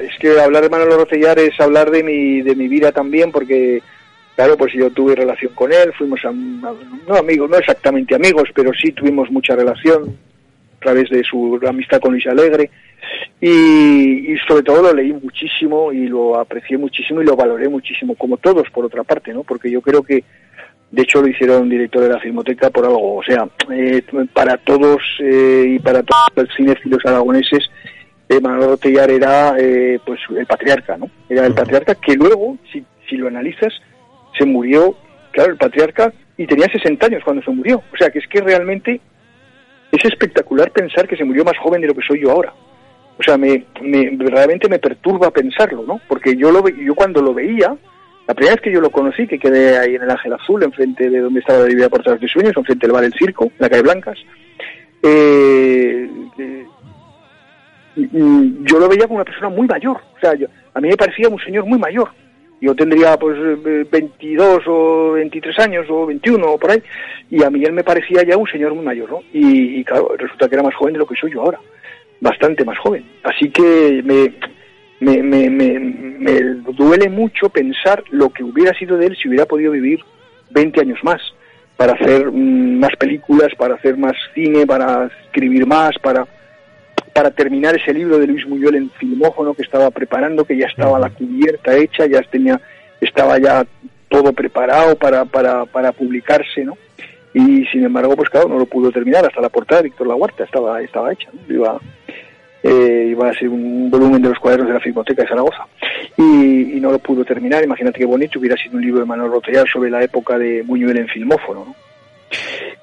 Es 0.00 0.18
que 0.18 0.40
hablar 0.40 0.62
de 0.62 0.68
Manolo 0.70 0.98
Rocellar 0.98 1.38
es 1.38 1.58
hablar 1.60 1.90
de 1.90 2.02
mi, 2.02 2.42
de 2.42 2.54
mi 2.54 2.68
vida 2.68 2.92
también, 2.92 3.32
porque, 3.32 3.82
claro, 4.34 4.56
pues 4.56 4.72
yo 4.72 4.90
tuve 4.90 5.14
relación 5.14 5.52
con 5.54 5.72
él, 5.72 5.92
fuimos, 5.96 6.24
am- 6.24 6.60
no 7.06 7.14
amigos, 7.16 7.50
no 7.50 7.56
exactamente 7.58 8.14
amigos, 8.14 8.48
pero 8.54 8.70
sí 8.72 8.92
tuvimos 8.92 9.30
mucha 9.30 9.56
relación 9.56 10.16
a 10.76 10.80
través 10.80 11.10
de 11.10 11.24
su 11.24 11.58
amistad 11.66 12.00
con 12.00 12.12
Luis 12.12 12.26
Alegre. 12.26 12.70
Y, 13.40 14.32
y 14.32 14.36
sobre 14.48 14.62
todo 14.62 14.82
lo 14.82 14.92
leí 14.94 15.12
muchísimo 15.12 15.92
y 15.92 16.06
lo 16.08 16.38
aprecié 16.38 16.78
muchísimo 16.78 17.20
y 17.22 17.24
lo 17.26 17.36
valoré 17.36 17.68
muchísimo, 17.68 18.14
como 18.14 18.36
todos, 18.36 18.68
por 18.70 18.84
otra 18.84 19.04
parte, 19.04 19.32
¿no? 19.32 19.42
Porque 19.42 19.70
yo 19.70 19.80
creo 19.80 20.02
que, 20.02 20.24
de 20.90 21.02
hecho, 21.02 21.20
lo 21.20 21.28
hicieron 21.28 21.68
director 21.68 22.02
de 22.02 22.08
la 22.10 22.20
Filmoteca 22.20 22.70
por 22.70 22.84
algo. 22.84 23.16
O 23.16 23.22
sea, 23.22 23.46
eh, 23.72 24.02
para 24.32 24.56
todos 24.56 25.02
eh, 25.20 25.66
y 25.74 25.78
para 25.80 26.02
todos 26.02 26.22
los 26.36 26.48
cinéfilos 26.56 27.04
aragoneses, 27.04 27.68
eh, 28.28 28.40
Manolo 28.40 28.78
era 28.82 29.54
eh, 29.58 29.98
pues 30.04 30.20
el 30.36 30.46
patriarca, 30.46 30.96
¿no? 30.96 31.08
Era 31.28 31.46
el 31.46 31.54
patriarca 31.54 31.94
que 31.94 32.14
luego, 32.14 32.56
si, 32.72 32.84
si 33.08 33.16
lo 33.16 33.28
analizas, 33.28 33.72
se 34.38 34.44
murió, 34.44 34.96
claro, 35.30 35.52
el 35.52 35.58
patriarca, 35.58 36.12
y 36.36 36.46
tenía 36.46 36.66
60 36.66 37.06
años 37.06 37.22
cuando 37.24 37.42
se 37.42 37.50
murió. 37.50 37.82
O 37.92 37.96
sea, 37.96 38.10
que 38.10 38.18
es 38.18 38.26
que 38.26 38.40
realmente 38.40 39.00
es 39.92 40.04
espectacular 40.04 40.70
pensar 40.72 41.06
que 41.08 41.16
se 41.16 41.24
murió 41.24 41.44
más 41.44 41.56
joven 41.58 41.80
de 41.80 41.86
lo 41.88 41.94
que 41.94 42.06
soy 42.06 42.20
yo 42.22 42.30
ahora. 42.32 42.52
O 43.18 43.22
sea, 43.22 43.38
me, 43.38 43.64
me- 43.80 44.10
realmente 44.18 44.68
me 44.68 44.78
perturba 44.78 45.30
pensarlo, 45.30 45.84
¿no? 45.86 46.00
Porque 46.08 46.36
yo, 46.36 46.50
lo, 46.50 46.68
yo 46.68 46.94
cuando 46.94 47.22
lo 47.22 47.32
veía, 47.32 47.74
la 48.26 48.34
primera 48.34 48.56
vez 48.56 48.60
que 48.62 48.72
yo 48.72 48.80
lo 48.80 48.90
conocí, 48.90 49.26
que 49.26 49.38
quedé 49.38 49.78
ahí 49.78 49.94
en 49.94 50.02
el 50.02 50.10
Ángel 50.10 50.34
Azul, 50.34 50.62
enfrente 50.64 51.08
de 51.08 51.20
donde 51.20 51.40
estaba 51.40 51.60
la 51.60 51.66
Divina 51.66 51.88
Portadas 51.88 52.20
de 52.20 52.28
Sueños, 52.28 52.52
enfrente 52.56 52.86
del 52.86 52.92
bar 52.92 53.04
El 53.04 53.14
Circo, 53.14 53.44
en 53.44 53.52
la 53.58 53.70
calle 53.70 53.82
Blancas, 53.82 54.18
eh, 55.02 56.08
eh, 56.38 56.66
yo 57.96 58.78
lo 58.78 58.88
veía 58.88 59.06
como 59.06 59.16
una 59.16 59.24
persona 59.24 59.48
muy 59.48 59.66
mayor. 59.66 59.96
O 59.96 60.20
sea, 60.20 60.34
yo- 60.34 60.48
a 60.74 60.80
mí 60.80 60.88
me 60.88 60.96
parecía 60.96 61.28
un 61.28 61.40
señor 61.40 61.64
muy 61.64 61.78
mayor. 61.78 62.10
Yo 62.60 62.74
tendría 62.74 63.16
pues 63.18 63.36
eh, 63.38 63.86
22 63.90 64.62
o 64.66 65.12
23 65.12 65.58
años 65.58 65.86
o 65.90 66.06
21 66.06 66.52
o 66.52 66.58
por 66.58 66.70
ahí, 66.70 66.82
y 67.30 67.42
a 67.42 67.50
mí 67.50 67.62
él 67.62 67.72
me 67.72 67.84
parecía 67.84 68.22
ya 68.22 68.36
un 68.36 68.46
señor 68.48 68.74
muy 68.74 68.84
mayor, 68.84 69.10
¿no? 69.10 69.20
Y, 69.32 69.84
resulta 70.18 70.48
que 70.48 70.54
era 70.54 70.62
más 70.62 70.74
joven 70.74 70.94
de 70.94 70.98
lo 70.98 71.06
que 71.06 71.16
soy 71.16 71.32
yo 71.32 71.42
ahora, 71.42 71.60
bastante 72.20 72.64
más 72.64 72.78
joven. 72.78 73.04
Así 73.24 73.50
que 73.50 74.02
me, 74.02 74.32
me, 75.00 75.22
me, 75.22 75.50
me, 75.50 75.78
me 75.78 76.40
duele 76.72 77.10
mucho 77.10 77.50
pensar 77.50 78.02
lo 78.10 78.30
que 78.30 78.42
hubiera 78.42 78.72
sido 78.78 78.96
de 78.96 79.06
él 79.08 79.16
si 79.20 79.28
hubiera 79.28 79.44
podido 79.44 79.72
vivir 79.72 80.00
20 80.50 80.80
años 80.80 80.98
más 81.02 81.20
para 81.76 81.92
hacer 81.92 82.30
mm, 82.32 82.78
más 82.78 82.96
películas, 82.96 83.48
para 83.58 83.74
hacer 83.74 83.98
más 83.98 84.14
cine, 84.34 84.66
para 84.66 85.10
escribir 85.26 85.66
más, 85.66 85.92
para 86.02 86.26
para 87.16 87.30
terminar 87.30 87.74
ese 87.74 87.94
libro 87.94 88.18
de 88.18 88.26
Luis 88.26 88.46
Muyol 88.46 88.76
en 88.76 88.90
Filmófono 88.90 89.54
que 89.54 89.62
estaba 89.62 89.90
preparando, 89.90 90.44
que 90.44 90.54
ya 90.54 90.66
estaba 90.66 90.98
la 90.98 91.08
cubierta 91.08 91.74
hecha, 91.74 92.04
ya 92.04 92.20
tenía, 92.20 92.60
estaba 93.00 93.38
ya 93.38 93.64
todo 94.10 94.34
preparado 94.34 94.96
para, 94.96 95.24
para, 95.24 95.64
para 95.64 95.92
publicarse, 95.92 96.62
¿no? 96.62 96.76
Y 97.32 97.64
sin 97.68 97.84
embargo, 97.84 98.14
pues 98.16 98.28
claro, 98.28 98.50
no 98.50 98.58
lo 98.58 98.66
pudo 98.66 98.92
terminar 98.92 99.24
hasta 99.24 99.40
la 99.40 99.48
portada 99.48 99.80
de 99.80 99.88
Víctor 99.88 100.08
Laguarta, 100.08 100.44
estaba, 100.44 100.82
estaba 100.82 101.10
hecha, 101.10 101.30
¿no? 101.32 101.54
Iba, 101.54 101.80
eh, 102.62 103.08
iba 103.12 103.30
a 103.30 103.32
ser 103.32 103.48
un 103.48 103.90
volumen 103.90 104.20
de 104.20 104.28
los 104.28 104.38
cuadernos 104.38 104.68
de 104.68 104.74
la 104.74 104.80
Filmoteca 104.80 105.22
de 105.22 105.28
Zaragoza. 105.28 105.66
Y, 106.18 106.76
y 106.76 106.80
no 106.82 106.92
lo 106.92 106.98
pudo 106.98 107.24
terminar, 107.24 107.64
imagínate 107.64 107.98
qué 107.98 108.04
bonito, 108.04 108.38
hubiera 108.38 108.58
sido 108.58 108.76
un 108.76 108.82
libro 108.82 109.00
de 109.00 109.06
Manuel 109.06 109.30
Rotellar 109.30 109.66
sobre 109.66 109.88
la 109.88 110.02
época 110.02 110.36
de 110.36 110.60
Buñuel 110.60 110.98
en 110.98 111.08
Filmófono, 111.08 111.64
¿no? 111.64 111.76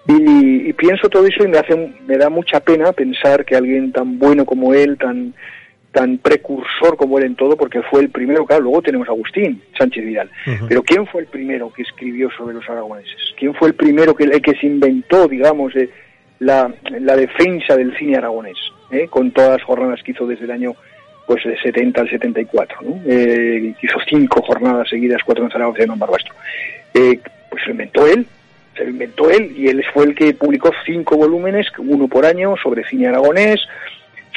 Y, 0.08 0.70
y 0.70 0.74
pienso 0.74 1.08
todo 1.08 1.26
eso 1.26 1.44
y 1.44 1.48
me 1.48 1.58
hace 1.58 1.94
me 2.06 2.18
da 2.18 2.30
mucha 2.30 2.60
pena 2.60 2.92
pensar 2.92 3.46
que 3.46 3.56
alguien 3.56 3.92
tan 3.92 4.20
bueno 4.20 4.46
como 4.46 4.74
él, 4.74 4.98
tan 4.98 5.34
tan 5.94 6.18
precursor 6.18 6.98
como 6.98 7.20
él 7.20 7.26
en 7.26 7.36
todo, 7.36 7.56
porque 7.56 7.82
fue 7.84 8.02
el 8.02 8.10
primero, 8.10 8.46
claro, 8.46 8.64
luego 8.64 8.82
tenemos 8.82 9.08
a 9.08 9.12
Agustín 9.12 9.62
Sánchez 9.78 10.04
Vidal, 10.04 10.30
pero 10.68 10.82
¿quién 10.82 11.06
fue 11.06 11.22
el 11.22 11.28
primero 11.28 11.72
que 11.72 11.84
escribió 11.84 12.30
sobre 12.32 12.56
los 12.56 12.68
aragoneses? 12.68 13.16
¿Quién 13.38 13.54
fue 13.54 13.68
el 13.70 13.76
primero 13.76 14.16
que, 14.16 14.24
el 14.24 14.42
que 14.42 14.56
se 14.56 14.66
inventó, 14.66 15.28
digamos, 15.28 15.76
eh, 15.76 15.90
la, 16.40 16.74
la 17.00 17.16
defensa 17.16 17.78
del 17.78 17.96
cine 17.96 18.18
aragonés, 18.18 18.58
eh, 18.92 19.08
con 19.08 19.32
todas 19.32 19.52
las 19.52 19.64
jornadas 19.64 20.02
que 20.04 20.12
hizo 20.12 20.26
desde 20.26 20.46
el 20.46 20.52
año 20.52 20.76
pues 21.26 21.44
de 21.46 21.58
70 21.58 22.02
al 22.02 22.10
74, 22.10 22.80
¿no? 22.82 23.02
Eh, 23.06 23.74
hizo 23.82 23.98
cinco 24.10 24.42
jornadas 24.42 24.90
seguidas, 24.90 25.22
cuatro 25.26 25.46
en 25.46 25.52
Zaragoza 25.52 25.82
y 25.82 25.84
en 25.84 26.00
Barbastro. 26.00 26.34
Eh, 26.94 27.20
pues 27.50 27.66
lo 27.66 27.72
inventó 27.72 28.06
él, 28.08 28.26
se 28.76 28.84
lo 28.84 28.90
inventó 28.90 29.30
él 29.30 29.54
y 29.56 29.68
él 29.68 29.84
fue 29.94 30.06
el 30.06 30.16
que 30.16 30.34
publicó 30.34 30.72
cinco 30.86 31.18
volúmenes, 31.18 31.68
uno 31.78 32.08
por 32.08 32.26
año, 32.26 32.56
sobre 32.62 32.84
cine 32.86 33.08
aragonés, 33.08 33.62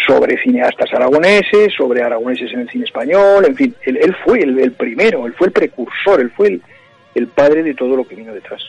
sobre 0.07 0.41
cineastas 0.43 0.93
aragoneses, 0.93 1.73
sobre 1.75 2.03
aragoneses 2.03 2.53
en 2.53 2.61
el 2.61 2.69
cine 2.69 2.85
español, 2.85 3.45
en 3.47 3.57
fin, 3.57 3.75
él, 3.83 4.15
fue 4.25 4.41
el, 4.41 4.73
primero, 4.73 5.27
él 5.27 5.35
fue 5.35 5.49
el 5.49 5.53
precursor, 5.53 6.21
él 6.21 6.31
fue 6.31 6.61
el 7.15 7.27
padre 7.29 7.63
de 7.63 7.75
todo 7.75 7.97
lo 7.97 8.07
que 8.07 8.15
vino 8.15 8.35
detrás. 8.35 8.63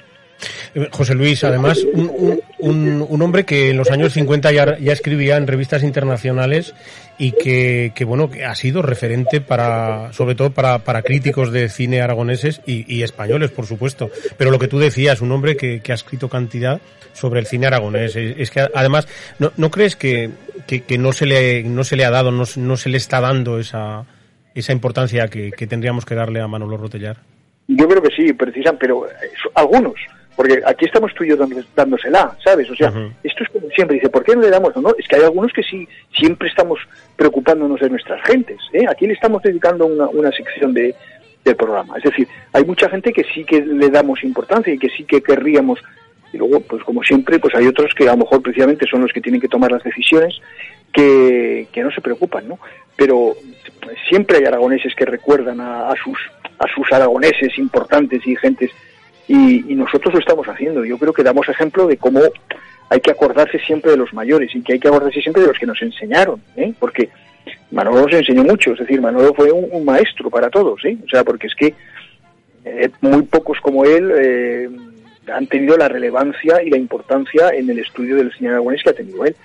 José 0.92 1.16
Luis, 1.16 1.44
además, 1.44 1.80
un, 1.94 2.40
un- 2.60 3.06
un- 3.10 3.22
hombre 3.22 3.44
que 3.46 3.72
en 3.72 3.78
los 3.78 3.90
años 3.90 4.14
50 4.14 4.52
ya, 4.52 4.78
ya 4.80 4.94
escribía 4.94 5.38
en 5.38 5.48
revistas 5.48 5.84
internacionales 5.84 6.76
y 7.18 7.32
que, 7.32 7.92
que, 7.96 8.06
bueno, 8.06 8.30
que 8.30 8.46
ha 8.46 8.54
sido 8.54 8.82
referente 8.82 9.42
para, 9.42 10.14
sobre 10.14 10.36
todo 10.36 10.52
para, 10.52 10.80
para 10.80 11.02
críticos 11.02 11.52
de 11.52 11.70
cine 11.70 12.02
aragoneses 12.02 12.62
y, 12.68 13.02
españoles, 13.02 13.50
por 13.52 13.66
supuesto. 13.66 14.12
Pero 14.38 14.52
lo 14.52 14.60
que 14.60 14.68
tú 14.68 14.78
decías, 14.78 15.22
un 15.22 15.32
hombre 15.32 15.58
que, 15.58 15.80
que 15.82 15.92
ha 15.92 15.96
escrito 15.96 16.30
cantidad 16.30 16.80
sobre 17.14 17.40
el 17.40 17.48
cine 17.48 17.66
aragonés. 17.68 18.16
Es, 18.16 18.52
que 18.52 18.68
además, 18.74 19.08
¿no, 19.40 19.52
no 19.58 19.72
crees 19.72 19.96
que, 19.96 20.30
que, 20.68 20.98
no 21.00 21.12
se 21.12 21.26
le, 21.26 21.64
no 21.64 21.84
se 21.84 21.96
le 21.96 22.06
ha 22.06 22.12
dado, 22.12 22.32
no, 22.32 22.44
no 22.58 22.78
se 22.78 22.90
le 22.90 22.98
está 22.98 23.20
dando 23.20 23.60
esa, 23.60 24.06
esa 24.54 24.72
importancia 24.72 25.28
que, 25.28 25.52
que 25.52 25.66
tendríamos 25.66 26.06
que 26.06 26.14
darle 26.14 26.40
a 26.42 26.48
Manolo 26.48 26.78
Rotellar? 26.78 27.18
Yo 27.68 27.88
creo 27.88 28.02
que 28.04 28.16
sí, 28.16 28.32
precisan, 28.34 28.78
pero 28.80 29.08
eh, 29.08 29.14
algunos, 29.56 29.96
porque 30.38 30.62
aquí 30.68 30.86
estamos 30.86 31.12
tú 31.16 31.24
y 31.24 31.30
yo 31.30 31.38
dándosela, 31.76 32.38
¿sabes? 32.44 32.70
O 32.70 32.76
sea, 32.76 32.94
esto 33.24 33.44
es 33.44 33.50
como 33.50 33.68
siempre, 33.72 33.96
dice, 33.96 34.08
¿por 34.08 34.24
qué 34.24 34.36
no 34.36 34.44
le 34.44 34.52
damos? 34.52 34.74
No, 34.76 34.84
no, 34.84 34.96
es 34.96 35.08
que 35.08 35.16
hay 35.16 35.24
algunos 35.24 35.52
que 35.52 35.64
sí, 35.64 35.88
siempre 36.16 36.48
estamos 36.48 36.80
preocupándonos 37.16 37.80
de 37.80 37.90
nuestras 37.90 38.22
gentes, 38.22 38.60
¿eh? 38.72 38.86
Aquí 38.88 39.08
le 39.08 39.14
estamos 39.14 39.42
dedicando 39.42 39.88
una, 39.88 40.08
una 40.10 40.32
sección 40.32 40.76
de, 40.76 40.94
del 41.44 41.56
programa, 41.56 41.98
es 41.98 42.04
decir, 42.04 42.28
hay 42.54 42.64
mucha 42.64 42.88
gente 42.88 43.12
que 43.12 43.24
sí 43.34 43.44
que 43.46 43.66
le 43.66 43.90
damos 43.90 44.24
importancia 44.24 44.72
y 44.72 44.78
que 44.78 44.90
sí 44.90 45.06
que 45.06 45.24
querríamos, 45.24 45.80
y 46.32 46.38
luego, 46.38 46.60
pues 46.60 46.84
como 46.84 47.02
siempre, 47.02 47.40
pues 47.40 47.56
hay 47.56 47.66
otros 47.66 47.96
que 47.96 48.08
a 48.08 48.12
lo 48.12 48.18
mejor 48.18 48.44
precisamente 48.44 48.86
son 48.86 49.02
los 49.02 49.12
que 49.12 49.22
tienen 49.22 49.42
que 49.42 49.48
tomar 49.48 49.72
las 49.72 49.84
decisiones, 49.84 50.40
que, 50.94 51.68
que 51.72 51.82
no 51.82 51.90
se 51.90 52.02
preocupan, 52.02 52.48
¿no? 52.48 52.60
Pero 52.96 53.34
siempre 54.08 54.38
hay 54.38 54.46
aragoneses 54.46 54.94
que 54.94 55.06
recuerdan 55.06 55.60
a, 55.62 55.90
a 55.90 55.96
sus 55.96 56.20
a 56.60 56.68
sus 56.74 56.92
aragoneses 56.92 57.58
importantes 57.58 58.26
y 58.26 58.36
gentes 58.36 58.72
y, 59.28 59.72
y 59.72 59.76
nosotros 59.76 60.14
lo 60.14 60.20
estamos 60.20 60.48
haciendo. 60.48 60.84
Yo 60.86 60.98
creo 60.98 61.14
que 61.14 61.24
damos 61.24 61.48
ejemplo 61.50 61.88
de 61.88 61.98
cómo 61.98 62.22
hay 62.90 63.00
que 63.02 63.12
acordarse 63.12 63.60
siempre 63.60 63.92
de 63.92 63.98
los 63.98 64.14
mayores 64.14 64.54
y 64.56 64.62
que 64.62 64.74
hay 64.74 64.80
que 64.80 64.88
acordarse 64.88 65.22
siempre 65.22 65.42
de 65.42 65.50
los 65.50 65.58
que 65.60 65.66
nos 65.66 65.82
enseñaron, 65.82 66.42
¿eh? 66.56 66.74
porque 66.80 67.10
Manolo 67.72 68.04
nos 68.04 68.14
enseñó 68.14 68.44
mucho, 68.44 68.72
es 68.74 68.80
decir, 68.80 69.02
Manolo 69.02 69.34
fue 69.34 69.52
un, 69.52 69.68
un 69.72 69.84
maestro 69.84 70.30
para 70.30 70.50
todos, 70.50 70.84
¿eh? 70.86 70.98
o 71.06 71.10
sea, 71.10 71.24
porque 71.26 71.48
es 71.48 71.56
que 71.56 71.74
eh, 72.64 72.90
muy 73.02 73.24
pocos 73.24 73.60
como 73.62 73.84
él 73.84 74.10
eh, 74.18 74.70
han 75.34 75.48
tenido 75.48 75.76
la 75.78 75.90
relevancia 75.90 76.64
y 76.64 76.70
la 76.70 76.78
importancia 76.78 77.50
en 77.50 77.70
el 77.70 77.80
estudio 77.80 78.16
del 78.16 78.32
señor 78.34 78.54
aragonés 78.54 78.82
que 78.84 78.90
ha 78.92 78.94
tenido 78.94 79.26
él, 79.26 79.36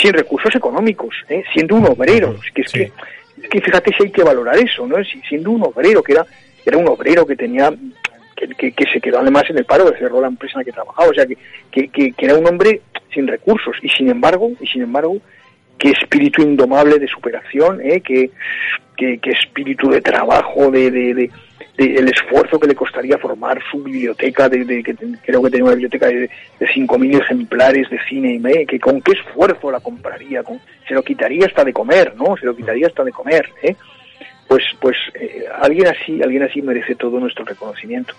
sin 0.00 0.12
recursos 0.12 0.54
económicos, 0.54 1.14
¿eh? 1.28 1.42
siendo 1.52 1.74
un 1.74 1.86
obrero, 1.86 2.36
es 2.44 2.52
que, 2.52 2.62
es 2.62 2.70
que 2.72 2.92
es 3.42 3.48
que 3.48 3.60
fíjate 3.60 3.92
si 3.96 4.04
hay 4.04 4.10
que 4.10 4.22
valorar 4.24 4.56
eso, 4.56 4.86
¿no? 4.86 4.96
Si- 5.04 5.20
Siendo 5.28 5.50
un 5.52 5.62
obrero, 5.64 6.02
que 6.02 6.12
era, 6.12 6.24
era 6.66 6.76
un 6.76 6.86
obrero 6.88 7.24
que 7.26 7.34
tenía, 7.36 7.72
que, 8.46 8.72
que- 8.72 8.84
se 8.92 9.00
quedó 9.00 9.18
además 9.18 9.44
en 9.50 9.58
el 9.58 9.64
paro, 9.64 9.90
que 9.92 9.98
cerró 9.98 10.20
la 10.20 10.28
empresa 10.28 10.54
en 10.54 10.60
la 10.60 10.64
que 10.64 10.72
trabajaba, 10.72 11.08
o 11.08 11.14
sea, 11.14 11.26
que, 11.26 11.88
que, 11.88 12.14
era 12.18 12.34
un 12.34 12.46
hombre 12.46 12.80
sin 13.12 13.26
recursos, 13.26 13.76
y 13.82 13.88
sin 13.88 14.08
embargo, 14.10 14.50
y 14.60 14.66
sin 14.66 14.82
embargo, 14.82 15.16
qué 15.78 15.90
espíritu 15.90 16.42
indomable 16.42 16.98
de 16.98 17.06
superación, 17.08 17.80
¿eh? 17.82 18.00
qué, 18.00 18.30
qué, 18.96 19.18
espíritu 19.30 19.88
de 19.90 20.00
trabajo, 20.00 20.70
de, 20.70 20.90
de, 20.90 21.14
de- 21.14 21.30
de 21.76 21.94
el 21.94 22.08
esfuerzo 22.08 22.58
que 22.58 22.66
le 22.66 22.74
costaría 22.74 23.16
formar 23.18 23.60
su 23.70 23.80
biblioteca, 23.84 24.48
de, 24.48 24.82
que 24.82 24.96
creo 25.24 25.40
que 25.42 25.50
tenía 25.50 25.64
una 25.64 25.74
biblioteca 25.74 26.06
de, 26.08 26.28
de 26.58 26.66
5.000 26.74 27.20
ejemplares 27.22 27.88
de 27.88 28.00
cine 28.08 28.34
y 28.34 28.38
me, 28.40 28.66
que 28.66 28.80
con 28.80 29.00
qué 29.00 29.12
esfuerzo 29.12 29.70
la 29.70 29.78
compraría, 29.78 30.42
con, 30.42 30.58
se 30.88 30.94
lo 30.94 31.02
quitaría 31.04 31.46
hasta 31.46 31.62
de 31.64 31.72
comer, 31.72 32.14
¿no? 32.16 32.36
Se 32.36 32.46
lo 32.46 32.56
quitaría 32.56 32.88
hasta 32.88 33.04
de 33.04 33.12
comer, 33.12 33.48
¿eh? 33.62 33.76
Pues, 34.48 34.64
pues 34.80 34.96
eh, 35.14 35.44
alguien 35.60 35.86
así, 35.88 36.22
alguien 36.22 36.42
así 36.42 36.62
merece 36.62 36.94
todo 36.94 37.20
nuestro 37.20 37.44
reconocimiento. 37.44 38.14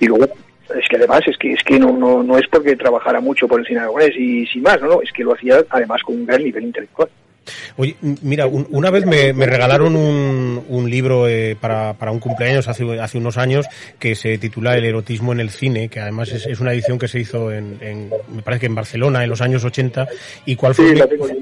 Y 0.00 0.06
luego, 0.06 0.26
es 0.74 0.88
que 0.88 0.96
además 0.96 1.20
es 1.26 1.36
que 1.36 1.52
es 1.52 1.62
que 1.62 1.78
no, 1.78 1.92
no, 1.92 2.22
no 2.22 2.38
es 2.38 2.48
porque 2.48 2.76
trabajara 2.76 3.20
mucho 3.20 3.46
por 3.46 3.60
el 3.60 3.66
cine 3.66 3.80
aragonés 3.80 4.16
y 4.16 4.46
sin 4.46 4.62
más, 4.62 4.80
no, 4.80 4.88
no, 4.88 5.02
es 5.02 5.12
que 5.12 5.22
lo 5.22 5.34
hacía 5.34 5.62
además 5.68 6.02
con 6.02 6.16
un 6.16 6.26
gran 6.26 6.42
nivel 6.42 6.64
intelectual. 6.64 7.08
Oye, 7.76 7.96
mira, 8.22 8.46
un- 8.46 8.66
una 8.70 8.90
vez 8.90 9.06
me, 9.06 9.32
me 9.32 9.46
regalaron 9.46 9.96
un, 9.96 10.64
un 10.68 10.90
libro 10.90 11.28
eh, 11.28 11.56
para, 11.60 11.94
para 11.94 12.10
un 12.10 12.18
cumpleaños 12.18 12.68
hace, 12.68 12.84
hace 13.00 13.18
unos 13.18 13.36
años 13.38 13.66
que 13.98 14.14
se 14.14 14.38
titula 14.38 14.76
El 14.76 14.84
erotismo 14.84 15.32
en 15.32 15.40
el 15.40 15.50
cine, 15.50 15.88
que 15.88 16.00
además 16.00 16.30
es, 16.32 16.46
es 16.46 16.60
una 16.60 16.72
edición 16.72 16.98
que 16.98 17.08
se 17.08 17.20
hizo 17.20 17.52
en, 17.52 17.78
en- 17.80 18.10
me 18.34 18.42
parece 18.42 18.60
que 18.60 18.66
en 18.66 18.74
Barcelona 18.74 19.22
en 19.22 19.30
los 19.30 19.40
años 19.40 19.64
80. 19.64 20.06
¿Y 20.46 20.56
cuál 20.56 20.74
fue, 20.74 20.88
Sí, 20.88 20.94
mi, 20.94 21.00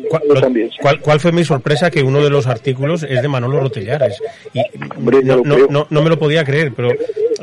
cuál, 0.09 0.23
yo 0.29 0.35
lo- 0.35 0.41
también, 0.41 0.71
sí. 0.71 0.77
cuál- 0.81 1.01
cuál 1.01 1.21
fue 1.21 1.33
mi 1.33 1.45
sorpresa? 1.45 1.91
Que 1.91 2.03
uno 2.03 2.23
de 2.23 2.31
los 2.31 2.47
artículos 2.47 3.03
es 3.03 3.23
de 3.23 3.29
Manolo 3.29 3.61
Rotellares. 3.61 4.21
Y 4.53 4.61
Hombre, 4.97 5.19
no, 5.23 5.37
lo 5.37 5.45
no, 5.45 5.55
creo. 5.55 5.67
no, 5.71 5.87
no 5.91 6.03
me 6.03 6.11
lo 6.11 6.19
podía 6.19 6.45
creer, 6.45 6.73
pero 6.75 6.91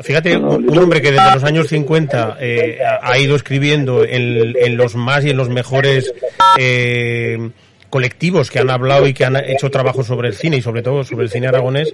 fíjate, 0.02 0.36
un, 0.36 0.78
hombre 0.78 1.00
que 1.02 1.12
desde 1.12 1.34
los 1.34 1.44
años 1.44 1.68
50 1.68 2.36
eh, 2.40 2.78
ha 2.82 3.12
ha 3.12 3.18
ido 3.18 3.36
escribiendo 3.36 4.04
en, 4.04 4.54
en 4.58 4.76
los 4.76 4.94
más 4.96 5.24
y 5.24 5.30
en 5.30 5.36
los 5.36 5.48
mejores 5.48 6.12
eh, 6.58 7.50
colectivos 7.92 8.50
que 8.50 8.58
han 8.58 8.70
hablado 8.70 9.06
y 9.06 9.12
que 9.12 9.26
han 9.26 9.36
hecho 9.36 9.70
trabajo 9.70 10.02
sobre 10.02 10.28
el 10.28 10.34
cine 10.34 10.56
y 10.56 10.62
sobre 10.62 10.80
todo 10.82 11.04
sobre 11.04 11.24
el 11.24 11.30
cine 11.30 11.48
aragonés. 11.48 11.92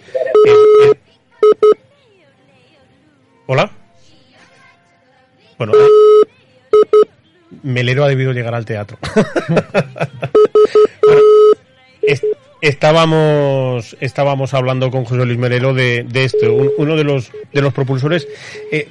¿Hola? 3.47 3.71
Bueno, 5.59 5.73
eh, 5.75 7.09
Melero 7.65 8.05
ha 8.05 8.09
debido 8.09 8.33
llegar 8.33 8.55
al 8.55 8.65
teatro. 8.65 8.97
Bueno, 11.03 11.23
es- 12.03 12.27
estábamos 12.61 13.97
estábamos 14.01 14.53
hablando 14.53 14.91
con 14.91 15.05
José 15.07 15.25
Luis 15.25 15.39
Melero 15.39 15.73
de, 15.73 16.05
de 16.07 16.25
esto, 16.25 16.53
un- 16.53 16.71
uno 16.77 16.97
de 16.97 17.05
los 17.05 17.33
de 17.53 17.63
los 17.63 17.73
propulsores 17.73 18.29
eh, 18.71 18.87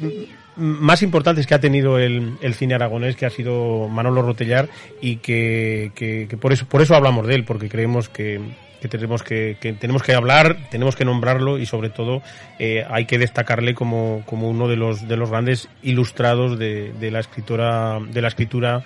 más 0.57 1.03
importantes 1.03 1.45
que 1.47 1.53
ha 1.53 1.59
tenido 1.59 1.99
el, 1.99 2.33
el 2.41 2.53
cine 2.53 2.73
aragonés, 2.75 3.15
que 3.15 3.25
ha 3.25 3.29
sido 3.29 3.87
Manolo 3.87 4.21
Rotellar 4.21 4.67
y 5.01 5.17
que, 5.17 5.91
que- 5.95 6.27
que 6.29 6.37
por 6.37 6.51
eso 6.53 6.65
por 6.67 6.81
eso 6.81 6.95
hablamos 6.95 7.27
de 7.27 7.35
él, 7.35 7.43
porque 7.45 7.69
creemos 7.69 8.09
que, 8.09 8.39
que 8.81 8.87
tenemos 8.87 9.23
que, 9.23 9.57
que 9.61 9.73
tenemos 9.73 10.03
que 10.03 10.13
hablar, 10.13 10.57
tenemos 10.69 10.95
que 10.95 11.05
nombrarlo 11.05 11.57
y 11.57 11.65
sobre 11.65 11.89
todo 11.89 12.21
eh, 12.59 12.85
hay 12.89 13.05
que 13.05 13.17
destacarle 13.17 13.73
como, 13.73 14.23
como 14.25 14.49
uno 14.49 14.67
de 14.67 14.75
los 14.75 15.07
de 15.07 15.17
los 15.17 15.29
grandes 15.29 15.69
ilustrados 15.83 16.57
de, 16.59 16.91
de 16.93 17.11
la 17.11 17.19
escritora 17.19 17.99
de 17.99 18.21
la 18.21 18.27
escritura 18.27 18.83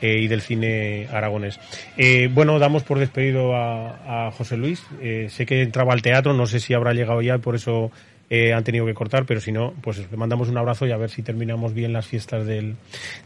eh, 0.00 0.18
y 0.20 0.26
del 0.26 0.40
cine 0.42 1.06
aragonés. 1.12 1.60
Eh, 1.96 2.28
bueno, 2.32 2.58
damos 2.58 2.82
por 2.82 2.98
despedido 2.98 3.54
a, 3.54 4.26
a 4.26 4.30
José 4.32 4.56
Luis. 4.56 4.84
Eh, 5.00 5.28
sé 5.30 5.46
que 5.46 5.62
entraba 5.62 5.92
al 5.92 6.02
teatro, 6.02 6.32
no 6.34 6.46
sé 6.46 6.58
si 6.58 6.74
habrá 6.74 6.92
llegado 6.92 7.22
ya, 7.22 7.38
por 7.38 7.54
eso 7.54 7.92
eh, 8.34 8.54
han 8.54 8.64
tenido 8.64 8.86
que 8.86 8.94
cortar, 8.94 9.26
pero 9.26 9.42
si 9.42 9.52
no, 9.52 9.74
pues 9.82 9.98
le 10.10 10.16
mandamos 10.16 10.48
un 10.48 10.56
abrazo 10.56 10.86
y 10.86 10.90
a 10.90 10.96
ver 10.96 11.10
si 11.10 11.22
terminamos 11.22 11.74
bien 11.74 11.92
las 11.92 12.06
fiestas 12.06 12.46
del, 12.46 12.76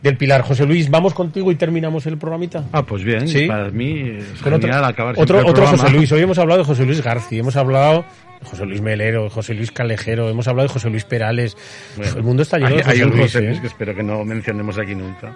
del 0.02 0.16
Pilar. 0.16 0.42
José 0.42 0.66
Luis, 0.66 0.90
vamos 0.90 1.14
contigo 1.14 1.52
y 1.52 1.54
terminamos 1.54 2.06
el 2.06 2.18
programita. 2.18 2.64
Ah, 2.72 2.82
pues 2.82 3.04
bien, 3.04 3.28
¿Sí? 3.28 3.46
para 3.46 3.70
mí 3.70 4.00
es 4.00 4.42
Con 4.42 4.54
otro, 4.54 4.66
genial 4.66 4.84
acabar 4.84 5.14
otro, 5.16 5.38
el 5.38 5.46
otro. 5.46 5.64
José 5.64 5.90
Luis. 5.90 6.10
Hoy 6.10 6.22
hemos 6.22 6.38
hablado 6.38 6.58
de 6.58 6.64
José 6.64 6.84
Luis 6.84 7.00
García, 7.04 7.38
hemos 7.38 7.54
hablado 7.54 8.04
de 8.40 8.46
José 8.46 8.66
Luis 8.66 8.80
Melero, 8.80 9.30
José 9.30 9.54
Luis 9.54 9.70
Calejero, 9.70 10.28
hemos 10.28 10.48
hablado 10.48 10.66
de 10.66 10.72
José 10.72 10.90
Luis 10.90 11.04
Perales. 11.04 11.56
Bueno, 11.96 12.16
el 12.16 12.22
mundo 12.24 12.42
está 12.42 12.58
lleno 12.58 12.70
hay, 12.70 12.76
de 12.78 12.82
José 12.82 12.96
hay 12.96 13.02
un 13.04 13.10
Luis. 13.10 13.22
José 13.22 13.38
¿eh? 13.38 13.48
Luis 13.48 13.60
que 13.60 13.66
espero 13.68 13.94
que 13.94 14.02
no 14.02 14.24
mencionemos 14.24 14.76
aquí 14.76 14.96
nunca. 14.96 15.32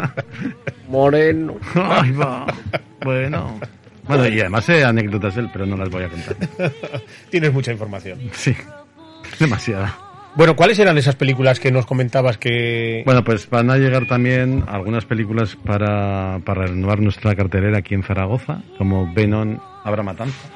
Moreno. 0.88 1.58
Ay, 1.76 2.10
va. 2.10 2.44
Bueno. 3.04 3.60
Bueno, 4.10 4.26
y 4.26 4.40
además 4.40 4.68
hay 4.68 4.82
anécdotas 4.82 5.36
de 5.36 5.42
él, 5.42 5.50
pero 5.52 5.66
no 5.66 5.76
las 5.76 5.88
voy 5.88 6.02
a 6.02 6.08
contar. 6.08 6.36
Tienes 7.30 7.52
mucha 7.52 7.70
información. 7.70 8.18
Sí, 8.32 8.56
demasiada. 9.40 9.98
Bueno, 10.36 10.54
¿cuáles 10.54 10.78
eran 10.78 10.96
esas 10.96 11.16
películas 11.16 11.58
que 11.58 11.72
nos 11.72 11.86
comentabas 11.86 12.38
que... 12.38 13.02
Bueno, 13.04 13.24
pues 13.24 13.50
van 13.50 13.68
a 13.68 13.76
llegar 13.76 14.06
también 14.06 14.62
algunas 14.68 15.04
películas 15.04 15.56
para, 15.56 16.38
para 16.44 16.66
renovar 16.66 17.00
nuestra 17.00 17.34
cartelera 17.34 17.78
aquí 17.78 17.94
en 17.94 18.04
Zaragoza, 18.04 18.62
como 18.78 19.12
Venom, 19.12 19.58
Habrá 19.82 20.04
Matanza. 20.04 20.48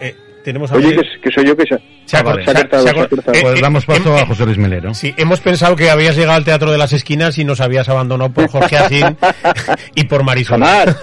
eh, 0.00 0.16
tenemos 0.48 0.72
Oye, 0.72 0.86
alguien- 0.86 1.04
que, 1.14 1.20
que 1.20 1.30
soy 1.34 1.46
yo 1.46 1.54
que 1.54 1.64
se, 1.66 1.78
Se 2.06 2.16
ha 2.16 2.24
cor- 2.24 2.42
se 2.42 2.50
ha 2.50 2.54
se 2.54 2.60
se 2.62 3.00
eh, 3.00 3.08
Pues 3.42 3.58
eh, 3.58 3.60
damos 3.60 3.84
paso 3.84 4.16
em- 4.16 4.22
a 4.22 4.26
José 4.26 4.46
Luis 4.46 4.56
Melero. 4.56 4.94
Sí, 4.94 5.12
hemos 5.18 5.40
pensado 5.40 5.76
que 5.76 5.90
habías 5.90 6.16
llegado 6.16 6.36
al 6.38 6.44
Teatro 6.44 6.70
de 6.72 6.78
las 6.78 6.92
Esquinas 6.94 7.36
y 7.36 7.44
nos 7.44 7.60
habías 7.60 7.86
abandonado 7.90 8.30
por 8.30 8.48
Jorge 8.48 8.78
Azín 8.78 9.16
y 9.94 10.04
por 10.04 10.22
Marisol. 10.24 10.58
Jamás, 10.62 10.96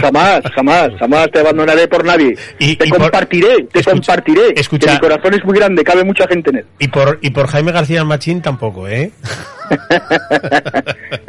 jamás, 0.00 0.40
jamás, 0.56 0.88
jamás 0.98 1.30
te 1.30 1.38
abandonaré 1.38 1.86
por 1.86 2.04
nadie. 2.04 2.36
Y- 2.58 2.74
te 2.76 2.86
y 2.86 2.90
por- 2.90 2.98
compartiré, 3.02 3.48
te 3.72 3.78
Escucha, 3.78 3.90
compartiré. 3.92 4.42
escucha. 4.56 4.86
Que 4.88 4.92
mi 4.94 4.98
corazón 4.98 5.34
es 5.34 5.44
muy 5.44 5.56
grande, 5.58 5.84
cabe 5.84 6.02
mucha 6.04 6.26
gente 6.26 6.50
en 6.50 6.56
él. 6.56 6.66
Y 6.80 6.88
por, 6.88 7.18
y 7.22 7.30
por 7.30 7.46
Jaime 7.46 7.70
García 7.70 8.04
Machín 8.04 8.42
tampoco, 8.42 8.88
¿eh? 8.88 9.12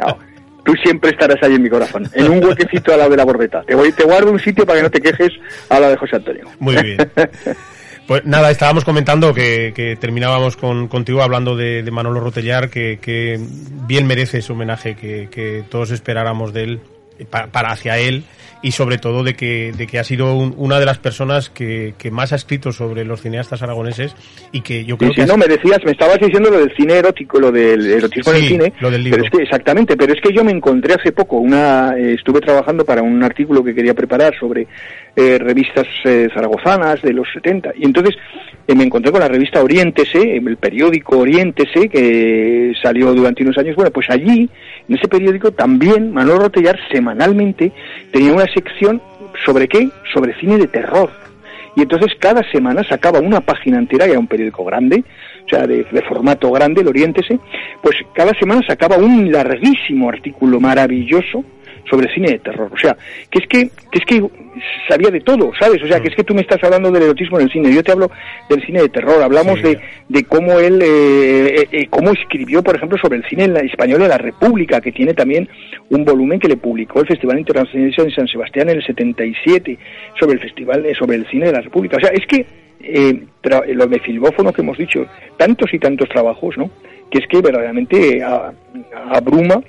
No, 0.00 0.18
tú 0.64 0.72
siempre 0.82 1.10
estarás 1.10 1.42
ahí 1.42 1.54
en 1.54 1.62
mi 1.62 1.68
corazón, 1.68 2.08
en 2.14 2.30
un 2.30 2.44
huequecito 2.44 2.92
al 2.92 2.98
lado 2.98 3.10
de 3.10 3.16
la 3.16 3.24
borbeta. 3.24 3.62
Te 3.62 3.74
voy, 3.74 3.92
te 3.92 4.04
guardo 4.04 4.30
un 4.32 4.38
sitio 4.40 4.64
para 4.66 4.78
que 4.78 4.82
no 4.84 4.90
te 4.90 5.00
quejes 5.00 5.30
a 5.68 5.78
la 5.80 5.88
de 5.90 5.96
José 5.96 6.16
Antonio. 6.16 6.48
Muy 6.58 6.76
bien. 6.82 6.98
Pues 8.06 8.22
nada, 8.26 8.50
estábamos 8.50 8.84
comentando 8.84 9.32
que, 9.32 9.72
que 9.74 9.96
terminábamos 9.96 10.58
con, 10.58 10.88
contigo 10.88 11.22
hablando 11.22 11.56
de, 11.56 11.82
de 11.82 11.90
Manolo 11.90 12.20
Rotellar, 12.20 12.68
que, 12.68 12.98
que 13.00 13.40
bien 13.88 14.06
merece 14.06 14.40
ese 14.40 14.52
homenaje 14.52 14.94
que, 14.94 15.30
que 15.30 15.64
todos 15.70 15.90
esperáramos 15.90 16.52
de 16.52 16.64
él, 16.64 16.80
pa- 17.30 17.46
para, 17.46 17.70
hacia 17.72 17.96
él, 17.96 18.24
y 18.64 18.72
sobre 18.72 18.96
todo 18.98 19.22
de 19.22 19.34
que, 19.34 19.72
de 19.76 19.86
que 19.86 19.98
ha 19.98 20.04
sido 20.04 20.34
un- 20.34 20.54
una 20.56 20.80
de 20.80 20.86
las 20.86 20.98
personas 20.98 21.50
que, 21.50 21.92
que 21.98 22.10
más 22.10 22.32
ha 22.32 22.36
escrito 22.36 22.72
sobre 22.72 23.04
los 23.04 23.20
cineastas 23.20 23.62
aragoneses 23.62 24.16
y 24.52 24.62
que 24.62 24.84
yo 24.86 24.96
creo 24.96 25.10
si 25.10 25.16
que... 25.20 25.26
no, 25.26 25.34
has- 25.34 25.38
me 25.38 25.46
decías, 25.46 25.78
me 25.84 25.92
estabas 25.92 26.18
diciendo 26.18 26.48
lo 26.50 26.58
del 26.58 26.74
cine 26.74 26.94
erótico, 26.94 27.38
lo 27.38 27.52
del 27.52 27.86
erotismo 27.92 28.32
en 28.32 28.38
Sí, 28.38 28.44
el 28.44 28.48
cine. 28.50 28.72
lo 28.80 28.90
del 28.90 29.04
libro. 29.04 29.18
Pero 29.18 29.24
es 29.26 29.30
que, 29.36 29.42
exactamente, 29.44 29.96
pero 29.98 30.14
es 30.14 30.20
que 30.22 30.32
yo 30.32 30.42
me 30.42 30.52
encontré 30.52 30.94
hace 30.94 31.12
poco, 31.12 31.36
una, 31.36 31.94
eh, 31.98 32.14
estuve 32.14 32.40
trabajando 32.40 32.84
para 32.86 33.02
un 33.02 33.22
artículo 33.22 33.62
que 33.62 33.74
quería 33.74 33.92
preparar 33.94 34.34
sobre 34.40 34.66
eh, 35.14 35.38
revistas 35.38 35.86
eh, 36.04 36.28
zaragozanas 36.34 37.02
de 37.02 37.12
los 37.12 37.28
70, 37.34 37.72
y 37.76 37.84
entonces 37.84 38.16
eh, 38.66 38.74
me 38.74 38.84
encontré 38.84 39.12
con 39.12 39.20
la 39.20 39.28
revista 39.28 39.62
Oriéntese, 39.62 40.36
el 40.38 40.56
periódico 40.56 41.18
Oriéntese, 41.18 41.88
que 41.90 42.72
salió 42.82 43.12
durante 43.12 43.42
unos 43.42 43.58
años. 43.58 43.76
Bueno, 43.76 43.90
pues 43.90 44.08
allí, 44.08 44.48
en 44.88 44.96
ese 44.96 45.06
periódico, 45.06 45.52
también 45.52 46.12
Manolo 46.12 46.38
Rotellar 46.40 46.78
semanalmente 46.90 47.70
tenía 48.10 48.32
una 48.32 48.46
sección 48.54 49.02
sobre 49.44 49.68
qué? 49.68 49.90
Sobre 50.12 50.38
cine 50.38 50.58
de 50.58 50.68
terror. 50.68 51.10
Y 51.76 51.82
entonces 51.82 52.12
cada 52.20 52.48
semana 52.52 52.82
sacaba 52.88 53.18
una 53.18 53.40
página 53.40 53.78
entera, 53.78 54.06
y 54.06 54.10
era 54.10 54.18
un 54.20 54.28
periódico 54.28 54.64
grande, 54.64 55.04
o 55.44 55.48
sea, 55.48 55.66
de, 55.66 55.84
de 55.84 56.02
formato 56.02 56.50
grande, 56.52 56.82
el 56.82 56.88
Oriéntese, 56.88 57.38
pues 57.82 57.96
cada 58.14 58.32
semana 58.38 58.62
sacaba 58.66 58.96
un 58.96 59.30
larguísimo 59.32 60.08
artículo 60.08 60.60
maravilloso 60.60 61.44
sobre 61.88 62.12
cine 62.14 62.30
de 62.32 62.38
terror. 62.38 62.70
O 62.72 62.78
sea, 62.78 62.96
que 63.30 63.38
es 63.40 63.46
que, 63.46 63.68
que 63.90 63.98
es 63.98 64.04
que 64.06 64.22
sabía 64.88 65.10
de 65.10 65.20
todo, 65.20 65.52
¿sabes? 65.58 65.82
O 65.82 65.86
sea, 65.86 66.00
que 66.00 66.08
es 66.08 66.14
que 66.16 66.24
tú 66.24 66.34
me 66.34 66.40
estás 66.40 66.62
hablando 66.64 66.90
del 66.90 67.02
erotismo 67.02 67.38
en 67.38 67.44
el 67.44 67.52
cine, 67.52 67.72
yo 67.74 67.82
te 67.82 67.92
hablo 67.92 68.10
del 68.48 68.64
cine 68.64 68.80
de 68.82 68.88
terror, 68.88 69.22
hablamos 69.22 69.56
Sí. 69.58 69.62
de, 69.62 69.80
de 70.08 70.24
cómo 70.24 70.58
él, 70.58 70.80
eh, 70.82 71.56
eh, 71.62 71.68
eh, 71.72 71.86
cómo 71.90 72.10
escribió, 72.12 72.62
por 72.62 72.76
ejemplo, 72.76 72.96
sobre 72.98 73.18
el 73.18 73.24
cine 73.24 73.44
en 73.44 73.54
la- 73.54 73.60
español 73.60 74.00
de 74.00 74.08
la 74.08 74.18
República, 74.18 74.80
que 74.80 74.92
tiene 74.92 75.14
también 75.14 75.48
un 75.90 76.04
volumen 76.04 76.38
que 76.40 76.48
le 76.48 76.56
publicó 76.56 77.00
el 77.00 77.06
Festival 77.06 77.38
Internacional 77.38 77.90
de 77.94 78.10
San 78.14 78.28
Sebastián 78.28 78.68
en 78.70 78.76
el 78.76 78.84
77, 78.84 79.78
sobre 80.18 80.34
el 80.34 80.40
Festival, 80.40 80.86
eh, 80.86 80.94
sobre 80.94 81.16
el 81.16 81.26
cine 81.28 81.46
de 81.46 81.52
la 81.52 81.60
República. 81.60 81.96
O 81.96 82.00
sea, 82.00 82.10
es 82.10 82.26
que 82.26 82.46
eh, 82.86 83.24
tra- 83.42 83.66
lo 83.66 83.86
de 83.86 83.98
filbófono 84.00 84.52
que 84.52 84.60
hemos 84.60 84.76
dicho, 84.78 85.06
tantos 85.38 85.72
y 85.72 85.78
tantos 85.78 86.08
trabajos, 86.08 86.56
¿no? 86.58 86.70
Que 87.10 87.18
es 87.18 87.26
que 87.28 87.40
verdaderamente 87.40 88.18
eh, 88.18 88.22
a- 88.22 88.52
abruma 89.10 89.60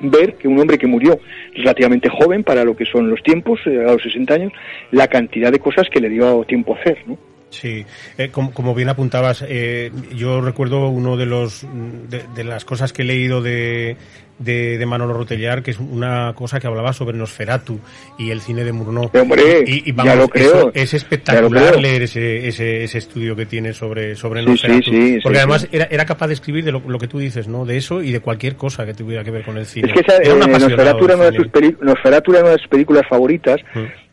ver 0.00 0.34
que 0.34 0.48
un 0.48 0.58
hombre 0.58 0.78
que 0.78 0.86
murió 0.86 1.18
relativamente 1.54 2.08
joven 2.08 2.44
para 2.44 2.64
lo 2.64 2.76
que 2.76 2.84
son 2.84 3.10
los 3.10 3.22
tiempos, 3.22 3.60
eh, 3.66 3.84
a 3.86 3.92
los 3.92 4.02
60 4.02 4.34
años, 4.34 4.52
la 4.90 5.08
cantidad 5.08 5.52
de 5.52 5.58
cosas 5.58 5.88
que 5.90 6.00
le 6.00 6.08
dio 6.08 6.44
tiempo 6.44 6.74
a 6.74 6.80
hacer, 6.80 6.98
¿no? 7.06 7.18
Sí, 7.50 7.84
eh, 8.16 8.28
como, 8.30 8.52
como 8.52 8.76
bien 8.76 8.88
apuntabas, 8.88 9.44
eh, 9.46 9.90
yo 10.14 10.40
recuerdo 10.40 10.88
uno 10.88 11.16
de 11.16 11.26
los 11.26 11.66
de, 12.08 12.22
de 12.32 12.44
las 12.44 12.64
cosas 12.64 12.92
que 12.92 13.02
he 13.02 13.04
leído 13.04 13.42
de, 13.42 13.96
de, 14.40 14.76
de 14.78 14.86
Manolo 14.86 15.12
Rotellar, 15.14 15.62
que 15.62 15.70
es 15.70 15.78
una 15.78 16.32
cosa 16.34 16.58
que 16.58 16.66
hablaba 16.66 16.92
sobre 16.92 17.16
Nosferatu 17.16 17.78
y 18.18 18.30
el 18.30 18.40
cine 18.40 18.64
de 18.64 18.72
Murnau. 18.72 19.10
Hombre, 19.14 19.62
y, 19.66 19.88
y 19.90 19.94
ya 19.94 20.16
lo 20.16 20.28
creo, 20.28 20.70
eso 20.70 20.70
es 20.74 20.94
espectacular 20.94 21.68
creo. 21.70 21.80
leer 21.80 22.02
ese, 22.02 22.48
ese, 22.48 22.82
ese 22.82 22.98
estudio 22.98 23.36
que 23.36 23.46
tiene 23.46 23.72
sobre, 23.72 24.16
sobre 24.16 24.40
Sí, 24.42 24.46
Nosferatu. 24.48 24.82
sí, 24.82 24.90
sí, 25.14 25.18
porque 25.22 25.38
además. 25.38 25.68
Era, 25.70 25.84
era 25.90 26.04
capaz 26.04 26.26
de 26.28 26.34
escribir 26.34 26.64
de 26.64 26.72
lo, 26.72 26.82
lo 26.86 26.98
que 26.98 27.06
tú 27.06 27.18
dices, 27.18 27.46
¿no? 27.46 27.64
De 27.64 27.76
eso 27.76 28.02
y 28.02 28.10
de 28.10 28.20
cualquier 28.20 28.56
cosa 28.56 28.84
que 28.86 28.94
tuviera 28.94 29.22
que 29.22 29.30
ver 29.30 29.44
con 29.44 29.56
el 29.58 29.66
cine. 29.66 29.88
Es 29.88 29.94
que 29.94 30.00
esa, 30.00 30.16
Era 30.22 30.34
un 30.34 30.42
eh, 30.42 30.46
Nosferatu, 30.58 31.04
era 31.04 31.16
una 31.16 31.30
de 31.30 31.36
sus 31.36 31.46
Nosferatu 31.82 32.32
era 32.32 32.40
una 32.42 32.50
de 32.50 32.58
sus 32.58 32.68
películas 32.68 33.02
favoritas 33.08 33.56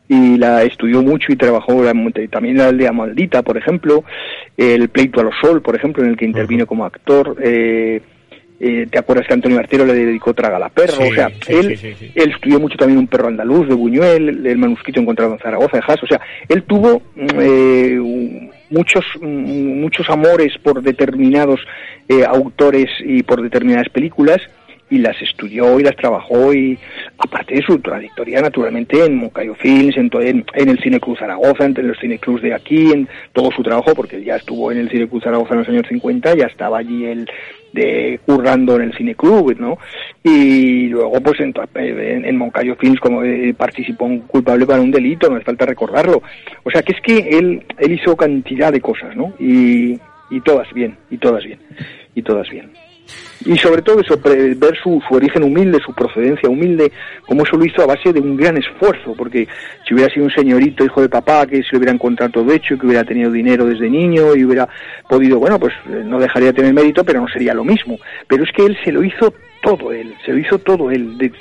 y 0.09 0.37
la 0.37 0.63
estudió 0.63 1.01
mucho 1.01 1.31
y 1.31 1.35
trabajó 1.35 1.83
también 2.31 2.57
la 2.57 2.67
aldea 2.67 2.91
maldita, 2.91 3.41
por 3.41 3.57
ejemplo, 3.57 4.03
el 4.55 4.89
pleito 4.89 5.19
a 5.21 5.23
los 5.23 5.33
sol, 5.41 5.61
por 5.61 5.75
ejemplo, 5.75 6.03
en 6.03 6.11
el 6.11 6.17
que 6.17 6.25
intervino 6.25 6.65
como 6.65 6.85
actor. 6.85 7.35
eh, 7.41 8.01
eh, 8.59 8.87
¿Te 8.89 8.97
acuerdas 8.97 9.27
que 9.27 9.33
Antonio 9.35 9.57
Martero 9.57 9.85
le 9.85 9.93
dedicó 9.93 10.33
Traga 10.33 10.57
la 10.57 10.69
perro? 10.69 10.93
Sí, 10.93 11.11
o 11.11 11.13
sea, 11.13 11.29
sí, 11.45 11.53
él, 11.53 11.77
sí, 11.77 12.11
estudió 12.15 12.59
mucho 12.59 12.75
también 12.75 12.97
un 12.97 13.07
perro 13.07 13.27
andaluz 13.27 13.67
de 13.67 13.75
Buñuel, 13.75 14.29
el, 14.29 14.47
el 14.47 14.57
manuscrito 14.57 14.99
encontrado 14.99 15.33
en 15.33 15.39
Zaragoza 15.39 15.77
de 15.77 15.83
Haas. 15.87 16.01
O 16.01 16.07
sea, 16.07 16.19
él 16.49 16.63
tuvo 16.63 17.01
mm, 17.15 17.27
eh, 17.39 18.49
muchos 18.71 19.05
mm, 19.21 19.81
muchos 19.81 20.09
amores 20.09 20.57
por 20.63 20.81
determinados 20.81 21.59
eh, 22.09 22.25
autores 22.25 22.89
y 22.99 23.21
por 23.21 23.43
determinadas 23.43 23.89
películas 23.89 24.41
y 24.89 24.99
las 24.99 25.21
estudió 25.21 25.79
y 25.79 25.83
las 25.83 25.95
trabajó 25.95 26.53
y 26.53 26.77
aparte 27.17 27.55
de 27.55 27.61
su 27.61 27.77
trayectoria 27.79 28.41
naturalmente 28.41 29.03
en 29.03 29.17
Moncayo 29.17 29.53
Films, 29.55 29.97
en, 29.97 30.09
en, 30.21 30.45
en 30.53 30.69
el 30.69 30.79
Cine 30.79 30.99
Cruz 30.99 31.19
Zaragoza, 31.19 31.65
entre 31.65 31.83
los 31.83 31.99
cineclubs 31.99 32.41
de 32.41 32.53
aquí, 32.53 32.91
en 32.91 33.07
todo 33.33 33.51
su 33.51 33.63
trabajo, 33.63 33.93
porque 33.95 34.23
ya 34.23 34.37
estuvo 34.37 34.71
en 34.71 34.79
el 34.79 34.89
Cine 34.89 35.07
Cruz 35.07 35.23
Zaragoza 35.23 35.53
en 35.53 35.59
los 35.59 35.69
años 35.69 35.85
50, 35.89 36.35
ya 36.35 36.45
estaba 36.45 36.77
allí 36.77 37.05
él 37.05 37.29
de 37.77 38.19
currando 38.25 38.75
en 38.75 38.83
el 38.83 38.97
cineclub, 38.97 39.57
¿no? 39.59 39.77
Y 40.23 40.87
luego 40.87 41.21
pues 41.21 41.39
en, 41.39 42.37
Moncayo 42.37 42.75
Films 42.75 42.99
como 42.99 43.23
eh, 43.23 43.53
participó 43.57 44.05
un 44.05 44.19
culpable 44.21 44.65
para 44.65 44.81
un 44.81 44.91
delito, 44.91 45.29
no 45.29 45.35
hace 45.35 45.45
falta 45.45 45.65
recordarlo. 45.65 46.21
O 46.63 46.71
sea 46.71 46.81
que 46.81 46.93
es 46.93 47.01
que 47.01 47.17
él, 47.37 47.63
él 47.77 47.91
hizo 47.91 48.15
cantidad 48.15 48.71
de 48.71 48.81
cosas, 48.81 49.15
¿no? 49.15 49.33
Y, 49.39 49.99
y 50.29 50.41
todas 50.41 50.71
bien, 50.73 50.97
y 51.09 51.17
todas 51.17 51.43
bien, 51.43 51.59
y 52.15 52.21
todas 52.21 52.49
bien. 52.49 52.71
Y 53.45 53.57
sobre 53.57 53.81
todo 53.81 54.01
eso, 54.01 54.19
ver 54.23 54.75
su, 54.83 55.01
su 55.07 55.15
origen 55.15 55.43
humilde, 55.43 55.79
su 55.85 55.93
procedencia 55.93 56.49
humilde, 56.49 56.91
como 57.25 57.43
eso 57.43 57.55
lo 57.55 57.65
hizo 57.65 57.81
a 57.83 57.85
base 57.85 58.11
de 58.11 58.19
un 58.19 58.35
gran 58.35 58.57
esfuerzo, 58.57 59.13
porque 59.17 59.47
si 59.87 59.93
hubiera 59.93 60.11
sido 60.13 60.25
un 60.25 60.31
señorito 60.31 60.83
hijo 60.83 61.01
de 61.01 61.07
papá 61.09 61.45
que 61.45 61.63
se 61.63 61.77
hubiera 61.77 61.93
encontrado 61.93 62.31
todo 62.31 62.51
hecho, 62.51 62.77
que 62.77 62.85
hubiera 62.87 63.03
tenido 63.05 63.31
dinero 63.31 63.65
desde 63.65 63.89
niño 63.89 64.35
y 64.35 64.43
hubiera 64.43 64.67
podido, 65.07 65.39
bueno, 65.39 65.59
pues 65.59 65.73
eh, 65.89 66.03
no 66.05 66.19
dejaría 66.19 66.47
de 66.47 66.53
tener 66.53 66.73
mérito, 66.73 67.03
pero 67.05 67.21
no 67.21 67.27
sería 67.29 67.53
lo 67.53 67.63
mismo. 67.63 67.97
Pero 68.27 68.43
es 68.43 68.51
que 68.51 68.65
él 68.65 68.77
se 68.83 68.91
lo 68.91 69.03
hizo 69.03 69.33
todo 69.61 69.91
él, 69.93 70.13
se 70.25 70.31
lo 70.33 70.39
hizo 70.39 70.57
todo 70.59 70.91
él, 70.91 71.17
de- 71.17 71.31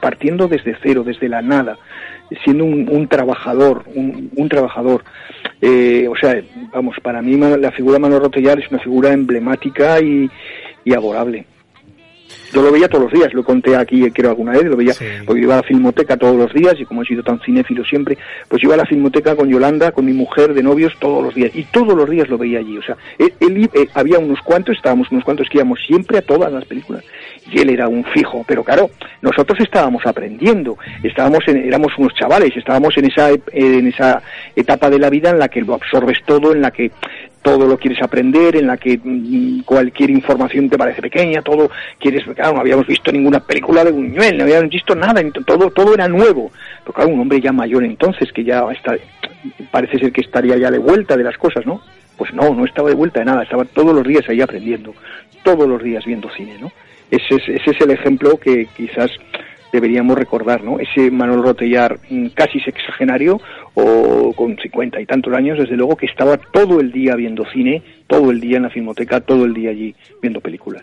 partiendo 0.00 0.48
desde 0.48 0.76
cero, 0.82 1.02
desde 1.04 1.28
la 1.28 1.42
nada, 1.42 1.76
siendo 2.44 2.64
un, 2.64 2.88
un 2.88 3.06
trabajador, 3.08 3.84
un, 3.94 4.30
un 4.36 4.48
trabajador. 4.48 5.04
Eh, 5.60 6.06
o 6.08 6.16
sea, 6.16 6.40
vamos, 6.72 6.96
para 7.02 7.20
mí 7.22 7.36
la 7.36 7.70
figura 7.72 7.94
de 7.94 8.00
Manuel 8.00 8.22
Rotellar 8.22 8.58
es 8.60 8.70
una 8.70 8.80
figura 8.80 9.12
emblemática 9.12 10.00
y, 10.00 10.30
y 10.84 10.94
adorable. 10.94 11.44
Yo 12.52 12.62
lo 12.62 12.70
veía 12.72 12.88
todos 12.88 13.04
los 13.04 13.12
días, 13.12 13.32
lo 13.32 13.42
conté 13.44 13.76
aquí 13.76 14.08
creo 14.10 14.30
alguna 14.30 14.52
vez, 14.52 14.64
lo 14.64 14.76
veía, 14.76 14.92
porque 15.24 15.40
yo 15.40 15.46
iba 15.46 15.54
a 15.54 15.58
la 15.58 15.62
filmoteca 15.64 16.16
todos 16.16 16.36
los 16.36 16.52
días 16.52 16.74
y 16.78 16.84
como 16.84 17.02
he 17.02 17.04
sido 17.06 17.22
tan 17.24 17.40
cinéfilo 17.40 17.84
siempre, 17.84 18.18
pues 18.48 18.62
iba 18.62 18.74
a 18.74 18.76
la 18.76 18.86
filmoteca 18.86 19.34
con 19.36 19.48
Yolanda, 19.48 19.90
con 19.92 20.04
mi 20.04 20.12
mujer 20.12 20.52
de 20.54 20.62
novios 20.62 20.92
todos 21.00 21.24
los 21.24 21.34
días 21.34 21.50
y 21.54 21.64
todos 21.64 21.96
los 21.96 22.08
días 22.10 22.28
lo 22.28 22.38
veía 22.38 22.58
allí, 22.60 22.76
o 22.78 22.82
sea, 22.82 22.96
él, 23.18 23.68
eh, 23.74 23.88
había 23.94 24.18
unos 24.18 24.40
cuantos, 24.42 24.76
estábamos 24.76 25.10
unos 25.12 25.24
cuantos 25.24 25.48
que 25.48 25.58
íbamos 25.58 25.80
siempre 25.84 26.18
a 26.18 26.22
todas 26.22 26.52
las 26.52 26.64
películas 26.64 27.04
y 27.52 27.60
él 27.60 27.70
era 27.70 27.88
un 27.88 28.04
fijo, 28.04 28.44
pero 28.46 28.62
claro, 28.64 28.90
nosotros 29.22 29.58
estábamos 29.60 30.04
aprendiendo, 30.06 30.76
estábamos 31.02 31.46
en- 31.48 31.64
éramos 31.66 31.92
unos 31.98 32.14
chavales, 32.14 32.56
estábamos 32.56 32.96
en 32.96 33.06
esa 33.06 33.30
en 33.52 33.86
esa 33.88 34.22
etapa 34.56 34.88
de 34.90 34.98
la 35.00 35.10
vida 35.10 35.30
en 35.30 35.38
la 35.38 35.48
que 35.48 35.62
lo 35.62 35.74
absorbes 35.74 36.18
todo, 36.26 36.52
en 36.52 36.62
la 36.62 36.70
que 36.70 36.90
todo 37.42 37.66
lo 37.66 37.78
quieres 37.78 38.02
aprender, 38.02 38.56
en 38.56 38.66
la 38.66 38.76
que 38.76 38.98
mm, 39.02 39.60
cualquier 39.60 40.10
información 40.10 40.68
te 40.68 40.78
parece 40.78 41.00
pequeña, 41.00 41.42
todo 41.42 41.70
quieres, 41.98 42.24
claro, 42.34 42.54
no 42.54 42.60
habíamos 42.60 42.86
visto 42.86 43.10
ninguna 43.10 43.40
película 43.40 43.84
de 43.84 43.92
Buñuel, 43.92 44.36
no 44.36 44.44
habíamos 44.44 44.70
visto 44.70 44.94
nada, 44.94 45.22
todo, 45.46 45.70
todo 45.70 45.94
era 45.94 46.08
nuevo. 46.08 46.50
Pero 46.82 46.92
claro, 46.92 47.10
un 47.10 47.20
hombre 47.20 47.40
ya 47.40 47.52
mayor 47.52 47.84
entonces, 47.84 48.30
que 48.32 48.44
ya 48.44 48.64
está, 48.72 48.96
parece 49.70 49.98
ser 49.98 50.12
que 50.12 50.20
estaría 50.20 50.56
ya 50.56 50.70
de 50.70 50.78
vuelta 50.78 51.16
de 51.16 51.24
las 51.24 51.38
cosas, 51.38 51.64
¿no? 51.66 51.80
Pues 52.16 52.32
no, 52.34 52.54
no 52.54 52.64
estaba 52.64 52.90
de 52.90 52.94
vuelta 52.94 53.20
de 53.20 53.26
nada, 53.26 53.42
estaba 53.42 53.64
todos 53.64 53.94
los 53.94 54.06
días 54.06 54.28
ahí 54.28 54.40
aprendiendo, 54.42 54.94
todos 55.42 55.66
los 55.66 55.82
días 55.82 56.04
viendo 56.04 56.28
cine, 56.30 56.56
¿no? 56.60 56.70
Ese 57.10 57.36
es, 57.36 57.48
ese 57.48 57.70
es 57.70 57.80
el 57.80 57.90
ejemplo 57.90 58.36
que 58.38 58.68
quizás 58.76 59.10
deberíamos 59.72 60.18
recordar, 60.18 60.62
¿no? 60.62 60.78
Ese 60.78 61.10
Manuel 61.10 61.42
Rotellar 61.42 61.98
mm, 62.08 62.28
casi 62.28 62.60
sexagenario 62.60 63.40
o 63.74 64.32
con 64.34 64.56
cincuenta 64.56 65.00
y 65.00 65.06
tantos 65.06 65.34
años, 65.34 65.58
desde 65.58 65.76
luego 65.76 65.96
que 65.96 66.06
estaba 66.06 66.36
todo 66.36 66.80
el 66.80 66.92
día 66.92 67.14
viendo 67.14 67.44
cine, 67.52 67.82
todo 68.06 68.30
el 68.30 68.40
día 68.40 68.56
en 68.56 68.64
la 68.64 68.70
filmoteca, 68.70 69.20
todo 69.20 69.44
el 69.44 69.54
día 69.54 69.70
allí 69.70 69.94
viendo 70.20 70.40
películas. 70.40 70.82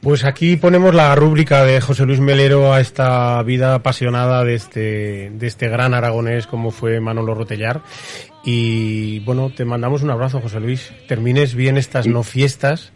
Pues 0.00 0.24
aquí 0.24 0.56
ponemos 0.56 0.94
la 0.94 1.12
rúbrica 1.16 1.64
de 1.64 1.80
José 1.80 2.06
Luis 2.06 2.20
Melero 2.20 2.72
a 2.72 2.80
esta 2.80 3.42
vida 3.42 3.74
apasionada 3.74 4.44
de 4.44 4.54
este, 4.54 5.30
de 5.30 5.46
este 5.46 5.68
gran 5.68 5.92
aragonés 5.92 6.46
como 6.46 6.70
fue 6.70 7.00
Manolo 7.00 7.34
Rotellar. 7.34 7.80
Y 8.44 9.18
bueno, 9.20 9.50
te 9.50 9.64
mandamos 9.64 10.02
un 10.02 10.10
abrazo, 10.10 10.40
José 10.40 10.60
Luis. 10.60 10.92
Termines 11.08 11.56
bien 11.56 11.76
estas 11.76 12.06
no 12.06 12.22
fiestas. 12.22 12.92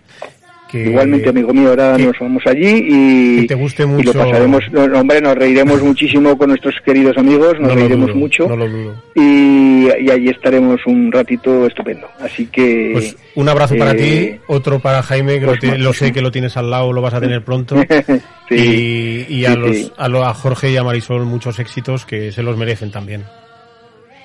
Que, 0.72 0.84
Igualmente, 0.88 1.28
amigo 1.28 1.52
mío, 1.52 1.68
ahora 1.68 1.96
que- 1.98 2.06
nos 2.06 2.18
vamos 2.18 2.42
allí 2.46 2.82
y, 2.88 3.40
que 3.42 3.48
te 3.48 3.54
guste 3.56 3.82
y 3.82 3.86
mucho. 3.86 4.10
lo 4.14 4.24
pasaremos, 4.24 4.64
no, 4.72 4.84
hombre, 4.98 5.20
nos 5.20 5.34
reiremos 5.36 5.82
muchísimo 5.82 6.38
con 6.38 6.48
nuestros 6.48 6.74
queridos 6.82 7.18
amigos, 7.18 7.60
nos 7.60 7.68
No 7.68 7.74
reiremos 7.74 8.06
dudo, 8.08 8.16
mucho 8.16 8.48
no 8.48 8.56
lo 8.56 8.66
dudo. 8.68 8.94
y, 9.14 9.88
y 10.00 10.10
allí 10.10 10.28
estaremos 10.30 10.80
un 10.86 11.12
ratito 11.12 11.66
estupendo. 11.66 12.08
Así 12.18 12.46
que... 12.46 12.90
Pues 12.94 13.16
un 13.34 13.48
abrazo 13.50 13.76
para 13.76 13.92
eh, 13.92 13.94
ti, 14.38 14.40
otro 14.46 14.78
para 14.80 15.02
Jaime, 15.02 15.38
que 15.40 15.44
pues 15.46 15.62
lo, 15.62 15.72
ti- 15.74 15.78
lo 15.78 15.92
sé 15.92 16.10
que 16.10 16.22
lo 16.22 16.30
tienes 16.30 16.56
al 16.56 16.70
lado, 16.70 16.90
lo 16.90 17.02
vas 17.02 17.12
a 17.14 17.20
tener 17.20 17.44
pronto. 17.44 17.76
Sí, 18.48 19.26
y 19.28 19.34
y 19.34 19.44
a, 19.46 19.52
sí, 19.52 19.56
los, 19.58 19.92
a, 19.96 20.08
lo- 20.08 20.24
a 20.26 20.34
Jorge 20.34 20.70
y 20.72 20.76
a 20.76 20.82
Marisol 20.84 21.24
muchos 21.24 21.58
éxitos 21.58 22.04
que 22.04 22.32
se 22.32 22.42
los 22.42 22.56
merecen 22.58 22.90
también. 22.90 23.24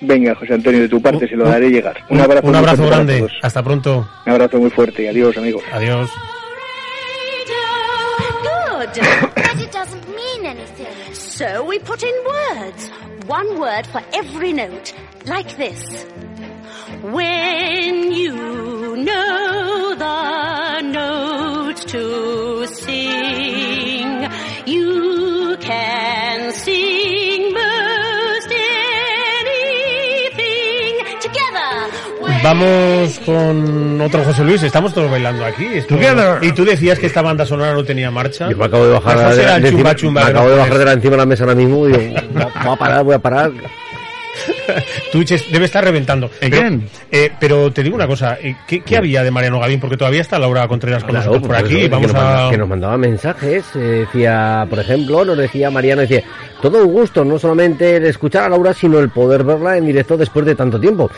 Venga, 0.02 0.36
José 0.36 0.54
Antonio, 0.54 0.82
de 0.82 0.90
tu 0.90 1.02
parte 1.02 1.28
se 1.28 1.36
lo 1.36 1.50
haré 1.50 1.70
llegar. 1.70 1.98
Un 2.10 2.20
abrazo, 2.20 2.46
un 2.48 2.56
abrazo 2.56 2.86
grande. 2.86 3.26
Hasta 3.42 3.64
pronto. 3.64 4.08
Un 4.26 4.32
abrazo 4.32 4.60
muy 4.60 4.70
fuerte. 4.70 5.08
Adiós, 5.10 5.36
amigos. 5.38 5.64
Adiós. 5.72 6.10
Good. 8.94 9.32
but 9.36 9.60
it 9.62 9.72
doesn't 9.72 10.08
mean 10.16 10.46
anything. 10.46 11.14
So 11.14 11.66
we 11.66 11.80
put 11.80 12.04
in 12.04 12.16
words. 12.26 12.90
One 13.26 13.60
word 13.60 13.86
for 13.88 14.02
every 14.14 14.54
note. 14.54 14.94
Like 15.26 15.58
this. 15.58 15.84
When 17.02 18.12
you 18.12 18.96
know 18.98 19.96
the 19.96 20.82
notes 20.82 21.86
to 21.86 22.66
sing, 22.68 24.30
you 24.66 25.17
Vamos 32.44 33.20
con 33.26 34.00
otro 34.02 34.24
José 34.24 34.44
Luis. 34.44 34.64
Estamos 34.64 34.94
todos 34.94 35.10
bailando 35.10 35.46
aquí. 35.46 35.66
Esto-. 35.66 35.98
Y 36.42 36.52
tú 36.52 36.66
decías 36.66 37.00
que 37.00 37.08
esta 37.08 37.22
banda 37.22 37.46
sonora 37.46 37.74
no 37.74 37.84
tenía 37.84 38.12
marcha. 38.12 38.50
Yo 38.50 38.58
me 38.58 38.66
acabo 38.66 38.86
de 38.86 38.94
bajar, 38.94 39.18
de, 39.18 39.36
de 39.36 39.44
chumba 39.44 39.92
encima, 39.92 39.96
chumba 39.96 40.24
me 40.24 40.30
acabo 40.30 40.50
de 40.50 40.58
bajar 40.58 40.78
de 40.78 40.86
la 40.86 40.92
encima 40.94 41.12
de 41.12 41.18
la 41.18 41.26
mesa 41.26 41.44
ahora 41.44 41.56
mismo 41.56 41.88
y 41.88 41.92
digo, 41.92 42.16
voy 42.34 42.74
a 42.74 42.76
parar, 42.76 43.04
voy 43.04 43.16
a 43.16 43.20
parar. 43.20 43.52
Twitch 45.12 45.32
es- 45.32 45.52
debe 45.52 45.66
estar 45.66 45.84
reventando. 45.84 46.30
Pero, 46.40 46.80
eh, 47.12 47.32
pero 47.40 47.72
te 47.72 47.84
digo 47.84 47.96
una 47.96 48.08
cosa, 48.08 48.38
eh, 48.42 48.56
¿qué, 48.68 48.82
qué 48.82 48.98
había 48.98 49.24
de 49.24 49.32
Mariano 49.32 49.60
Gavín? 49.60 49.80
Porque 49.80 49.98
todavía 49.98 50.22
está 50.22 50.38
Laura 50.40 50.68
Contreras 50.68 51.04
con 51.04 51.12
Claro, 51.12 51.28
nosotros 51.32 51.48
por 51.48 51.56
aquí. 51.66 51.82
eso, 51.82 51.90
Vamos 51.92 52.08
que, 52.08 52.14
nos 52.14 52.24
manda- 52.24 52.48
a... 52.48 52.52
que 52.52 52.58
nos 52.58 52.70
mandaba 52.70 52.98
mensajes, 52.98 53.66
eh, 53.76 53.80
decía, 53.80 54.66
por 54.70 54.80
ejemplo, 54.80 55.24
nos 55.26 55.38
decía 55.38 55.70
Mariano, 55.72 56.02
decía, 56.02 56.24
todo 56.62 56.84
un 56.86 56.92
gusto, 56.94 57.24
no 57.24 57.38
solamente 57.40 57.98
el 57.98 58.06
escuchar 58.06 58.44
a 58.44 58.50
Laura, 58.50 58.74
sino 58.74 59.00
el 59.00 59.10
poder 59.10 59.44
verla 59.44 59.78
en 59.78 59.86
directo 59.86 60.18
después 60.18 60.46
de 60.46 60.56
tanto 60.56 60.80
tiempo. 60.80 61.10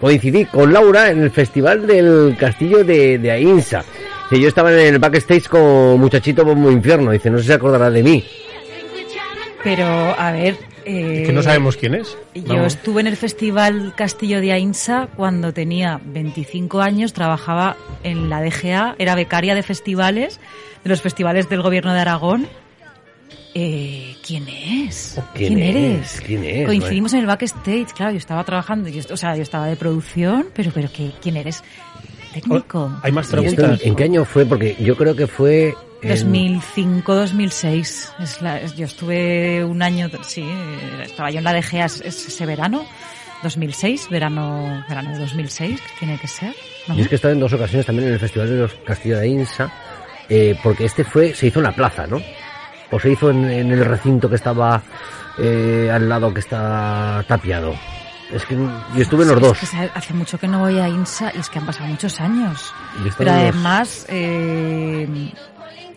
Coincidí 0.00 0.44
con 0.46 0.72
Laura 0.72 1.10
en 1.10 1.22
el 1.22 1.30
festival 1.30 1.86
del 1.86 2.36
castillo 2.38 2.84
de, 2.84 3.18
de 3.18 3.30
Ainsa. 3.30 3.84
Yo 4.30 4.46
estaba 4.48 4.70
en 4.72 4.94
el 4.94 4.98
backstage 4.98 5.48
con 5.48 5.98
muchachito 5.98 6.44
como 6.44 6.70
infierno, 6.70 7.10
dice, 7.10 7.30
no 7.30 7.38
sé 7.38 7.42
si 7.44 7.48
se 7.48 7.54
acordará 7.54 7.90
de 7.90 8.02
mí. 8.02 8.24
Pero, 9.64 9.84
a 9.86 10.32
ver... 10.32 10.56
eh, 10.88 11.22
Que 11.26 11.32
no 11.32 11.42
sabemos 11.42 11.76
quién 11.76 11.94
es. 11.94 12.16
Yo 12.34 12.54
Vamos. 12.54 12.74
estuve 12.74 13.02
en 13.02 13.06
el 13.06 13.16
Festival 13.16 13.92
Castillo 13.94 14.40
de 14.40 14.52
Ainsa 14.52 15.08
cuando 15.16 15.52
tenía 15.52 16.00
25 16.04 16.80
años, 16.80 17.12
trabajaba 17.12 17.76
en 18.02 18.30
la 18.30 18.40
DGA, 18.40 18.96
era 18.98 19.14
becaria 19.14 19.54
de 19.54 19.62
festivales, 19.62 20.40
de 20.82 20.90
los 20.90 21.02
festivales 21.02 21.48
del 21.48 21.62
gobierno 21.62 21.92
de 21.92 22.00
Aragón. 22.00 22.48
Eh, 23.54 24.14
¿Quién 24.26 24.46
es? 24.48 25.20
¿Quién 25.34 25.58
es? 25.58 25.76
eres? 25.76 26.22
¿Quién 26.24 26.44
es? 26.44 26.66
Coincidimos 26.66 27.12
en 27.14 27.20
el 27.20 27.26
backstage, 27.26 27.92
claro, 27.94 28.12
yo 28.12 28.18
estaba 28.18 28.44
trabajando, 28.44 28.88
yo, 28.88 29.02
o 29.10 29.16
sea, 29.16 29.36
yo 29.36 29.42
estaba 29.42 29.66
de 29.66 29.76
producción, 29.76 30.46
pero, 30.54 30.70
pero 30.72 30.90
¿qué, 30.92 31.12
¿quién 31.20 31.36
eres? 31.36 31.62
Técnico. 32.32 32.92
Hay 33.02 33.12
más 33.12 33.26
¿Y 33.26 33.28
esto 33.44 33.56
preguntas. 33.56 33.80
¿En 33.86 33.96
qué 33.96 34.04
año 34.04 34.24
fue? 34.24 34.46
Porque 34.46 34.76
yo 34.80 34.96
creo 34.96 35.14
que 35.16 35.26
fue... 35.26 35.74
en- 36.02 36.10
2005-2006. 36.10 38.12
Es 38.20 38.42
la- 38.42 38.64
yo 38.66 38.84
estuve 38.86 39.64
un 39.64 39.82
año, 39.82 40.08
sí, 40.22 40.42
eh, 40.42 41.02
estaba 41.04 41.30
yo 41.30 41.38
en 41.38 41.44
la 41.44 41.52
DGA 41.52 41.86
es- 41.86 42.00
es- 42.02 42.28
ese 42.28 42.46
verano, 42.46 42.84
2006, 43.42 44.08
verano, 44.10 44.84
verano 44.88 45.12
de 45.12 45.18
2006, 45.20 45.80
que 45.80 45.90
tiene 45.98 46.18
que 46.18 46.28
ser. 46.28 46.54
¿no? 46.86 46.94
Yo 46.94 47.02
es 47.02 47.08
que 47.08 47.14
he 47.14 47.16
estado 47.16 47.34
en 47.34 47.40
dos 47.40 47.52
ocasiones 47.52 47.86
también 47.86 48.08
en 48.08 48.14
el 48.14 48.20
Festival 48.20 48.48
de 48.48 48.56
los 48.56 48.72
Castillo 48.84 49.18
de 49.18 49.28
Insa, 49.28 49.70
eh, 50.28 50.56
porque 50.62 50.84
este 50.84 51.04
fue, 51.04 51.34
se 51.34 51.48
hizo 51.48 51.58
en 51.60 51.64
la 51.64 51.74
plaza, 51.74 52.06
¿no? 52.06 52.20
O 52.90 52.98
se 52.98 53.10
hizo 53.10 53.30
en, 53.30 53.44
en 53.50 53.70
el 53.70 53.84
recinto 53.84 54.30
que 54.30 54.36
estaba 54.36 54.82
eh, 55.38 55.90
al 55.92 56.08
lado 56.08 56.32
que 56.32 56.40
está 56.40 57.22
tapiado. 57.28 57.74
Es 58.32 58.44
que 58.44 58.54
yo 58.56 59.02
estuve 59.02 59.22
en 59.22 59.30
los 59.30 59.40
dos. 59.40 59.58
que 59.58 59.90
hace 59.94 60.14
mucho 60.14 60.38
que 60.38 60.48
no 60.48 60.58
voy 60.58 60.78
a 60.78 60.88
INSA 60.88 61.32
y 61.34 61.38
es 61.38 61.48
que 61.48 61.58
han 61.58 61.66
pasado 61.66 61.88
muchos 61.88 62.20
años. 62.20 62.72
Pero 63.16 63.30
además, 63.30 64.06
eh, 64.08 65.32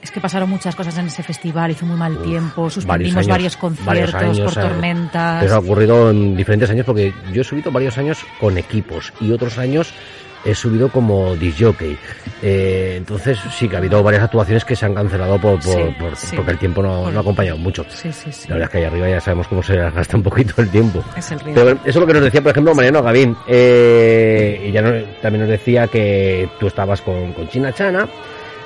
es 0.02 0.12
que 0.12 0.20
pasaron 0.20 0.50
muchas 0.50 0.76
cosas 0.76 0.98
en 0.98 1.08
ese 1.08 1.24
festival, 1.24 1.72
hizo 1.72 1.86
muy 1.86 1.98
mal 1.98 2.22
tiempo, 2.24 2.70
suspendimos 2.70 3.28
varios 3.28 3.58
conciertos 3.58 3.86
varios 3.86 4.14
años, 4.14 4.54
por 4.54 4.64
tormentas. 4.64 5.44
Eso 5.44 5.56
ha 5.56 5.60
ocurrido 5.60 6.10
en 6.10 6.36
diferentes 6.36 6.70
años 6.70 6.86
porque 6.86 7.14
yo 7.32 7.42
he 7.42 7.46
subido 7.46 7.72
varios 7.72 7.98
años 7.98 8.20
con 8.40 8.58
equipos 8.58 9.14
y 9.20 9.32
otros 9.32 9.58
años 9.58 9.94
he 10.46 10.56
subido 10.56 10.90
como 10.90 11.36
disjockey. 11.36 11.98
Eh, 12.42 12.96
entonces 12.98 13.38
sí 13.58 13.68
que 13.70 13.76
ha 13.76 13.80
habido 13.80 14.02
varias 14.02 14.24
actuaciones 14.24 14.66
que 14.66 14.76
se 14.76 14.86
han 14.86 14.96
cancelado 14.96 15.40
por, 15.40 15.60
por- 15.60 15.62
Sí, 15.64 15.96
por- 16.00 16.16
sí. 16.16 16.36
porque 16.36 16.52
el 16.52 16.58
tiempo 16.58 16.82
no, 16.82 17.08
ha 17.08 17.20
acompañado 17.20 17.58
mucho. 17.58 17.86
Sí, 17.90 18.12
sí, 18.12 18.32
sí. 18.32 18.48
La 18.50 18.56
verdad 18.56 18.68
es 18.68 18.72
que 18.72 18.78
ahí 18.80 18.84
arriba 18.86 19.10
ya 19.10 19.22
sabemos 19.22 19.48
cómo 19.48 19.62
se 19.62 19.76
gasta 19.78 20.18
un 20.18 20.24
poquito 20.24 20.54
el 20.62 20.70
tiempo. 20.70 21.04
Es 21.16 21.32
el. 21.32 21.40
Pero 21.54 21.72
eso 21.72 21.80
es 21.86 21.96
lo 21.96 22.08
que 22.08 22.14
nos 22.14 22.24
decía, 22.24 22.42
por 22.42 22.52
ejemplo, 22.52 22.74
Mariano 22.74 23.04
Gavín. 23.04 23.36
Eh, 23.48 24.66
y 24.68 24.72
ya 24.72 24.82
no- 24.82 24.92
también 25.22 25.42
nos 25.42 25.50
decía 25.50 25.88
que 25.88 26.50
tú 26.60 26.68
estabas 26.68 27.02
con, 27.02 27.34
con 27.34 27.48
China 27.50 27.72
Chana. 27.74 28.08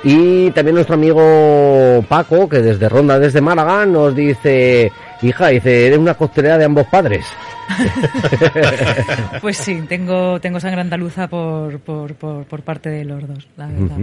Y 0.04 0.50
también 0.52 0.74
nuestro 0.76 0.94
amigo 0.94 2.04
Paco, 2.08 2.48
que 2.48 2.58
desde 2.60 2.88
Ronda, 2.88 3.18
desde 3.18 3.40
Málaga, 3.40 3.84
nos 3.86 4.14
dice, 4.14 4.92
hija, 5.22 5.48
dice, 5.48 5.86
eres 5.86 5.98
una 5.98 6.14
costelera 6.14 6.58
de 6.58 6.64
ambos 6.64 6.86
padres. 6.86 7.26
Pues 9.40 9.56
sí, 9.58 9.82
tengo, 9.88 10.40
tengo 10.40 10.60
sangre 10.60 10.80
andaluza 10.80 11.28
por, 11.28 11.78
por, 11.80 12.14
por, 12.14 12.44
por 12.44 12.62
parte 12.62 12.90
de 12.90 13.04
los 13.04 13.26
dos, 13.26 13.46
la 13.56 13.66
verdad. 13.66 13.96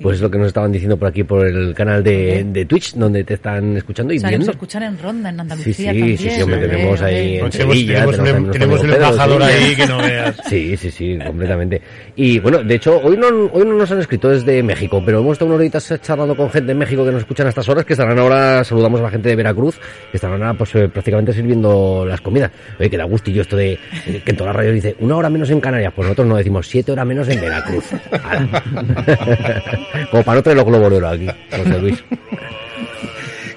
Pues 0.00 0.16
es 0.16 0.22
lo 0.22 0.30
que 0.30 0.38
nos 0.38 0.46
estaban 0.48 0.70
diciendo 0.70 0.96
por 0.96 1.08
aquí, 1.08 1.24
por 1.24 1.46
el 1.46 1.74
canal 1.74 2.04
de, 2.04 2.44
de 2.44 2.64
Twitch, 2.66 2.94
donde 2.94 3.24
te 3.24 3.34
están 3.34 3.76
escuchando 3.76 4.12
y 4.14 4.18
O 4.18 4.20
sea, 4.20 4.30
nos 4.30 4.38
viendo. 4.38 4.52
escuchan 4.52 4.82
en 4.84 4.98
Ronda, 4.98 5.28
en 5.30 5.34
Sí, 5.36 5.40
Andalucía 5.40 5.74
sí, 5.74 5.84
también. 5.98 6.18
sí, 6.18 6.30
sí, 6.30 6.42
hombre, 6.42 6.58
tenemos 6.68 7.02
ahí 7.02 7.34
en 7.34 7.40
Pues 7.40 7.52
tenemos- 7.52 7.74
Sevilla, 7.74 8.06
tenemos 8.52 8.80
un- 8.82 8.90
embajador 8.92 9.42
sí. 9.44 9.48
ahí 9.50 9.74
que 9.76 9.86
no 9.86 9.98
veas. 9.98 10.36
Sí, 10.48 10.76
sí, 10.76 10.90
sí, 10.90 11.18
completamente. 11.24 11.82
Y 12.16 12.38
bueno, 12.38 12.62
de 12.62 12.74
hecho, 12.74 13.00
hoy 13.02 13.16
no, 13.16 13.26
hoy 13.52 13.64
no 13.66 13.74
nos 13.74 13.90
han 13.90 13.98
escrito 14.00 14.28
desde 14.30 14.62
México, 14.62 15.02
pero 15.04 15.18
hemos 15.20 15.32
estado 15.32 15.48
unas 15.50 15.60
horitas 15.60 16.00
charlando 16.00 16.36
con 16.36 16.48
gente 16.50 16.72
en 16.72 16.78
México 16.78 17.04
que 17.04 17.10
nos 17.12 17.20
escuchan 17.22 17.46
a 17.46 17.50
estas 17.50 17.68
horas, 17.68 17.84
que 17.84 17.92
estarán 17.94 18.18
ahora, 18.18 18.62
saludamos 18.64 19.00
a 19.00 19.04
la 19.04 19.10
gente 19.10 19.28
de 19.28 19.36
Veracruz, 19.36 19.78
que 20.10 20.16
estarán 20.16 20.40
ahora 20.42 20.54
pues 20.56 20.74
eh, 20.76 20.88
prácticamente 20.88 21.32
sirviendo 21.32 22.04
las 22.08 22.20
comidas. 22.20 22.50
Oye, 22.78 22.88
que 22.88 22.96
da 22.96 23.04
gustillo 23.04 23.42
esto 23.42 23.56
de 23.56 23.72
eh, 24.06 24.22
que 24.24 24.30
en 24.30 24.36
todas 24.36 24.48
las 24.54 24.56
radios 24.56 24.74
dice 24.74 24.96
una 25.00 25.16
hora 25.16 25.28
menos 25.28 25.50
en 25.50 25.60
Canarias, 25.60 25.92
pues 25.94 26.06
nosotros 26.06 26.26
no 26.28 26.36
decimos 26.36 26.66
siete 26.68 26.92
horas 26.92 27.06
menos 27.06 27.28
en 27.28 27.40
Veracruz. 27.40 27.84
Como 30.10 30.22
para 30.22 30.36
no 30.36 30.42
traer 30.42 30.56
los 30.56 30.66
globos 30.66 30.90
de 30.90 30.96
oro 30.96 31.08
aquí, 31.08 31.26
José 31.50 31.78
Luis. 31.78 32.04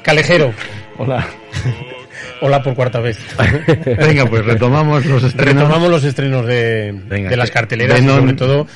Calejero. 0.03 0.53
Hola. 0.97 1.27
Hola 2.41 2.63
por 2.63 2.73
cuarta 2.73 2.99
vez. 2.99 3.19
Venga, 3.85 4.25
pues 4.25 4.45
retomamos 4.45 5.05
los 5.05 5.23
estrenos. 5.23 5.55
Retomamos 5.55 5.89
los 5.89 6.03
estrenos 6.03 6.45
de, 6.45 6.93
Venga, 7.05 7.29
de 7.29 7.37
las 7.37 7.51
carteleras 7.51 8.01
y 8.01 8.07
sobre 8.07 8.33
todo 8.33 8.67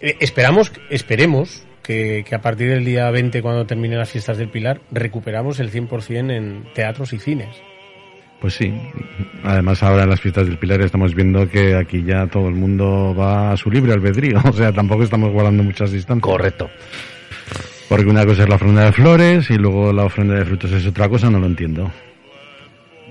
eh, 0.00 0.16
esperamos, 0.20 0.72
esperemos 0.88 1.64
que, 1.82 2.24
que 2.28 2.34
a 2.34 2.40
partir 2.40 2.68
del 2.68 2.84
día 2.84 3.10
20 3.10 3.42
cuando 3.42 3.66
terminen 3.66 3.98
las 3.98 4.10
fiestas 4.10 4.38
del 4.38 4.50
Pilar 4.50 4.80
recuperamos 4.92 5.58
el 5.58 5.72
100% 5.72 6.30
en 6.30 6.64
teatros 6.74 7.12
y 7.12 7.18
cines. 7.18 7.56
Pues 8.42 8.54
sí. 8.54 8.74
Además, 9.44 9.80
ahora 9.84 10.02
en 10.02 10.10
las 10.10 10.20
fiestas 10.20 10.48
del 10.48 10.58
Pilar 10.58 10.80
estamos 10.80 11.14
viendo 11.14 11.48
que 11.48 11.76
aquí 11.76 12.02
ya 12.02 12.26
todo 12.26 12.48
el 12.48 12.56
mundo 12.56 13.14
va 13.16 13.52
a 13.52 13.56
su 13.56 13.70
libre 13.70 13.92
albedrío. 13.92 14.40
O 14.44 14.52
sea, 14.52 14.72
tampoco 14.72 15.04
estamos 15.04 15.30
guardando 15.30 15.62
muchas 15.62 15.92
distancias. 15.92 16.24
Correcto. 16.24 16.68
Porque 17.88 18.06
una 18.06 18.26
cosa 18.26 18.42
es 18.42 18.48
la 18.48 18.56
ofrenda 18.56 18.84
de 18.86 18.92
flores 18.92 19.48
y 19.48 19.54
luego 19.54 19.92
la 19.92 20.04
ofrenda 20.06 20.34
de 20.34 20.44
frutos 20.44 20.72
es 20.72 20.84
otra 20.84 21.08
cosa, 21.08 21.30
no 21.30 21.38
lo 21.38 21.46
entiendo. 21.46 21.88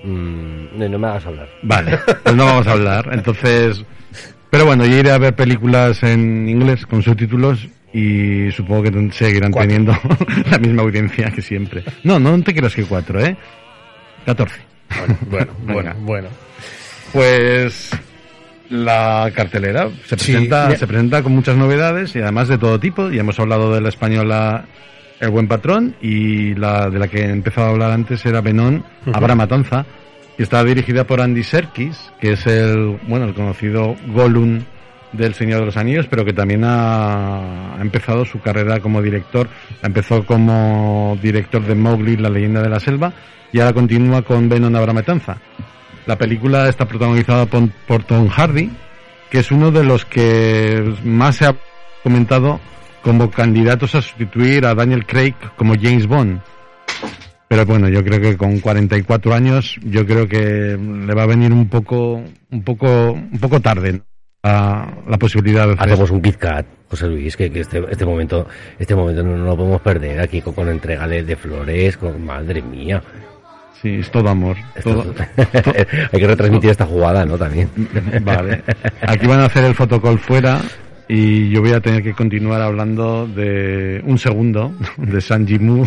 Mm, 0.04 0.78
no, 0.78 0.88
no 0.90 0.98
me 0.98 1.06
hagas 1.06 1.24
hablar. 1.24 1.48
Vale, 1.62 1.98
pues 2.22 2.36
no 2.36 2.44
vamos 2.44 2.66
a 2.66 2.72
hablar. 2.72 3.08
Entonces, 3.12 3.82
pero 4.50 4.66
bueno, 4.66 4.84
yo 4.84 4.98
iré 4.98 5.12
a 5.12 5.18
ver 5.18 5.34
películas 5.34 6.02
en 6.02 6.46
inglés 6.46 6.84
con 6.84 7.02
subtítulos 7.02 7.66
y 7.94 8.50
supongo 8.50 8.82
que 8.82 9.10
seguirán 9.12 9.50
Cuatro. 9.50 9.68
teniendo 9.70 9.96
la 10.50 10.58
misma 10.58 10.82
audiencia 10.82 11.30
que 11.30 11.40
siempre. 11.40 11.84
No, 12.04 12.18
no 12.18 12.38
te 12.42 12.52
creas 12.54 12.74
que 12.74 12.84
cuatro, 12.84 13.18
¿eh? 13.18 13.34
Catorce. 14.26 14.71
Bueno, 15.28 15.52
bueno, 15.66 15.94
bueno. 16.00 16.28
Pues 17.12 17.90
la 18.70 19.30
cartelera 19.34 19.90
se 20.06 20.16
presenta, 20.16 20.76
se 20.76 20.86
presenta 20.86 21.22
con 21.22 21.32
muchas 21.32 21.56
novedades 21.56 22.14
y 22.16 22.20
además 22.20 22.48
de 22.48 22.58
todo 22.58 22.80
tipo. 22.80 23.10
Y 23.10 23.18
hemos 23.18 23.38
hablado 23.38 23.74
de 23.74 23.80
la 23.80 23.88
española 23.90 24.64
El 25.20 25.30
Buen 25.30 25.48
Patrón 25.48 25.94
y 26.00 26.54
la 26.54 26.88
de 26.88 26.98
la 26.98 27.08
que 27.08 27.20
he 27.20 27.28
empezado 27.28 27.66
a 27.66 27.70
hablar 27.70 27.90
antes 27.90 28.24
era 28.24 28.40
Benón. 28.40 28.84
Habrá 29.12 29.34
Matanza, 29.34 29.84
que 30.36 30.42
está 30.42 30.64
dirigida 30.64 31.06
por 31.06 31.20
Andy 31.20 31.42
Serkis, 31.42 32.12
que 32.20 32.32
es 32.32 32.46
el, 32.46 32.98
bueno, 33.06 33.26
el 33.26 33.34
conocido 33.34 33.94
Gollum 34.08 34.62
del 35.12 35.34
Señor 35.34 35.60
de 35.60 35.66
los 35.66 35.76
Anillos, 35.76 36.06
pero 36.08 36.24
que 36.24 36.32
también 36.32 36.62
ha, 36.64 37.76
empezado 37.80 38.24
su 38.24 38.40
carrera 38.40 38.80
como 38.80 39.02
director. 39.02 39.48
Empezó 39.82 40.24
como 40.24 41.18
director 41.22 41.62
de 41.62 41.74
Mowgli, 41.74 42.16
la 42.16 42.30
leyenda 42.30 42.62
de 42.62 42.68
la 42.68 42.80
selva, 42.80 43.12
y 43.52 43.60
ahora 43.60 43.72
continúa 43.72 44.22
con 44.22 44.48
Venom 44.48 44.74
Habrá 44.74 44.92
Matanza. 44.92 45.36
La 46.06 46.16
película 46.16 46.68
está 46.68 46.86
protagonizada 46.86 47.46
por, 47.46 47.68
por 47.86 48.04
Tom 48.04 48.28
Hardy, 48.28 48.70
que 49.30 49.38
es 49.38 49.50
uno 49.52 49.70
de 49.70 49.84
los 49.84 50.04
que 50.04 50.94
más 51.04 51.36
se 51.36 51.46
ha 51.46 51.56
comentado 52.02 52.60
como 53.02 53.30
candidatos 53.30 53.94
a 53.94 54.02
sustituir 54.02 54.66
a 54.66 54.74
Daniel 54.74 55.06
Craig 55.06 55.34
como 55.56 55.74
James 55.74 56.06
Bond. 56.06 56.40
Pero 57.48 57.66
bueno, 57.66 57.88
yo 57.88 58.02
creo 58.02 58.18
que 58.20 58.36
con 58.36 58.60
44 58.60 59.34
años, 59.34 59.76
yo 59.82 60.06
creo 60.06 60.26
que 60.26 60.78
le 60.78 61.14
va 61.14 61.24
a 61.24 61.26
venir 61.26 61.52
un 61.52 61.68
poco, 61.68 62.22
un 62.50 62.62
poco, 62.62 63.12
un 63.12 63.38
poco 63.38 63.60
tarde 63.60 63.92
¿no? 63.92 64.11
La, 64.42 64.92
la 65.08 65.18
posibilidad 65.18 65.66
de 65.66 65.74
hacer 65.74 65.88
Hacemos 65.92 66.10
un 66.10 66.20
Kit 66.22 66.36
Kat, 66.36 66.66
José 66.90 67.06
Luis, 67.08 67.36
que, 67.36 67.50
que 67.50 67.60
este, 67.60 67.82
este 67.90 68.04
momento, 68.04 68.46
este 68.78 68.94
momento 68.94 69.22
no, 69.22 69.36
no 69.36 69.44
lo 69.46 69.56
podemos 69.56 69.80
perder 69.80 70.20
aquí 70.20 70.40
con, 70.40 70.52
con 70.54 70.68
entregales 70.68 71.26
de 71.26 71.36
flores, 71.36 71.96
con 71.96 72.24
madre 72.24 72.60
mía. 72.62 73.02
Sí, 73.80 73.96
es 74.00 74.10
todo 74.10 74.28
amor. 74.28 74.56
Todo- 74.82 75.14
Hay 76.12 76.20
que 76.20 76.26
retransmitir 76.26 76.70
esta 76.70 76.86
jugada, 76.86 77.24
¿no? 77.24 77.36
También. 77.38 77.68
Vale. 78.24 78.62
Aquí 79.06 79.26
van 79.26 79.40
a 79.40 79.46
hacer 79.46 79.64
el 79.64 79.74
fotocall 79.74 80.18
fuera 80.18 80.60
y 81.08 81.48
yo 81.50 81.60
voy 81.60 81.72
a 81.72 81.80
tener 81.80 82.02
que 82.02 82.12
continuar 82.12 82.62
hablando 82.62 83.26
de 83.26 84.00
un 84.04 84.18
segundo 84.18 84.72
de 84.98 85.20
San 85.20 85.46
Jimu, 85.46 85.84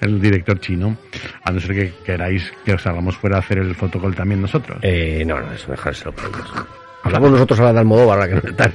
el 0.00 0.20
director 0.20 0.58
chino. 0.60 0.96
A 1.44 1.50
no 1.52 1.60
ser 1.60 1.74
que 1.74 1.92
queráis 2.04 2.52
que 2.64 2.76
salgamos 2.78 3.16
fuera 3.16 3.36
a 3.36 3.40
hacer 3.40 3.58
el 3.58 3.74
fotocall 3.74 4.14
también 4.14 4.40
nosotros. 4.42 4.78
Eh, 4.82 5.22
no, 5.26 5.40
no, 5.40 5.52
eso 5.52 5.70
dejárselo 5.72 6.12
por 6.12 6.24
ellos. 6.26 6.52
Hablamos 7.02 7.30
nosotros 7.30 7.58
ahora 7.60 7.72
de 7.72 7.78
Almodóvar, 7.80 8.20
ahora 8.20 8.28
que 8.28 8.34
no 8.34 8.50
están. 8.50 8.72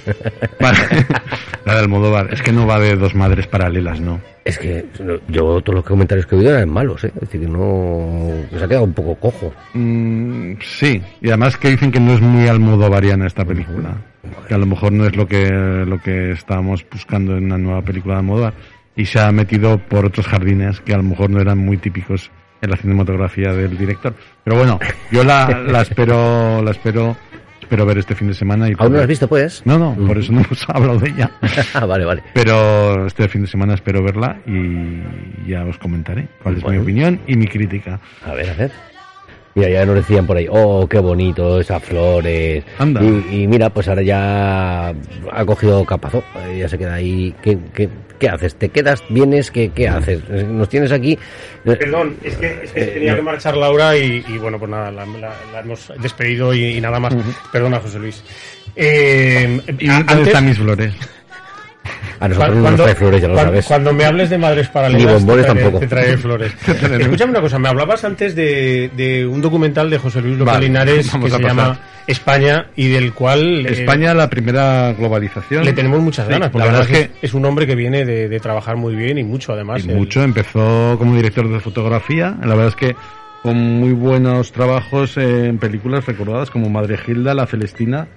La 1.66 1.74
de 1.74 1.80
Almodóvar. 1.80 2.34
Es 2.34 2.42
que 2.42 2.52
no 2.52 2.66
va 2.66 2.80
de 2.80 2.96
dos 2.96 3.16
madres 3.16 3.48
paralelas, 3.48 4.00
¿no? 4.00 4.20
Es 4.44 4.60
que 4.60 4.86
yo 5.28 5.62
todos 5.62 5.76
los 5.76 5.84
comentarios 5.84 6.26
que 6.28 6.36
he 6.36 6.40
oído 6.40 6.56
eran 6.56 6.70
malos, 6.70 7.04
¿eh? 7.04 7.12
Es 7.16 7.22
decir, 7.22 7.42
que 7.42 7.48
no... 7.48 8.30
se 8.52 8.64
ha 8.64 8.68
quedado 8.68 8.84
un 8.84 8.94
poco 8.94 9.16
cojo. 9.16 9.54
Mm, 9.74 10.54
sí, 10.62 11.02
y 11.22 11.28
además 11.30 11.58
que 11.58 11.70
dicen 11.70 11.92
que 11.92 12.00
no 12.00 12.14
es 12.14 12.22
muy 12.22 12.48
almodovariana 12.48 13.28
esta 13.28 13.46
película. 13.46 13.98
Que 14.48 14.54
a 14.54 14.58
lo 14.58 14.66
mejor 14.66 14.92
no 14.92 15.06
es 15.06 15.16
lo 15.16 15.28
que, 15.28 15.50
lo 15.50 16.00
que 16.00 16.32
estábamos 16.32 16.86
buscando 16.92 17.38
en 17.38 17.46
una 17.46 17.58
nueva 17.58 17.82
película 17.82 18.16
de 18.16 18.20
Almodóvar. 18.20 18.54
Y 18.96 19.06
se 19.06 19.20
ha 19.20 19.32
metido 19.32 19.78
por 19.78 20.06
otros 20.06 20.28
jardines 20.28 20.80
que 20.82 20.94
a 20.94 20.98
lo 20.98 21.04
mejor 21.04 21.30
no 21.30 21.42
eran 21.42 21.58
muy 21.58 21.78
típicos 21.78 22.32
en 22.62 22.70
la 22.70 22.78
cinematografía 22.78 23.54
del 23.54 23.78
director. 23.78 24.14
Pero 24.44 24.58
bueno, 24.58 24.80
yo 25.12 25.24
la, 25.24 25.48
la 25.68 25.82
espero, 25.82 26.62
la 26.62 26.72
espero, 26.72 27.16
espero 27.66 27.86
ver 27.86 27.98
este 27.98 28.14
fin 28.14 28.28
de 28.28 28.34
semana. 28.36 28.70
Y 28.70 28.76
¿Aún 28.78 28.92
no 28.92 28.98
la 28.98 29.04
has 29.04 29.10
visto, 29.10 29.28
pues? 29.28 29.64
No, 29.66 29.80
no, 29.80 29.96
por 30.08 30.18
eso 30.18 30.32
no 30.32 30.42
hemos 30.42 30.66
hablado 30.70 31.00
de 31.00 31.10
ella. 31.10 31.32
Ah, 31.74 31.86
vale, 31.86 32.06
vale. 32.06 32.24
Pero 32.34 33.08
este 33.08 33.28
fin 33.28 33.42
de 33.42 33.48
semana 33.48 33.74
espero 33.74 34.02
verla 34.04 34.40
y 34.46 35.50
ya 35.50 35.66
os 35.66 35.78
comentaré 35.78 36.28
cuál 36.42 36.58
es 36.58 36.66
mi 36.66 36.78
opinión 36.78 37.20
y 37.28 37.36
mi 37.36 37.48
crítica. 37.48 38.00
A 38.26 38.34
ver, 38.34 38.50
a 38.50 38.54
ver. 38.54 38.72
Mira, 39.56 39.70
ya 39.70 39.86
nos 39.86 39.96
decían 39.96 40.26
por 40.28 40.38
ahí, 40.38 40.48
oh, 40.50 40.88
qué 40.88 41.00
bonito, 41.00 41.60
esas 41.60 41.84
flores. 41.84 42.64
Anda. 42.78 43.02
Y, 43.04 43.44
y 43.44 43.48
mira, 43.48 43.70
pues 43.70 43.88
ahora 43.88 44.04
ya 44.04 44.90
ha 44.90 45.46
cogido 45.46 45.84
capazo, 45.86 46.24
eh, 46.46 46.60
ya 46.60 46.70
se 46.70 46.78
queda 46.78 46.94
ahí. 46.96 47.34
¿Qué, 47.42 47.58
qué, 47.74 47.90
qué 48.16 48.30
haces? 48.30 48.56
¿Te 48.56 48.70
quedas? 48.70 49.04
¿Vienes? 49.10 49.52
¿Qué, 49.52 49.70
qué 49.74 49.88
haces? 49.88 50.28
Nos 50.30 50.68
tienes 50.70 50.92
aquí. 50.92 51.14
eh, 51.66 51.76
Perdón, 51.76 52.18
es 52.24 52.36
que, 52.38 52.60
es 52.64 52.72
que 52.72 52.82
Eh, 52.84 52.86
tenía 52.88 53.12
no. 53.12 53.18
que 53.18 53.22
marchar 53.24 53.56
Laura 53.58 53.98
y, 53.98 54.24
y 54.28 54.38
bueno, 54.38 54.58
pues 54.60 54.70
nada, 54.72 54.92
la, 54.92 55.06
la- 55.06 55.36
la 55.54 55.60
hemos 55.60 55.92
despedido 56.02 56.54
y, 56.54 56.78
y 56.78 56.82
nada 56.82 57.00
más. 57.00 57.14
Perdona, 57.52 57.80
José 57.80 58.00
Luis. 58.00 58.24
Eh, 58.76 59.60
¿Y 59.80 59.90
a- 59.90 59.94
dónde 59.98 60.14
antes- 60.14 60.28
están 60.28 60.46
mis 60.46 60.58
flores? 60.58 60.94
A 62.20 62.28
nosotros 62.28 62.56
no 62.56 62.72
nos 62.72 62.82
trae 62.82 62.96
flores, 62.96 63.22
ya 63.22 63.28
lo 63.28 63.34
cuando, 63.34 63.52
sabes. 63.52 63.66
cuando 63.66 63.94
me 63.94 64.06
hables 64.06 64.30
de 64.30 64.38
madres 64.38 64.68
paralelas, 64.70 65.06
Ni 65.06 65.14
bombones 65.14 65.46
te 65.46 65.52
traeré, 65.52 65.64
tampoco. 65.64 65.80
te 65.80 65.88
traeré 65.88 66.18
flores. 66.18 66.54
Escúchame 67.02 67.32
una 67.32 67.42
cosa, 67.42 67.60
me 67.60 67.68
hablabas 67.70 68.04
antes 68.04 68.36
de, 68.36 68.90
de 68.96 69.26
un 69.28 69.42
documental 69.42 69.90
de 69.90 69.98
José 69.98 70.22
Luis 70.22 70.38
López 70.38 70.54
Vale, 70.54 70.68
Linares 70.68 71.06
que 71.12 71.12
se 71.12 71.20
pasar. 71.20 71.42
llama 71.42 71.80
España 72.08 72.68
y 72.76 72.88
del 72.90 73.14
cual 73.14 73.66
eh, 73.66 73.72
España, 73.72 74.14
la 74.14 74.30
primera 74.30 74.94
globalización. 74.94 75.66
le 75.66 75.74
tenemos 75.74 76.00
muchas 76.02 76.26
Sí, 76.28 76.32
ganas, 76.34 76.50
porque 76.52 76.68
la 76.68 76.74
verdad 76.74 76.90
es 76.92 76.98
que 77.10 77.12
es, 77.26 77.34
un 77.34 77.46
hombre 77.46 77.66
que 77.68 77.76
viene 77.76 78.06
de, 78.06 78.30
de 78.30 78.40
trabajar 78.40 78.76
muy 78.78 78.96
bien 78.96 79.18
y 79.18 79.24
mucho 79.24 79.54
además. 79.54 79.84
y 79.84 79.90
mucho. 79.90 80.22
Empezó 80.24 80.96
como 80.98 81.16
director 81.16 81.50
de 81.50 81.60
fotografía. 81.60 82.36
La 82.42 82.56
verdad 82.56 82.68
es 82.68 82.76
que 82.76 82.96
con 83.42 83.58
muy 83.58 83.92
buenos 83.92 84.52
trabajos 84.52 85.18
en 85.18 85.58
películas 85.60 86.06
recordadas 86.06 86.50
como 86.50 86.70
Madre 86.70 86.98
Gilda, 86.98 87.34
La 87.34 87.46
Celestina 87.46 88.08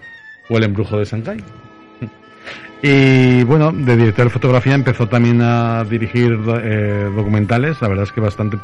o 0.48 0.56
El 0.56 0.64
Embrujo 0.64 0.98
de 0.98 1.04
Shanghái. 1.04 1.38
Y 2.82 3.42
bueno, 3.42 3.72
de 3.72 3.96
director 3.96 4.26
de 4.26 4.30
fotografía 4.30 4.74
empezó 4.74 5.08
también 5.08 5.42
a 5.42 5.84
dirigir 5.84 6.38
eh, 6.62 7.10
documentales, 7.14 7.80
la 7.82 7.88
verdad 7.88 8.04
es 8.04 8.12
que 8.12 8.20
bastante 8.20 8.56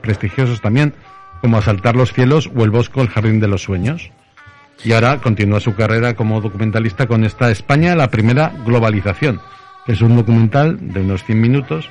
prestigiosos 0.00 0.62
también, 0.62 0.94
como 1.42 1.58
Asaltar 1.58 1.94
los 1.94 2.12
cielos 2.12 2.50
o 2.54 2.64
El 2.64 2.70
bosco, 2.70 3.02
el 3.02 3.08
jardín 3.08 3.40
de 3.40 3.48
los 3.48 3.62
sueños. 3.62 4.10
Y 4.82 4.92
ahora 4.92 5.18
continúa 5.18 5.60
su 5.60 5.74
carrera 5.74 6.14
como 6.14 6.40
documentalista 6.40 7.06
con 7.06 7.24
esta 7.24 7.50
España, 7.50 7.94
la 7.94 8.10
primera 8.10 8.52
globalización, 8.64 9.40
es 9.86 10.00
un 10.00 10.16
documental 10.16 10.78
de 10.80 11.00
unos 11.00 11.24
100 11.24 11.40
minutos 11.40 11.90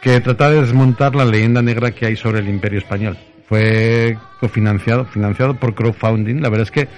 que 0.00 0.20
trata 0.20 0.50
de 0.50 0.62
desmontar 0.62 1.14
la 1.14 1.24
leyenda 1.24 1.62
negra 1.62 1.90
que 1.90 2.06
hay 2.06 2.16
sobre 2.16 2.40
el 2.40 2.48
imperio 2.48 2.78
español. 2.78 3.18
Fue 3.48 4.16
cofinanciado 4.40 5.04
financiado 5.04 5.54
por 5.54 5.74
crowdfunding. 5.74 6.40
La 6.40 6.48
verdad 6.48 6.66
es 6.66 6.70
que 6.70 6.88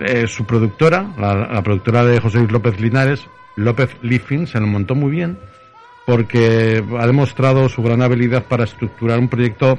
eh, 0.00 0.26
su 0.26 0.44
productora, 0.44 1.06
la, 1.18 1.62
productora 1.62 2.04
de 2.04 2.20
José 2.20 2.38
Luis 2.38 2.52
López 2.52 2.80
Linares, 2.80 3.26
López 3.56 3.90
Liffin, 4.02 4.46
se 4.46 4.58
lo 4.60 4.66
montó 4.66 4.94
muy 4.94 5.10
bien 5.10 5.38
porque 6.06 6.82
ha 6.98 7.06
demostrado 7.06 7.68
su 7.68 7.82
gran 7.82 8.02
habilidad 8.02 8.44
para 8.44 8.64
estructurar 8.64 9.18
un 9.18 9.28
proyecto 9.28 9.78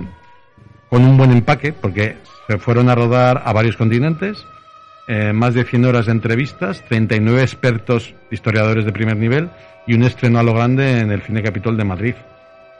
con 0.90 1.04
un 1.04 1.18
buen 1.18 1.32
empaque, 1.32 1.74
porque 1.74 2.16
se 2.48 2.58
fueron 2.58 2.90
a 2.90 2.96
rodar 2.96 3.42
a 3.44 3.52
varios 3.52 3.76
continentes, 3.76 4.46
eh, 5.08 5.34
más 5.34 5.54
de 5.56 5.66
100 5.66 5.86
horas 5.86 6.06
de 6.06 6.14
entrevistas, 6.14 6.84
39 6.88 7.42
expertos 7.42 8.14
historiadores 8.30 8.86
de 8.86 8.94
primer 8.94 9.18
nivel 9.18 9.50
y 9.88 9.94
un 9.94 10.04
estreno 10.04 10.40
a 10.40 10.44
lo 10.44 10.54
grande 10.54 11.00
en 11.00 11.12
el 11.12 11.22
Cine 11.22 11.44
Capitol 11.44 11.76
de 11.76 11.84
Madrid, 11.84 12.16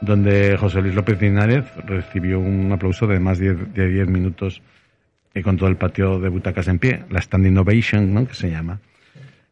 donde 0.00 0.56
José 0.56 0.80
Luis 0.80 0.94
López 0.94 1.20
Linares 1.20 1.64
recibió 1.84 2.38
un 2.38 2.72
aplauso 2.72 3.06
de 3.06 3.18
más 3.18 3.38
de 3.38 3.54
10 3.54 3.74
de 3.74 3.88
10 3.88 4.08
minutos 4.08 4.62
eh, 5.34 5.42
con 5.42 5.56
todo 5.56 5.68
el 5.68 5.76
patio 5.76 6.18
de 6.18 6.28
butacas 6.28 6.68
en 6.68 6.78
pie, 6.78 7.04
la 7.10 7.20
Stand 7.20 7.46
Innovation, 7.46 8.12
¿no? 8.12 8.26
que 8.26 8.34
se 8.34 8.50
llama. 8.50 8.80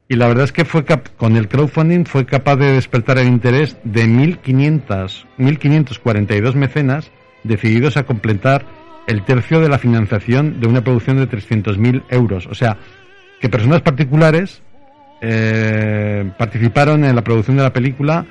Y 0.09 0.17
la 0.17 0.27
verdad 0.27 0.45
es 0.45 0.53
que 0.53 0.65
fue 0.65 0.85
cap- 0.85 1.09
con 1.17 1.37
el 1.37 1.47
crowdfunding 1.49 2.05
fue 2.05 2.27
capaz 2.27 2.57
de 2.57 2.73
despertar 2.73 3.19
el 3.19 3.29
interés 3.29 3.77
de 3.85 4.07
1.500, 4.07 5.25
1.542 5.39 6.55
mecenas 6.55 7.11
decididos 7.45 7.97
a 7.97 8.03
completar 8.05 8.65
el 9.07 9.25
tercio 9.25 9.61
de 9.61 9.69
la 9.69 9.79
financiación 9.79 10.61
de 10.61 10.67
una 10.67 10.83
producción 10.83 11.17
de 11.17 11.29
300.000 11.29 12.03
euros. 12.11 12.47
O 12.47 12.55
sea, 12.55 12.77
que 13.41 13.49
personas 13.49 13.83
particulares 13.83 14.63
eh, 15.23 16.31
participaron 16.37 17.05
en 17.05 17.15
la 17.15 17.23
producción 17.23 17.57
de 17.57 17.63
la 17.63 17.73
película 17.73 18.27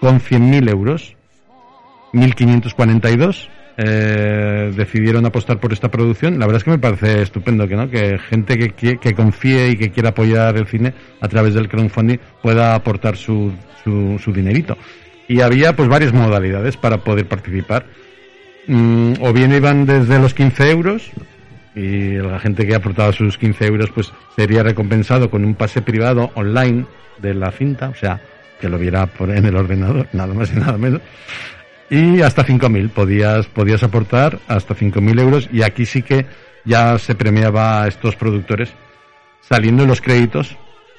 con 0.00 0.20
100.000 0.20 0.68
euros. 0.70 1.16
1.542 2.12 3.48
eh, 3.82 4.72
decidieron 4.76 5.24
apostar 5.24 5.58
por 5.58 5.72
esta 5.72 5.90
producción. 5.90 6.38
La 6.38 6.46
verdad 6.46 6.58
es 6.58 6.64
que 6.64 6.70
me 6.70 6.78
parece 6.78 7.22
estupendo 7.22 7.66
que 7.66 7.76
no 7.76 7.88
que 7.88 8.18
gente 8.18 8.58
que, 8.58 8.98
que 8.98 9.14
confíe 9.14 9.70
y 9.70 9.76
que 9.76 9.90
quiera 9.90 10.10
apoyar 10.10 10.56
el 10.58 10.66
cine 10.66 10.92
a 11.20 11.28
través 11.28 11.54
del 11.54 11.68
crowdfunding 11.68 12.18
pueda 12.42 12.74
aportar 12.74 13.16
su, 13.16 13.52
su, 13.82 14.20
su 14.22 14.32
dinerito. 14.32 14.76
Y 15.28 15.40
había 15.40 15.74
pues 15.74 15.88
varias 15.88 16.12
modalidades 16.12 16.76
para 16.76 16.98
poder 16.98 17.26
participar. 17.26 17.86
mm, 18.66 19.14
o 19.20 19.32
bien 19.32 19.54
iban 19.54 19.86
desde 19.86 20.18
los 20.18 20.34
15 20.34 20.70
euros 20.70 21.10
y 21.74 22.16
la 22.16 22.38
gente 22.38 22.66
que 22.66 22.74
aportaba 22.74 23.12
sus 23.12 23.38
15 23.38 23.66
euros 23.66 23.90
pues 23.94 24.12
sería 24.36 24.62
recompensado 24.62 25.30
con 25.30 25.42
un 25.44 25.54
pase 25.54 25.80
privado 25.80 26.30
online 26.34 26.84
de 27.18 27.32
la 27.32 27.50
cinta, 27.50 27.88
o 27.88 27.94
sea, 27.94 28.20
que 28.60 28.68
lo 28.68 28.78
viera 28.78 29.06
por 29.06 29.30
en 29.30 29.46
el 29.46 29.56
ordenador, 29.56 30.06
nada 30.12 30.34
más 30.34 30.52
y 30.52 30.56
nada 30.56 30.76
menos. 30.76 31.00
Y 31.90 32.22
hasta 32.22 32.46
5.000, 32.46 32.90
podías, 32.90 33.46
podías 33.46 33.82
aportar 33.82 34.38
hasta 34.46 34.76
5.000 34.76 35.20
euros 35.20 35.48
y 35.52 35.62
aquí 35.62 35.84
sí 35.86 36.02
que 36.02 36.26
ya 36.64 36.96
se 36.98 37.16
premiaba 37.16 37.82
a 37.82 37.88
estos 37.88 38.14
productores 38.14 38.70
saliendo 39.40 39.82
en 39.82 39.88
los 39.88 40.00
créditos, 40.00 40.56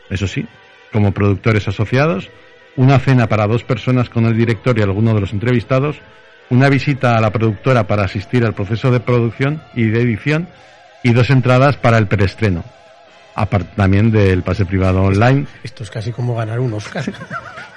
eso 0.09 0.27
sí, 0.27 0.45
como 0.91 1.13
productores 1.13 1.67
asociados, 1.69 2.29
una 2.75 2.99
cena 2.99 3.27
para 3.27 3.47
dos 3.47 3.63
personas 3.63 4.09
con 4.09 4.25
el 4.25 4.35
director 4.35 4.77
y 4.77 4.81
alguno 4.81 5.13
de 5.13 5.21
los 5.21 5.31
entrevistados, 5.31 5.97
una 6.49 6.67
visita 6.67 7.17
a 7.17 7.21
la 7.21 7.31
productora 7.31 7.87
para 7.87 8.03
asistir 8.03 8.43
al 8.43 8.53
proceso 8.53 8.91
de 8.91 8.99
producción 8.99 9.63
y 9.73 9.85
de 9.85 10.01
edición 10.01 10.49
y 11.03 11.13
dos 11.13 11.29
entradas 11.29 11.77
para 11.77 11.97
el 11.97 12.07
preestreno. 12.07 12.65
Aparte 13.35 13.69
también 13.75 14.11
del 14.11 14.43
pase 14.43 14.65
privado 14.65 15.03
online. 15.03 15.45
Esto 15.63 15.83
es 15.83 15.89
casi 15.89 16.11
como 16.11 16.35
ganar 16.35 16.59
un 16.59 16.73
Oscar. 16.73 17.03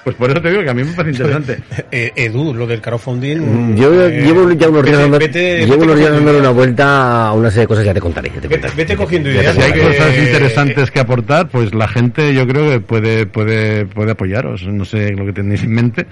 Pues 0.05 0.17
por 0.17 0.31
eso 0.31 0.43
te 0.43 0.51
digo 0.51 0.63
que 0.63 0.69
a 0.69 0.75
mí 0.75 0.85
me 0.85 0.93
parece 0.93 1.13
interesante. 1.23 1.63
Eh, 1.91 2.13
Edu, 2.15 2.53
lo 2.53 2.67
del 2.67 2.83
crowdfunding. 2.83 3.39
Mm, 3.39 3.75
Yo 3.75 4.05
eh, 4.07 4.21
llevo 4.23 4.53
ya 4.53 4.69
unos 4.69 4.85
días 4.85 4.99
vete- 4.99 5.03
dando- 5.03 5.19
vete- 5.19 5.61
vete 5.61 5.79
cogiendo 5.79 6.11
dándole 6.11 6.39
una 6.41 6.51
vuelta 6.51 7.29
a 7.29 7.33
una 7.33 7.49
serie 7.51 7.63
de 7.63 7.69
cosas, 7.69 7.85
ya 7.87 7.95
te 7.95 8.01
contaré. 8.03 8.29
ya 8.29 8.35
te 8.35 8.41
Vete, 8.49 8.61
contaré. 8.61 8.75
vete 8.77 8.97
cogiendo 8.97 9.31
Ya 9.31 9.37
te 9.37 9.41
ideas. 9.43 9.55
Si 9.57 9.63
hay 9.63 9.73
que- 9.73 9.81
cosas 9.81 10.19
interesantes 10.19 10.91
que 10.91 11.01
aportar, 11.01 11.49
pues 11.49 11.73
la 11.75 11.89
gente 11.89 12.35
yo 12.35 12.47
creo 12.47 12.69
que 12.69 12.81
puede, 12.81 13.25
puede, 13.25 13.87
puede 13.87 14.11
apoyaros. 14.11 14.67
No 14.67 14.85
sé 14.85 15.13
lo 15.13 15.25
que 15.25 15.33
tenéis 15.33 15.63
en 15.63 15.73
mente. 15.73 16.07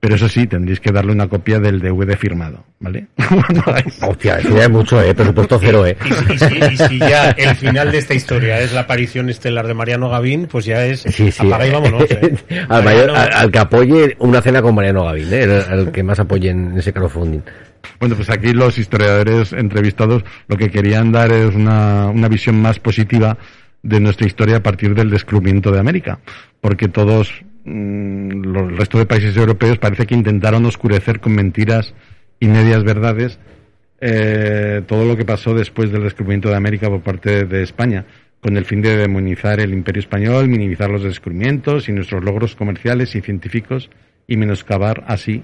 Pero 0.00 0.14
eso 0.14 0.28
sí, 0.28 0.46
tendréis 0.46 0.78
que 0.78 0.92
darle 0.92 1.10
una 1.10 1.26
copia 1.26 1.58
del 1.58 1.80
DVD 1.80 2.16
firmado, 2.16 2.64
¿vale? 2.78 3.08
Hostia, 4.02 4.38
eso 4.38 4.50
ya 4.56 4.62
es 4.62 4.70
mucho, 4.70 5.02
¿eh? 5.02 5.12
Presupuesto 5.14 5.58
cero, 5.60 5.84
¿eh? 5.86 5.96
Y, 6.04 6.12
si- 6.12 6.34
y 6.34 6.38
si, 6.38 6.74
y 6.74 6.76
si 6.88 6.98
ya 7.00 7.30
el 7.30 7.56
final 7.56 7.90
de 7.90 7.98
esta 7.98 8.14
historia 8.14 8.60
es 8.60 8.72
la 8.72 8.80
aparición 8.82 9.28
estelar 9.28 9.66
de 9.66 9.74
Mariano 9.74 10.08
Gavín, 10.08 10.46
pues 10.46 10.64
ya 10.66 10.84
es 10.86 11.00
Sí, 11.00 11.32
sí. 11.32 11.46
apaga 11.46 11.66
y 11.66 11.70
vámonos. 11.72 12.04
¿eh? 12.10 12.36
al, 12.68 12.84
mayor- 12.84 13.10
al- 13.10 13.32
al 13.32 13.50
que 13.50 13.58
apoye 13.58 14.16
una 14.20 14.40
cena 14.40 14.62
con 14.62 14.74
Mariano 14.76 15.04
Gavín, 15.04 15.32
¿eh? 15.32 15.42
El, 15.42 15.50
el 15.80 15.90
que 15.92 16.02
más 16.04 16.20
apoye 16.20 16.50
en 16.50 16.78
ese 16.78 16.92
crowdfunding. 16.92 17.40
Bueno, 17.98 18.14
pues 18.14 18.30
aquí 18.30 18.52
los 18.52 18.78
historiadores 18.78 19.52
entrevistados 19.52 20.22
lo 20.46 20.56
que 20.56 20.70
querían 20.70 21.10
dar 21.10 21.32
es 21.32 21.54
una, 21.56 22.06
una 22.06 22.28
visión 22.28 22.60
más 22.62 22.78
positiva 22.78 23.36
de 23.82 23.98
nuestra 23.98 24.26
historia 24.28 24.58
a 24.58 24.62
partir 24.62 24.94
del 24.94 25.10
descubrimiento 25.10 25.72
de 25.72 25.80
América, 25.80 26.18
porque 26.60 26.88
todos 26.88 27.32
los- 27.68 28.70
el 28.70 28.76
resto 28.76 28.98
de 28.98 29.06
países 29.06 29.36
europeos 29.36 29.78
parece 29.78 30.06
que 30.06 30.14
intentaron 30.14 30.64
oscurecer 30.66 31.20
con 31.20 31.34
mentiras 31.34 31.94
y 32.40 32.46
medias 32.48 32.84
verdades 32.84 33.38
eh, 34.00 34.82
todo 34.86 35.04
lo 35.04 35.16
que 35.16 35.24
pasó 35.24 35.54
después 35.54 35.90
del 35.90 36.04
descubrimiento 36.04 36.48
de 36.48 36.54
América 36.56 36.88
por 36.88 37.00
parte 37.00 37.44
de 37.46 37.62
España, 37.64 38.04
con 38.40 38.56
el 38.56 38.64
fin 38.64 38.80
de 38.80 38.96
demonizar 38.96 39.58
el 39.58 39.72
imperio 39.72 39.98
español, 40.00 40.46
minimizar 40.48 40.88
los 40.88 41.02
descubrimientos 41.02 41.88
y 41.88 41.92
nuestros 41.92 42.22
logros 42.22 42.54
comerciales 42.54 43.16
y 43.16 43.20
científicos 43.20 43.90
y 44.28 44.36
menoscabar 44.36 45.02
así 45.08 45.42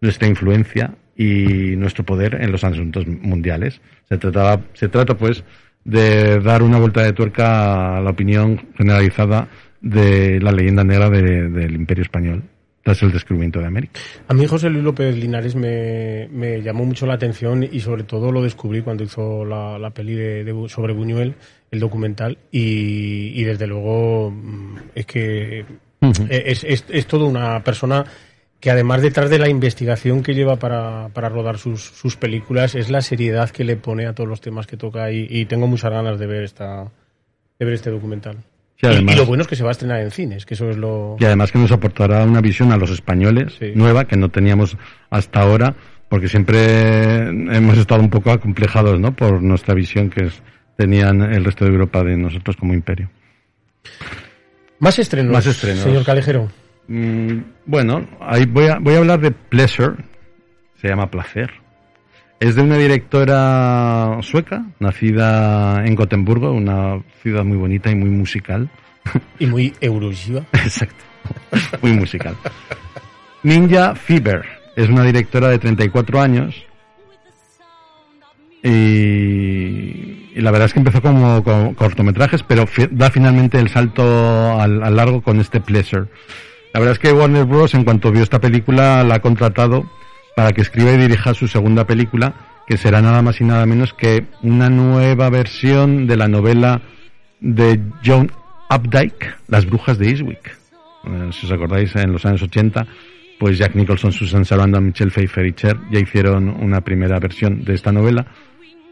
nuestra 0.00 0.28
influencia 0.28 0.94
y 1.16 1.74
nuestro 1.76 2.04
poder 2.04 2.40
en 2.40 2.52
los 2.52 2.62
asuntos 2.62 3.06
mundiales. 3.08 3.80
Se 4.08 4.18
trataba, 4.18 4.60
se 4.74 4.88
trata 4.88 5.16
pues 5.16 5.42
de 5.84 6.38
dar 6.40 6.62
una 6.62 6.78
vuelta 6.78 7.02
de 7.02 7.12
tuerca 7.12 7.96
a 7.96 8.00
la 8.00 8.10
opinión 8.10 8.66
generalizada 8.76 9.48
de 9.80 10.40
la 10.40 10.52
leyenda 10.52 10.84
negra 10.84 11.10
de- 11.10 11.48
del 11.48 11.74
imperio 11.74 12.02
español 12.02 12.42
tras 12.82 13.02
el 13.02 13.10
descubrimiento 13.10 13.58
de 13.58 13.66
América. 13.66 13.98
A 14.28 14.34
mí 14.34 14.46
José 14.46 14.70
Luis 14.70 14.84
López 14.84 15.16
Linares 15.16 15.56
me, 15.56 16.28
me 16.30 16.62
llamó 16.62 16.84
mucho 16.84 17.04
la 17.04 17.14
atención 17.14 17.64
y 17.64 17.80
sobre 17.80 18.04
todo 18.04 18.30
lo 18.30 18.42
descubrí 18.42 18.82
cuando 18.82 19.02
hizo 19.02 19.44
la, 19.44 19.76
la 19.78 19.90
peli 19.90 20.14
de, 20.14 20.44
de 20.44 20.54
Bu- 20.54 20.68
sobre 20.68 20.92
Buñuel, 20.92 21.34
el 21.72 21.80
documental, 21.80 22.38
y, 22.52 23.32
y 23.34 23.42
desde 23.42 23.66
luego 23.66 24.30
mm, 24.30 24.76
es 24.94 25.04
que 25.06 25.64
es, 26.30 26.62
es, 26.62 26.84
es 26.88 27.06
toda 27.08 27.24
una 27.24 27.64
persona 27.64 28.04
que 28.60 28.70
además 28.70 29.02
detrás 29.02 29.30
de 29.30 29.38
la 29.40 29.48
investigación 29.48 30.22
que 30.22 30.34
lleva 30.34 30.56
para, 30.56 31.08
para 31.12 31.28
rodar 31.28 31.58
sus, 31.58 31.82
sus 31.82 32.16
películas 32.16 32.76
es 32.76 32.88
la 32.88 33.00
seriedad 33.00 33.50
que 33.50 33.64
le 33.64 33.76
pone 33.76 34.06
a 34.06 34.12
todos 34.14 34.28
los 34.28 34.40
temas 34.40 34.66
que 34.68 34.76
toca 34.76 35.10
y, 35.10 35.26
y 35.28 35.46
tengo 35.46 35.66
muchas 35.66 35.90
ganas 35.90 36.20
de 36.20 36.26
ver 36.26 36.44
esta 36.44 36.84
de 37.58 37.64
ver 37.64 37.74
este 37.74 37.90
documental. 37.90 38.36
Y- 38.82 38.86
además- 38.86 39.14
y, 39.14 39.18
lo 39.18 39.26
bueno 39.26 39.42
es 39.42 39.48
que 39.48 39.56
se 39.56 39.62
va 39.62 39.70
a 39.70 39.72
estrenar 39.72 40.00
en 40.00 40.10
cines, 40.10 40.44
que 40.44 40.54
eso 40.54 40.68
es 40.70 40.76
lo... 40.76 41.16
Y 41.18 41.24
además 41.24 41.50
que 41.52 41.58
nos 41.58 41.72
aportará 41.72 42.24
una 42.24 42.40
visión 42.40 42.72
a 42.72 42.76
los 42.76 42.90
españoles 42.90 43.58
nueva 43.74 44.04
que 44.06 44.16
no 44.16 44.28
teníamos 44.28 44.76
hasta 45.10 45.40
ahora, 45.40 45.74
porque 46.08 46.28
siempre 46.28 47.28
hemos 47.28 47.78
estado 47.78 48.00
un 48.02 48.10
poco 48.10 48.30
acomplejados 48.30 49.00
¿no? 49.00 49.12
por 49.16 49.42
nuestra 49.42 49.74
visión 49.74 50.10
que 50.10 50.26
es- 50.26 50.42
tenían 50.76 51.22
el 51.22 51.44
resto 51.44 51.64
de 51.64 51.70
Europa 51.70 52.04
de 52.04 52.16
nosotros 52.18 52.54
como 52.56 52.74
imperio. 52.74 53.08
Más 54.78 54.98
estrenos, 54.98 55.32
Más 55.32 55.46
estrenos. 55.46 55.82
señor 55.82 56.04
Calejero. 56.04 56.48
Mm, 56.88 57.38
bueno, 57.64 58.06
ahí 58.20 58.44
voy 58.44 58.66
a, 58.66 58.78
voy 58.78 58.94
a 58.94 58.98
hablar 58.98 59.20
de 59.20 59.30
Pleasure, 59.30 59.94
se 60.80 60.88
llama 60.88 61.10
Placer. 61.10 61.50
Es 62.38 62.54
de 62.54 62.62
una 62.62 62.76
directora 62.76 64.18
sueca, 64.22 64.64
nacida 64.78 65.86
en 65.86 65.94
Gotemburgo, 65.94 66.52
una 66.52 67.00
ciudad 67.22 67.44
muy 67.44 67.56
bonita 67.56 67.90
y 67.90 67.94
muy 67.94 68.10
musical. 68.10 68.68
Y 69.38 69.46
muy 69.46 69.72
Eurovisiva. 69.80 70.42
Exacto, 70.52 71.02
muy 71.80 71.92
musical. 71.92 72.36
Ninja 73.42 73.94
Fever 73.94 74.44
es 74.76 74.88
una 74.88 75.04
directora 75.04 75.48
de 75.48 75.58
34 75.58 76.20
años 76.20 76.62
y, 78.62 78.68
y 80.34 80.40
la 80.40 80.50
verdad 80.50 80.66
es 80.66 80.72
que 80.74 80.80
empezó 80.80 81.00
como, 81.00 81.42
con 81.42 81.74
cortometrajes, 81.74 82.42
pero 82.42 82.66
fi- 82.66 82.88
da 82.90 83.10
finalmente 83.10 83.58
el 83.58 83.70
salto 83.70 84.60
al, 84.60 84.82
al 84.82 84.96
largo 84.96 85.22
con 85.22 85.40
este 85.40 85.60
Pleasure. 85.60 86.06
La 86.74 86.80
verdad 86.80 86.92
es 86.92 86.98
que 86.98 87.12
Warner 87.12 87.44
Bros. 87.44 87.72
en 87.74 87.84
cuanto 87.84 88.10
vio 88.12 88.22
esta 88.22 88.40
película 88.40 89.02
la 89.04 89.14
ha 89.16 89.20
contratado 89.20 89.88
para 90.36 90.52
que 90.52 90.60
escriba 90.60 90.92
y 90.92 90.98
dirija 90.98 91.32
su 91.32 91.48
segunda 91.48 91.86
película, 91.86 92.34
que 92.66 92.76
será 92.76 93.00
nada 93.00 93.22
más 93.22 93.40
y 93.40 93.44
nada 93.44 93.64
menos 93.64 93.94
que 93.94 94.26
una 94.42 94.68
nueva 94.68 95.30
versión 95.30 96.06
de 96.06 96.16
la 96.18 96.28
novela 96.28 96.82
de 97.40 97.80
John 98.04 98.30
Updike, 98.68 99.34
Las 99.48 99.64
brujas 99.64 99.98
de 99.98 100.10
Eastwick. 100.10 100.58
Eh, 101.06 101.30
si 101.32 101.46
os 101.46 101.52
acordáis, 101.52 101.96
en 101.96 102.12
los 102.12 102.26
años 102.26 102.42
80, 102.42 102.86
pues 103.38 103.56
Jack 103.56 103.74
Nicholson, 103.76 104.12
Susan 104.12 104.44
Sarandon, 104.44 104.84
Michelle 104.84 105.10
Pfeiffer 105.10 105.46
y 105.46 105.54
Cher 105.54 105.78
ya 105.90 106.00
hicieron 106.00 106.50
una 106.50 106.82
primera 106.82 107.18
versión 107.18 107.64
de 107.64 107.72
esta 107.72 107.90
novela 107.90 108.26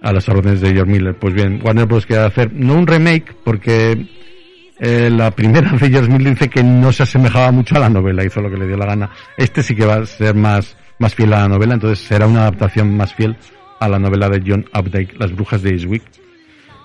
a 0.00 0.12
las 0.12 0.26
órdenes 0.30 0.62
de 0.62 0.72
George 0.72 0.90
Miller. 0.90 1.14
Pues 1.18 1.34
bien, 1.34 1.60
Warner 1.62 1.84
Bros. 1.84 2.06
quiere 2.06 2.22
hacer 2.22 2.54
no 2.54 2.74
un 2.74 2.86
remake, 2.86 3.36
porque 3.44 4.06
eh, 4.80 5.10
la 5.10 5.30
primera 5.30 5.72
de 5.72 5.90
George 5.90 6.10
Miller 6.10 6.32
dice 6.32 6.48
que 6.48 6.62
no 6.62 6.90
se 6.90 7.02
asemejaba 7.02 7.50
mucho 7.52 7.76
a 7.76 7.80
la 7.80 7.90
novela, 7.90 8.24
hizo 8.24 8.40
lo 8.40 8.50
que 8.50 8.56
le 8.56 8.66
dio 8.66 8.78
la 8.78 8.86
gana. 8.86 9.10
Este 9.36 9.62
sí 9.62 9.74
que 9.74 9.84
va 9.84 9.96
a 9.96 10.06
ser 10.06 10.34
más, 10.34 10.76
más 10.98 11.14
fiel 11.14 11.32
a 11.32 11.40
la 11.40 11.48
novela, 11.48 11.74
entonces 11.74 12.06
será 12.06 12.26
una 12.26 12.42
adaptación 12.42 12.96
más 12.96 13.14
fiel 13.14 13.36
a 13.80 13.88
la 13.88 13.98
novela 13.98 14.28
de 14.28 14.42
John 14.46 14.66
Updike, 14.74 15.18
Las 15.18 15.32
brujas 15.32 15.62
de 15.62 15.70
Eastwick. 15.70 16.02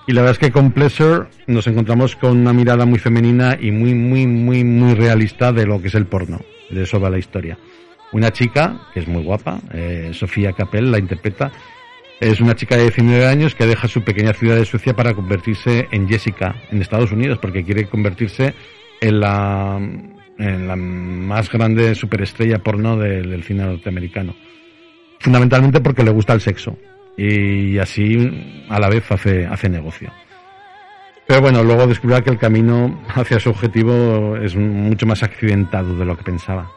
Y 0.07 0.14
la 0.14 0.22
verdad 0.22 0.38
es 0.41 0.48
que 0.48 0.52
con 0.52 0.72
Pleasure 0.72 1.27
nos 1.48 1.68
encontramos 1.68 2.15
con 2.15 2.38
una 2.38 2.52
mirada 2.52 2.86
muy 2.86 2.98
femenina 2.98 3.57
y 3.60 3.72
muy, 3.72 3.94
muy, 3.94 4.26
muy, 4.26 4.64
muy 4.64 4.95
realista 4.95 5.52
de 5.52 5.65
lo 5.65 5.81
que 5.81 5.90
es 5.90 5.95
el 5.95 6.07
porno. 6.07 6.41
De 6.72 6.84
eso 6.84 6.99
va 6.99 7.10
la 7.10 7.19
historia. 7.19 7.57
Una 8.11 8.31
chica, 8.31 8.88
que 8.94 9.02
es 9.02 9.07
muy 9.07 9.23
guapa, 9.23 9.60
eh, 9.72 10.10
Sofía 10.14 10.53
Capel, 10.53 10.91
la 10.91 10.98
interpreta, 10.98 11.52
es 12.19 12.41
una 12.41 12.56
chica 12.56 12.76
de 12.76 12.84
19 12.84 13.27
años 13.27 13.53
que 13.53 13.68
deja 13.68 13.88
su 13.88 14.03
pequeña 14.03 14.34
ciudad 14.34 14.56
de 14.56 14.65
Suecia 14.65 14.95
para 14.95 15.14
convertirse 15.14 15.88
en 15.91 16.10
Jessica 16.10 16.56
en 16.72 16.81
Estados 16.81 17.11
Unidos, 17.11 17.38
porque 17.40 17.64
quiere 17.64 17.86
convertirse 17.86 18.56
en 18.99 19.19
la, 19.19 19.80
en 20.39 20.67
la 20.67 20.75
más 20.75 21.51
grande 21.51 21.93
superestrella 21.95 22.59
porno 22.59 22.97
del, 22.97 23.43
cine 23.43 23.65
norteamericano. 23.65 24.35
Fundamentalmente 25.19 25.81
porque 25.81 26.03
le 26.03 26.11
gusta 26.11 26.33
el 26.33 26.41
sexo 26.41 26.77
y 27.17 27.77
así 27.77 28.65
a 28.69 28.79
la 28.79 28.89
vez 28.89 29.11
hace, 29.11 29.45
hace 29.45 29.69
negocio. 29.69 30.11
Pero 31.27 31.41
bueno, 31.41 31.63
luego 31.63 31.85
descubrirá 31.85 32.21
que 32.21 32.31
el 32.31 32.39
camino 32.39 33.03
hacia 33.13 33.39
su 33.39 33.49
objetivo 33.49 34.37
es 34.37 34.55
mucho 34.55 35.05
más 35.05 35.21
accidentado 35.21 35.95
de 35.95 36.05
lo 36.05 36.17
que 36.17 36.23
pensaba. 36.23 36.71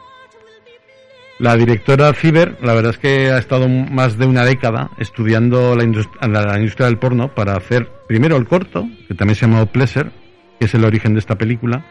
La 1.39 1.55
directora 1.57 2.13
Ciber, 2.13 2.57
la 2.61 2.73
verdad 2.73 2.91
es 2.91 2.99
que 2.99 3.31
ha 3.31 3.39
estado 3.39 3.67
más 3.67 4.17
de 4.17 4.27
una 4.27 4.45
década 4.45 4.91
estudiando 4.99 5.75
la, 5.75 5.83
indust- 5.83 6.21
la- 6.27 6.59
industria 6.59 6.85
del 6.85 6.99
porno 6.99 7.33
para 7.33 7.55
hacer 7.55 7.89
primero 8.07 8.37
el 8.37 8.45
corto, 8.45 8.87
que 9.07 9.15
también 9.15 9.35
se 9.35 9.47
llama 9.47 9.65
Pleasure, 9.65 10.11
que 10.59 10.65
es 10.65 10.75
el 10.75 10.85
origen 10.85 11.13
de 11.13 11.19
esta 11.19 11.35
película, 11.37 11.83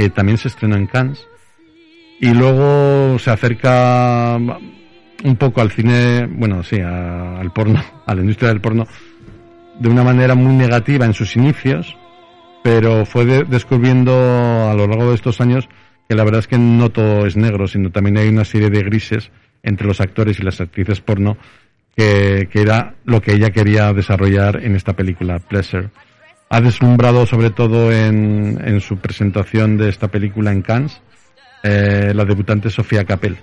que 0.00 0.08
también 0.08 0.38
se 0.38 0.48
estrenó 0.48 0.76
en 0.76 0.86
Cannes, 0.86 1.26
y 2.20 2.30
luego 2.32 3.18
se 3.18 3.30
acerca 3.30 4.36
un 4.36 5.36
poco 5.36 5.60
al 5.60 5.70
cine, 5.72 6.26
bueno, 6.26 6.62
sí, 6.62 6.80
a- 6.80 7.38
al 7.38 7.52
porno, 7.52 7.82
a 8.06 8.14
la 8.14 8.20
industria 8.22 8.48
del 8.48 8.62
porno, 8.62 8.86
de 9.78 9.88
una 9.90 10.02
manera 10.02 10.34
muy 10.34 10.54
negativa 10.54 11.04
en 11.04 11.12
sus 11.12 11.36
inicios, 11.36 11.96
pero 12.62 13.04
fue 13.04 13.26
de- 13.26 13.44
descubriendo 13.44 14.12
a 14.70 14.74
lo 14.74 14.86
largo 14.86 15.10
de 15.10 15.14
estos 15.16 15.40
años 15.42 15.68
que 16.08 16.14
la 16.14 16.24
verdad 16.24 16.40
es 16.40 16.46
que 16.48 16.56
no 16.58 16.88
todo 16.88 17.26
es 17.26 17.36
negro, 17.36 17.68
sino 17.68 17.90
también 17.90 18.16
hay 18.16 18.28
una 18.28 18.44
serie 18.46 18.70
de 18.70 18.82
grises 18.82 19.30
entre 19.62 19.86
los 19.86 20.00
actores 20.00 20.38
y 20.40 20.42
las 20.42 20.60
actrices 20.62 21.00
porno 21.02 21.36
que 21.94 22.48
era 22.54 22.94
lo 23.04 23.20
que 23.20 23.34
ella 23.34 23.50
quería 23.50 23.92
desarrollar 23.92 24.64
en 24.64 24.74
esta 24.74 24.94
película, 24.94 25.38
Pleasure. 25.40 25.90
Ha 26.52 26.60
deslumbrado 26.60 27.26
sobre 27.26 27.50
todo 27.50 27.92
en, 27.92 28.80
su 28.80 28.98
presentación 28.98 29.76
de 29.76 29.88
esta 29.88 30.08
película 30.08 30.50
en 30.50 30.62
Cannes 30.62 31.00
eh, 31.62 32.12
la 32.12 32.24
debutante 32.24 32.70
Sofía 32.70 33.04
Capel, 33.04 33.38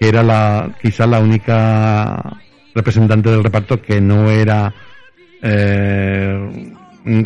que 0.00 0.08
era 0.08 0.22
la, 0.22 0.70
quizá 0.80 1.06
la 1.06 1.20
única 1.20 2.38
representante 2.74 3.30
del 3.30 3.44
reparto 3.44 3.82
que 3.82 4.00
no 4.00 4.30
era 4.30 4.72
eh, 5.42 6.72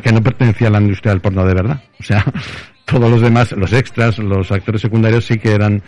que 0.02 0.12
no 0.12 0.20
pertenecía 0.20 0.66
a 0.66 0.72
la 0.72 0.80
industria 0.80 1.12
del 1.12 1.20
porno 1.20 1.46
de 1.46 1.54
verdad. 1.54 1.82
O 2.00 2.02
sea, 2.02 2.24
todos 2.84 3.08
los 3.08 3.20
demás, 3.20 3.52
los 3.52 3.72
extras, 3.72 4.18
los 4.18 4.50
actores 4.50 4.80
secundarios 4.80 5.26
sí 5.26 5.38
que 5.38 5.52
eran 5.52 5.80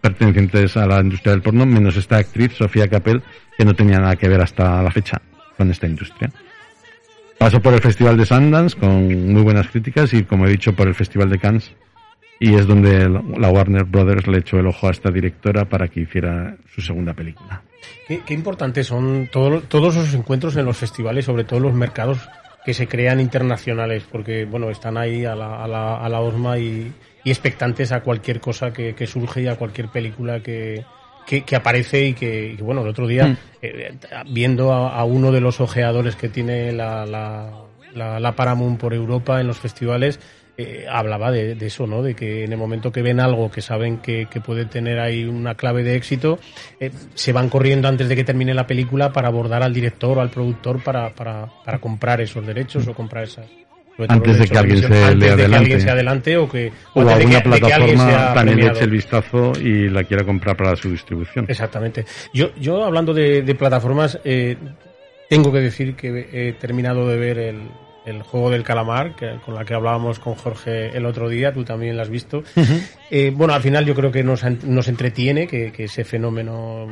pertenecientes 0.00 0.76
a 0.76 0.86
la 0.86 1.00
industria 1.00 1.32
del 1.32 1.42
porno, 1.42 1.66
menos 1.66 1.96
esta 1.96 2.16
actriz, 2.16 2.54
Sofía 2.54 2.88
Capel, 2.88 3.22
que 3.58 3.64
no 3.64 3.74
tenía 3.74 3.98
nada 3.98 4.16
que 4.16 4.28
ver 4.28 4.40
hasta 4.40 4.82
la 4.82 4.90
fecha 4.90 5.20
con 5.56 5.70
esta 5.70 5.86
industria. 5.86 6.30
Pasó 7.38 7.60
por 7.60 7.74
el 7.74 7.80
Festival 7.80 8.16
de 8.16 8.24
Sundance 8.26 8.76
con 8.78 9.32
muy 9.32 9.42
buenas 9.42 9.68
críticas 9.68 10.12
y, 10.14 10.24
como 10.24 10.46
he 10.46 10.50
dicho, 10.50 10.74
por 10.74 10.88
el 10.88 10.94
Festival 10.94 11.28
de 11.30 11.38
Cannes. 11.38 11.72
Y 12.38 12.54
es 12.54 12.66
donde 12.66 13.08
la 13.08 13.50
Warner 13.50 13.84
Brothers 13.84 14.26
le 14.26 14.38
echó 14.38 14.58
el 14.58 14.66
ojo 14.66 14.88
a 14.88 14.90
esta 14.90 15.10
directora 15.10 15.64
para 15.66 15.88
que 15.88 16.00
hiciera 16.00 16.56
su 16.74 16.80
segunda 16.82 17.14
película. 17.14 17.62
Qué, 18.06 18.22
importantes 18.34 18.86
son 18.86 19.28
todo- 19.32 19.60
todos 19.62 19.96
esos 19.96 20.14
encuentros 20.14 20.56
en 20.56 20.66
los 20.66 20.76
festivales, 20.76 21.24
sobre 21.24 21.44
todo 21.44 21.60
los 21.60 21.72
mercados 21.74 22.18
que 22.64 22.74
se 22.74 22.88
crean 22.88 23.20
internacionales, 23.20 24.04
porque 24.10 24.44
bueno, 24.44 24.68
están 24.70 24.96
ahí 24.98 25.24
a 25.24 25.34
la, 25.34 25.62
a 25.62 25.68
la, 25.68 25.96
a 25.96 26.08
la 26.08 26.20
osma 26.20 26.58
y, 26.58 26.92
y 27.24 27.30
expectantes 27.30 27.92
a 27.92 28.00
cualquier 28.00 28.40
cosa 28.40 28.72
que, 28.72 28.94
que 28.94 29.06
surge 29.06 29.42
y 29.42 29.46
a 29.46 29.56
cualquier 29.56 29.88
película 29.88 30.40
que, 30.40 30.84
que, 31.26 31.42
que 31.42 31.56
aparece 31.56 32.06
y 32.06 32.14
que, 32.14 32.54
y 32.58 32.62
bueno, 32.62 32.82
el 32.82 32.88
otro 32.88 33.06
día, 33.06 33.26
Mm. 33.26 33.36
eh, 33.62 33.94
viendo 34.30 34.72
a, 34.72 34.96
a 34.98 35.04
uno 35.04 35.32
de 35.32 35.40
los 35.40 35.60
ojeadores 35.60 36.16
que 36.16 36.28
tiene 36.28 36.72
la, 36.72 37.04
la, 37.04 37.50
la, 37.94 38.20
la 38.20 38.32
Paramount 38.36 38.78
por 38.78 38.94
Europa 38.94 39.40
en 39.40 39.46
los 39.46 39.58
festivales, 39.58 40.20
eh, 40.58 40.86
hablaba 40.90 41.30
de, 41.30 41.54
de 41.54 41.66
eso, 41.66 41.86
¿no? 41.86 42.00
De 42.02 42.14
que 42.14 42.44
en 42.44 42.52
el 42.52 42.56
momento 42.58 42.90
que 42.90 43.02
ven 43.02 43.20
algo 43.20 43.50
que 43.50 43.60
saben 43.60 43.98
que, 43.98 44.26
que 44.30 44.40
puede 44.40 44.64
tener 44.64 44.98
ahí 45.00 45.24
una 45.24 45.54
clave 45.54 45.82
de 45.82 45.96
éxito, 45.96 46.38
eh, 46.80 46.90
se 47.14 47.32
van 47.34 47.50
corriendo 47.50 47.88
antes 47.88 48.08
de 48.08 48.16
que 48.16 48.24
termine 48.24 48.54
la 48.54 48.66
película 48.66 49.12
para 49.12 49.28
abordar 49.28 49.62
al 49.62 49.74
director 49.74 50.16
o 50.16 50.20
al 50.22 50.30
productor 50.30 50.82
para, 50.82 51.10
para, 51.10 51.48
para 51.62 51.78
comprar 51.78 52.22
esos 52.22 52.46
derechos 52.46 52.86
o 52.88 52.94
comprar 52.94 53.24
esas. 53.24 53.46
Antes 54.08 54.38
de 54.38 54.48
que 54.48 54.58
alguien 54.58 54.78
se 54.78 54.86
emisión, 54.86 55.18
le 55.18 55.30
antes 55.30 55.36
de 55.36 55.50
que 55.50 55.56
alguien 55.56 55.80
se 55.80 55.90
adelante 55.90 56.36
o 56.36 56.48
que 56.48 56.72
O 56.94 57.00
antes 57.00 57.16
de 57.30 57.36
alguna 57.36 57.38
de 57.38 57.42
que 57.42 57.48
plataforma 57.48 58.10
sea 58.10 58.34
también 58.34 58.58
le 58.58 58.66
eche 58.66 58.84
el 58.84 58.90
vistazo 58.90 59.52
y 59.60 59.88
la 59.88 60.04
quiera 60.04 60.24
comprar 60.24 60.56
para 60.56 60.76
su 60.76 60.90
distribución. 60.90 61.46
Exactamente. 61.48 62.04
Yo, 62.32 62.54
yo 62.56 62.84
hablando 62.84 63.14
de, 63.14 63.42
de 63.42 63.54
plataformas, 63.54 64.18
eh, 64.24 64.56
tengo 65.28 65.52
que 65.52 65.60
decir 65.60 65.94
que 65.94 66.28
he 66.32 66.52
terminado 66.52 67.08
de 67.08 67.16
ver 67.16 67.38
el, 67.38 67.62
el 68.06 68.22
juego 68.22 68.50
del 68.50 68.62
calamar, 68.62 69.16
que, 69.16 69.38
con 69.44 69.54
la 69.54 69.64
que 69.64 69.74
hablábamos 69.74 70.20
con 70.20 70.34
Jorge 70.34 70.96
el 70.96 71.04
otro 71.06 71.28
día, 71.28 71.52
tú 71.52 71.64
también 71.64 71.96
la 71.96 72.02
has 72.02 72.08
visto. 72.08 72.44
Eh, 73.10 73.32
bueno, 73.34 73.52
al 73.52 73.62
final 73.62 73.84
yo 73.84 73.94
creo 73.94 74.12
que 74.12 74.22
nos, 74.22 74.44
nos 74.64 74.88
entretiene, 74.88 75.46
que, 75.46 75.72
que 75.72 75.84
ese 75.84 76.04
fenómeno 76.04 76.86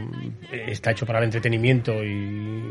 eh, 0.52 0.66
está 0.68 0.90
hecho 0.90 1.06
para 1.06 1.20
el 1.20 1.26
entretenimiento 1.26 2.04
y, 2.04 2.62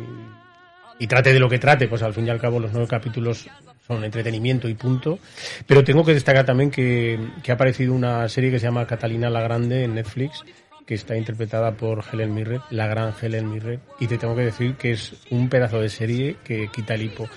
y 1.03 1.07
trate 1.07 1.33
de 1.33 1.39
lo 1.41 1.49
que 1.49 1.59
trate, 1.59 1.89
pues 1.89 2.01
al 2.01 2.13
fin 2.13 2.27
y 2.27 2.29
al 2.29 2.39
cabo 2.39 2.61
los 2.61 2.71
nueve 2.71 2.87
capítulos 2.87 3.49
son 3.85 4.05
entretenimiento 4.05 4.69
y 4.69 4.73
punto. 4.73 5.19
Pero 5.67 5.83
tengo 5.83 6.05
que 6.05 6.13
destacar 6.13 6.45
también 6.45 6.71
que, 6.71 7.19
que 7.43 7.51
ha 7.51 7.55
aparecido 7.55 7.93
una 7.93 8.29
serie 8.29 8.49
que 8.49 8.57
se 8.57 8.67
llama 8.67 8.87
Catalina 8.87 9.29
la 9.29 9.41
Grande 9.41 9.83
en 9.83 9.95
Netflix, 9.95 10.45
que 10.87 10.93
está 10.95 11.17
interpretada 11.17 11.73
por 11.73 12.05
Helen 12.09 12.33
Mirren, 12.33 12.61
la 12.69 12.87
gran 12.87 13.13
Helen 13.21 13.49
Mirren, 13.49 13.81
y 13.99 14.07
te 14.07 14.17
tengo 14.17 14.33
que 14.33 14.43
decir 14.43 14.75
que 14.75 14.93
es 14.93 15.13
un 15.29 15.49
pedazo 15.49 15.81
de 15.81 15.89
serie 15.89 16.37
que 16.41 16.69
quita 16.73 16.93
el 16.93 17.01
hipo. 17.01 17.27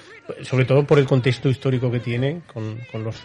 Sobre 0.42 0.64
todo 0.64 0.86
por 0.86 1.00
el 1.00 1.06
contexto 1.06 1.48
histórico 1.48 1.90
que 1.90 1.98
tiene, 1.98 2.42
con, 2.46 2.78
con 2.92 3.02
los 3.02 3.16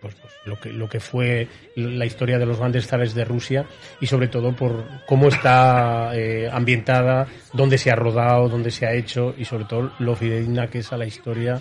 pues, 0.00 0.14
pues, 0.14 0.32
lo 0.44 0.58
que 0.60 0.72
lo 0.72 0.88
que 0.88 1.00
fue 1.00 1.48
la 1.76 2.06
historia 2.06 2.38
de 2.38 2.46
los 2.46 2.58
grandes 2.58 2.86
zares 2.86 3.14
de 3.14 3.24
Rusia 3.24 3.64
y 4.00 4.06
sobre 4.06 4.28
todo 4.28 4.54
por 4.54 4.84
cómo 5.06 5.28
está 5.28 6.10
eh, 6.14 6.48
ambientada, 6.52 7.26
dónde 7.52 7.78
se 7.78 7.90
ha 7.90 7.96
rodado, 7.96 8.48
dónde 8.48 8.70
se 8.70 8.86
ha 8.86 8.92
hecho 8.94 9.34
y 9.36 9.44
sobre 9.44 9.64
todo 9.64 9.92
lo 9.98 10.14
fidedigna 10.16 10.68
que 10.68 10.78
es 10.78 10.92
a 10.92 10.96
la 10.96 11.06
historia 11.06 11.60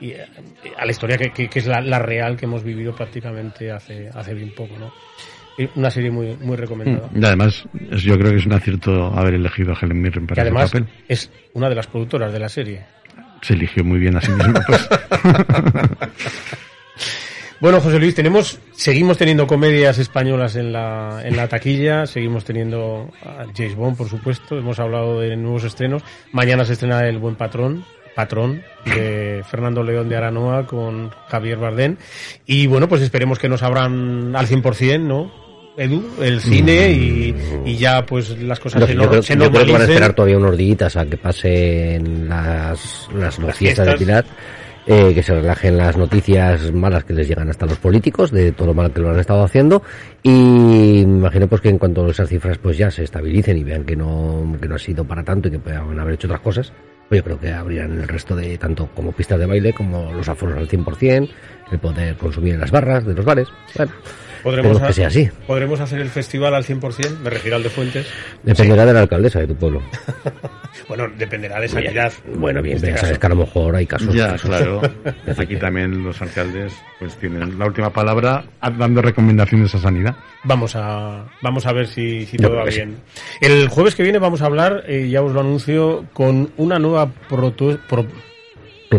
y 0.00 0.10
eh, 0.10 0.26
a 0.76 0.84
la 0.84 0.90
historia 0.92 1.16
que, 1.18 1.30
que- 1.30 1.48
que 1.48 1.58
es 1.58 1.66
la, 1.66 1.80
la 1.80 1.98
real 1.98 2.36
que 2.36 2.44
hemos 2.46 2.62
vivido 2.62 2.94
prácticamente 2.94 3.70
hace 3.72 4.08
hace 4.14 4.34
bien 4.34 4.54
poco, 4.54 4.74
¿no? 4.78 4.92
Una 5.74 5.90
serie 5.90 6.12
muy 6.12 6.36
muy 6.36 6.56
recomendada. 6.56 7.08
Y 7.12 7.24
además, 7.24 7.64
yo 7.90 8.16
creo 8.16 8.30
que 8.30 8.36
es 8.38 8.46
un 8.46 8.52
acierto 8.52 9.06
haber 9.18 9.34
elegido 9.34 9.72
a 9.72 9.78
Helen 9.80 10.00
Mirren 10.00 10.24
Que 10.24 10.28
para 10.34 10.42
ese 10.42 10.50
además 10.50 10.70
papel. 10.70 10.86
es 11.08 11.32
una 11.54 11.68
de 11.68 11.74
las 11.74 11.88
productoras 11.88 12.32
de 12.32 12.38
la 12.38 12.48
serie. 12.48 12.86
Se 13.42 13.54
eligió 13.54 13.82
muy 13.82 13.98
bien 13.98 14.16
a 14.16 14.20
sí 14.20 14.30
misma. 14.30 14.60
Pues. 14.64 14.88
Bueno, 17.60 17.80
José 17.80 17.98
Luis, 17.98 18.14
tenemos, 18.14 18.60
seguimos 18.72 19.18
teniendo 19.18 19.46
comedias 19.48 19.98
españolas 19.98 20.54
en 20.54 20.72
la, 20.72 21.22
en 21.24 21.36
la 21.36 21.48
taquilla, 21.48 22.06
seguimos 22.06 22.44
teniendo 22.44 23.10
a 23.24 23.46
James 23.56 23.74
Bond, 23.74 23.96
por 23.96 24.08
supuesto, 24.08 24.56
hemos 24.56 24.78
hablado 24.78 25.18
de 25.20 25.36
nuevos 25.36 25.64
estrenos. 25.64 26.02
Mañana 26.30 26.64
se 26.64 26.74
estrena 26.74 27.06
El 27.08 27.18
Buen 27.18 27.34
Patrón, 27.34 27.84
Patrón, 28.14 28.62
de 28.84 29.42
Fernando 29.50 29.82
León 29.82 30.08
de 30.08 30.16
Aranoa 30.16 30.66
con 30.66 31.10
Javier 31.28 31.58
Bardem. 31.58 31.96
Y 32.46 32.68
bueno, 32.68 32.88
pues 32.88 33.02
esperemos 33.02 33.40
que 33.40 33.48
nos 33.48 33.64
abran 33.64 34.36
al 34.36 34.46
100%, 34.46 35.00
¿no? 35.00 35.48
Edu, 35.76 36.04
el 36.20 36.40
cine 36.40 36.90
y, 36.90 37.34
y 37.64 37.76
ya 37.76 38.04
pues 38.04 38.30
las 38.40 38.58
cosas 38.58 38.80
No, 38.80 38.86
se, 38.88 38.94
yo, 38.94 39.02
no- 39.02 39.08
creo, 39.10 39.22
se 39.22 39.36
yo 39.36 39.48
creo 39.50 39.64
que 39.64 39.72
van 39.72 39.82
a 39.82 39.84
esperar 39.84 40.12
todavía 40.12 40.36
unos 40.36 40.56
días 40.56 40.96
a 40.96 41.06
que 41.06 41.16
pasen 41.16 42.28
las, 42.28 43.08
las, 43.14 43.38
Las 43.38 43.56
fiestas 43.56 43.86
de. 43.86 43.94
Pilar, 43.96 44.24
eh, 44.90 45.12
que 45.14 45.22
se 45.22 45.34
relajen 45.34 45.76
las 45.76 45.98
noticias 45.98 46.72
malas 46.72 47.04
que 47.04 47.12
les 47.12 47.28
llegan 47.28 47.50
hasta 47.50 47.66
los 47.66 47.76
políticos 47.76 48.30
de 48.30 48.52
todo 48.52 48.68
lo 48.68 48.74
mal 48.74 48.90
que 48.90 49.00
lo 49.00 49.10
han 49.10 49.20
estado 49.20 49.44
haciendo 49.44 49.82
y 50.22 51.00
imagino 51.00 51.46
pues 51.46 51.60
que 51.60 51.68
en 51.68 51.76
cuanto 51.76 52.08
esas 52.08 52.26
cifras 52.26 52.56
pues 52.56 52.78
ya 52.78 52.90
se 52.90 53.04
estabilicen 53.04 53.58
y 53.58 53.64
vean 53.64 53.84
que 53.84 53.94
no, 53.94 54.56
que 54.58 54.66
no 54.66 54.76
ha 54.76 54.78
sido 54.78 55.04
para 55.04 55.22
tanto 55.22 55.48
y 55.48 55.50
que 55.50 55.58
puedan 55.58 56.00
haber 56.00 56.14
hecho 56.14 56.26
otras 56.26 56.40
cosas, 56.40 56.72
pues 57.06 57.20
yo 57.20 57.24
creo 57.24 57.38
que 57.38 57.52
abrirán 57.52 58.00
el 58.00 58.08
resto 58.08 58.34
de 58.34 58.56
tanto 58.56 58.88
como 58.94 59.12
pistas 59.12 59.38
de 59.38 59.44
baile 59.44 59.74
como 59.74 60.10
los 60.10 60.26
aforos 60.26 60.56
al 60.56 60.66
100%, 60.66 61.28
el 61.70 61.78
poder 61.78 62.16
consumir 62.16 62.54
en 62.54 62.60
las 62.60 62.70
barras 62.70 63.04
de 63.04 63.12
los 63.12 63.26
bares. 63.26 63.48
Bueno, 63.76 63.92
Podremos, 64.42 64.80
que 64.80 64.92
sea 64.92 65.08
así. 65.08 65.28
podremos 65.46 65.80
hacer 65.80 66.00
el 66.00 66.08
festival 66.10 66.54
al 66.54 66.64
100%, 66.64 67.18
me 67.18 67.30
refiero 67.30 67.56
al 67.56 67.62
de 67.62 67.70
Fuentes. 67.70 68.06
Dependerá 68.42 68.86
de 68.86 68.92
la 68.92 69.00
alcaldesa 69.00 69.40
de 69.40 69.46
tu 69.48 69.56
pueblo. 69.56 69.82
Bueno, 70.86 71.06
dependerá 71.18 71.60
de 71.60 71.68
sanidad. 71.68 72.12
Bueno, 72.36 72.62
bien, 72.62 72.78
en 72.78 72.84
este 72.84 73.00
sabes 73.00 73.18
que 73.18 73.26
a 73.26 73.30
lo 73.30 73.36
mejor 73.36 73.74
hay 73.74 73.84
casos. 73.84 74.14
Ya, 74.14 74.28
casos. 74.32 74.48
claro. 74.48 74.80
Aquí 75.36 75.56
también 75.56 76.02
los 76.04 76.22
alcaldes 76.22 76.72
pues 76.98 77.14
tienen 77.16 77.58
la 77.58 77.66
última 77.66 77.90
palabra 77.92 78.44
dando 78.78 79.02
recomendaciones 79.02 79.74
a 79.74 79.78
sanidad. 79.80 80.14
Vamos 80.44 80.76
a, 80.76 81.24
vamos 81.42 81.66
a 81.66 81.72
ver 81.72 81.88
si, 81.88 82.24
si 82.26 82.36
todo 82.38 82.54
va 82.56 82.70
sí. 82.70 82.76
bien. 82.76 82.96
El 83.40 83.68
jueves 83.68 83.94
que 83.96 84.02
viene 84.04 84.18
vamos 84.18 84.40
a 84.40 84.46
hablar, 84.46 84.84
eh, 84.86 85.08
ya 85.10 85.20
os 85.20 85.32
lo 85.32 85.40
anuncio, 85.40 86.06
con 86.14 86.52
una 86.56 86.78
nueva 86.78 87.10
pro- 87.28 87.54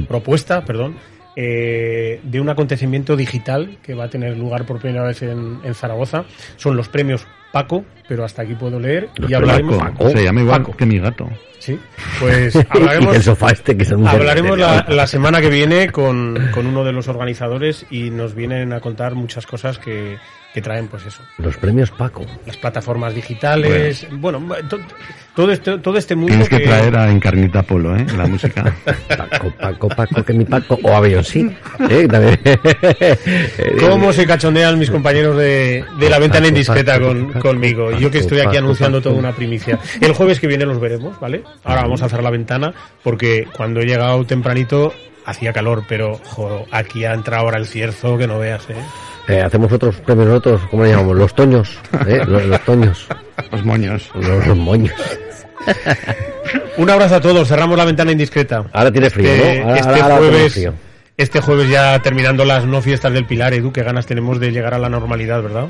propuesta, 0.07 0.65
perdón, 0.65 0.95
eh, 1.41 2.19
de 2.21 2.41
un 2.41 2.49
acontecimiento 2.49 3.15
digital 3.15 3.77
que 3.81 3.93
va 3.93 4.03
a 4.05 4.09
tener 4.09 4.37
lugar 4.37 4.65
por 4.65 4.79
primera 4.81 5.05
vez 5.05 5.21
en, 5.21 5.59
en 5.63 5.73
Zaragoza. 5.73 6.25
Son 6.57 6.75
los 6.75 6.89
premios 6.89 7.25
Paco, 7.53 7.85
pero 8.09 8.25
hasta 8.25 8.41
aquí 8.41 8.55
puedo 8.55 8.77
leer 8.77 9.09
y 9.25 9.33
hablaremos. 9.33 9.77
Paco, 9.77 10.09
Se 10.09 10.21
llama 10.21 10.41
igual 10.41 10.61
Paco. 10.63 10.75
que 10.75 10.85
mi 10.85 10.99
gato. 10.99 11.29
Sí, 11.59 11.79
pues 12.19 12.55
hablaremos, 12.69 13.15
el 13.15 13.23
sofá 13.23 13.51
este 13.51 13.77
que 13.77 13.85
hablaremos 14.05 14.57
la, 14.57 14.85
la 14.89 15.07
semana 15.07 15.39
que 15.39 15.49
viene 15.49 15.89
con, 15.91 16.49
con 16.53 16.67
uno 16.67 16.83
de 16.83 16.91
los 16.91 17.07
organizadores 17.07 17.85
y 17.89 18.09
nos 18.09 18.35
vienen 18.35 18.73
a 18.73 18.81
contar 18.81 19.15
muchas 19.15 19.47
cosas 19.47 19.79
que, 19.79 20.17
que 20.53 20.61
traen, 20.61 20.87
pues 20.87 21.05
eso, 21.05 21.21
Los 21.37 21.57
premios 21.57 21.91
Paco. 21.91 22.25
las 22.45 22.57
plataformas 22.57 23.13
digitales, 23.13 24.07
bueno, 24.11 24.41
to- 24.67 24.79
todo 25.35 25.51
este, 25.51 25.77
todo 25.77 25.97
este 25.97 26.15
mundo 26.15 26.31
Tienes 26.33 26.49
que 26.49 26.59
traer 26.59 26.97
a 26.97 27.09
Encarnita 27.11 27.61
Polo, 27.63 27.95
¿eh? 27.95 28.05
La 28.17 28.25
música. 28.25 28.63
Paco, 29.07 29.53
Paco, 29.57 29.87
Paco, 29.89 30.23
que 30.23 30.33
mi 30.33 30.43
Paco. 30.45 30.77
O 30.83 30.93
a 30.93 30.99
Beyoncé. 30.99 31.55
¿eh? 31.89 32.07
Cómo 33.79 34.11
se 34.13 34.25
cachondean 34.25 34.77
mis 34.79 34.89
compañeros 34.91 35.37
de, 35.37 35.85
de 35.99 36.09
la 36.09 36.19
ventana 36.19 36.47
indiscreta 36.47 36.99
con, 36.99 37.31
conmigo. 37.33 37.91
Yo 37.91 38.09
que 38.11 38.19
estoy 38.19 38.39
aquí 38.39 38.57
anunciando 38.57 39.01
toda 39.01 39.15
una 39.15 39.31
primicia. 39.33 39.79
El 40.01 40.13
jueves 40.13 40.39
que 40.39 40.47
viene 40.47 40.65
los 40.65 40.79
veremos, 40.79 41.19
¿vale? 41.19 41.43
Ahora 41.63 41.83
vamos 41.83 42.01
a 42.01 42.09
cerrar 42.09 42.23
la 42.23 42.31
ventana 42.31 42.73
porque 43.03 43.47
cuando 43.55 43.79
he 43.81 43.85
llegado 43.85 44.25
tempranito 44.25 44.93
hacía 45.25 45.53
calor, 45.53 45.83
pero 45.87 46.19
jo, 46.25 46.65
aquí 46.71 47.05
ha 47.05 47.13
entrado 47.13 47.43
ahora 47.43 47.59
el 47.59 47.67
cierzo 47.67 48.17
que 48.17 48.27
no 48.27 48.39
veas, 48.39 48.67
¿eh? 48.69 48.75
Eh, 49.29 49.41
hacemos 49.41 49.71
otros 49.71 49.95
premios 49.97 50.27
nosotros, 50.27 50.61
¿cómo 50.71 50.83
le 50.83 50.89
llamamos? 50.91 51.15
Los 51.17 51.33
toños. 51.35 51.77
¿eh? 52.07 52.21
Los, 52.27 52.45
los 52.45 52.65
toños. 52.65 53.07
Los 53.51 53.63
moños. 53.63 54.09
Los, 54.15 54.47
los 54.47 54.57
moños. 54.57 54.93
Un 56.77 56.89
abrazo 56.89 57.15
a 57.15 57.21
todos, 57.21 57.47
cerramos 57.47 57.77
la 57.77 57.85
ventana 57.85 58.11
indiscreta. 58.11 58.65
Ahora 58.73 58.91
tiene 58.91 59.09
frío, 59.09 59.29
Este- 59.29 59.59
¿no? 59.59 59.65
Ahora, 59.67 59.75
este 59.79 59.89
ahora- 59.89 60.03
ahora 60.03 60.17
tiene 60.17 60.31
jueves, 60.33 60.53
frío. 60.53 60.73
este 61.17 61.41
jueves 61.41 61.69
ya 61.69 61.99
terminando 62.01 62.45
las 62.45 62.65
no 62.65 62.81
fiestas 62.81 63.13
del 63.13 63.25
Pilar, 63.25 63.53
Edu, 63.53 63.71
qué 63.71 63.83
ganas 63.83 64.05
tenemos 64.05 64.39
de 64.39 64.51
llegar 64.51 64.73
a 64.73 64.79
la 64.79 64.89
normalidad, 64.89 65.43
¿verdad? 65.43 65.67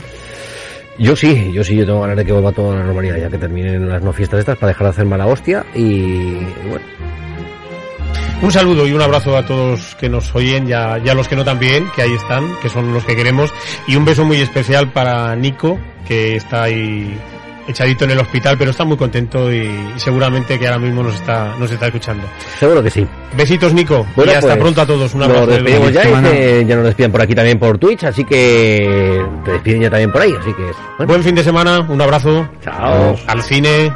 Yo 0.98 1.16
sí, 1.16 1.52
yo 1.54 1.64
sí, 1.64 1.76
yo 1.76 1.86
tengo 1.86 2.02
ganas 2.02 2.18
de 2.18 2.26
que 2.26 2.32
vuelva 2.34 2.52
toda 2.52 2.76
la 2.78 2.84
normalidad, 2.84 3.18
ya 3.18 3.30
que 3.30 3.38
terminen 3.38 3.90
las 3.90 4.02
no 4.02 4.12
fiestas 4.14 4.40
estas 4.42 4.58
para 4.58 4.68
dejar 4.70 4.84
de 4.88 4.90
hacer 4.92 5.06
mala 5.06 5.26
hostia 5.28 5.66
y 5.74 6.34
bueno. 6.70 6.86
Un 8.42 8.52
saludo 8.54 8.88
y 8.88 8.94
un 8.94 9.02
abrazo 9.02 9.36
a 9.36 9.46
todos 9.46 9.96
que 10.00 10.08
nos 10.08 10.34
oyen 10.34 10.68
y 10.68 10.72
a, 10.74 10.98
y 11.04 11.10
a 11.10 11.14
los 11.14 11.28
que 11.28 11.36
no 11.36 11.44
también, 11.44 11.90
que 11.94 12.02
ahí 12.04 12.14
están, 12.14 12.56
que 12.62 12.70
son 12.70 12.94
los 12.94 13.04
que 13.04 13.16
queremos. 13.16 13.54
Y 13.88 13.98
un 13.98 14.06
beso 14.06 14.24
muy 14.24 14.38
especial 14.38 14.92
para 14.94 15.36
Nico, 15.36 15.78
que 16.08 16.38
está 16.38 16.64
ahí 16.64 17.18
echadito 17.68 18.06
en 18.06 18.12
el 18.12 18.20
hospital, 18.20 18.56
pero 18.58 18.72
está 18.72 18.86
muy 18.86 18.96
contento 18.98 19.52
y, 19.52 19.58
y 19.96 20.00
seguramente 20.00 20.58
que 20.58 20.66
ahora 20.68 20.80
mismo 20.80 21.04
nos 21.04 21.16
está, 21.16 21.54
nos 21.60 21.70
está 21.70 21.88
escuchando. 21.88 22.24
Seguro 22.58 22.82
que 22.82 22.90
sí. 22.90 23.06
Besitos, 23.36 23.74
Nico. 23.74 24.06
Bueno, 24.16 24.32
y 24.32 24.36
hasta 24.36 24.48
pues, 24.48 24.60
pronto 24.60 24.82
a 24.82 24.86
todos. 24.86 25.14
Un 25.14 25.20
Nos 25.20 25.30
abrazo. 25.30 25.48
de 25.48 25.54
despedimos 25.56 25.92
ya 25.94 26.62
y 26.62 26.66
nos 26.66 26.84
despiden 26.86 27.12
por 27.12 27.22
aquí 27.22 27.36
también 27.36 27.60
por 27.60 27.78
Twitch, 27.78 28.06
así 28.06 28.24
que 28.24 29.24
te 29.44 29.52
despiden 29.52 29.82
ya 29.82 29.90
también 29.90 30.12
por 30.12 30.22
ahí, 30.22 30.34
así 30.40 30.54
que 30.54 30.64
bueno. 30.98 31.08
Buen 31.08 31.24
fin 31.24 31.36
de 31.36 31.44
semana, 31.44 31.82
un 31.82 32.02
abrazo. 32.02 32.48
Chao. 32.64 33.18
Al 33.28 33.44
cine. 33.44 33.92